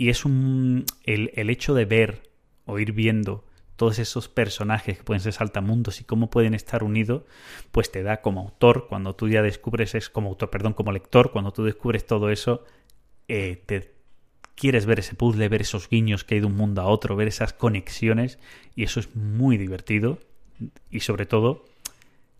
Y 0.00 0.08
es 0.08 0.24
un, 0.24 0.86
el, 1.04 1.30
el 1.34 1.50
hecho 1.50 1.74
de 1.74 1.84
ver 1.84 2.22
o 2.64 2.78
ir 2.78 2.92
viendo 2.92 3.44
todos 3.76 3.98
esos 3.98 4.30
personajes 4.30 4.96
que 4.96 5.04
pueden 5.04 5.20
ser 5.20 5.34
saltamundos 5.34 6.00
y 6.00 6.04
cómo 6.04 6.30
pueden 6.30 6.54
estar 6.54 6.82
unidos, 6.82 7.24
pues 7.70 7.92
te 7.92 8.02
da 8.02 8.22
como 8.22 8.40
autor, 8.40 8.86
cuando 8.88 9.14
tú 9.14 9.28
ya 9.28 9.42
descubres, 9.42 9.94
es 9.94 10.08
como 10.08 10.30
autor, 10.30 10.48
perdón, 10.48 10.72
como 10.72 10.90
lector, 10.90 11.32
cuando 11.32 11.52
tú 11.52 11.64
descubres 11.64 12.06
todo 12.06 12.30
eso, 12.30 12.64
eh, 13.28 13.62
te 13.66 13.92
quieres 14.54 14.86
ver 14.86 15.00
ese 15.00 15.16
puzzle, 15.16 15.50
ver 15.50 15.60
esos 15.60 15.90
guiños 15.90 16.24
que 16.24 16.36
hay 16.36 16.40
de 16.40 16.46
un 16.46 16.56
mundo 16.56 16.80
a 16.80 16.86
otro, 16.86 17.14
ver 17.14 17.28
esas 17.28 17.52
conexiones, 17.52 18.38
y 18.74 18.84
eso 18.84 19.00
es 19.00 19.14
muy 19.14 19.58
divertido, 19.58 20.18
y 20.90 21.00
sobre 21.00 21.26
todo 21.26 21.66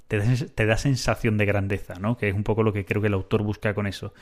te 0.09 0.17
da, 0.17 0.35
te 0.55 0.65
da 0.65 0.79
sensación 0.79 1.37
de 1.37 1.45
grandeza, 1.45 1.97
¿no? 1.97 2.17
Que 2.17 2.31
es 2.31 2.35
un 2.35 2.43
poco 2.43 2.63
lo 2.63 2.73
que 2.73 2.87
creo 2.87 3.03
que 3.03 3.09
el 3.09 3.15
autor 3.15 3.43
busca 3.43 3.75
con 3.75 3.87
eso, 3.87 4.15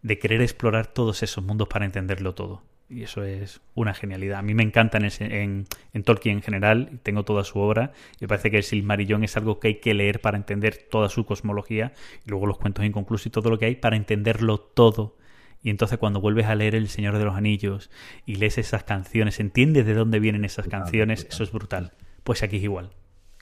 de 0.00 0.18
querer 0.18 0.40
explorar 0.40 0.86
todos 0.86 1.22
esos 1.22 1.44
mundos 1.44 1.68
para 1.68 1.84
entenderlo 1.84 2.34
todo. 2.34 2.62
Y 2.88 3.02
eso 3.02 3.24
es 3.24 3.60
una 3.74 3.94
genialidad. 3.94 4.38
A 4.38 4.42
mí 4.42 4.54
me 4.54 4.62
encanta 4.62 4.98
en, 4.98 5.66
en, 5.92 6.02
Tolkien 6.04 6.36
en 6.36 6.42
general, 6.42 7.00
tengo 7.02 7.24
toda 7.24 7.42
su 7.42 7.58
obra, 7.58 7.92
y 8.20 8.24
me 8.24 8.28
parece 8.28 8.50
que 8.50 8.58
el 8.58 8.62
Silmarillón 8.62 9.24
es 9.24 9.36
algo 9.36 9.58
que 9.58 9.68
hay 9.68 9.74
que 9.80 9.92
leer 9.92 10.20
para 10.20 10.36
entender 10.36 10.76
toda 10.88 11.08
su 11.08 11.26
cosmología, 11.26 11.92
y 12.24 12.30
luego 12.30 12.46
los 12.46 12.58
cuentos 12.58 12.84
inconclusos 12.84 13.26
y 13.26 13.30
todo 13.30 13.50
lo 13.50 13.58
que 13.58 13.66
hay 13.66 13.74
para 13.74 13.96
entenderlo 13.96 14.58
todo. 14.58 15.16
Y 15.62 15.70
entonces 15.70 15.98
cuando 15.98 16.20
vuelves 16.20 16.46
a 16.46 16.54
leer 16.54 16.76
El 16.76 16.88
Señor 16.88 17.18
de 17.18 17.24
los 17.24 17.34
Anillos 17.34 17.90
y 18.24 18.36
lees 18.36 18.56
esas 18.56 18.84
canciones, 18.84 19.40
entiendes 19.40 19.84
de 19.84 19.94
dónde 19.94 20.20
vienen 20.20 20.44
esas 20.44 20.68
canciones, 20.68 21.26
eso 21.28 21.42
es 21.42 21.50
brutal. 21.50 21.92
Pues 22.22 22.44
aquí 22.44 22.58
es 22.58 22.62
igual, 22.62 22.90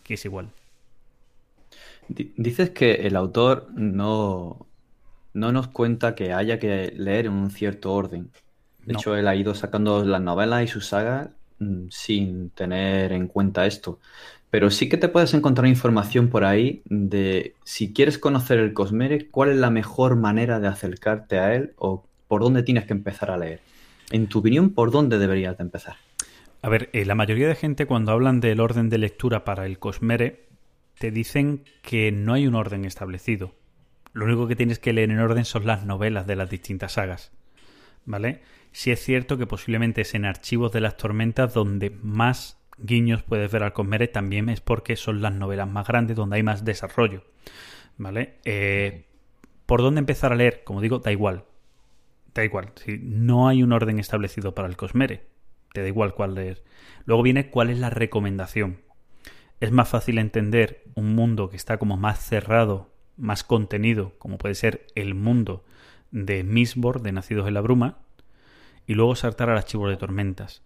aquí 0.01 0.15
es 0.15 0.25
igual. 0.25 0.51
Dices 2.09 2.71
que 2.71 2.95
el 3.07 3.17
autor 3.17 3.69
no, 3.75 4.67
no 5.35 5.53
nos 5.53 5.69
cuenta 5.69 6.15
que 6.15 6.33
haya 6.33 6.59
que 6.59 6.95
leer 6.97 7.27
en 7.27 7.33
un 7.33 7.51
cierto 7.51 7.93
orden. 7.93 8.31
De 8.87 8.95
hecho, 8.95 9.17
él 9.17 9.29
ha 9.29 9.35
ido 9.35 9.55
sacando 9.55 10.05
las 10.05 10.21
novelas 10.21 10.65
y 10.65 10.69
sus 10.69 10.87
sagas 10.87 11.31
mm, 11.59 11.89
sin 11.91 12.51
tener 12.51 13.13
en 13.13 13.29
cuenta 13.29 13.67
esto. 13.67 13.99
Pero 14.51 14.71
sí 14.71 14.89
que 14.89 14.97
te 14.97 15.09
puedes 15.09 15.35
encontrar 15.35 15.67
información 15.67 16.29
por 16.29 16.45
ahí 16.45 16.83
de 16.85 17.55
si 17.65 17.93
quieres 17.93 18.19
conocer 18.19 18.59
el 18.61 18.73
Cosmere, 18.73 19.29
cuál 19.29 19.51
es 19.51 19.57
la 19.57 19.71
mejor 19.71 20.17
manera 20.17 20.61
de 20.61 20.69
acercarte 20.69 21.39
a 21.39 21.55
él 21.57 21.73
o 21.77 22.05
por 22.29 22.43
dónde 22.43 22.63
tienes 22.63 22.85
que 22.85 22.93
empezar 22.93 23.31
a 23.31 23.37
leer. 23.37 23.61
En 24.13 24.29
tu 24.29 24.39
opinión, 24.39 24.71
¿por 24.71 24.91
dónde 24.91 25.19
deberías 25.19 25.57
de 25.59 25.65
empezar? 25.65 25.97
A 26.63 26.69
ver, 26.69 26.89
eh, 26.93 27.05
la 27.05 27.15
mayoría 27.15 27.49
de 27.49 27.57
gente 27.57 27.87
cuando 27.87 28.13
hablan 28.13 28.41
del 28.41 28.61
orden 28.61 28.91
de 28.91 28.99
lectura 28.99 29.45
para 29.45 29.67
el 29.67 29.79
Cosmere, 29.79 30.47
te 30.99 31.11
dicen 31.11 31.65
que 31.83 32.13
no 32.13 32.33
hay 32.33 32.47
un 32.47 32.55
orden 32.55 32.85
establecido. 32.85 33.55
Lo 34.13 34.25
único 34.25 34.47
que 34.47 34.57
tienes 34.57 34.79
que 34.79 34.93
leer 34.93 35.11
en 35.11 35.19
orden 35.19 35.45
son 35.45 35.67
las 35.67 35.85
novelas 35.85 36.27
de 36.27 36.37
las 36.37 36.49
distintas 36.49 36.93
sagas. 36.93 37.33
¿Vale? 38.07 38.41
Si 38.75 38.91
es 38.91 39.01
cierto 39.01 39.39
que 39.39 39.47
posiblemente 39.47 40.01
es 40.01 40.15
en 40.15 40.25
Archivos 40.25 40.73
de 40.73 40.81
las 40.81 40.97
Tormentas 40.97 41.55
donde 41.55 41.91
más 42.03 42.59
guiños 42.77 43.23
puedes 43.23 43.51
ver 43.53 43.63
al 43.63 43.73
Cosmere, 43.73 44.09
también 44.09 44.49
es 44.49 44.61
porque 44.61 44.97
son 44.97 45.23
las 45.23 45.33
novelas 45.33 45.69
más 45.69 45.87
grandes 45.87 46.17
donde 46.17 46.37
hay 46.37 46.43
más 46.43 46.65
desarrollo. 46.65 47.23
¿Vale? 47.99 48.41
Eh, 48.45 49.07
¿Por 49.65 49.81
dónde 49.81 50.01
empezar 50.01 50.33
a 50.33 50.35
leer? 50.35 50.65
Como 50.65 50.81
digo, 50.81 50.99
da 50.99 51.13
igual. 51.13 51.45
Da 52.35 52.45
igual. 52.45 52.73
Si 52.75 52.99
no 53.01 53.47
hay 53.47 53.63
un 53.63 53.71
orden 53.71 54.01
establecido 54.01 54.57
para 54.57 54.67
el 54.67 54.77
Cosmere, 54.77 55.25
te 55.73 55.83
da 55.83 55.87
igual 55.87 56.13
cuál 56.13 56.35
leer. 56.35 56.65
Luego 57.05 57.23
viene 57.23 57.51
cuál 57.51 57.71
es 57.71 57.79
la 57.79 57.91
recomendación. 57.91 58.81
Es 59.61 59.71
más 59.71 59.89
fácil 59.89 60.19
entender 60.19 60.83
un 60.97 61.15
mundo 61.15 61.49
que 61.49 61.57
está 61.57 61.79
como 61.79 61.97
más 61.97 62.19
cerrado, 62.27 62.91
más 63.17 63.45
contenido, 63.45 64.15
como 64.19 64.37
puede 64.37 64.57
ser 64.57 64.89
el 64.97 65.15
mundo 65.15 65.65
de 66.11 66.43
Misbor, 66.43 67.03
de 67.03 67.13
Nacidos 67.13 67.47
en 67.47 67.55
la 67.55 67.61
Bruma, 67.61 67.99
y 68.87 68.95
luego 68.95 69.17
saltar 69.17 69.51
al 69.51 69.59
archivo 69.59 69.89
de 69.89 69.97
tormentas. 69.97 70.63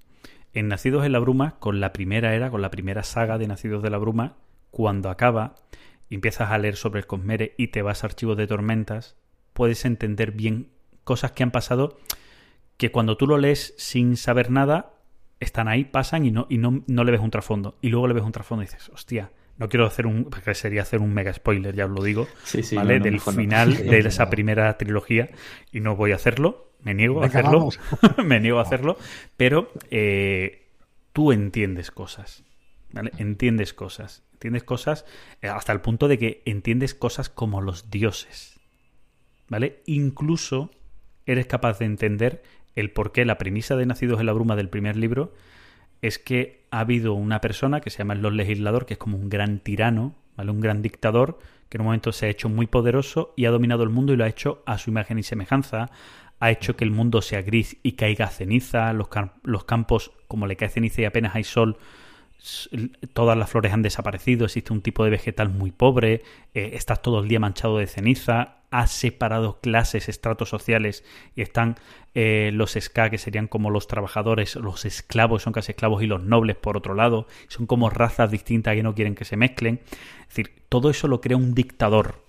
En 0.52 0.68
Nacidos 0.68 1.04
en 1.04 1.12
la 1.12 1.18
Bruma, 1.18 1.56
con 1.58 1.80
la 1.80 1.92
primera 1.92 2.34
era, 2.34 2.50
con 2.50 2.62
la 2.62 2.70
primera 2.70 3.02
saga 3.02 3.38
de 3.38 3.46
Nacidos 3.46 3.82
de 3.82 3.90
la 3.90 3.98
Bruma, 3.98 4.36
cuando 4.70 5.10
acaba 5.10 5.54
y 6.08 6.14
empiezas 6.14 6.50
a 6.50 6.58
leer 6.58 6.76
sobre 6.76 7.00
el 7.00 7.06
Cosmere 7.06 7.54
y 7.58 7.68
te 7.68 7.82
vas 7.82 8.02
a 8.02 8.06
archivos 8.06 8.36
de 8.36 8.46
tormentas, 8.46 9.16
puedes 9.52 9.84
entender 9.84 10.32
bien 10.32 10.70
cosas 11.04 11.32
que 11.32 11.42
han 11.42 11.50
pasado 11.50 11.98
que 12.76 12.90
cuando 12.90 13.16
tú 13.16 13.26
lo 13.26 13.38
lees 13.38 13.74
sin 13.76 14.16
saber 14.16 14.50
nada, 14.50 14.94
están 15.40 15.68
ahí, 15.68 15.84
pasan 15.84 16.24
y 16.24 16.30
no, 16.30 16.46
y 16.48 16.58
no, 16.58 16.82
no 16.86 17.04
le 17.04 17.12
ves 17.12 17.20
un 17.20 17.30
trasfondo. 17.30 17.76
Y 17.82 17.88
luego 17.88 18.06
le 18.08 18.14
ves 18.14 18.22
un 18.22 18.32
trasfondo 18.32 18.62
y 18.62 18.66
dices, 18.66 18.88
hostia, 18.90 19.30
no 19.56 19.68
quiero 19.68 19.86
hacer 19.86 20.06
un. 20.06 20.24
porque 20.24 20.54
sería 20.54 20.82
hacer 20.82 21.00
un 21.00 21.12
mega 21.12 21.32
spoiler, 21.32 21.74
ya 21.74 21.86
os 21.86 21.90
lo 21.90 22.02
digo. 22.02 22.28
¿Vale? 22.76 23.00
Del 23.00 23.20
final 23.20 23.76
de 23.76 23.98
esa 23.98 24.30
primera 24.30 24.76
trilogía. 24.78 25.28
Y 25.72 25.80
no 25.80 25.96
voy 25.96 26.12
a 26.12 26.14
hacerlo 26.14 26.67
me 26.82 26.94
niego 26.94 27.22
a 27.22 27.26
hacerlo, 27.26 27.68
me 28.24 28.40
niego 28.40 28.58
a 28.58 28.62
hacerlo, 28.62 28.96
pero 29.36 29.72
eh, 29.90 30.68
tú 31.12 31.32
entiendes 31.32 31.90
cosas, 31.90 32.44
¿vale? 32.92 33.10
Entiendes 33.18 33.74
cosas, 33.74 34.22
entiendes 34.32 34.64
cosas 34.64 35.04
eh, 35.42 35.48
hasta 35.48 35.72
el 35.72 35.80
punto 35.80 36.08
de 36.08 36.18
que 36.18 36.42
entiendes 36.44 36.94
cosas 36.94 37.28
como 37.28 37.60
los 37.60 37.90
dioses, 37.90 38.58
¿vale? 39.48 39.82
Incluso 39.86 40.70
eres 41.26 41.46
capaz 41.46 41.78
de 41.78 41.86
entender 41.86 42.42
el 42.74 42.90
por 42.90 43.12
qué 43.12 43.24
la 43.24 43.38
premisa 43.38 43.76
de 43.76 43.86
Nacidos 43.86 44.20
en 44.20 44.26
la 44.26 44.32
Bruma 44.32 44.56
del 44.56 44.68
primer 44.68 44.96
libro 44.96 45.34
es 46.00 46.18
que 46.18 46.66
ha 46.70 46.80
habido 46.80 47.14
una 47.14 47.40
persona 47.40 47.80
que 47.80 47.90
se 47.90 47.98
llama 47.98 48.14
el 48.14 48.22
Lord 48.22 48.34
Legislador, 48.34 48.86
que 48.86 48.94
es 48.94 48.98
como 48.98 49.16
un 49.16 49.28
gran 49.28 49.58
tirano, 49.58 50.14
¿vale? 50.36 50.52
Un 50.52 50.60
gran 50.60 50.80
dictador, 50.80 51.38
que 51.68 51.76
en 51.76 51.82
un 51.82 51.86
momento 51.86 52.12
se 52.12 52.26
ha 52.26 52.28
hecho 52.28 52.48
muy 52.48 52.66
poderoso 52.66 53.34
y 53.36 53.46
ha 53.46 53.50
dominado 53.50 53.82
el 53.82 53.90
mundo 53.90 54.12
y 54.12 54.16
lo 54.16 54.24
ha 54.24 54.28
hecho 54.28 54.62
a 54.64 54.78
su 54.78 54.90
imagen 54.90 55.18
y 55.18 55.22
semejanza, 55.22 55.90
ha 56.40 56.50
hecho 56.50 56.76
que 56.76 56.84
el 56.84 56.90
mundo 56.90 57.22
sea 57.22 57.42
gris 57.42 57.76
y 57.82 57.92
caiga 57.92 58.28
ceniza, 58.28 58.92
los, 58.92 59.08
campos, 59.64 60.12
como 60.28 60.46
le 60.46 60.56
cae 60.56 60.68
ceniza 60.68 61.02
y 61.02 61.04
apenas 61.04 61.34
hay 61.34 61.44
sol, 61.44 61.78
todas 63.12 63.36
las 63.36 63.50
flores 63.50 63.72
han 63.72 63.82
desaparecido, 63.82 64.44
existe 64.44 64.72
un 64.72 64.80
tipo 64.80 65.04
de 65.04 65.10
vegetal 65.10 65.48
muy 65.48 65.72
pobre, 65.72 66.22
eh, 66.54 66.70
estás 66.74 67.02
todo 67.02 67.20
el 67.20 67.28
día 67.28 67.40
manchado 67.40 67.78
de 67.78 67.86
ceniza, 67.86 68.58
ha 68.70 68.86
separado 68.86 69.60
clases, 69.60 70.08
estratos 70.08 70.48
sociales 70.48 71.04
y 71.34 71.42
están 71.42 71.76
eh, 72.14 72.50
los 72.52 72.76
ska, 72.78 73.10
que 73.10 73.18
serían 73.18 73.48
como 73.48 73.70
los 73.70 73.86
trabajadores, 73.86 74.56
los 74.56 74.84
esclavos, 74.84 75.42
son 75.42 75.52
casi 75.52 75.72
esclavos, 75.72 76.02
y 76.02 76.06
los 76.06 76.22
nobles 76.22 76.56
por 76.56 76.76
otro 76.76 76.94
lado, 76.94 77.26
son 77.48 77.66
como 77.66 77.90
razas 77.90 78.30
distintas 78.30 78.74
que 78.74 78.82
no 78.82 78.94
quieren 78.94 79.14
que 79.14 79.24
se 79.24 79.36
mezclen. 79.36 79.80
Es 80.22 80.28
decir, 80.28 80.62
todo 80.68 80.90
eso 80.90 81.08
lo 81.08 81.20
crea 81.20 81.36
un 81.36 81.54
dictador 81.54 82.22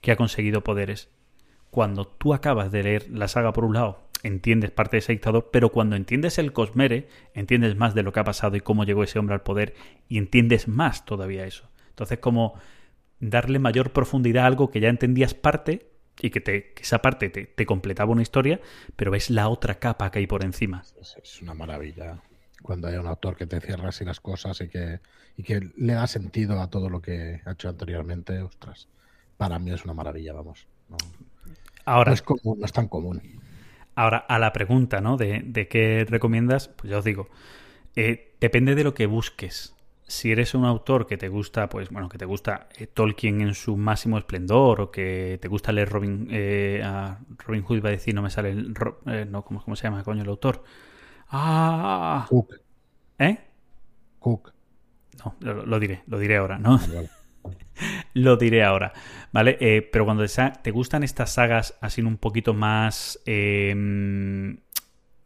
que 0.00 0.12
ha 0.12 0.16
conseguido 0.16 0.62
poderes 0.62 1.08
cuando 1.76 2.06
tú 2.06 2.32
acabas 2.32 2.72
de 2.72 2.82
leer 2.82 3.10
la 3.10 3.28
saga 3.28 3.52
por 3.52 3.66
un 3.66 3.74
lado, 3.74 4.08
entiendes 4.22 4.70
parte 4.70 4.96
de 4.96 5.00
ese 5.00 5.12
dictador, 5.12 5.50
pero 5.52 5.70
cuando 5.70 5.94
entiendes 5.94 6.38
el 6.38 6.54
Cosmere, 6.54 7.06
entiendes 7.34 7.76
más 7.76 7.94
de 7.94 8.02
lo 8.02 8.14
que 8.14 8.20
ha 8.20 8.24
pasado 8.24 8.56
y 8.56 8.62
cómo 8.62 8.84
llegó 8.84 9.04
ese 9.04 9.18
hombre 9.18 9.34
al 9.34 9.42
poder 9.42 9.74
y 10.08 10.16
entiendes 10.16 10.68
más 10.68 11.04
todavía 11.04 11.44
eso. 11.44 11.68
Entonces, 11.90 12.18
como 12.18 12.54
darle 13.20 13.58
mayor 13.58 13.92
profundidad 13.92 14.44
a 14.44 14.46
algo 14.46 14.70
que 14.70 14.80
ya 14.80 14.88
entendías 14.88 15.34
parte 15.34 15.90
y 16.18 16.30
que, 16.30 16.40
te, 16.40 16.72
esa 16.80 17.02
parte 17.02 17.28
te, 17.28 17.66
completaba 17.66 18.10
una 18.10 18.22
historia, 18.22 18.58
pero 18.96 19.10
ves 19.10 19.28
la 19.28 19.50
otra 19.50 19.74
capa 19.74 20.10
que 20.10 20.20
hay 20.20 20.26
por 20.26 20.46
encima. 20.46 20.82
Es, 20.98 21.42
una 21.42 21.52
maravilla 21.52 22.22
cuando 22.62 22.88
hay 22.88 22.96
un 22.96 23.06
autor 23.06 23.36
que 23.36 23.46
te 23.46 23.60
cierra 23.60 23.90
así 23.90 24.02
las 24.02 24.20
cosas 24.20 24.58
y 24.62 24.68
que, 24.68 25.00
y 25.36 25.42
que 25.42 25.60
le 25.76 25.92
da 25.92 26.06
sentido 26.06 26.58
a 26.58 26.70
todo 26.70 26.88
lo 26.88 27.02
que 27.02 27.42
ha 27.44 27.52
hecho 27.52 27.68
anteriormente. 27.68 28.40
Ostras, 28.40 28.88
para 29.36 29.58
mí 29.58 29.72
es 29.72 29.84
una 29.84 29.92
maravilla, 29.92 30.32
vamos. 30.32 30.66
Ahora, 31.86 32.10
no, 32.10 32.14
es 32.14 32.22
común, 32.22 32.58
no 32.58 32.66
es 32.66 32.72
tan 32.72 32.88
común. 32.88 33.22
Ahora, 33.94 34.18
a 34.18 34.38
la 34.38 34.52
pregunta, 34.52 35.00
¿no? 35.00 35.16
De, 35.16 35.68
qué 35.70 36.04
recomiendas, 36.08 36.68
pues 36.68 36.90
ya 36.90 36.98
os 36.98 37.04
digo, 37.04 37.28
eh, 37.94 38.34
depende 38.40 38.74
de 38.74 38.84
lo 38.84 38.92
que 38.92 39.06
busques. 39.06 39.74
Si 40.06 40.30
eres 40.30 40.54
un 40.54 40.64
autor 40.64 41.06
que 41.06 41.16
te 41.16 41.28
gusta, 41.28 41.68
pues 41.68 41.90
bueno, 41.90 42.08
que 42.08 42.18
te 42.18 42.26
gusta 42.26 42.68
eh, 42.76 42.86
Tolkien 42.86 43.40
en 43.40 43.54
su 43.54 43.76
máximo 43.76 44.18
esplendor, 44.18 44.80
o 44.80 44.90
que 44.90 45.38
te 45.40 45.48
gusta 45.48 45.72
leer 45.72 45.88
Robin, 45.88 46.28
eh, 46.30 46.82
a 46.84 47.18
Robin 47.38 47.62
Hood, 47.62 47.82
va 47.82 47.88
a 47.88 47.92
decir, 47.92 48.14
no 48.14 48.22
me 48.22 48.30
sale 48.30 48.50
el. 48.50 48.74
no, 49.30 49.44
¿cómo, 49.44 49.62
¿cómo, 49.62 49.76
se 49.76 49.84
llama, 49.84 50.04
coño, 50.04 50.22
el 50.22 50.28
autor? 50.28 50.62
¡Ah! 51.28 52.26
Cook. 52.28 52.54
¿Eh? 53.18 53.38
Cook. 54.18 54.52
No, 55.24 55.34
lo, 55.40 55.80
diré, 55.80 56.02
lo 56.06 56.18
diré 56.18 56.36
ahora, 56.36 56.58
¿no? 56.58 56.78
Lo 58.14 58.36
diré 58.36 58.64
ahora, 58.64 58.92
¿vale? 59.32 59.56
Eh, 59.60 59.88
pero 59.90 60.04
cuando 60.04 60.24
te, 60.62 60.70
gustan 60.70 61.02
estas 61.02 61.32
sagas 61.32 61.76
así 61.80 62.02
un 62.02 62.16
poquito 62.18 62.54
más, 62.54 63.20
em, 63.26 64.58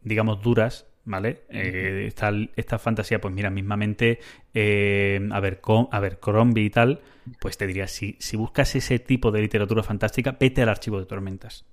digamos, 0.01 0.41
duras, 0.41 0.87
¿vale? 1.05 1.43
Eh, 1.49 2.11
esta, 2.55 2.79
fantasía, 2.79 3.19
pues 3.21 3.33
mira, 3.33 3.49
mismamente, 3.49 4.19
em, 4.53 5.31
a, 5.31 5.39
ver, 5.39 5.61
a 5.91 5.99
ver, 5.99 6.19
Crombie 6.19 6.65
y 6.65 6.69
tal, 6.69 7.01
pues 7.39 7.57
te 7.57 7.67
diría, 7.67 7.87
si, 7.87 8.17
si 8.19 8.37
buscas 8.37 8.75
ese 8.75 8.99
tipo 8.99 9.31
de 9.31 9.41
literatura 9.41 9.83
fantástica, 9.83 10.37
vete 10.39 10.61
al 10.61 10.69
archivo 10.69 10.99
de 10.99 11.05
tormentas. 11.05 11.65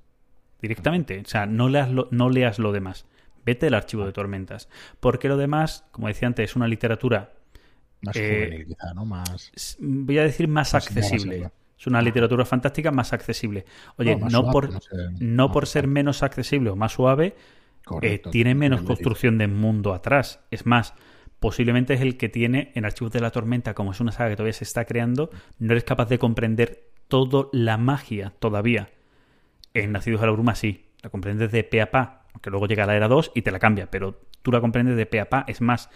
Directamente, 0.61 1.21
o 1.21 1.29
sea, 1.29 1.47
no 1.47 1.69
leas 1.69 1.91
lo, 1.91 2.09
no 2.11 2.31
leas 2.31 2.59
lo 2.59 2.73
demás. 2.73 3.07
Vete 3.45 3.69
al 3.69 3.75
archivo 3.75 4.05
de 4.05 4.13
tormentas. 4.13 4.69
Porque 5.01 5.29
lo 5.29 5.37
demás, 5.37 5.87
como 5.93 6.09
decía 6.09 6.27
antes, 6.27 6.51
es 6.51 6.57
una 6.57 6.67
literatura 6.67 7.38
más 8.03 8.17
eh, 8.17 8.65
quizá, 8.67 8.95
¿no? 8.95 9.05
Más. 9.05 9.77
Voy 9.81 10.19
a 10.19 10.25
decir 10.25 10.49
más, 10.49 10.75
accesible. 10.75 11.51
Es 11.79 11.87
una 11.87 12.03
literatura 12.03 12.45
fantástica 12.45 12.91
más 12.91 13.13
accesible. 13.13 13.65
Oye, 13.97 14.17
no, 14.17 14.51
por, 14.51 14.69
no, 15.21 15.53
por 15.53 15.67
ser 15.67 15.87
menos 15.87 16.23
accesible 16.25 16.71
o 16.71 16.77
más 16.77 16.93
suave, 16.93 17.37
eh, 18.03 18.21
tiene 18.31 18.55
menos 18.55 18.83
construcción 18.83 19.39
de 19.39 19.47
mundo 19.47 19.95
atrás. 19.95 20.41
Es 20.51 20.67
más, 20.67 20.95
posiblemente 21.39 21.95
es 21.95 22.01
el 22.01 22.17
que 22.17 22.29
tiene 22.29 22.73
en 22.75 22.85
Archivos 22.85 23.13
de 23.13 23.21
la 23.21 23.31
Tormenta, 23.31 23.75
como 23.75 23.93
es 23.93 24.01
una 24.01 24.13
saga 24.13 24.31
que 24.31 24.37
todavía 24.37 24.55
se 24.55 24.65
está 24.65 24.85
creando, 24.85 25.31
no 25.59 25.73
eres 25.73 25.85
capaz 25.85 26.09
de 26.09 26.19
comprender 26.19 26.89
toda 27.07 27.49
la 27.53 27.79
magia 27.79 28.35
todavía. 28.39 28.91
En 29.73 29.93
Nacidos 29.93 30.21
de 30.21 30.27
la 30.27 30.33
Bruma 30.33 30.55
sí, 30.55 30.87
la 31.03 31.11
comprendes 31.11 31.53
de 31.53 31.63
pe 31.63 31.81
a 31.81 31.91
pa, 31.91 32.27
aunque 32.33 32.51
luego 32.51 32.67
llega 32.67 32.87
la 32.87 32.97
era 32.97 33.07
2 33.09 33.33
y 33.35 33.43
te 33.43 33.51
la 33.51 33.59
cambia, 33.59 33.89
pero 33.91 34.21
tú 34.43 34.51
la 34.51 34.61
comprendes 34.61 34.97
de 34.97 35.07
pe 35.07 35.21
a 35.21 35.29
pa. 35.29 35.45
Es 35.47 35.61
más, 35.61 35.91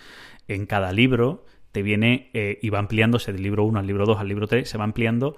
en 0.48 0.66
cada 0.66 0.92
libro 0.92 1.44
te 1.72 1.82
viene 1.82 2.30
eh, 2.34 2.58
y 2.62 2.70
va 2.70 2.78
ampliándose 2.78 3.32
del 3.32 3.42
libro 3.42 3.64
1 3.64 3.78
al 3.78 3.86
libro 3.86 4.06
2 4.06 4.18
al 4.18 4.28
libro 4.28 4.46
3, 4.46 4.68
se 4.68 4.78
va 4.78 4.84
ampliando 4.84 5.36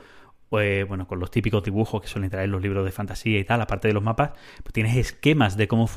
pues 0.55 0.86
bueno, 0.86 1.09
con 1.09 1.19
los 1.19 1.32
típicos 1.32 1.65
dibujos 1.65 2.01
que 2.01 2.06
suelen 2.06 2.31
traer 2.31 2.48
los 2.48 2.62
libros 2.62 2.85
de 2.85 2.93
fantasía 2.93 3.40
y 3.40 3.44
tal, 3.44 3.61
aparte 3.61 3.89
de 3.89 3.94
los 3.94 4.05
mapas, 4.05 4.35
pues 4.62 4.73
tienes 4.73 4.97
esquemas 4.97 5.56
de 5.56 5.66
cómo, 5.66 5.89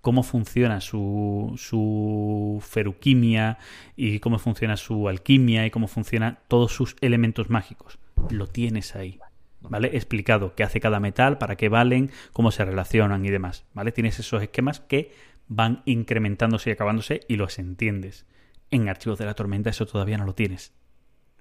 cómo 0.00 0.22
funciona 0.22 0.80
su, 0.80 1.52
su 1.56 2.62
feruquimia 2.64 3.58
y 3.96 4.20
cómo 4.20 4.38
funciona 4.38 4.76
su 4.76 5.08
alquimia 5.08 5.66
y 5.66 5.72
cómo 5.72 5.88
funcionan 5.88 6.38
todos 6.46 6.70
sus 6.70 6.94
elementos 7.00 7.50
mágicos. 7.50 7.98
Lo 8.30 8.46
tienes 8.46 8.94
ahí. 8.94 9.18
¿Vale? 9.60 9.90
Explicado 9.96 10.54
qué 10.54 10.62
hace 10.62 10.78
cada 10.78 11.00
metal, 11.00 11.38
para 11.38 11.56
qué 11.56 11.68
valen, 11.68 12.12
cómo 12.32 12.52
se 12.52 12.64
relacionan 12.64 13.24
y 13.24 13.30
demás. 13.30 13.64
¿Vale? 13.74 13.90
Tienes 13.90 14.20
esos 14.20 14.40
esquemas 14.40 14.78
que 14.78 15.10
van 15.48 15.82
incrementándose 15.86 16.70
y 16.70 16.72
acabándose 16.74 17.22
y 17.26 17.34
los 17.34 17.58
entiendes. 17.58 18.26
En 18.70 18.88
archivos 18.88 19.18
de 19.18 19.24
la 19.24 19.34
tormenta 19.34 19.70
eso 19.70 19.86
todavía 19.86 20.18
no 20.18 20.24
lo 20.24 20.34
tienes. 20.34 20.72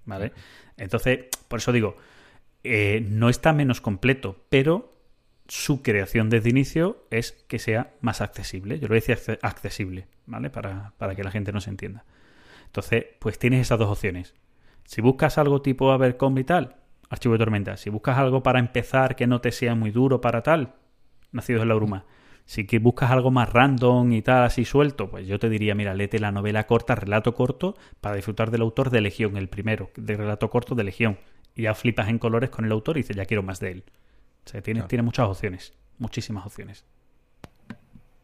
¿Vale? 0.05 0.31
Entonces, 0.77 1.25
por 1.47 1.59
eso 1.59 1.71
digo, 1.71 1.97
eh, 2.63 3.05
no 3.07 3.29
está 3.29 3.51
menos 3.51 3.81
completo, 3.81 4.45
pero 4.49 4.93
su 5.47 5.81
creación 5.81 6.29
desde 6.29 6.49
inicio 6.49 7.05
es 7.09 7.31
que 7.31 7.59
sea 7.59 7.93
más 8.01 8.21
accesible. 8.21 8.79
Yo 8.79 8.87
lo 8.87 8.95
decía 8.95 9.17
accesible, 9.41 10.07
¿vale? 10.25 10.49
Para, 10.49 10.93
para 10.97 11.15
que 11.15 11.23
la 11.23 11.31
gente 11.31 11.51
nos 11.51 11.67
entienda. 11.67 12.05
Entonces, 12.65 13.05
pues 13.19 13.39
tienes 13.39 13.61
esas 13.61 13.79
dos 13.79 13.89
opciones. 13.89 14.33
Si 14.85 15.01
buscas 15.01 15.37
algo 15.37 15.61
tipo 15.61 15.91
Abercrombie 15.91 16.41
y 16.41 16.45
tal, 16.45 16.77
archivo 17.09 17.33
de 17.33 17.39
tormenta. 17.39 17.77
Si 17.77 17.89
buscas 17.89 18.17
algo 18.17 18.43
para 18.43 18.59
empezar 18.59 19.15
que 19.15 19.27
no 19.27 19.41
te 19.41 19.51
sea 19.51 19.75
muy 19.75 19.91
duro 19.91 20.21
para 20.21 20.43
tal, 20.43 20.75
Nacidos 21.31 21.61
en 21.61 21.69
la 21.69 21.75
Bruma. 21.75 22.05
Si 22.47 22.65
buscas 22.79 23.11
algo 23.11 23.29
más 23.29 23.51
random 23.51 24.13
y 24.13 24.21
tal, 24.21 24.43
así 24.43 24.63
suelto, 24.63 25.11
pues 25.11 25.27
yo 25.27 25.37
te 25.37 25.49
diría, 25.49 25.75
mira, 25.75 25.93
léete 25.93 26.17
la 26.17 26.31
novela 26.31 26.65
corta, 26.65 26.95
relato 26.95 27.35
corto, 27.35 27.75
para 27.99 28.15
disfrutar 28.15 28.51
del 28.51 28.61
autor 28.61 28.89
de 28.89 29.01
Legión, 29.01 29.35
el 29.35 29.49
primero, 29.49 29.91
de 29.97 30.15
relato 30.15 30.49
corto 30.49 30.73
de 30.73 30.85
Legión 30.85 31.19
y 31.55 31.63
ya 31.63 31.73
flipas 31.73 32.07
en 32.07 32.19
colores 32.19 32.49
con 32.49 32.63
el 32.63 32.71
autor 32.71 32.97
y 32.97 33.01
dices, 33.01 33.17
ya 33.17 33.25
quiero 33.25 33.43
más 33.43 33.59
de 33.59 33.71
él. 33.71 33.83
O 34.45 34.49
sea, 34.49 34.61
tiene, 34.61 34.83
tiene 34.83 35.03
muchas 35.03 35.27
opciones, 35.27 35.73
muchísimas 35.97 36.45
opciones. 36.45 36.85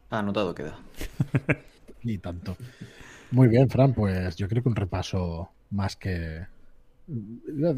Ah, 0.08 0.20
anotado 0.20 0.54
queda. 0.54 0.78
Ni 2.02 2.16
tanto. 2.16 2.56
Muy 3.30 3.48
bien, 3.48 3.68
Fran, 3.68 3.92
pues 3.92 4.36
yo 4.36 4.48
creo 4.48 4.62
que 4.62 4.68
un 4.70 4.76
repaso 4.76 5.50
más 5.70 5.96
que 5.96 6.46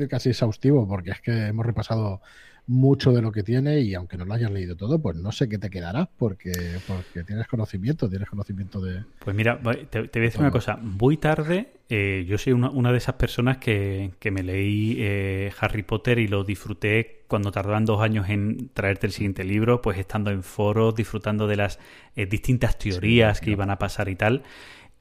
casi 0.09 0.29
exhaustivo, 0.29 0.87
porque 0.87 1.11
es 1.11 1.21
que 1.21 1.47
hemos 1.47 1.67
repasado 1.67 2.21
mucho 2.67 3.13
de 3.13 3.23
lo 3.23 3.33
que 3.33 3.43
tiene 3.43 3.81
y 3.81 3.95
aunque 3.95 4.17
no 4.17 4.25
lo 4.25 4.35
hayas 4.35 4.51
leído 4.51 4.77
todo, 4.77 5.01
pues 5.01 5.17
no 5.17 5.33
sé 5.33 5.49
qué 5.49 5.59
te 5.59 5.71
quedará 5.71 6.09
porque, 6.19 6.53
porque 6.87 7.23
tienes 7.25 7.47
conocimiento, 7.47 8.09
tienes 8.09 8.29
conocimiento 8.29 8.81
de... 8.81 9.05
Pues 9.21 9.37
mira, 9.37 9.61
te, 9.91 10.01
voy 10.01 10.11
a 10.13 10.21
decir 10.21 10.41
una 10.41 10.51
cosa, 10.51 10.77
muy 10.77 11.17
tarde 11.17 11.77
eh, 11.89 12.25
yo 12.29 12.37
soy 12.37 12.53
una, 12.53 12.91
de 12.91 12.99
esas 12.99 13.15
personas 13.15 13.59
que, 13.59 14.11
que 14.19 14.33
me 14.33 14.43
leí 14.43 14.97
eh, 14.99 15.53
Harry 15.61 15.85
Potter 15.85 16.19
y 16.19 16.27
lo 16.27 16.43
disfruté 16.43 17.23
cuando 17.29 17.53
tardaban 17.53 17.85
dos 17.85 18.03
años 18.03 18.29
en 18.29 18.71
traerte 18.75 19.07
el 19.07 19.13
siguiente 19.13 19.45
libro, 19.45 19.83
pues 19.83 19.99
estando 19.99 20.33
en 20.33 20.43
foros, 20.43 20.97
disfrutando 20.97 21.47
de 21.47 21.57
las 21.57 21.79
eh, 22.17 22.27
distintas 22.27 22.77
teorías 22.77 23.41
que 23.41 23.51
iban 23.51 23.71
a 23.71 23.79
pasar 23.79 24.09
y 24.09 24.17
tal. 24.17 24.43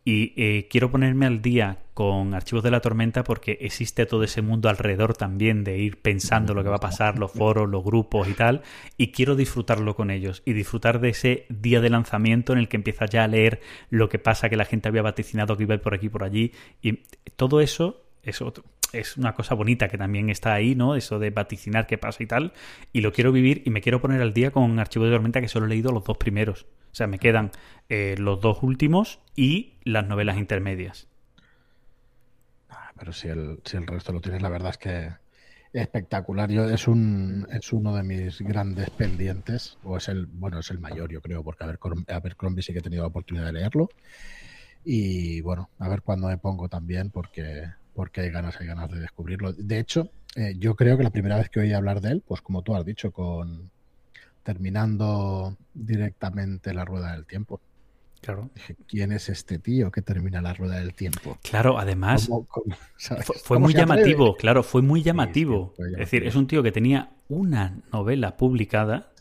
Y 0.07 0.33
eh, 0.37 0.67
quiero 0.69 0.91
ponerme 0.91 1.25
al 1.25 1.41
día 1.41 1.79
con 1.95 2.35
Archivos 2.35 2.63
de 2.63 2.69
la 2.69 2.79
Tormenta 2.79 3.23
porque 3.23 3.57
existe 3.61 4.05
todo 4.05 4.23
ese 4.23 4.43
mundo 4.43 4.69
alrededor 4.69 5.17
también 5.17 5.63
de 5.63 5.79
ir 5.79 5.99
pensando 5.99 6.53
lo 6.53 6.61
que 6.61 6.69
va 6.69 6.75
a 6.75 6.79
pasar, 6.79 7.17
los 7.17 7.31
foros, 7.31 7.67
los 7.67 7.83
grupos 7.83 8.27
y 8.29 8.33
tal, 8.33 8.61
y 8.97 9.07
quiero 9.07 9.35
disfrutarlo 9.35 9.95
con 9.95 10.11
ellos 10.11 10.43
y 10.45 10.53
disfrutar 10.53 10.99
de 10.99 11.09
ese 11.09 11.45
día 11.49 11.81
de 11.81 11.89
lanzamiento 11.89 12.53
en 12.53 12.59
el 12.59 12.67
que 12.67 12.77
empiezas 12.77 13.09
ya 13.09 13.23
a 13.23 13.27
leer 13.27 13.61
lo 13.89 14.07
que 14.07 14.19
pasa, 14.19 14.47
que 14.47 14.57
la 14.57 14.65
gente 14.65 14.89
había 14.89 15.01
vaticinado 15.01 15.57
que 15.57 15.63
iba 15.63 15.77
por 15.79 15.95
aquí 15.95 16.09
por 16.09 16.23
allí, 16.23 16.51
y 16.83 16.99
todo 17.35 17.59
eso 17.59 18.03
es 18.21 18.41
otro, 18.41 18.63
es 18.93 19.17
una 19.17 19.33
cosa 19.33 19.55
bonita 19.55 19.87
que 19.87 19.97
también 19.97 20.29
está 20.29 20.53
ahí, 20.53 20.75
¿no? 20.75 20.95
Eso 20.95 21.17
de 21.17 21.29
vaticinar 21.29 21.87
qué 21.87 21.97
pasa 21.97 22.23
y 22.23 22.27
tal. 22.27 22.53
Y 22.93 23.01
lo 23.01 23.11
quiero 23.11 23.31
vivir 23.31 23.61
y 23.65 23.69
me 23.69 23.81
quiero 23.81 24.01
poner 24.01 24.21
al 24.21 24.33
día 24.33 24.51
con 24.51 24.79
Archivo 24.79 25.05
de 25.05 25.11
Tormenta 25.11 25.41
que 25.41 25.47
solo 25.47 25.65
he 25.65 25.69
leído 25.69 25.91
los 25.91 26.03
dos 26.03 26.17
primeros. 26.17 26.65
O 26.91 26.95
sea, 26.95 27.07
me 27.07 27.19
quedan 27.19 27.51
eh, 27.89 28.15
los 28.17 28.39
dos 28.39 28.59
últimos 28.61 29.19
y 29.35 29.74
las 29.85 30.05
novelas 30.05 30.37
intermedias. 30.37 31.07
Ah, 32.69 32.91
pero 32.97 33.13
si 33.13 33.29
el, 33.29 33.61
si 33.63 33.77
el 33.77 33.87
resto 33.87 34.11
lo 34.11 34.19
tienes, 34.19 34.41
la 34.41 34.49
verdad 34.49 34.71
es 34.71 34.77
que 34.77 35.09
espectacular. 35.71 36.49
Yo, 36.49 36.69
es, 36.69 36.87
un, 36.87 37.47
es 37.51 37.71
uno 37.71 37.95
de 37.95 38.03
mis 38.03 38.41
grandes 38.41 38.89
pendientes, 38.89 39.77
o 39.83 39.95
es 39.95 40.09
el, 40.09 40.25
bueno, 40.25 40.59
es 40.59 40.69
el 40.71 40.79
mayor, 40.79 41.11
yo 41.11 41.21
creo, 41.21 41.43
porque 41.43 41.63
a 41.63 41.67
ver, 41.67 41.79
a 42.09 42.19
ver 42.19 42.35
Crombie 42.35 42.63
sí 42.63 42.73
que 42.73 42.79
he 42.79 42.81
tenido 42.81 43.03
la 43.03 43.07
oportunidad 43.07 43.45
de 43.45 43.53
leerlo. 43.53 43.89
Y 44.83 45.39
bueno, 45.41 45.69
a 45.79 45.87
ver 45.87 46.01
cuándo 46.01 46.27
me 46.27 46.37
pongo 46.37 46.67
también, 46.67 47.09
porque 47.09 47.69
porque 47.95 48.21
hay 48.21 48.29
ganas, 48.29 48.59
hay 48.59 48.67
ganas 48.67 48.91
de 48.91 48.99
descubrirlo. 48.99 49.53
De 49.53 49.79
hecho, 49.79 50.11
eh, 50.35 50.53
yo 50.59 50.75
creo 50.75 50.97
que 50.97 51.03
la 51.03 51.09
primera 51.11 51.37
vez 51.37 51.49
que 51.49 51.61
oí 51.61 51.73
hablar 51.73 52.01
de 52.01 52.11
él, 52.11 52.23
pues 52.27 52.41
como 52.41 52.61
tú 52.61 52.75
has 52.75 52.85
dicho, 52.85 53.11
con 53.11 53.71
terminando 54.43 55.57
directamente 55.73 56.73
la 56.73 56.85
rueda 56.85 57.13
del 57.13 57.25
tiempo. 57.25 57.61
Claro. 58.25 58.49
¿quién 58.87 59.11
es 59.11 59.29
este 59.29 59.59
tío 59.59 59.91
que 59.91 60.01
termina 60.01 60.41
la 60.41 60.53
rueda 60.53 60.77
del 60.77 60.95
tiempo? 60.95 61.37
Claro, 61.43 61.77
además 61.77 62.27
fue, 63.43 63.59
muy 63.59 63.73
llamativo, 63.73 64.35
claro, 64.35 64.63
fue 64.63 64.81
muy 64.81 65.03
llamativo. 65.03 65.75
Es 65.77 65.97
decir, 65.97 66.25
es 66.25 66.35
un 66.35 66.47
tío 66.47 66.63
que 66.63 66.71
tenía 66.71 67.11
una 67.29 67.77
novela 67.93 68.35
publicada, 68.35 69.11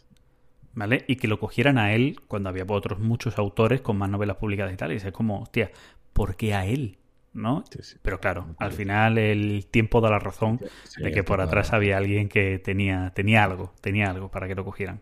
¿vale? 0.72 1.04
Y 1.06 1.16
que 1.16 1.28
lo 1.28 1.38
cogieran 1.38 1.76
a 1.76 1.92
él 1.92 2.18
cuando 2.28 2.48
había 2.48 2.64
otros 2.66 2.98
muchos 2.98 3.38
autores 3.38 3.82
con 3.82 3.98
más 3.98 4.08
novelas 4.08 4.38
publicadas 4.38 4.72
y 4.72 4.76
tal. 4.76 4.92
Y 4.92 4.96
es 4.96 5.12
como, 5.12 5.42
hostia, 5.42 5.70
¿por 6.14 6.36
qué 6.36 6.54
a 6.54 6.64
él? 6.64 6.98
¿no? 7.34 7.64
Pero 8.00 8.20
claro, 8.20 8.54
al 8.58 8.70
final 8.70 9.18
el 9.18 9.66
tiempo 9.66 10.00
da 10.00 10.08
la 10.08 10.20
razón 10.20 10.60
de 10.96 11.10
que 11.10 11.24
por 11.24 11.40
atrás 11.40 11.72
había 11.72 11.98
alguien 11.98 12.28
que 12.28 12.60
tenía, 12.60 13.10
tenía 13.12 13.42
algo, 13.42 13.74
tenía 13.80 14.08
algo 14.08 14.30
para 14.30 14.46
que 14.46 14.54
lo 14.54 14.64
cogieran. 14.64 15.00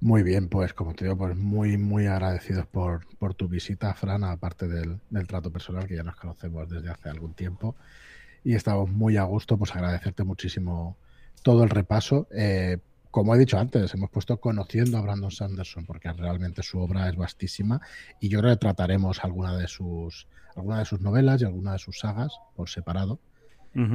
Muy 0.00 0.22
bien, 0.22 0.48
pues 0.48 0.74
como 0.74 0.94
te 0.94 1.04
digo, 1.04 1.16
pues 1.16 1.36
muy, 1.36 1.76
muy 1.76 2.06
agradecidos 2.06 2.66
por, 2.66 3.04
por 3.18 3.34
tu 3.34 3.48
visita, 3.48 3.92
Fran, 3.94 4.22
aparte 4.22 4.68
del, 4.68 5.00
del, 5.10 5.26
trato 5.26 5.50
personal, 5.50 5.88
que 5.88 5.96
ya 5.96 6.04
nos 6.04 6.14
conocemos 6.14 6.68
desde 6.68 6.88
hace 6.88 7.08
algún 7.08 7.34
tiempo. 7.34 7.74
Y 8.44 8.54
estamos 8.54 8.88
muy 8.90 9.16
a 9.16 9.24
gusto, 9.24 9.56
pues 9.58 9.74
agradecerte 9.74 10.22
muchísimo 10.22 10.96
todo 11.42 11.64
el 11.64 11.70
repaso. 11.70 12.28
Eh, 12.30 12.78
como 13.10 13.34
he 13.34 13.38
dicho 13.38 13.58
antes, 13.58 13.92
hemos 13.94 14.10
puesto 14.10 14.36
conociendo 14.38 14.98
a 14.98 15.00
Brandon 15.00 15.32
Sanderson, 15.32 15.84
porque 15.84 16.12
realmente 16.12 16.62
su 16.62 16.78
obra 16.78 17.08
es 17.08 17.16
vastísima 17.16 17.80
y 18.20 18.28
yo 18.28 18.38
creo 18.40 18.52
que 18.52 18.58
trataremos 18.58 19.24
alguna 19.24 19.56
de 19.56 19.66
sus 19.66 20.28
alguna 20.54 20.78
de 20.80 20.84
sus 20.84 21.00
novelas 21.00 21.40
y 21.40 21.44
alguna 21.44 21.72
de 21.72 21.78
sus 21.78 21.98
sagas 22.00 22.32
por 22.56 22.68
separado, 22.68 23.20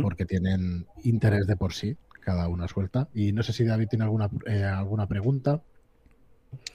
porque 0.02 0.26
tienen 0.26 0.88
interés 1.04 1.46
de 1.46 1.58
por 1.58 1.74
sí, 1.74 1.98
cada 2.22 2.48
una 2.48 2.70
suelta. 2.70 3.10
Y 3.14 3.34
no 3.34 3.44
sé 3.44 3.52
si 3.52 3.66
David 3.66 3.88
tiene 3.90 4.06
alguna, 4.06 4.30
eh, 4.46 4.64
alguna 4.64 5.08
pregunta 5.08 5.62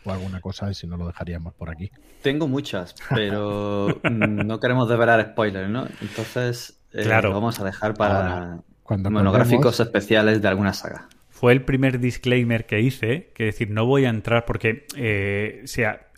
o 0.05 0.13
alguna 0.13 0.41
cosa, 0.41 0.71
y 0.71 0.75
si 0.75 0.87
no 0.87 0.97
lo 0.97 1.07
dejaríamos 1.07 1.55
por 1.55 1.71
aquí. 1.71 1.91
Tengo 2.23 2.49
muchas, 2.49 2.95
pero 3.11 3.89
no 4.11 4.61
queremos 4.61 4.89
develar 4.89 5.25
spoilers, 5.33 5.71
¿no? 5.71 5.87
Entonces, 6.01 6.81
eh, 6.93 7.03
claro. 7.03 7.29
lo 7.29 7.35
vamos 7.35 7.61
a 7.61 7.65
dejar 7.65 7.95
para 7.95 8.61
monográficos 8.89 9.81
especiales 9.81 10.43
de 10.43 10.49
alguna 10.49 10.73
saga. 10.73 11.09
Fue 11.29 11.53
el 11.53 11.63
primer 11.63 12.01
disclaimer 12.01 12.67
que 12.67 12.81
hice, 12.81 13.31
que 13.35 13.45
decir, 13.45 13.71
no 13.71 13.87
voy 13.87 14.07
a 14.07 14.09
entrar 14.09 14.45
porque, 14.45 14.87
eh, 14.97 15.63
sea, 15.67 16.09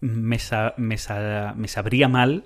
me, 0.00 0.38
me, 0.76 0.96
me 1.56 1.68
sabría 1.68 2.08
mal 2.08 2.44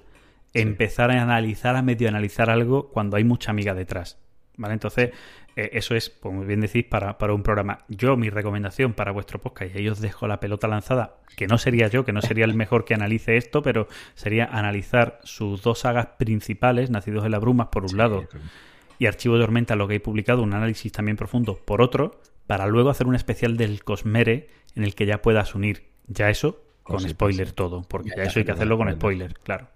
empezar 0.55 1.11
a 1.11 1.23
analizar, 1.23 1.77
a 1.77 1.83
medio 1.83 2.09
analizar 2.09 2.49
algo 2.49 2.89
cuando 2.91 3.17
hay 3.17 3.25
mucha 3.25 3.51
amiga 3.51 3.75
detrás. 3.75 4.19
¿Vale? 4.57 4.75
Entonces, 4.75 5.11
eh, 5.57 5.71
eso 5.73 5.95
es, 5.95 6.11
como 6.11 6.45
bien 6.45 6.61
decís, 6.61 6.85
para, 6.85 7.19
para, 7.19 7.33
un 7.33 7.43
programa. 7.43 7.79
Yo, 7.89 8.17
mi 8.17 8.31
recomendación 8.31 8.93
para 8.93 9.13
vuestro 9.13 9.41
podcast, 9.41 9.75
y 9.75 9.79
ahí 9.79 9.89
os 9.89 10.01
dejo 10.01 10.27
la 10.27 10.41
pelota 10.41 10.69
lanzada, 10.69 11.17
que 11.37 11.47
no 11.47 11.59
sería 11.59 11.89
yo, 11.89 12.05
que 12.05 12.13
no 12.13 12.23
sería 12.23 12.45
el 12.45 12.55
mejor 12.55 12.85
que 12.85 12.95
analice 12.95 13.37
esto, 13.37 13.63
pero 13.63 13.89
sería 14.15 14.47
analizar 14.47 15.21
sus 15.23 15.63
dos 15.63 15.81
sagas 15.81 16.07
principales, 16.19 16.91
Nacidos 16.91 17.25
en 17.25 17.31
la 17.31 17.39
Brumas, 17.39 17.69
por 17.69 17.85
un 17.85 17.97
lado, 17.97 18.25
y 18.99 19.07
Archivo 19.07 19.37
de 19.37 19.43
Tormenta, 19.43 19.77
lo 19.77 19.89
que 19.89 19.97
he 19.97 20.01
publicado, 20.01 20.43
un 20.43 20.55
análisis 20.55 20.93
también 20.93 21.17
profundo, 21.17 21.57
por 21.65 21.83
otro, 21.83 22.21
para 22.47 22.67
luego 22.67 22.91
hacer 22.91 23.07
un 23.07 23.15
especial 23.15 23.57
del 23.57 23.85
Cosmere 23.85 24.49
en 24.75 24.85
el 24.85 24.95
que 24.95 25.07
ya 25.07 25.23
puedas 25.23 25.55
unir 25.55 25.85
ya 26.07 26.31
eso 26.31 26.63
con 26.83 27.01
spoiler 27.01 27.53
todo, 27.53 27.83
porque 27.83 28.11
ya 28.15 28.25
eso 28.25 28.39
hay 28.39 28.45
que 28.45 28.53
hacerlo 28.53 28.77
con 28.77 28.93
spoiler, 28.93 29.35
claro. 29.43 29.69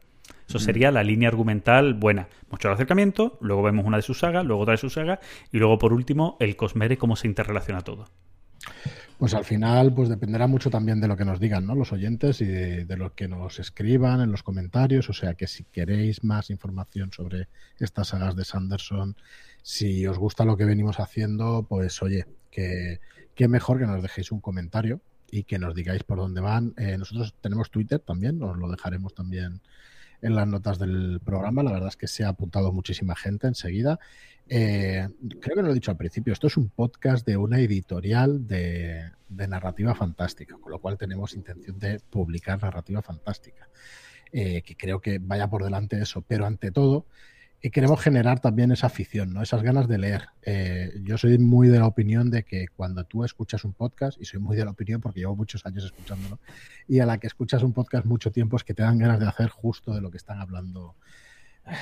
Eso 0.49 0.59
sería 0.59 0.91
la 0.91 1.03
línea 1.03 1.29
argumental 1.29 1.95
buena. 1.95 2.29
Mucho 2.51 2.71
acercamiento, 2.71 3.37
luego 3.41 3.63
vemos 3.63 3.85
una 3.85 3.99
de 3.99 4.03
sus 4.03 4.19
sagas, 4.19 4.47
luego 4.47 4.63
otra 4.63 4.73
de 4.73 4.79
sus 4.79 4.95
sagas, 4.95 5.19
y 5.53 5.59
luego 5.59 5.79
por 5.79 5.93
último 5.93 6.37
el 6.41 6.57
Cosmere, 6.57 6.97
cómo 6.97 7.17
se 7.17 7.27
interrelaciona 7.27 7.83
todo. 7.83 8.07
Pues 9.19 9.35
al 9.35 9.45
final, 9.45 9.93
pues 9.93 10.09
dependerá 10.09 10.47
mucho 10.47 10.71
también 10.71 11.01
de 11.01 11.09
lo 11.09 11.17
que 11.17 11.25
nos 11.25 11.41
digan, 11.41 11.67
¿no? 11.67 11.75
Los 11.75 11.93
oyentes 11.93 12.41
y 12.41 12.47
de, 12.47 12.97
lo 12.97 13.15
que 13.15 13.27
nos 13.27 13.59
escriban 13.59 14.21
en 14.21 14.31
los 14.31 14.45
comentarios. 14.45 15.11
O 15.11 15.13
sea 15.13 15.35
que 15.35 15.49
si 15.49 15.65
queréis 15.65 16.23
más 16.23 16.51
información 16.51 17.13
sobre 17.13 17.49
estas 17.79 18.09
sagas 18.09 18.37
de 18.37 18.45
Sanderson, 18.45 19.17
si 19.63 20.07
os 20.07 20.19
gusta 20.19 20.45
lo 20.45 20.57
que 20.57 20.65
venimos 20.65 21.01
haciendo, 21.01 21.67
pues 21.69 22.01
oye, 22.01 22.27
que, 22.51 23.01
mejor 23.49 23.81
que 23.81 23.87
nos 23.87 24.03
dejéis 24.03 24.31
un 24.31 24.41
comentario 24.41 25.01
y 25.31 25.43
que 25.43 25.59
nos 25.59 25.75
digáis 25.75 26.05
por 26.05 26.19
dónde 26.19 26.41
van. 26.41 26.75
Eh, 26.77 26.97
nosotros 26.97 27.35
tenemos 27.41 27.71
Twitter 27.71 27.99
también, 27.99 28.41
os 28.41 28.57
lo 28.57 28.71
dejaremos 28.71 29.15
también 29.15 29.61
en 30.23 30.35
las 30.35 30.47
notas 30.47 30.79
del 30.79 31.21
programa. 31.25 31.63
La 31.63 31.73
verdad 31.73 31.89
es 31.89 31.97
que 31.97 32.07
se 32.07 32.25
ha 32.25 32.29
apuntado 32.29 32.73
muchísima 32.73 33.15
gente 33.17 33.47
enseguida. 33.47 33.99
Eh, 34.49 35.09
creo 35.41 35.57
que 35.57 35.63
lo 35.63 35.71
he 35.71 35.75
dicho 35.75 35.91
al 35.91 35.97
principio, 35.97 36.33
esto 36.33 36.47
es 36.47 36.57
un 36.57 36.71
podcast 36.71 37.27
de 37.27 37.37
una 37.37 37.61
editorial 37.61 38.47
de, 38.47 39.11
narrativa 39.29 39.95
fantástica, 39.95 40.57
con 40.59 40.73
lo 40.73 40.79
cual 40.81 40.97
tenemos 40.97 41.35
intención 41.35 41.79
de 41.79 42.01
publicar 42.01 42.63
narrativa 42.63 43.03
fantástica, 43.03 43.69
eh, 44.33 44.63
que 44.63 44.75
creo 44.75 45.01
que 45.01 45.19
vaya 45.19 45.49
por 45.49 45.65
delante 45.65 46.01
eso, 46.01 46.23
pero 46.23 46.47
ante 46.47 46.71
todo 46.71 47.05
y 47.61 47.71
queremos 47.71 48.01
generar 48.01 48.41
también 48.41 48.71
esa 48.71 48.87
afición, 48.87 49.33
¿no? 49.33 49.43
esas 49.43 49.63
ganas 49.63 49.89
de 49.89 49.99
leer. 49.99 50.29
Eh, 50.43 50.93
yo 51.03 51.19
soy 51.19 51.39
muy 51.39 51.69
de 51.69 51.79
la 51.79 51.87
opinión 51.87 52.31
de 52.31 52.45
que 52.45 52.69
cuando 52.69 53.05
tú 53.05 53.25
escuchas 53.25 53.65
un 53.65 53.73
podcast, 53.73 54.21
y 54.21 54.25
soy 54.25 54.39
muy 54.39 54.57
de 54.57 54.65
la 54.65 54.71
opinión 54.71 55.01
porque 55.01 55.21
llevo 55.21 55.35
muchos 55.35 55.67
años 55.67 55.85
escuchándolo, 55.85 56.39
y 56.87 57.01
a 57.01 57.07
la 57.07 57.19
que 57.19 57.27
escuchas 57.27 57.63
un 57.63 57.73
podcast 57.73 58.07
mucho 58.07 58.31
tiempo 58.31 58.57
es 58.57 58.65
que 58.65 58.75
te 58.75 58.83
dan 58.83 58.99
ganas 58.99 59.19
de 59.19 59.27
hacer 59.27 59.49
justo 59.49 59.93
de 59.93 60.01
lo 60.01 60.11
que 60.11 60.19
están 60.19 60.39
hablando. 60.39 60.95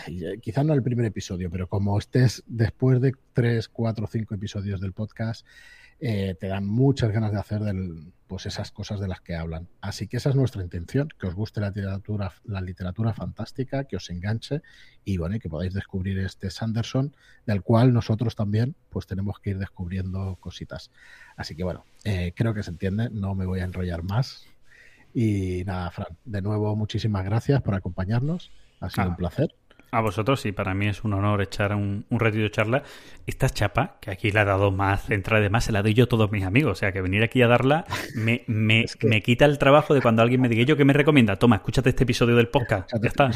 Eh, 0.09 0.39
quizás 0.41 0.65
no 0.65 0.73
el 0.73 0.83
primer 0.83 1.05
episodio, 1.05 1.51
pero 1.51 1.69
como 1.69 1.99
estés 1.99 2.43
después 2.47 3.01
de 3.01 3.15
tres, 3.35 3.69
cuatro, 3.69 4.07
cinco 4.07 4.35
episodios 4.35 4.81
del 4.81 4.93
podcast, 4.93 5.47
eh, 5.99 6.37
te 6.39 6.49
dan 6.49 6.67
muchas 6.67 7.11
ganas 7.11 7.33
de 7.33 7.39
hacer 7.39 7.63
pues 8.27 8.47
esas 8.47 8.71
cosas 8.73 9.01
de 9.01 9.09
las 9.09 9.21
que 9.21 9.37
hablan. 9.37 9.69
Así 9.81 10.09
que 10.09 10.17
esa 10.17 10.31
es 10.31 10.37
nuestra 10.37 10.63
intención, 10.63 11.09
que 11.19 11.27
os 11.27 11.35
guste 11.35 11.61
la 11.61 11.69
literatura, 11.69 12.33
la 12.45 12.61
literatura 12.61 13.15
fantástica, 13.15 13.85
que 13.85 13.97
os 13.97 14.11
enganche 14.11 14.63
y 15.05 15.17
bueno, 15.17 15.39
que 15.39 15.49
podáis 15.49 15.73
descubrir 15.73 16.19
este 16.19 16.51
Sanderson, 16.51 17.15
del 17.47 17.63
cual 17.63 17.93
nosotros 17.93 18.35
también 18.35 18.75
pues 18.91 19.07
tenemos 19.07 19.39
que 19.39 19.51
ir 19.51 19.59
descubriendo 19.59 20.37
cositas. 20.41 20.91
Así 21.37 21.55
que 21.55 21.65
bueno, 21.65 21.85
eh, 22.05 22.33
creo 22.35 22.53
que 22.53 22.63
se 22.63 22.71
entiende, 22.71 23.09
no 23.11 23.35
me 23.35 23.47
voy 23.47 23.61
a 23.61 23.65
enrollar 23.65 24.03
más. 24.03 24.45
Y 25.15 25.63
nada, 25.65 25.91
Fran, 25.93 26.19
de 26.25 26.43
nuevo 26.43 26.77
muchísimas 26.77 27.25
gracias 27.25 27.63
por 27.63 27.75
acompañarnos, 27.75 28.51
ha 28.81 28.91
sido 28.91 29.07
ah. 29.07 29.11
un 29.11 29.17
placer. 29.17 29.55
A 29.93 30.01
vosotros, 30.01 30.45
y 30.47 30.53
para 30.53 30.75
mí 30.75 30.89
es 30.89 31.05
un 31.05 31.15
honor 31.15 31.41
echar 31.43 31.75
un, 31.75 32.05
un 32.11 32.21
ratito 32.21 32.43
de 32.43 32.51
charla. 32.51 32.83
Esta 33.27 33.49
chapa, 33.49 33.97
que 34.01 34.11
aquí 34.11 34.31
la 34.31 34.43
ha 34.43 34.45
dado 34.45 34.71
más 34.71 35.05
central, 35.05 35.41
además 35.41 35.65
se 35.65 35.73
la 35.73 35.83
doy 35.83 35.95
yo 35.95 36.05
a 36.05 36.07
todos 36.09 36.31
mis 36.31 36.45
amigos. 36.45 36.73
O 36.73 36.75
sea, 36.75 36.93
que 36.93 37.01
venir 37.01 37.23
aquí 37.23 37.41
a 37.43 37.47
darla 37.47 37.85
me, 38.15 38.43
me, 38.47 38.85
me 39.03 39.23
quita 39.23 39.45
el 39.45 39.59
trabajo 39.59 39.95
de 39.95 40.03
cuando 40.03 40.23
alguien 40.23 40.41
me 40.41 40.49
diga, 40.49 40.65
¿yo 40.65 40.77
que 40.77 40.85
me 40.85 40.93
recomienda? 40.93 41.37
Toma, 41.37 41.57
escúchate 41.57 41.91
este 41.91 42.03
episodio 42.03 42.35
del 42.37 42.49
podcast. 42.49 42.91
Ya 43.01 43.09
está. 43.09 43.31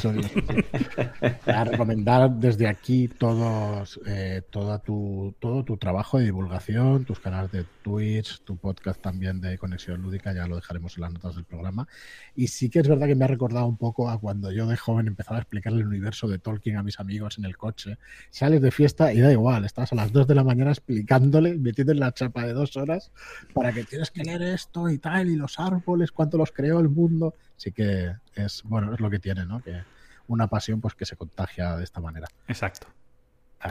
a 1.46 1.64
recomendar 1.64 2.30
desde 2.30 2.66
aquí 2.66 3.08
todos, 3.08 4.00
eh, 4.06 4.42
toda 4.50 4.78
tu, 4.80 5.34
todo 5.38 5.64
tu 5.64 5.76
trabajo 5.76 6.18
de 6.18 6.24
divulgación, 6.24 7.04
tus 7.04 7.20
canales 7.20 7.52
de 7.52 7.64
Twitch, 7.82 8.42
tu 8.42 8.56
podcast 8.56 9.00
también 9.00 9.40
de 9.40 9.56
Conexión 9.56 10.02
Lúdica, 10.02 10.32
ya 10.32 10.46
lo 10.46 10.56
dejaremos 10.56 10.96
en 10.96 11.02
las 11.02 11.12
notas 11.12 11.36
del 11.36 11.44
programa. 11.44 11.86
Y 12.34 12.48
sí 12.48 12.70
que 12.70 12.80
es 12.80 12.88
verdad 12.88 13.06
que 13.06 13.14
me 13.14 13.24
ha 13.24 13.28
recordado 13.28 13.66
un 13.66 13.76
poco 13.76 14.10
a 14.10 14.18
cuando 14.18 14.50
yo 14.50 14.66
de 14.66 14.76
joven 14.76 15.06
empezaba 15.06 15.38
a 15.38 15.42
explicar 15.42 15.72
el 15.72 15.86
universo 15.86 16.26
de 16.28 16.39
Tolkien 16.40 16.76
a 16.76 16.82
mis 16.82 16.98
amigos 17.00 17.38
en 17.38 17.44
el 17.44 17.56
coche. 17.56 17.98
Sales 18.30 18.60
de 18.60 18.70
fiesta 18.70 19.12
y 19.12 19.20
da 19.20 19.30
igual, 19.30 19.64
estás 19.64 19.92
a 19.92 19.96
las 19.96 20.12
2 20.12 20.26
de 20.26 20.34
la 20.34 20.44
mañana 20.44 20.70
explicándole, 20.70 21.56
metiendo 21.56 21.92
en 21.92 22.00
la 22.00 22.12
chapa 22.12 22.46
de 22.46 22.52
dos 22.52 22.76
horas 22.76 23.10
para 23.54 23.72
que 23.72 23.84
tienes 23.84 24.10
que 24.10 24.22
leer 24.24 24.42
esto 24.42 24.88
y 24.88 24.98
tal, 24.98 25.28
y 25.28 25.36
los 25.36 25.58
árboles, 25.58 26.12
cuánto 26.12 26.38
los 26.38 26.52
creó 26.52 26.80
el 26.80 26.88
mundo. 26.88 27.34
Así 27.56 27.72
que 27.72 28.14
es, 28.34 28.62
bueno, 28.64 28.92
es 28.94 29.00
lo 29.00 29.10
que 29.10 29.18
tiene, 29.18 29.46
¿no? 29.46 29.62
Que 29.62 29.82
una 30.28 30.46
pasión 30.46 30.80
pues 30.80 30.94
que 30.94 31.04
se 31.04 31.16
contagia 31.16 31.76
de 31.76 31.84
esta 31.84 32.00
manera. 32.00 32.28
Exacto. 32.48 32.86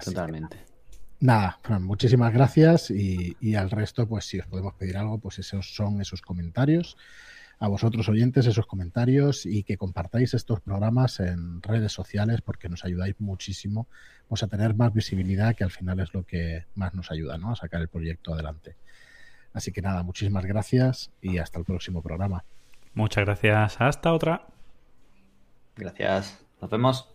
Totalmente. 0.04 0.58
Nada, 1.22 1.60
muchísimas 1.82 2.32
gracias 2.32 2.92
y, 2.92 3.36
y, 3.42 3.56
al 3.56 3.72
resto, 3.72 4.08
pues 4.08 4.26
si 4.26 4.40
os 4.40 4.46
podemos 4.46 4.74
pedir 4.76 4.96
algo, 4.98 5.18
pues 5.18 5.40
esos 5.40 5.76
son 5.76 6.00
esos 6.00 6.22
comentarios 6.22 6.96
a 7.60 7.68
vosotros 7.68 8.08
oyentes 8.08 8.46
esos 8.46 8.66
comentarios 8.66 9.46
y 9.46 9.64
que 9.64 9.78
compartáis 9.78 10.34
estos 10.34 10.62
programas 10.62 11.20
en 11.20 11.62
redes 11.62 11.92
sociales 11.92 12.42
porque 12.42 12.70
nos 12.70 12.86
ayudáis 12.86 13.20
muchísimo 13.20 13.88
pues, 14.30 14.44
a 14.44 14.48
tener 14.48 14.76
más 14.76 14.94
visibilidad, 14.94 15.56
que 15.56 15.66
al 15.66 15.72
final 15.72 16.00
es 16.00 16.14
lo 16.14 16.24
que 16.24 16.66
más 16.76 16.94
nos 16.94 17.12
ayuda 17.12 17.38
¿no? 17.38 17.52
a 17.52 17.56
sacar 17.56 17.82
el 17.82 17.90
proyecto 17.90 18.34
adelante. 18.34 18.76
Así 19.54 19.72
que 19.72 19.82
nada, 19.82 20.04
muchísimas 20.04 20.46
gracias 20.46 21.12
y 21.22 21.38
hasta 21.38 21.60
el 21.60 21.66
próximo 21.66 22.02
programa. 22.02 22.46
Muchas 22.94 23.26
gracias. 23.26 23.82
Hasta 23.82 24.14
otra. 24.14 24.48
Gracias. 25.76 26.40
Nos 26.62 26.70
vemos. 26.70 27.14